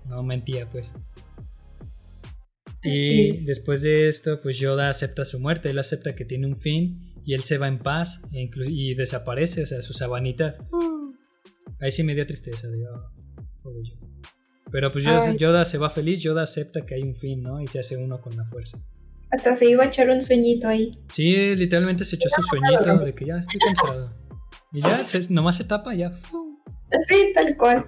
no 0.09 0.25
mentía 0.25 0.69
pues. 0.69 0.95
Y 2.83 3.45
después 3.47 3.83
de 3.83 4.09
esto, 4.09 4.41
pues 4.41 4.59
Yoda 4.59 4.89
acepta 4.89 5.25
su 5.25 5.39
muerte, 5.39 5.71
él 5.71 5.79
acepta 5.79 6.17
que 6.17 6.25
tiene 6.25 6.49
un 6.49 6.57
fin 6.57 7.10
y 7.31 7.35
él 7.35 7.45
se 7.45 7.59
va 7.59 7.69
en 7.69 7.79
paz 7.79 8.23
e 8.33 8.51
y 8.67 8.95
desaparece, 8.95 9.63
o 9.63 9.67
sea, 9.67 9.81
su 9.83 9.93
sabanita. 9.93 10.57
Ahí 11.79 11.93
sí 11.93 12.03
me 12.03 12.17
dio 12.17 12.27
tristeza, 12.27 12.67
digo, 12.67 12.91
Pero 14.73 14.91
pues 14.91 15.05
Yoda, 15.39 15.65
se 15.65 15.79
va 15.79 15.91
feliz, 15.91 16.21
Yoda 16.21 16.43
acepta 16.43 16.85
que 16.85 16.97
hay 16.97 17.03
un 17.03 17.15
fin, 17.15 17.41
¿no? 17.41 17.61
Y 17.61 17.69
se 17.69 17.79
hace 17.79 17.97
uno 17.97 18.21
con 18.21 18.37
la 18.37 18.45
fuerza. 18.45 18.79
Hasta 19.31 19.55
se 19.55 19.71
iba 19.71 19.85
a 19.85 19.87
echar 19.87 20.11
un 20.11 20.21
sueñito 20.21 20.67
ahí. 20.67 20.99
Sí, 21.13 21.55
literalmente 21.55 22.05
se 22.05 22.17
echó 22.17 22.29
su 22.31 22.43
sueñito 22.43 22.99
de 22.99 23.15
que 23.15 23.25
ya 23.25 23.37
estoy 23.37 23.61
cansado. 23.61 24.13
Y 24.73 24.81
ya, 24.81 25.05
nomás 25.31 25.55
se 25.55 25.63
tapa, 25.63 25.95
ya. 25.95 26.13
Sí, 27.07 27.31
tal 27.33 27.57
cual. 27.57 27.87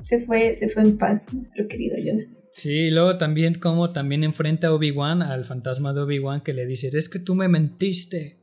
Se 0.00 0.24
fue, 0.24 0.54
se 0.54 0.70
fue 0.70 0.84
en 0.84 0.96
paz, 0.96 1.34
nuestro 1.34 1.68
querido 1.68 1.98
Yoda. 1.98 2.24
Sí, 2.50 2.70
y 2.70 2.90
luego 2.90 3.18
también 3.18 3.56
como 3.56 3.92
también 3.92 4.24
enfrenta 4.24 4.68
a 4.68 4.72
Obi-Wan, 4.72 5.20
al 5.20 5.44
fantasma 5.44 5.92
de 5.92 6.00
Obi-Wan, 6.00 6.40
que 6.40 6.54
le 6.54 6.64
dice, 6.64 6.88
es 6.94 7.10
que 7.10 7.18
tú 7.18 7.34
me 7.34 7.46
mentiste. 7.46 8.37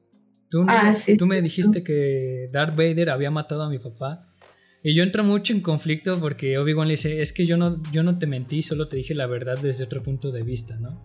Tú, 0.49 0.65
ah, 0.67 0.91
tú 1.17 1.25
me 1.25 1.41
dijiste 1.41 1.83
que 1.83 2.49
Darth 2.51 2.75
Vader 2.75 3.09
había 3.09 3.31
matado 3.31 3.63
a 3.63 3.69
mi 3.69 3.79
papá. 3.79 4.31
Y 4.83 4.93
yo 4.93 5.03
entro 5.03 5.23
mucho 5.23 5.51
en 5.51 5.61
conflicto 5.61 6.19
porque 6.19 6.59
Obi-Wan 6.59 6.87
le 6.87 6.93
dice, 6.93 7.21
es 7.21 7.33
que 7.33 7.45
yo 7.47 7.57
no, 7.57 7.81
yo 7.91 8.03
no 8.03 8.19
te 8.19 8.27
mentí, 8.27 8.61
solo 8.61 8.87
te 8.87 8.97
dije 8.97 9.15
la 9.15 9.25
verdad 9.25 9.57
desde 9.57 9.83
otro 9.83 10.03
punto 10.03 10.31
de 10.31 10.43
vista, 10.43 10.77
¿no? 10.79 11.01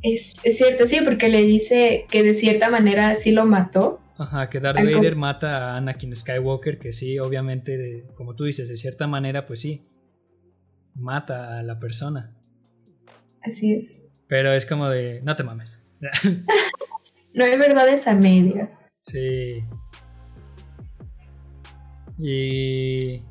Es, 0.00 0.34
cierto, 0.50 0.86
sí, 0.86 1.00
porque 1.04 1.28
le 1.28 1.44
dice 1.44 2.06
que 2.10 2.22
de 2.22 2.34
cierta 2.34 2.68
manera 2.70 3.14
sí 3.14 3.32
lo 3.32 3.44
mató. 3.44 4.00
Ajá, 4.16 4.48
que 4.48 4.60
Darth 4.60 4.76
Vader 4.76 5.16
mata 5.16 5.72
a 5.72 5.76
Anakin 5.76 6.14
Skywalker, 6.14 6.78
que 6.78 6.92
sí, 6.92 7.18
obviamente, 7.18 8.04
como 8.14 8.34
tú 8.34 8.44
dices, 8.44 8.68
de 8.68 8.76
cierta 8.76 9.06
manera, 9.06 9.46
pues 9.46 9.60
sí, 9.60 9.86
mata 10.94 11.58
a 11.58 11.62
la 11.62 11.78
persona. 11.78 12.36
Así 13.42 13.74
es. 13.74 14.00
Pero 14.28 14.52
es 14.52 14.66
como 14.66 14.88
de, 14.88 15.20
no 15.24 15.36
te 15.36 15.42
mames. 15.42 15.82
no 17.34 17.44
hay 17.44 17.58
verdades 17.58 18.06
a 18.06 18.14
medias. 18.14 18.70
Sí. 19.02 19.64
Y, 22.18 23.22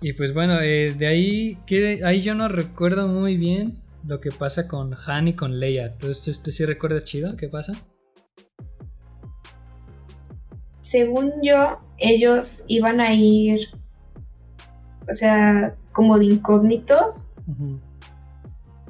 y 0.00 0.12
pues 0.16 0.34
bueno, 0.34 0.60
eh, 0.60 0.94
de 0.98 1.06
ahí, 1.06 1.58
que 1.66 2.00
ahí 2.04 2.20
yo 2.20 2.34
no 2.34 2.48
recuerdo 2.48 3.08
muy 3.08 3.36
bien 3.36 3.78
lo 4.06 4.20
que 4.20 4.30
pasa 4.30 4.68
con 4.68 4.94
Han 5.06 5.28
y 5.28 5.34
con 5.34 5.60
Leia. 5.60 5.96
¿Tú, 5.96 6.08
tú, 6.08 6.52
sí 6.52 6.64
recuerdas 6.64 7.04
chido 7.04 7.36
qué 7.36 7.48
pasa? 7.48 7.72
Según 10.80 11.32
yo, 11.42 11.78
ellos 11.98 12.64
iban 12.68 13.00
a 13.00 13.14
ir, 13.14 13.68
o 15.08 15.12
sea, 15.12 15.74
como 15.92 16.18
de 16.18 16.26
incógnito, 16.26 17.14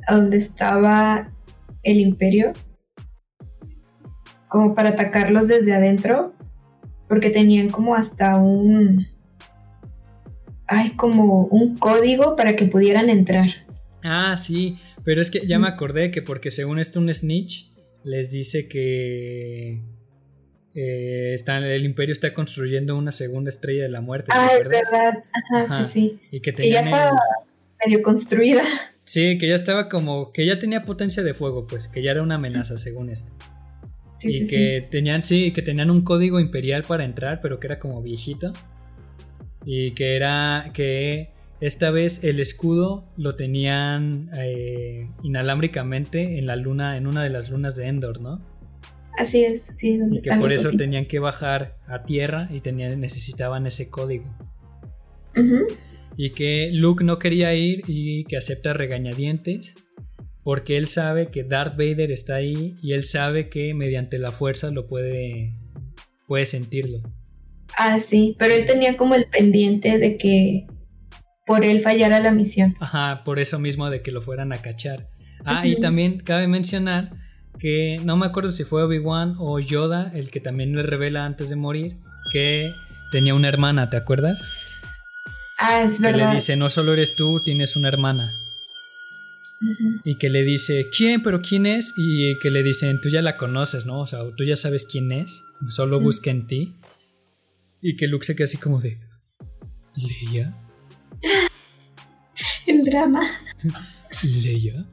a 0.07 0.15
donde 0.17 0.39
estaba 0.39 1.31
el 1.83 2.01
imperio, 2.01 2.53
como 4.55 4.73
para 4.73 4.91
atacarlos 4.91 5.49
desde 5.49 5.75
adentro, 5.75 6.33
porque 7.09 7.31
tenían 7.31 7.71
como 7.71 7.97
hasta 7.97 8.37
un... 8.37 9.09
Hay 10.69 10.91
como 10.91 11.47
un 11.47 11.77
código 11.77 12.37
para 12.37 12.55
que 12.55 12.67
pudieran 12.67 13.11
entrar. 13.11 13.49
Ah, 14.05 14.37
sí, 14.37 14.77
pero 15.03 15.21
es 15.21 15.33
que 15.33 15.45
ya 15.45 15.59
me 15.59 15.67
acordé 15.67 16.13
que 16.13 16.23
porque 16.23 16.53
según 16.53 16.79
esto 16.79 17.01
un 17.01 17.13
snitch 17.13 17.73
les 18.05 18.31
dice 18.31 18.69
que 18.69 19.83
eh, 20.77 21.35
el 21.35 21.85
imperio 21.85 22.13
está 22.13 22.33
construyendo 22.33 22.97
una 22.97 23.11
segunda 23.11 23.49
estrella 23.49 23.83
de 23.83 23.89
la 23.89 24.03
muerte. 24.03 24.31
Ah, 24.33 24.51
es 24.57 24.69
verdad. 24.69 25.25
Ajá, 25.33 25.67
sí, 25.67 25.83
sí. 25.83 26.21
Y 26.31 26.39
que, 26.39 26.53
ya 26.71 26.79
estaba 26.79 27.11
medio 27.85 28.05
construida. 28.05 28.63
Sí, 29.03 29.37
que 29.37 29.49
ya 29.49 29.57
estaba 29.57 29.89
como, 29.89 30.31
que 30.31 30.47
ya 30.47 30.61
tenía 30.61 30.83
potencia 30.83 31.25
de 31.25 31.35
fuego, 31.35 31.67
pues, 31.67 31.89
que 31.89 32.05
ya 32.05 32.13
era 32.13 32.23
una 32.23 32.37
amenaza 32.37 32.79
según 32.79 33.11
esto. 33.11 33.33
Sí, 34.15 34.45
y 34.45 34.49
que 34.49 34.87
tenían, 34.91 35.25
sí, 35.25 35.53
que 35.53 35.63
tenían 35.63 35.91
un 35.91 36.03
código 36.03 36.39
imperial 36.39 36.85
para 36.85 37.05
entrar, 37.05 37.41
pero 37.41 37.59
que 37.59 37.67
era 37.67 37.79
como 37.79 38.01
viejito. 38.01 38.53
Y 39.65 39.93
que 39.93 40.15
era 40.15 40.71
que 40.73 41.31
esta 41.61 41.91
vez 41.91 42.23
el 42.25 42.41
escudo 42.41 43.05
lo 43.17 43.37
tenían 43.37 44.31
eh, 44.37 45.09
inalámbricamente 45.23 46.39
en 46.39 46.47
la 46.47 46.57
luna, 46.57 46.97
en 46.97 47.07
una 47.07 47.23
de 47.23 47.31
las 47.31 47.51
lunas 47.51 47.77
de 47.77 47.89
Endor, 47.89 48.21
¿no? 48.21 48.39
Así 49.17 49.45
es, 49.45 49.63
sí, 49.63 49.97
donde 49.97 50.17
y 50.17 50.21
que 50.21 50.35
por 50.37 50.53
eso 50.53 50.71
tenían 50.77 51.07
que 51.07 51.21
bajar 51.21 51.77
a 51.87 52.03
tierra 52.03 52.49
y 52.53 52.61
tenían, 52.61 53.01
necesitaban 53.01 53.67
ese 53.67 53.89
código. 53.89 54.25
Y 56.17 56.31
que 56.31 56.71
Luke 56.73 57.03
no 57.05 57.19
quería 57.19 57.55
ir 57.55 57.83
y 57.87 58.25
que 58.25 58.37
acepta 58.37 58.73
regañadientes 58.73 59.77
porque 60.45 60.77
él 60.77 60.89
sabe 60.89 61.31
que 61.31 61.43
Darth 61.43 61.77
Vader 61.77 62.13
está 62.13 62.37
ahí 62.37 62.77
y 62.83 62.93
él 62.93 63.03
sabe 63.03 63.49
que 63.49 63.73
mediante 63.75 64.19
la 64.19 64.31
fuerza 64.31 64.71
lo 64.71 64.87
puede, 64.87 65.55
puede 66.29 66.45
sentirlo. 66.45 66.99
Ah, 67.77 67.99
sí, 67.99 68.37
pero 68.39 68.55
él 68.55 68.67
tenía 68.67 68.97
como 68.97 69.15
el 69.15 69.27
pendiente 69.27 69.99
de 69.99 70.19
que 70.19 70.67
por 71.47 71.65
él 71.65 71.81
fallara 71.81 72.21
la 72.21 72.31
misión. 72.31 72.77
Ajá, 72.79 73.23
por 73.25 73.39
eso 73.39 73.59
mismo 73.59 73.89
de 73.91 74.03
que 74.03 74.13
lo 74.13 74.21
fueran 74.23 74.53
a 74.53 74.59
cachar. 74.59 75.09
Ah, 75.47 75.67
y 75.67 75.79
también 75.79 76.21
cabe 76.21 76.47
mencionar 76.47 77.11
que 77.59 78.01
no 78.05 78.17
me 78.17 78.27
acuerdo 78.27 78.53
si 78.53 78.65
fue 78.65 78.83
Obi-Wan 78.83 79.37
o 79.39 79.59
Yoda 79.61 80.13
el 80.15 80.31
que 80.31 80.41
también 80.41 80.77
le 80.77 80.83
revela 80.83 81.25
antes 81.25 81.49
de 81.49 81.57
morir 81.57 81.97
que 82.33 82.71
tenía 83.13 83.35
una 83.35 83.49
hermana, 83.49 83.91
¿te 83.91 83.97
acuerdas? 83.97 84.43
Ah, 85.59 85.83
es 85.83 86.01
verdad. 86.01 86.19
Que 86.19 86.27
le 86.27 86.35
dice, 86.35 86.57
no 86.57 86.69
solo 86.69 86.93
eres 86.93 87.17
tú, 87.17 87.41
tienes 87.45 87.77
una 87.77 87.89
hermana. 87.89 88.31
Y 90.05 90.17
que 90.17 90.29
le 90.29 90.43
dice, 90.43 90.89
¿quién? 90.95 91.23
¿Pero 91.23 91.41
quién 91.41 91.67
es? 91.67 91.95
Y 91.97 92.39
que 92.39 92.51
le 92.51 92.63
dicen, 92.63 93.01
tú 93.01 93.09
ya 93.09 93.23
la 93.23 93.37
conoces, 93.37 93.87
¿no? 93.87 94.01
O 94.01 94.07
sea, 94.07 94.21
tú 94.37 94.45
ya 94.45 94.57
sabes 94.57 94.87
quién 94.87 95.13
es, 95.13 95.45
solo 95.69 96.01
busca 96.01 96.31
en 96.31 96.47
ti. 96.47 96.75
Y 97.81 97.97
que 97.97 98.07
Luke 98.07 98.25
se 98.25 98.35
queda 98.35 98.45
así 98.45 98.57
como 98.57 98.81
de, 98.81 98.99
¿Leia? 99.97 100.55
El 102.67 102.85
drama. 102.85 103.21
¿Leia? 104.23 104.87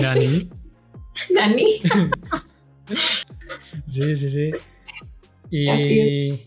¿Nani? 0.00 0.50
¿Nani? 1.34 1.80
sí, 3.86 4.16
sí, 4.16 4.30
sí. 4.30 4.50
Y... 5.50 6.42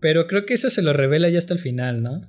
Pero 0.00 0.26
creo 0.26 0.44
que 0.46 0.54
eso 0.54 0.70
se 0.70 0.82
lo 0.82 0.92
revela 0.92 1.28
ya 1.28 1.38
hasta 1.38 1.54
el 1.54 1.60
final, 1.60 2.02
¿no? 2.02 2.20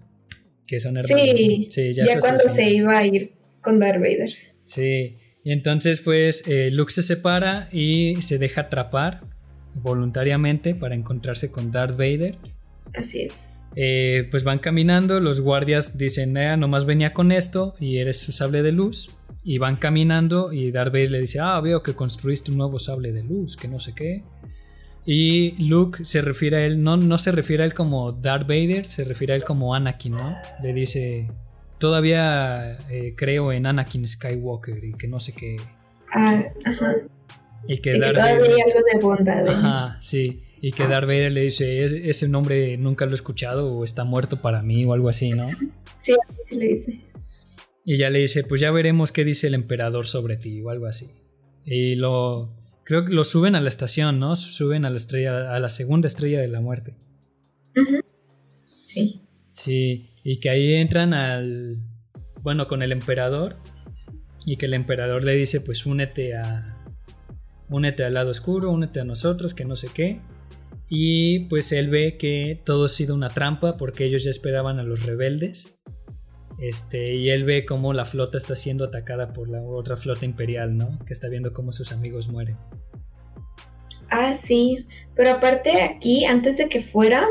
Que 0.65 0.80
son 0.80 0.98
hermanos. 0.98 1.36
Sí, 1.69 1.94
ya, 1.94 2.19
cuando 2.19 2.52
se 2.52 2.72
iba 2.72 2.98
a 2.98 3.06
ir 3.06 3.37
con 3.68 3.80
Darth 3.80 3.99
Vader. 3.99 4.34
Sí, 4.64 5.18
y 5.44 5.52
entonces 5.52 5.99
pues 5.99 6.48
eh, 6.48 6.72
Luke 6.72 6.94
se 6.94 7.02
separa 7.02 7.68
y 7.73 8.22
se 8.22 8.38
deja 8.38 8.61
atrapar 8.61 9.26
voluntariamente 9.73 10.73
para 10.73 10.95
encontrarse 10.95 11.52
con 11.52 11.69
Darth 11.69 11.98
Vader. 11.98 12.38
Así 12.95 13.23
es. 13.23 13.45
eh, 13.76 14.26
pues 14.31 14.45
van 14.45 14.60
caminando, 14.60 15.19
los 15.19 15.41
guardias 15.41 15.98
dicen, 15.98 16.38
eh, 16.38 16.56
nomás 16.56 16.85
venía 16.85 17.11
con 17.11 17.34
esto 17.34 17.76
y 17.77 17.98
eres 17.98 18.19
su 18.22 18.31
sable 18.31 18.64
de 18.64 18.72
luz. 18.72 19.10
Y 19.44 19.60
van 19.60 19.76
caminando 19.76 20.52
y 20.52 20.72
Darth 20.72 20.91
Vader 20.94 21.11
le 21.11 21.19
dice, 21.19 21.39
ah, 21.39 21.60
veo 21.61 21.81
que 21.84 21.94
construiste 21.94 22.52
un 22.52 22.57
nuevo 22.57 22.80
sable 22.80 23.11
de 23.11 23.23
luz, 23.23 23.56
que 23.57 23.68
no 23.68 23.80
sé 23.80 23.94
qué. 23.94 24.23
Y 25.06 25.52
Luke 25.69 26.03
se 26.03 26.22
refiere 26.22 26.57
a 26.57 26.65
él, 26.65 26.81
no, 26.84 26.98
no 26.98 27.18
se 27.18 27.31
refiere 27.31 27.64
a 27.64 27.65
él 27.65 27.73
como 27.73 28.11
Darth 28.14 28.48
Vader, 28.48 28.85
se 28.85 29.03
refiere 29.03 29.34
a 29.34 29.35
él 29.38 29.44
como 29.44 29.73
Anakin, 29.73 30.14
¿no? 30.14 30.35
Le 30.61 30.73
dice, 30.73 31.30
todavía 31.80 32.78
eh, 32.90 33.14
creo 33.16 33.52
en 33.52 33.66
Anakin 33.66 34.08
Skywalker 34.08 34.84
y 34.84 34.94
que 34.94 35.08
no 35.08 35.20
sé 35.20 35.34
qué. 35.34 35.58
Ah, 36.14 36.44
ajá. 36.66 36.95
Y 37.68 37.78
que 37.80 37.91
Sí, 37.91 37.95
que 37.95 37.99
Darth 37.99 38.16
todavía 38.16 38.40
Vader... 38.40 38.52
hay 38.54 38.62
algo 38.72 38.80
de 38.94 38.99
bondad. 39.06 39.40
en 39.41 39.48
él. 39.48 39.54
Ajá, 39.54 39.98
sí. 40.02 40.41
Y 40.62 40.72
que 40.72 40.88
Darth 40.88 41.06
Vader 41.08 41.32
le 41.32 41.41
dice, 41.41 41.84
"Es- 41.84 41.91
ese 41.91 42.28
nombre 42.30 42.78
nunca 42.78 43.06
lo 43.06 43.12
he 43.12 43.16
escuchado 43.16 43.72
o 43.74 43.84
está 43.84 44.04
muerto 44.04 44.41
para 44.41 44.62
mí 44.64 44.86
o 44.86 44.94
algo 44.94 45.10
así, 45.10 45.32
¿no? 45.32 45.48
Sí, 45.99 46.14
se 46.45 46.56
le 46.56 46.68
dice. 46.70 47.02
Y 47.86 47.98
ya 47.98 48.10
le 48.10 48.20
dice, 48.20 48.44
pues 48.44 48.60
ya 48.62 48.72
veremos 48.72 49.12
qué 49.12 49.24
dice 49.24 49.48
el 49.48 49.54
emperador 49.54 50.08
sobre 50.08 50.36
ti 50.38 50.62
o 50.62 50.70
algo 50.70 50.86
así. 50.88 51.08
Y 51.66 51.95
lo... 51.95 52.54
Creo 52.84 53.04
que 53.06 53.12
lo 53.14 53.24
suben 53.26 53.56
a 53.56 53.62
la 53.62 53.68
estación, 53.68 54.18
¿no? 54.20 54.36
Suben 54.38 54.86
a 54.86 54.90
la 54.90 54.95
estrella, 54.95 55.54
a 55.54 55.60
la 55.60 55.68
segunda 55.70 56.08
estrella 56.08 56.40
de 56.40 56.48
la 56.48 56.62
muerte. 56.62 56.95
Ujú. 57.76 57.99
Sí. 58.86 59.22
Sí, 59.52 60.10
y 60.30 60.41
que 60.41 60.49
ahí 60.49 60.74
entran 60.74 61.14
al... 61.14 61.78
Bueno, 62.41 62.68
con 62.68 62.82
el 62.82 62.91
emperador. 62.91 63.56
Y 64.45 64.58
que 64.58 64.66
el 64.66 64.74
emperador 64.74 65.24
le 65.24 65.34
dice, 65.36 65.62
pues 65.62 65.86
únete 65.86 66.36
a... 66.36 66.84
Únete 67.70 68.04
al 68.04 68.16
lado 68.16 68.32
oscuro, 68.32 68.70
únete 68.72 68.99
a 68.99 69.06
nosotros, 69.06 69.54
que 69.54 69.64
no 69.64 69.78
sé 69.78 69.88
qué. 69.94 70.20
Y 70.90 71.45
pues 71.45 71.72
él 71.72 71.90
ve 71.90 72.18
que 72.18 72.62
todo 72.66 72.86
ha 72.86 72.90
sido 72.90 73.16
una 73.16 73.30
trampa 73.30 73.78
porque 73.78 74.04
ellos 74.04 74.26
ya 74.26 74.30
esperaban 74.30 74.80
a 74.80 74.84
los 74.84 75.06
rebeldes. 75.06 75.80
Este, 76.60 77.16
y 77.16 77.30
él 77.30 77.45
ve 77.45 77.64
cómo 77.66 77.94
la 77.94 78.04
flota 78.04 78.38
está 78.38 78.56
siendo 78.56 78.84
atacada 78.84 79.32
por 79.32 79.48
la 79.48 79.62
otra 79.62 79.95
flota 79.95 80.26
imperial, 80.26 80.76
¿no? 80.76 80.99
Que 81.06 81.14
está 81.14 81.30
viendo 81.30 81.54
cómo 81.54 81.72
sus 81.72 81.94
amigos 81.94 82.28
mueren. 82.28 82.58
Ah, 84.10 84.34
sí. 84.34 84.86
Pero 85.16 85.32
aparte 85.32 85.84
aquí, 85.84 86.26
antes 86.26 86.58
de 86.58 86.68
que 86.68 86.84
fuera, 86.84 87.26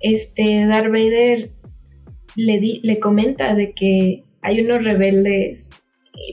este 0.00 0.66
Darth 0.66 0.90
Vader 0.92 1.61
le, 2.36 2.58
di- 2.60 2.80
le 2.82 2.98
comenta 2.98 3.54
de 3.54 3.72
que 3.72 4.24
hay 4.42 4.60
unos 4.60 4.84
rebeldes 4.84 5.70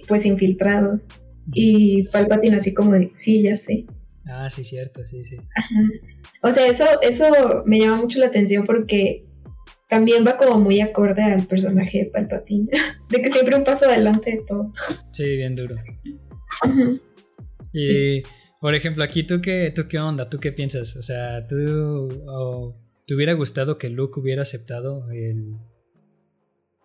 pues 0.08 0.26
infiltrados. 0.26 1.08
Y 1.52 2.04
Palpatine 2.10 2.58
así 2.58 2.74
como 2.74 2.94
de, 2.94 3.10
sí, 3.14 3.42
ya 3.42 3.58
sé. 3.58 3.86
Ah, 4.28 4.50
sí, 4.50 4.64
cierto, 4.64 5.04
sí, 5.04 5.24
sí. 5.24 5.38
Ajá. 5.56 5.76
O 6.44 6.52
sea, 6.52 6.68
eso, 6.68 6.86
eso 7.02 7.26
me 7.66 7.80
llama 7.80 7.98
mucho 7.98 8.20
la 8.20 8.28
atención 8.28 8.66
porque 8.66 9.24
también 9.90 10.24
va 10.26 10.38
como 10.38 10.60
muy 10.60 10.80
acorde 10.82 11.24
al 11.24 11.48
personaje 11.48 12.00
de 12.00 12.06
Palpatine. 12.12 12.68
De 13.10 13.22
que 13.22 13.32
siempre 13.32 13.56
un 13.56 13.64
paso 13.64 13.88
adelante 13.88 14.30
de 14.32 14.42
todo. 14.46 14.72
Sí, 15.12 15.24
bien 15.38 15.56
duro. 15.56 15.76
Y, 17.74 18.22
por 18.62 18.76
ejemplo, 18.76 19.04
aquí 19.04 19.24
tú 19.24 19.42
qué, 19.42 19.72
tú 19.74 19.88
qué 19.88 19.98
onda, 20.00 20.30
tú 20.30 20.40
qué 20.40 20.52
piensas, 20.52 20.96
o 20.96 21.02
sea, 21.02 21.46
tú 21.48 21.56
te 23.08 23.16
hubiera 23.16 23.34
gustado 23.34 23.78
que 23.78 23.90
Luke 23.90 24.20
hubiera 24.20 24.44
aceptado 24.44 25.10
el 25.12 25.56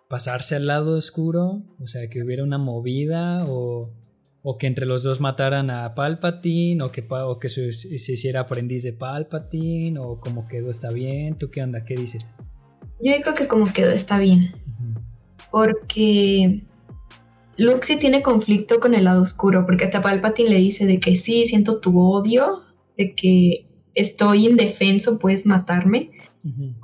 pasarse 0.09 0.57
al 0.57 0.67
lado 0.67 0.97
oscuro, 0.97 1.63
o 1.81 1.87
sea, 1.87 2.09
que 2.09 2.23
hubiera 2.23 2.45
una 2.45 2.59
movida 2.59 3.45
o, 3.47 3.93
o 4.43 4.59
que 4.59 4.67
entre 4.67 4.87
los 4.87 5.03
dos 5.03 5.21
mataran 5.21 5.71
a 5.71 5.95
Palpatine 5.95 6.83
o 6.83 6.93
que, 6.93 7.07
o 7.09 7.39
que 7.39 7.49
se 7.49 7.69
hiciera 7.69 8.41
aprendiz 8.41 8.83
de 8.83 8.93
Palpatine 8.93 9.99
o 9.99 10.21
como 10.21 10.47
quedó 10.47 10.71
está 10.71 10.91
bien, 10.91 11.39
tú 11.39 11.51
qué 11.51 11.63
onda, 11.63 11.85
qué 11.85 11.97
dices. 11.97 12.27
Yo 13.01 13.13
digo 13.13 13.35
que 13.35 13.49
como 13.49 13.73
quedó 13.73 13.91
está 13.91 14.19
bien. 14.19 14.53
Porque 15.51 16.65
Luke 17.57 17.85
sí 17.85 17.97
tiene 17.99 18.23
conflicto 18.23 18.81
con 18.81 18.95
el 18.95 19.05
lado 19.05 19.23
oscuro, 19.23 19.65
porque 19.65 19.85
hasta 19.85 20.03
Palpatine 20.03 20.51
le 20.51 20.59
dice 20.59 20.87
de 20.87 21.01
que 21.01 21.15
sí, 21.15 21.47
siento 21.47 21.81
tu 21.81 21.99
odio, 21.99 22.63
de 22.97 23.15
que 23.15 23.67
estoy 23.95 24.47
indefenso, 24.47 25.19
puedes 25.19 25.47
matarme. 25.47 26.11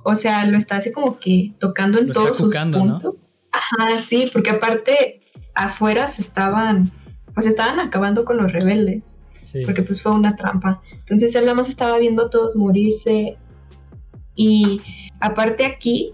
O 0.05 0.15
sea, 0.15 0.47
lo 0.47 0.57
está 0.57 0.77
así 0.77 0.91
como 0.93 1.19
que 1.19 1.53
tocando 1.59 1.99
en 1.99 2.09
Lo 2.09 2.13
todos 2.15 2.37
sus 2.39 2.47
cucando, 2.47 2.79
¿no? 2.85 2.99
puntos. 2.99 3.31
Ajá, 3.53 3.99
sí, 3.99 4.31
porque 4.33 4.51
aparte 4.51 5.21
afuera 5.55 6.09
se 6.09 6.23
estaban, 6.23 6.91
pues 7.35 7.47
estaban 7.47 7.79
acabando 7.81 8.25
con 8.25 8.37
los 8.39 8.53
rebeldes, 8.53 9.19
Sí. 9.43 9.63
porque 9.65 9.83
pues 9.83 10.03
fue 10.03 10.13
una 10.13 10.37
trampa. 10.37 10.81
Entonces 10.93 11.35
él 11.35 11.43
nada 11.43 11.55
más 11.55 11.69
estaba 11.69 11.99
viendo 11.99 12.27
a 12.27 12.31
todos 12.31 12.57
morirse 12.57 13.37
y 14.35 14.81
aparte 15.21 15.67
aquí, 15.67 16.13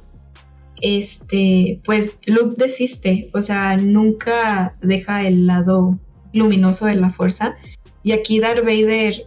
este, 0.83 1.81
pues 1.85 2.17
Luke 2.27 2.55
desiste, 2.57 3.31
o 3.33 3.41
sea, 3.41 3.77
nunca 3.77 4.77
deja 4.83 5.27
el 5.27 5.47
lado 5.47 5.99
luminoso 6.33 6.87
de 6.87 6.97
la 6.97 7.11
fuerza 7.11 7.57
y 8.03 8.13
aquí 8.13 8.41
Darth 8.41 8.65
Vader, 8.65 9.27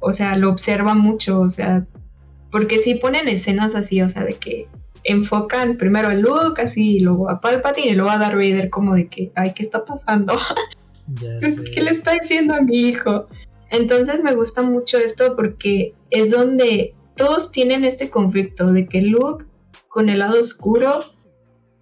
o 0.00 0.12
sea, 0.12 0.36
lo 0.36 0.50
observa 0.50 0.94
mucho, 0.94 1.40
o 1.40 1.48
sea, 1.48 1.86
porque 2.50 2.78
sí 2.78 2.94
ponen 2.96 3.28
escenas 3.28 3.74
así, 3.74 4.02
o 4.02 4.08
sea, 4.08 4.24
de 4.24 4.34
que 4.34 4.68
enfocan 5.04 5.76
primero 5.76 6.08
a 6.08 6.14
Luke 6.14 6.60
así, 6.62 6.96
y 6.96 7.00
luego 7.00 7.30
a 7.30 7.40
Palpatine 7.40 7.90
y 7.90 7.94
luego 7.94 8.10
a 8.10 8.18
Darth 8.18 8.34
Vader 8.34 8.70
como 8.70 8.94
de 8.94 9.08
que, 9.08 9.32
ay, 9.34 9.52
¿qué 9.54 9.62
está 9.62 9.84
pasando? 9.84 10.34
Ya 11.20 11.40
sé. 11.40 11.64
¿Qué 11.74 11.82
le 11.82 11.90
está 11.90 12.12
diciendo 12.12 12.54
a 12.54 12.60
mi 12.60 12.78
hijo? 12.78 13.26
Entonces 13.70 14.22
me 14.22 14.34
gusta 14.34 14.62
mucho 14.62 14.98
esto 14.98 15.34
porque 15.36 15.94
es 16.10 16.30
donde 16.30 16.94
todos 17.16 17.52
tienen 17.52 17.84
este 17.84 18.10
conflicto 18.10 18.72
de 18.72 18.86
que 18.86 19.02
Luke 19.02 19.44
con 19.88 20.08
el 20.08 20.20
lado 20.20 20.40
oscuro 20.40 21.00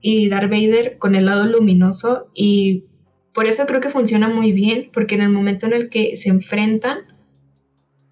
y 0.00 0.28
Darth 0.28 0.50
Vader 0.50 0.98
con 0.98 1.14
el 1.14 1.26
lado 1.26 1.46
luminoso 1.46 2.28
y 2.34 2.84
por 3.32 3.48
eso 3.48 3.66
creo 3.66 3.80
que 3.80 3.90
funciona 3.90 4.28
muy 4.28 4.52
bien 4.52 4.90
porque 4.92 5.14
en 5.14 5.22
el 5.22 5.28
momento 5.30 5.66
en 5.66 5.72
el 5.72 5.88
que 5.88 6.16
se 6.16 6.28
enfrentan 6.28 6.98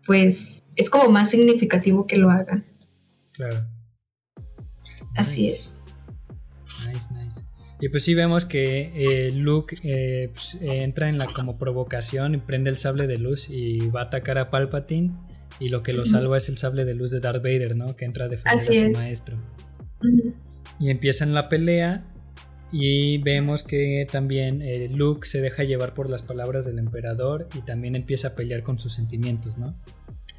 pues 0.07 0.63
es 0.77 0.91
como 0.91 1.11
más 1.11 1.31
significativo 1.31 2.07
que 2.07 2.17
lo 2.17 2.31
hagan. 2.31 2.65
Claro. 3.33 3.67
Así 5.17 5.43
Nice. 5.43 5.55
es. 5.55 5.79
Nice, 6.87 7.09
nice. 7.15 7.41
Y 7.81 7.89
pues 7.91 8.05
sí 8.05 8.15
vemos 8.15 8.47
que 8.47 8.93
eh, 8.95 9.33
Luke 9.33 9.77
eh, 9.83 10.31
pues, 10.33 10.55
eh, 10.63 10.83
entra 10.83 11.09
en 11.11 11.19
la 11.19 11.27
como 11.33 11.59
provocación 11.59 12.35
y 12.35 12.39
prende 12.39 12.71
el 12.71 12.79
sable 12.79 13.07
de 13.07 13.19
luz 13.19 13.51
y 13.51 13.89
va 13.91 14.01
a 14.01 14.05
atacar 14.05 14.39
a 14.39 14.51
Palpatine 14.51 15.13
y 15.61 15.69
lo 15.69 15.83
que 15.83 15.93
lo 15.93 16.05
salva 16.07 16.37
es 16.39 16.49
el 16.49 16.57
sable 16.59 16.85
de 16.85 16.95
luz 16.95 17.11
de 17.11 17.21
Darth 17.21 17.43
Vader, 17.43 17.77
¿no? 17.77 17.95
Que 17.97 18.05
entra 18.07 18.27
a 18.27 18.29
defender 18.29 18.59
Así 18.61 18.77
a 18.79 18.81
su 18.81 18.87
es. 18.87 18.93
maestro. 18.93 19.37
Y 20.79 20.91
empiezan 20.91 21.35
la 21.35 21.49
pelea 21.49 22.05
y 22.73 23.19
vemos 23.19 23.63
que 23.65 24.07
también 24.11 24.61
eh, 24.63 24.89
Luke 24.91 25.27
se 25.27 25.41
deja 25.41 25.63
llevar 25.65 25.95
por 25.95 26.11
las 26.11 26.23
palabras 26.23 26.65
del 26.67 26.79
emperador 26.79 27.47
y 27.55 27.61
también 27.61 27.95
empieza 27.97 28.29
a 28.29 28.35
pelear 28.35 28.63
con 28.63 28.79
sus 28.79 28.95
sentimientos, 28.95 29.57
¿no? 29.59 29.79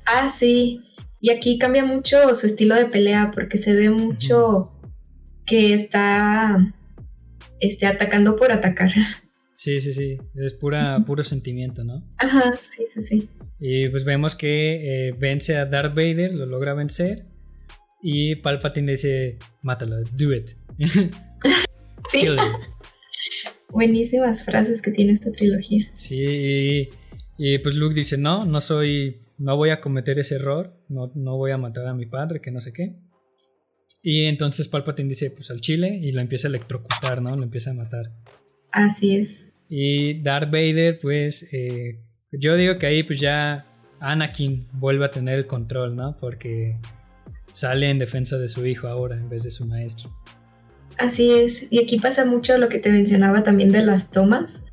Ah, 0.07 0.29
sí. 0.29 0.81
Y 1.19 1.31
aquí 1.31 1.57
cambia 1.57 1.84
mucho 1.84 2.34
su 2.35 2.45
estilo 2.45 2.75
de 2.75 2.85
pelea 2.85 3.31
porque 3.34 3.57
se 3.57 3.73
ve 3.73 3.89
mucho 3.89 4.71
que 5.45 5.73
está 5.73 6.57
este, 7.59 7.88
atacando 7.88 8.35
por 8.35 8.51
atacar. 8.51 8.91
Sí, 9.55 9.79
sí, 9.79 9.93
sí. 9.93 10.17
Es 10.35 10.53
pura, 10.53 11.03
puro 11.05 11.23
sentimiento, 11.23 11.84
¿no? 11.84 12.03
Ajá, 12.17 12.55
sí, 12.59 12.84
sí, 12.88 13.01
sí. 13.01 13.29
Y 13.59 13.89
pues 13.89 14.05
vemos 14.05 14.35
que 14.35 15.07
eh, 15.07 15.15
vence 15.17 15.57
a 15.57 15.65
Darth 15.65 15.95
Vader, 15.95 16.34
lo 16.34 16.45
logra 16.45 16.73
vencer. 16.73 17.25
Y 18.01 18.35
Palpatine 18.35 18.91
dice, 18.91 19.38
mátalo, 19.61 19.97
do 20.13 20.34
it. 20.34 20.51
Sí, 22.09 22.21
Kill 22.21 22.35
him. 22.35 22.39
buenísimas 23.69 24.45
frases 24.45 24.81
que 24.81 24.91
tiene 24.91 25.11
esta 25.11 25.31
trilogía. 25.31 25.85
Sí, 25.93 26.23
y, 26.23 26.89
y, 27.38 27.57
pues 27.59 27.75
Luke 27.75 27.93
dice, 27.93 28.17
no, 28.17 28.45
no 28.45 28.61
soy, 28.61 29.17
no 29.38 29.55
voy 29.55 29.69
a 29.69 29.81
cometer 29.81 30.19
ese 30.19 30.35
error, 30.35 30.73
no, 30.89 31.11
no 31.15 31.38
voy 31.38 31.51
a 31.51 31.57
matar 31.57 31.88
a 31.88 31.93
mi 31.93 32.05
padre, 32.05 32.41
que 32.41 32.51
no 32.51 32.61
sé 32.61 32.73
qué. 32.73 32.95
Y 34.01 34.26
entonces 34.26 34.68
Palpatine 34.68 35.09
dice, 35.09 35.31
pues 35.31 35.51
al 35.51 35.59
chile, 35.59 35.99
y 36.01 36.11
lo 36.11 36.22
empieza 36.22 36.47
a 36.47 36.49
electrocutar, 36.49 37.22
¿no? 37.22 37.35
Lo 37.35 37.43
empieza 37.43 37.72
a 37.72 37.73
matar. 37.73 38.05
Así 38.72 39.15
es. 39.15 39.53
Y 39.69 40.22
Darth 40.22 40.51
Vader, 40.51 40.99
pues, 40.99 41.51
eh, 41.53 41.99
yo 42.31 42.55
digo 42.55 42.77
que 42.77 42.85
ahí 42.85 43.03
pues 43.03 43.19
ya 43.19 43.65
Anakin 43.99 44.68
vuelve 44.73 45.05
a 45.05 45.11
tener 45.11 45.39
el 45.39 45.47
control, 45.47 45.95
¿no? 45.95 46.15
Porque 46.18 46.80
sale 47.51 47.89
en 47.89 47.99
defensa 47.99 48.38
de 48.38 48.47
su 48.47 48.65
hijo 48.65 48.88
ahora 48.88 49.18
en 49.18 49.30
vez 49.30 49.43
de 49.43 49.51
su 49.51 49.65
maestro. 49.65 50.15
Así 50.97 51.31
es. 51.31 51.68
Y 51.69 51.80
aquí 51.80 51.99
pasa 51.99 52.26
mucho 52.26 52.57
lo 52.57 52.69
que 52.69 52.80
te 52.80 52.91
mencionaba 52.91 53.43
también 53.43 53.69
de 53.69 53.84
las 53.84 54.11
tomas, 54.11 54.64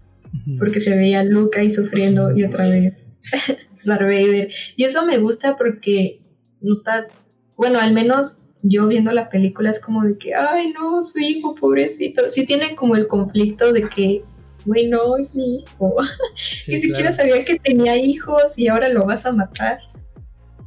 porque 0.58 0.80
se 0.80 0.96
veía 0.96 1.20
a 1.20 1.24
Luke 1.24 1.58
ahí 1.58 1.70
sufriendo 1.70 2.36
y 2.36 2.44
otra 2.44 2.68
vez 2.68 3.12
Darth 3.84 4.02
Vader. 4.02 4.48
Y 4.76 4.84
eso 4.84 5.04
me 5.04 5.18
gusta 5.18 5.56
porque 5.56 6.22
notas, 6.60 7.30
bueno, 7.56 7.78
al 7.78 7.92
menos 7.92 8.42
yo 8.62 8.88
viendo 8.88 9.12
la 9.12 9.28
película 9.28 9.70
es 9.70 9.80
como 9.80 10.02
de 10.04 10.16
que, 10.16 10.34
ay 10.34 10.72
no, 10.72 11.02
su 11.02 11.20
hijo, 11.20 11.54
pobrecito. 11.54 12.28
Sí 12.28 12.46
tiene 12.46 12.74
como 12.76 12.96
el 12.96 13.06
conflicto 13.06 13.72
de 13.72 13.88
que, 13.88 14.24
güey, 14.64 14.88
no, 14.88 15.16
es 15.16 15.34
mi 15.34 15.58
hijo. 15.58 15.96
Sí, 16.36 16.72
Ni 16.72 16.80
siquiera 16.80 17.10
claro. 17.10 17.16
sabía 17.16 17.44
que 17.44 17.58
tenía 17.58 17.96
hijos 17.96 18.58
y 18.58 18.68
ahora 18.68 18.88
lo 18.88 19.04
vas 19.04 19.26
a 19.26 19.32
matar. 19.32 19.78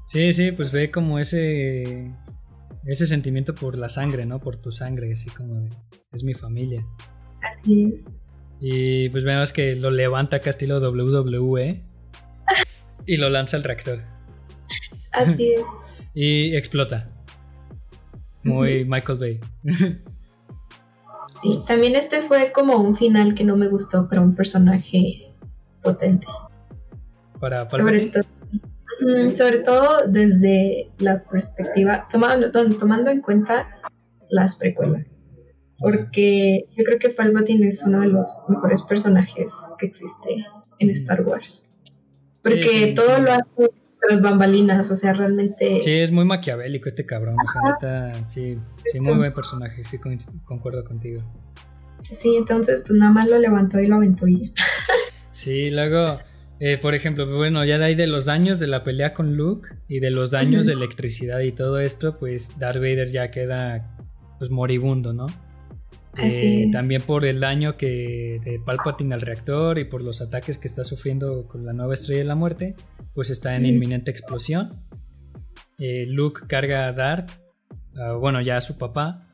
Sí, 0.06 0.32
sí, 0.32 0.52
pues 0.52 0.72
ve 0.72 0.92
como 0.92 1.20
ese 1.20 2.14
ese 2.86 3.06
sentimiento 3.06 3.54
por 3.54 3.78
la 3.78 3.90
sangre, 3.90 4.26
¿no? 4.26 4.40
Por 4.40 4.58
tu 4.58 4.72
sangre, 4.72 5.12
así 5.12 5.30
como 5.30 5.56
de, 5.56 5.70
es 6.14 6.24
mi 6.24 6.34
familia. 6.34 6.86
Así 7.42 7.92
es. 7.92 8.10
Y 8.62 9.10
pues 9.10 9.26
vemos 9.26 9.52
que 9.52 9.76
lo 9.76 9.92
levanta 9.92 10.38
acá 10.38 10.50
estilo 10.50 10.80
WWE 10.80 11.84
y 13.08 13.18
lo 13.18 13.30
lanza 13.30 13.58
al 13.58 13.64
reactor. 13.64 14.00
Así 15.12 15.54
es. 15.54 15.64
y 16.14 16.56
explota. 16.56 17.10
Muy 18.44 18.86
Michael 18.86 19.18
Bay. 19.18 19.40
sí, 21.42 21.60
también 21.68 21.96
este 21.96 22.22
fue 22.22 22.52
como 22.52 22.78
un 22.78 22.96
final 22.96 23.34
que 23.34 23.44
no 23.44 23.58
me 23.58 23.68
gustó, 23.68 24.08
pero 24.10 24.22
un 24.22 24.36
personaje 24.36 25.34
potente. 25.82 26.28
Para, 27.40 27.70
sobre, 27.70 28.12
sobre 29.36 29.60
todo 29.60 30.08
desde 30.08 30.92
la 31.00 31.24
perspectiva, 31.24 32.08
tomando, 32.12 32.52
tomando 32.52 33.10
en 33.10 33.22
cuenta 33.22 33.68
las 34.30 34.56
precuelas. 34.56 35.24
Porque 35.80 36.68
yo 36.76 36.84
creo 36.84 36.98
que 36.98 37.10
Palpatine 37.10 37.68
es 37.68 37.84
uno 37.86 38.02
de 38.02 38.08
los 38.08 38.28
mejores 38.50 38.82
personajes 38.82 39.54
que 39.78 39.86
existe 39.86 40.44
en 40.80 40.90
Star 40.90 41.22
Wars. 41.22 41.68
Porque 42.50 42.94
todo 42.96 43.20
lo 43.20 43.32
hace 43.32 43.72
las 44.10 44.22
bambalinas, 44.22 44.90
o 44.92 44.96
sea, 44.96 45.14
realmente... 45.14 45.82
Sí, 45.82 45.92
es 45.92 46.12
muy 46.12 46.26
maquiavélico 46.26 46.88
este 46.88 47.06
cabrón, 47.06 47.36
o 47.44 47.48
sea, 47.52 47.62
neta, 47.72 48.30
sí, 48.30 48.58
sí, 48.86 49.00
muy 49.00 49.16
buen 49.16 49.34
personaje, 49.34 49.84
sí, 49.84 49.98
concuerdo 50.46 50.84
contigo. 50.84 51.22
Sí, 52.00 52.16
sí, 52.16 52.36
entonces 52.38 52.84
pues 52.86 52.98
nada 52.98 53.12
más 53.12 53.28
lo 53.30 53.38
levantó 53.38 53.80
y 53.80 53.88
lo 53.88 53.96
aventó 53.96 54.28
y 54.28 54.54
Sí, 55.32 55.70
luego, 55.70 56.20
eh, 56.60 56.78
por 56.78 56.96
ejemplo, 56.96 57.28
bueno, 57.36 57.66
ya 57.66 57.78
de 57.78 57.86
ahí 57.86 57.96
de 57.96 58.08
los 58.08 58.26
daños 58.26 58.60
de 58.60 58.68
la 58.68 58.84
pelea 58.84 59.14
con 59.14 59.36
Luke 59.36 59.70
y 59.88 60.00
de 60.00 60.12
los 60.12 60.32
daños 60.32 60.66
de 60.66 60.74
electricidad 60.74 61.40
y 61.42 61.52
todo 61.52 61.80
esto, 61.80 62.18
pues 62.18 62.58
Darth 62.60 62.78
Vader 62.78 63.10
ya 63.10 63.30
queda 63.30 63.96
pues 64.40 64.52
moribundo, 64.52 65.14
¿no? 65.14 65.28
Eh, 66.20 66.70
también 66.72 67.02
por 67.02 67.26
el 67.26 67.40
daño 67.40 67.78
que 67.78 68.42
de 68.44 68.60
Palpatine 68.66 69.14
al 69.14 69.22
reactor 69.22 69.78
y 69.78 69.86
por 69.86 70.02
los 70.02 70.22
ataques 70.22 70.58
que 70.58 70.68
está 70.68 70.84
sufriendo 70.84 71.48
con 71.48 71.66
la 71.66 71.74
nueva 71.74 71.94
estrella 71.94 72.22
de 72.22 72.28
la 72.28 72.36
muerte, 72.36 72.76
pues 73.14 73.30
está 73.30 73.56
en 73.56 73.66
inminente 73.66 74.12
explosión. 74.12 74.70
Eh, 75.80 76.06
Luke 76.08 76.42
carga 76.48 76.88
a 76.88 76.94
Darth, 76.94 77.32
bueno, 78.20 78.42
ya 78.42 78.58
a 78.58 78.62
su 78.62 78.78
papá, 78.78 79.28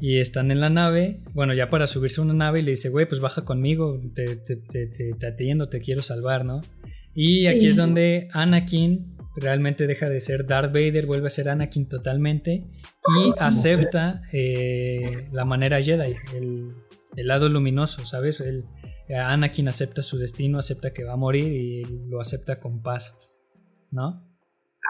y 0.00 0.18
están 0.18 0.50
en 0.50 0.60
la 0.60 0.70
nave. 0.70 1.20
Bueno, 1.34 1.54
ya 1.54 1.68
para 1.68 1.86
subirse 1.86 2.20
a 2.20 2.24
una 2.24 2.34
nave 2.34 2.60
y 2.60 2.62
le 2.62 2.70
dice, 2.72 2.88
güey, 2.88 3.06
pues 3.06 3.20
baja 3.20 3.44
conmigo, 3.44 4.00
te, 4.14 4.36
te, 4.36 4.56
te, 4.56 4.86
te, 4.86 5.26
atiendo, 5.26 5.68
te 5.68 5.80
quiero 5.80 6.02
salvar, 6.02 6.44
¿no? 6.44 6.62
Y 7.14 7.46
aquí 7.46 7.66
es 7.66 7.76
donde 7.76 8.28
Anakin 8.32 9.09
realmente 9.36 9.86
deja 9.86 10.08
de 10.08 10.20
ser 10.20 10.46
Darth 10.46 10.72
Vader, 10.72 11.06
vuelve 11.06 11.28
a 11.28 11.30
ser 11.30 11.48
Anakin 11.48 11.88
totalmente 11.88 12.64
y 13.22 13.32
acepta 13.38 14.22
eh, 14.32 15.28
la 15.32 15.44
manera 15.44 15.80
Jedi, 15.82 16.16
el, 16.34 16.74
lado 17.16 17.48
luminoso, 17.48 18.06
¿sabes? 18.06 18.40
El, 18.40 18.64
Anakin 19.14 19.68
acepta 19.68 20.02
su 20.02 20.18
destino, 20.18 20.58
acepta 20.58 20.92
que 20.92 21.04
va 21.04 21.14
a 21.14 21.16
morir 21.16 21.52
y 21.52 21.84
lo 22.08 22.20
acepta 22.20 22.60
con 22.60 22.82
paz, 22.82 23.16
¿no? 23.90 24.30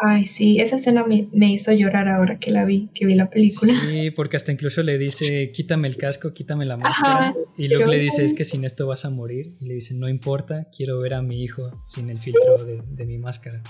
Ay, 0.02 0.22
sí, 0.22 0.60
esa 0.60 0.76
escena 0.76 1.04
me, 1.06 1.52
hizo 1.52 1.72
llorar 1.72 2.08
ahora 2.08 2.38
que 2.38 2.50
la 2.50 2.64
vi, 2.64 2.88
que 2.94 3.04
vi 3.04 3.14
la 3.14 3.28
película. 3.28 3.74
Sí, 3.74 4.10
porque 4.10 4.36
hasta 4.36 4.50
incluso 4.50 4.82
le 4.82 4.96
dice, 4.96 5.50
quítame 5.52 5.88
el 5.88 5.96
casco, 5.96 6.32
quítame 6.32 6.64
la 6.64 6.78
máscara. 6.78 7.34
y 7.58 7.68
Luke 7.68 7.86
le 7.86 7.98
dice, 7.98 8.24
es 8.24 8.32
que 8.32 8.44
sin 8.44 8.64
esto 8.64 8.86
vas 8.86 9.04
a 9.04 9.10
morir. 9.10 9.52
Y 9.60 9.66
le 9.66 9.74
dice, 9.74 9.94
no 9.94 10.08
importa, 10.08 10.68
quiero 10.74 10.98
ver 11.00 11.12
a 11.14 11.22
mi 11.22 11.42
hijo 11.42 11.82
sin 11.84 12.08
el 12.08 12.18
filtro 12.18 12.64
de, 12.64 12.82
de 12.82 13.04
mi 13.04 13.18
máscara. 13.18 13.62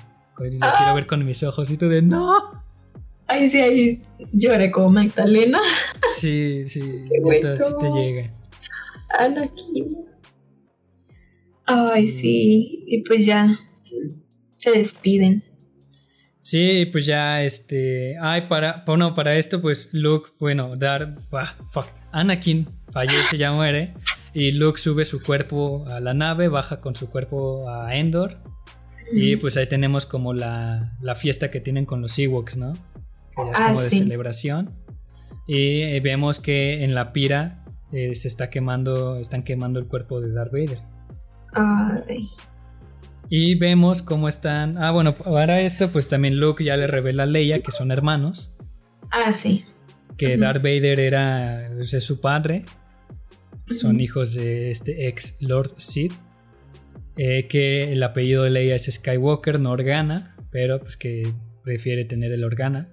Lo 0.45 0.51
quiero 0.51 0.95
ver 0.95 1.07
con 1.07 1.25
mis 1.25 1.43
ojos 1.43 1.71
y 1.71 1.77
tú 1.77 1.89
de 1.89 2.03
no. 2.03 2.37
Ay, 3.27 3.49
sí, 3.49 3.61
ahí 3.61 4.03
lloré 4.33 4.71
como 4.71 4.91
Magdalena. 4.91 5.61
Sí, 6.19 6.63
sí, 6.65 6.81
sí 7.09 7.75
te 7.81 7.91
llega. 7.91 8.31
Anakin. 9.19 9.99
Ay, 11.67 12.09
sí. 12.09 12.85
Y 12.87 13.03
pues 13.03 13.27
ya 13.27 13.57
se 14.55 14.73
despiden. 14.73 15.45
Sí, 16.43 16.87
pues 16.91 17.07
ya 17.07 17.43
este. 17.43 18.17
Ay, 18.21 18.49
para. 18.49 18.83
Bueno, 18.87 19.15
para 19.15 19.37
esto, 19.37 19.61
pues 19.61 19.91
Luke, 19.93 20.31
bueno, 20.39 20.77
dar. 20.77 21.17
fuck. 21.71 21.87
Anakin 22.13 22.67
fallece, 22.91 23.37
ya 23.37 23.53
muere. 23.53 23.95
Y 24.35 24.53
Luke 24.53 24.81
sube 24.81 25.05
su 25.05 25.23
cuerpo 25.23 25.85
a 25.89 26.01
la 26.01 26.15
nave, 26.15 26.49
baja 26.49 26.81
con 26.81 26.95
su 26.95 27.09
cuerpo 27.09 27.69
a 27.69 27.97
Endor. 27.97 28.39
Y 29.13 29.37
pues 29.37 29.57
ahí 29.57 29.67
tenemos 29.67 30.07
como 30.07 30.33
la, 30.33 30.97
fiesta 31.17 31.51
que 31.51 31.61
tienen 31.61 31.87
con 31.87 32.01
los 32.01 32.19
Ewoks, 32.19 32.57
¿no? 32.57 32.75
Que 32.75 33.45
ya 33.45 33.53
es 33.53 33.59
ah, 33.59 33.67
como 33.69 33.81
de 33.81 33.91
celebración. 33.91 34.75
Y 35.47 35.83
eh, 35.83 36.01
vemos 36.01 36.41
que 36.41 36.85
en 36.85 36.95
la 36.95 37.13
pira 37.13 37.65
eh, 37.93 38.15
se 38.15 38.29
está 38.29 38.51
quemando, 38.51 39.17
están 39.17 39.43
quemando 39.43 39.81
el 39.81 39.87
cuerpo 39.87 40.21
de 40.21 40.33
Darth 40.33 40.53
Vader. 40.53 40.79
Ay. 41.53 42.29
Y 43.29 43.55
vemos 43.57 44.03
cómo 44.03 44.29
están. 44.29 44.79
Ah, 44.79 44.91
bueno, 44.91 45.15
para 45.15 45.61
esto, 45.61 45.91
pues 45.91 46.09
también 46.09 46.39
Luke 46.39 46.65
ya 46.65 46.77
le 46.77 46.87
revela 46.87 47.25
a 47.25 47.27
Leia 47.27 47.61
que 47.63 47.71
son 47.71 47.91
hermanos. 47.91 48.57
Ah, 49.11 49.33
sí. 49.33 49.65
Que 50.17 50.37
Darth 50.37 50.63
Vader 50.63 51.01
era 51.01 51.71
pues, 51.75 51.91
su 52.05 52.21
padre. 52.21 52.65
Son 53.71 54.01
hijos 54.01 54.35
de 54.35 54.71
este 54.71 55.09
ex 55.09 55.37
Lord 55.41 55.75
Sith. 55.79 56.13
Eh, 57.17 57.47
que 57.49 57.93
el 57.93 58.03
apellido 58.03 58.45
de 58.45 58.51
Leia 58.51 58.75
es 58.75 58.85
Skywalker, 58.91 59.61
no 59.61 59.73
Organa, 59.73 60.37
pero 60.51 60.81
pues 60.81 60.97
que 60.97 61.33
prefiere 61.63 62.05
tener 62.05 62.33
el 62.33 62.45
Organa, 62.45 62.89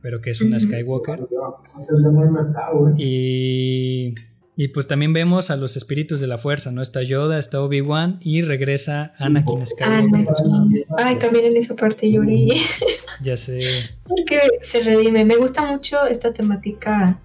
pero 0.00 0.20
que 0.20 0.30
es 0.30 0.40
una 0.40 0.58
Skywalker. 0.58 1.20
Y, 2.96 4.14
y 4.56 4.68
pues 4.68 4.86
también 4.88 5.12
vemos 5.12 5.50
a 5.50 5.56
los 5.56 5.76
espíritus 5.76 6.20
de 6.20 6.26
la 6.26 6.38
fuerza, 6.38 6.70
¿no? 6.72 6.82
Está 6.82 7.02
Yoda, 7.02 7.38
está 7.38 7.60
Obi-Wan 7.60 8.18
y 8.20 8.42
regresa 8.42 9.12
Anakin 9.18 9.66
Skywalker. 9.66 10.28
Ay, 10.98 11.16
también 11.16 11.46
en 11.46 11.56
esa 11.56 11.74
parte 11.76 12.10
lloré. 12.10 12.48
Ya 13.22 13.36
sé. 13.36 13.60
Porque 14.04 14.40
se 14.60 14.82
redime. 14.82 15.24
Me 15.24 15.36
gusta 15.36 15.64
mucho 15.64 16.06
esta 16.06 16.32
temática 16.32 17.20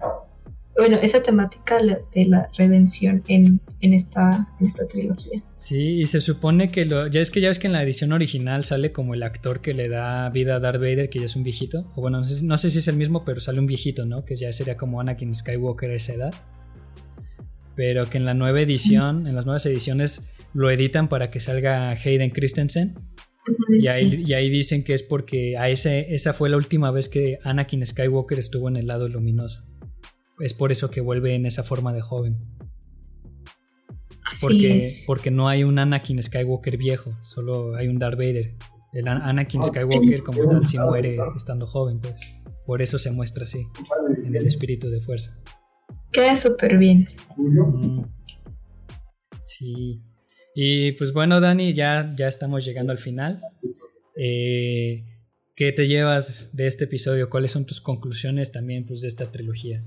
bueno, 0.78 0.96
esa 1.02 1.24
temática 1.24 1.80
de 2.14 2.26
la 2.26 2.50
redención 2.56 3.24
en, 3.26 3.60
esta, 3.80 4.48
en 4.60 4.66
esta 4.66 4.86
trilogía. 4.86 5.42
Sí, 5.56 6.00
y 6.00 6.06
se 6.06 6.20
supone 6.20 6.70
que 6.70 6.84
lo. 6.84 7.08
Ya 7.08 7.20
es 7.20 7.32
que 7.32 7.40
ya 7.40 7.48
ves 7.48 7.58
que 7.58 7.66
en 7.66 7.72
la 7.72 7.82
edición 7.82 8.12
original 8.12 8.64
sale 8.64 8.92
como 8.92 9.14
el 9.14 9.24
actor 9.24 9.60
que 9.60 9.74
le 9.74 9.88
da 9.88 10.30
vida 10.30 10.54
a 10.54 10.60
Darth 10.60 10.80
Vader, 10.80 11.10
que 11.10 11.18
ya 11.18 11.24
es 11.24 11.34
un 11.34 11.42
viejito. 11.42 11.90
O 11.96 12.00
bueno, 12.00 12.20
no 12.20 12.58
sé, 12.58 12.70
si 12.70 12.78
es 12.78 12.86
el 12.86 12.94
mismo, 12.94 13.24
pero 13.24 13.40
sale 13.40 13.58
un 13.58 13.66
viejito, 13.66 14.06
¿no? 14.06 14.24
Que 14.24 14.36
ya 14.36 14.52
sería 14.52 14.76
como 14.76 15.00
Anakin 15.00 15.34
Skywalker 15.34 15.90
a 15.90 15.94
esa 15.94 16.14
edad. 16.14 16.34
Pero 17.74 18.08
que 18.08 18.18
en 18.18 18.24
la 18.24 18.34
nueva 18.34 18.60
edición, 18.60 19.26
en 19.26 19.34
las 19.34 19.46
nuevas 19.46 19.66
ediciones, 19.66 20.28
lo 20.54 20.70
editan 20.70 21.08
para 21.08 21.32
que 21.32 21.40
salga 21.40 21.90
Hayden 21.90 22.30
Christensen. 22.30 22.94
Y 23.68 23.88
ahí, 23.88 24.22
y 24.24 24.32
ahí, 24.34 24.48
dicen 24.48 24.84
que 24.84 24.94
es 24.94 25.02
porque 25.02 25.56
a 25.56 25.70
ese, 25.70 26.14
esa 26.14 26.32
fue 26.34 26.50
la 26.50 26.56
última 26.56 26.92
vez 26.92 27.08
que 27.08 27.40
Anakin 27.42 27.84
Skywalker 27.84 28.38
estuvo 28.38 28.68
en 28.68 28.76
el 28.76 28.86
lado 28.86 29.08
luminoso 29.08 29.67
es 30.40 30.54
por 30.54 30.72
eso 30.72 30.90
que 30.90 31.00
vuelve 31.00 31.34
en 31.34 31.46
esa 31.46 31.62
forma 31.62 31.92
de 31.92 32.00
joven. 32.00 32.38
porque, 34.40 34.82
porque 35.06 35.30
no 35.30 35.48
hay 35.48 35.64
un 35.64 35.78
Anakin 35.78 36.22
Skywalker 36.22 36.76
viejo, 36.76 37.16
solo 37.22 37.74
hay 37.76 37.88
un 37.88 37.98
Darth 37.98 38.18
Vader. 38.18 38.54
El 38.92 39.08
Anakin 39.08 39.64
Skywalker 39.64 40.22
como 40.22 40.48
tal 40.48 40.66
sí 40.66 40.78
muere 40.78 41.18
estando 41.36 41.66
joven, 41.66 42.00
pues. 42.00 42.14
Por 42.64 42.82
eso 42.82 42.98
se 42.98 43.10
muestra 43.10 43.44
así, 43.44 43.66
en 44.24 44.36
el 44.36 44.46
espíritu 44.46 44.90
de 44.90 45.00
fuerza. 45.00 45.38
Queda 46.12 46.36
súper 46.36 46.76
bien. 46.76 47.08
Sí. 49.44 50.02
Y 50.54 50.92
pues 50.92 51.12
bueno, 51.12 51.40
Dani, 51.40 51.72
ya, 51.72 52.14
ya 52.16 52.26
estamos 52.26 52.64
llegando 52.64 52.92
al 52.92 52.98
final. 52.98 53.40
Eh, 54.16 55.04
¿Qué 55.54 55.72
te 55.72 55.86
llevas 55.86 56.50
de 56.52 56.66
este 56.66 56.84
episodio? 56.84 57.30
¿Cuáles 57.30 57.52
son 57.52 57.64
tus 57.64 57.80
conclusiones 57.80 58.52
también 58.52 58.84
pues, 58.84 59.00
de 59.00 59.08
esta 59.08 59.30
trilogía? 59.30 59.84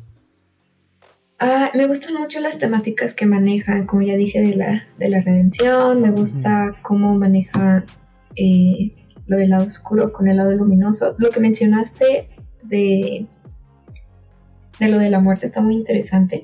Ah, 1.43 1.72
me 1.73 1.88
gustan 1.88 2.13
mucho 2.13 2.39
las 2.39 2.59
temáticas 2.59 3.15
que 3.15 3.26
manejan, 3.26 3.88
como 3.88 4.03
ya 4.03 4.15
dije, 4.15 4.41
de 4.41 4.55
la, 4.55 4.84
de 4.99 5.09
la 5.09 5.22
redención, 5.22 5.99
me 5.99 6.11
gusta 6.11 6.76
cómo 6.84 7.18
maneja 7.18 7.84
eh, 8.35 8.93
lo 9.26 9.38
del 9.38 9.49
lado 9.49 9.65
oscuro 9.65 10.13
con 10.13 10.27
el 10.27 10.38
lado 10.38 10.51
luminoso. 10.51 11.15
Lo 11.18 11.31
que 11.31 11.39
mencionaste 11.39 12.30
de, 12.65 13.26
de 14.80 14.88
lo 14.88 14.99
de 14.99 15.09
la 15.09 15.19
muerte 15.19 15.47
está 15.47 15.61
muy 15.61 15.77
interesante. 15.77 16.43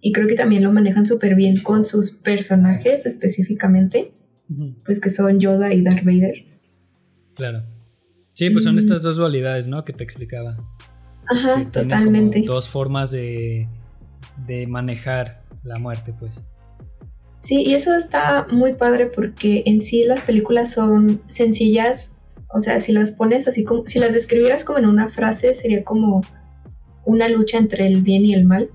Y 0.00 0.12
creo 0.12 0.28
que 0.28 0.36
también 0.36 0.62
lo 0.62 0.72
manejan 0.72 1.04
súper 1.04 1.34
bien 1.34 1.60
con 1.60 1.84
sus 1.84 2.12
personajes 2.12 3.04
específicamente, 3.04 4.12
pues 4.84 5.00
que 5.00 5.10
son 5.10 5.40
Yoda 5.40 5.74
y 5.74 5.82
Darth 5.82 6.04
Vader. 6.04 6.44
Claro. 7.34 7.64
Sí, 8.32 8.48
pues 8.50 8.62
son 8.62 8.78
estas 8.78 9.02
dos 9.02 9.16
dualidades, 9.16 9.66
¿no? 9.66 9.84
Que 9.84 9.92
te 9.92 10.04
explicaba. 10.04 10.56
Ajá, 11.30 11.64
totalmente. 11.70 12.42
Dos 12.44 12.68
formas 12.68 13.12
de, 13.12 13.68
manejar 14.68 15.42
la 15.62 15.78
muerte, 15.78 16.12
pues. 16.18 16.44
Sí, 17.40 17.62
y 17.62 17.74
eso 17.74 17.94
está 17.94 18.46
muy 18.50 18.74
padre 18.74 19.06
porque 19.06 19.62
en 19.64 19.80
sí 19.80 20.04
las 20.04 20.22
películas 20.22 20.72
son 20.72 21.22
sencillas 21.26 22.16
O 22.52 22.60
sea, 22.60 22.78
si 22.80 22.92
las 22.92 23.12
pones 23.12 23.48
así 23.48 23.64
como, 23.64 23.86
si 23.86 23.98
las 23.98 24.12
describieras 24.12 24.64
como 24.64 24.78
en 24.78 24.86
una 24.86 25.08
frase, 25.08 25.54
sería 25.54 25.84
como 25.84 26.20
una 27.06 27.28
lucha 27.28 27.58
entre 27.58 27.86
el 27.86 28.02
bien 28.02 28.24
y 28.24 28.34
el 28.34 28.44
mal. 28.44 28.70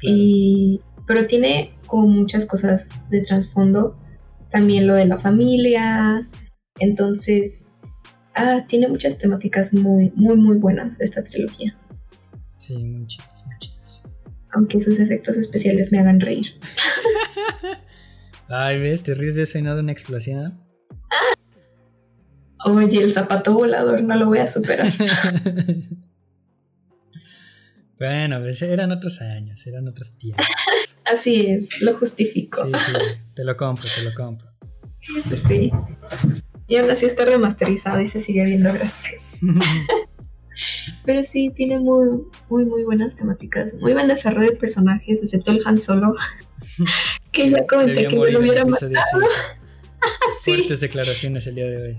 Y, 0.00 0.80
pero 1.06 1.26
tiene 1.26 1.74
como 1.86 2.06
muchas 2.06 2.46
cosas 2.46 2.90
de 3.10 3.20
trasfondo. 3.20 3.96
También 4.50 4.86
lo 4.86 4.94
de 4.94 5.04
la 5.04 5.18
familia. 5.18 6.22
Entonces, 6.78 7.71
ah, 8.34 8.64
tiene 8.68 8.88
muchas 8.88 9.18
temáticas 9.18 9.72
muy, 9.74 10.12
muy, 10.14 10.36
muy 10.36 10.56
buenas 10.58 11.00
esta 11.00 11.22
trilogía. 11.22 11.76
Sí, 12.58 12.76
muy 12.76 13.06
chidas, 13.06 13.44
muy 13.46 13.58
chidas. 13.58 14.02
Aunque 14.52 14.80
sus 14.80 15.00
efectos 15.00 15.36
especiales 15.36 15.92
me 15.92 15.98
hagan 15.98 16.20
reír. 16.20 16.46
Ay, 18.48 18.78
¿ves? 18.78 19.02
¿Te 19.02 19.14
ríes 19.14 19.36
de 19.36 19.42
eso 19.42 19.58
y 19.58 19.62
no 19.62 19.74
de 19.74 19.80
una 19.80 19.92
explosión? 19.92 20.60
Oye, 22.64 23.02
el 23.02 23.12
zapato 23.12 23.54
volador 23.54 24.02
no 24.02 24.14
lo 24.16 24.26
voy 24.26 24.38
a 24.38 24.46
superar. 24.46 24.92
bueno, 27.98 28.40
pues 28.40 28.62
eran 28.62 28.92
otros 28.92 29.20
años, 29.22 29.66
eran 29.66 29.88
otros 29.88 30.18
tiempos. 30.18 30.46
Así 31.04 31.46
es, 31.46 31.80
lo 31.82 31.98
justifico. 31.98 32.64
Sí, 32.64 32.70
sí, 32.78 32.92
te 33.34 33.44
lo 33.44 33.56
compro, 33.56 33.88
te 33.96 34.02
lo 34.04 34.14
compro. 34.14 34.48
Sí, 35.00 35.36
sí. 35.48 35.72
Y 36.72 36.76
aún 36.78 36.90
así 36.90 37.04
está 37.04 37.26
remasterizado 37.26 38.00
y 38.00 38.06
se 38.06 38.18
sigue 38.18 38.46
viendo 38.46 38.72
gracioso. 38.72 39.36
Pero 41.04 41.22
sí, 41.22 41.52
tiene 41.54 41.78
muy, 41.78 42.22
muy, 42.48 42.64
muy 42.64 42.84
buenas 42.84 43.14
temáticas. 43.14 43.74
Muy 43.74 43.92
buen 43.92 44.08
desarrollo 44.08 44.52
de 44.52 44.56
personajes, 44.56 45.20
excepto 45.20 45.50
el 45.50 45.60
Han 45.66 45.78
Solo. 45.78 46.14
que 47.30 47.50
ya 47.50 47.66
comenté 47.66 48.08
que 48.08 48.18
me 48.18 48.30
lo 48.30 48.40
hubiera 48.40 48.64
matado. 48.64 48.90
Fuertes 50.44 50.80
declaraciones 50.80 51.46
el 51.46 51.56
día 51.56 51.66
de 51.66 51.82
hoy. 51.82 51.98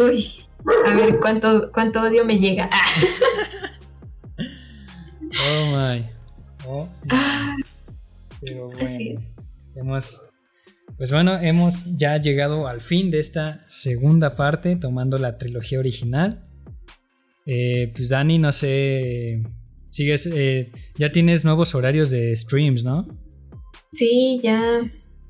Uy, 0.00 0.46
a 0.86 0.94
ver 0.94 1.18
cuánto, 1.20 1.70
cuánto 1.70 2.00
odio 2.00 2.24
me 2.24 2.38
llega. 2.38 2.70
oh 5.44 5.76
my. 5.76 6.06
Oh, 6.66 6.88
Pero 8.40 8.70
bueno, 8.70 9.20
hemos, 9.74 10.22
pues 10.96 11.10
bueno, 11.10 11.40
hemos 11.40 11.96
ya 11.96 12.18
llegado 12.18 12.68
al 12.68 12.80
fin 12.80 13.10
de 13.10 13.18
esta 13.18 13.64
segunda 13.66 14.36
parte, 14.36 14.76
tomando 14.76 15.18
la 15.18 15.38
trilogía 15.38 15.78
original. 15.78 16.44
Eh, 17.46 17.92
pues 17.94 18.08
Dani, 18.08 18.38
no 18.38 18.52
sé, 18.52 19.42
sigues, 19.90 20.26
eh, 20.26 20.70
ya 20.96 21.10
tienes 21.10 21.44
nuevos 21.44 21.74
horarios 21.74 22.10
de 22.10 22.34
streams, 22.34 22.84
¿no? 22.84 23.06
Sí, 23.90 24.40
ya 24.42 24.80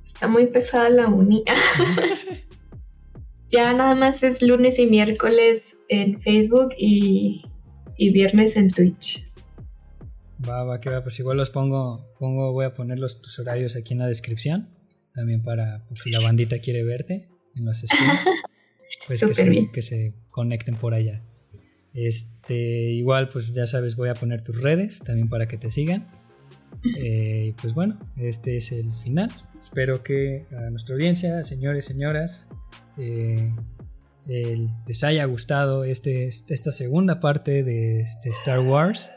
está 0.05 0.28
muy 0.28 0.47
pesada 0.47 0.91
la 0.91 1.09
uni. 1.09 1.45
ya 3.51 3.73
nada 3.73 3.95
más 3.95 4.23
es 4.23 4.43
lunes 4.43 4.78
y 4.78 4.86
miércoles 4.86 5.78
en 5.89 6.20
Facebook 6.20 6.74
y, 6.77 7.43
viernes 7.99 8.57
en 8.57 8.70
Twitch. 8.70 9.28
Va, 10.47 10.65
va, 10.65 10.81
que 10.81 10.91
va, 10.91 11.03
pues 11.03 11.19
igual 11.19 11.36
los 11.36 11.51
pongo, 11.51 12.15
pongo, 12.19 12.53
voy 12.53 12.65
a 12.65 12.74
poner 12.74 12.99
los, 12.99 13.23
tus 13.23 13.39
horarios 13.39 13.77
aquí 13.77 13.95
en 13.95 14.01
la 14.01 14.07
descripción, 14.07 14.74
también 15.15 15.43
para 15.43 15.86
si 15.95 16.11
la 16.11 16.20
bandita 16.20 16.59
quiere 16.59 16.85
verte 16.85 17.28
en 17.55 17.65
los 17.65 17.78
streams, 17.78 18.24
pues 19.07 19.24
que 19.24 19.70
que 19.73 19.82
se 19.82 20.15
conecten 20.31 20.77
por 20.77 20.93
allá. 20.93 21.23
Este, 21.95 22.91
igual, 22.91 23.31
pues 23.31 23.53
ya 23.55 23.66
sabes, 23.66 23.95
voy 23.95 24.09
a 24.09 24.15
poner 24.15 24.43
tus 24.43 24.61
redes 24.61 24.99
también 24.99 25.28
para 25.28 25.47
que 25.47 25.57
te 25.57 25.70
sigan. 25.70 26.09
Eh, 26.99 27.55
pues 27.62 27.73
bueno, 27.73 27.99
este 28.16 28.57
es 28.57 28.73
el 28.73 28.93
final. 28.93 29.31
Espero 29.59 30.03
que 30.03 30.45
a 30.51 30.70
nuestra 30.70 30.97
audiencia, 30.97 31.45
señores, 31.45 31.85
señoras, 31.85 32.49
eh, 32.99 33.53
les 34.27 35.05
haya 35.05 35.24
gustado 35.27 35.85
este, 35.85 36.27
esta 36.27 36.73
segunda 36.73 37.20
parte 37.20 37.62
de, 37.62 38.01
este 38.01 38.31
Star 38.31 38.61
Wars. 38.61 39.12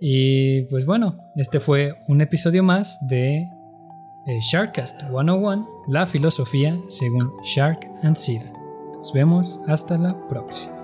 Y 0.00 0.62
pues 0.62 0.84
bueno, 0.84 1.18
este 1.36 1.60
fue 1.60 1.94
un 2.08 2.20
episodio 2.20 2.62
más 2.62 2.98
de 3.08 3.46
eh, 4.26 4.40
Sharkcast 4.40 5.02
101, 5.08 5.84
la 5.86 6.06
filosofía 6.06 6.78
según 6.88 7.32
Shark 7.42 7.88
and 8.02 8.16
Sira. 8.16 8.52
Nos 8.98 9.12
vemos 9.12 9.60
hasta 9.68 9.96
la 9.96 10.16
próxima. 10.28 10.75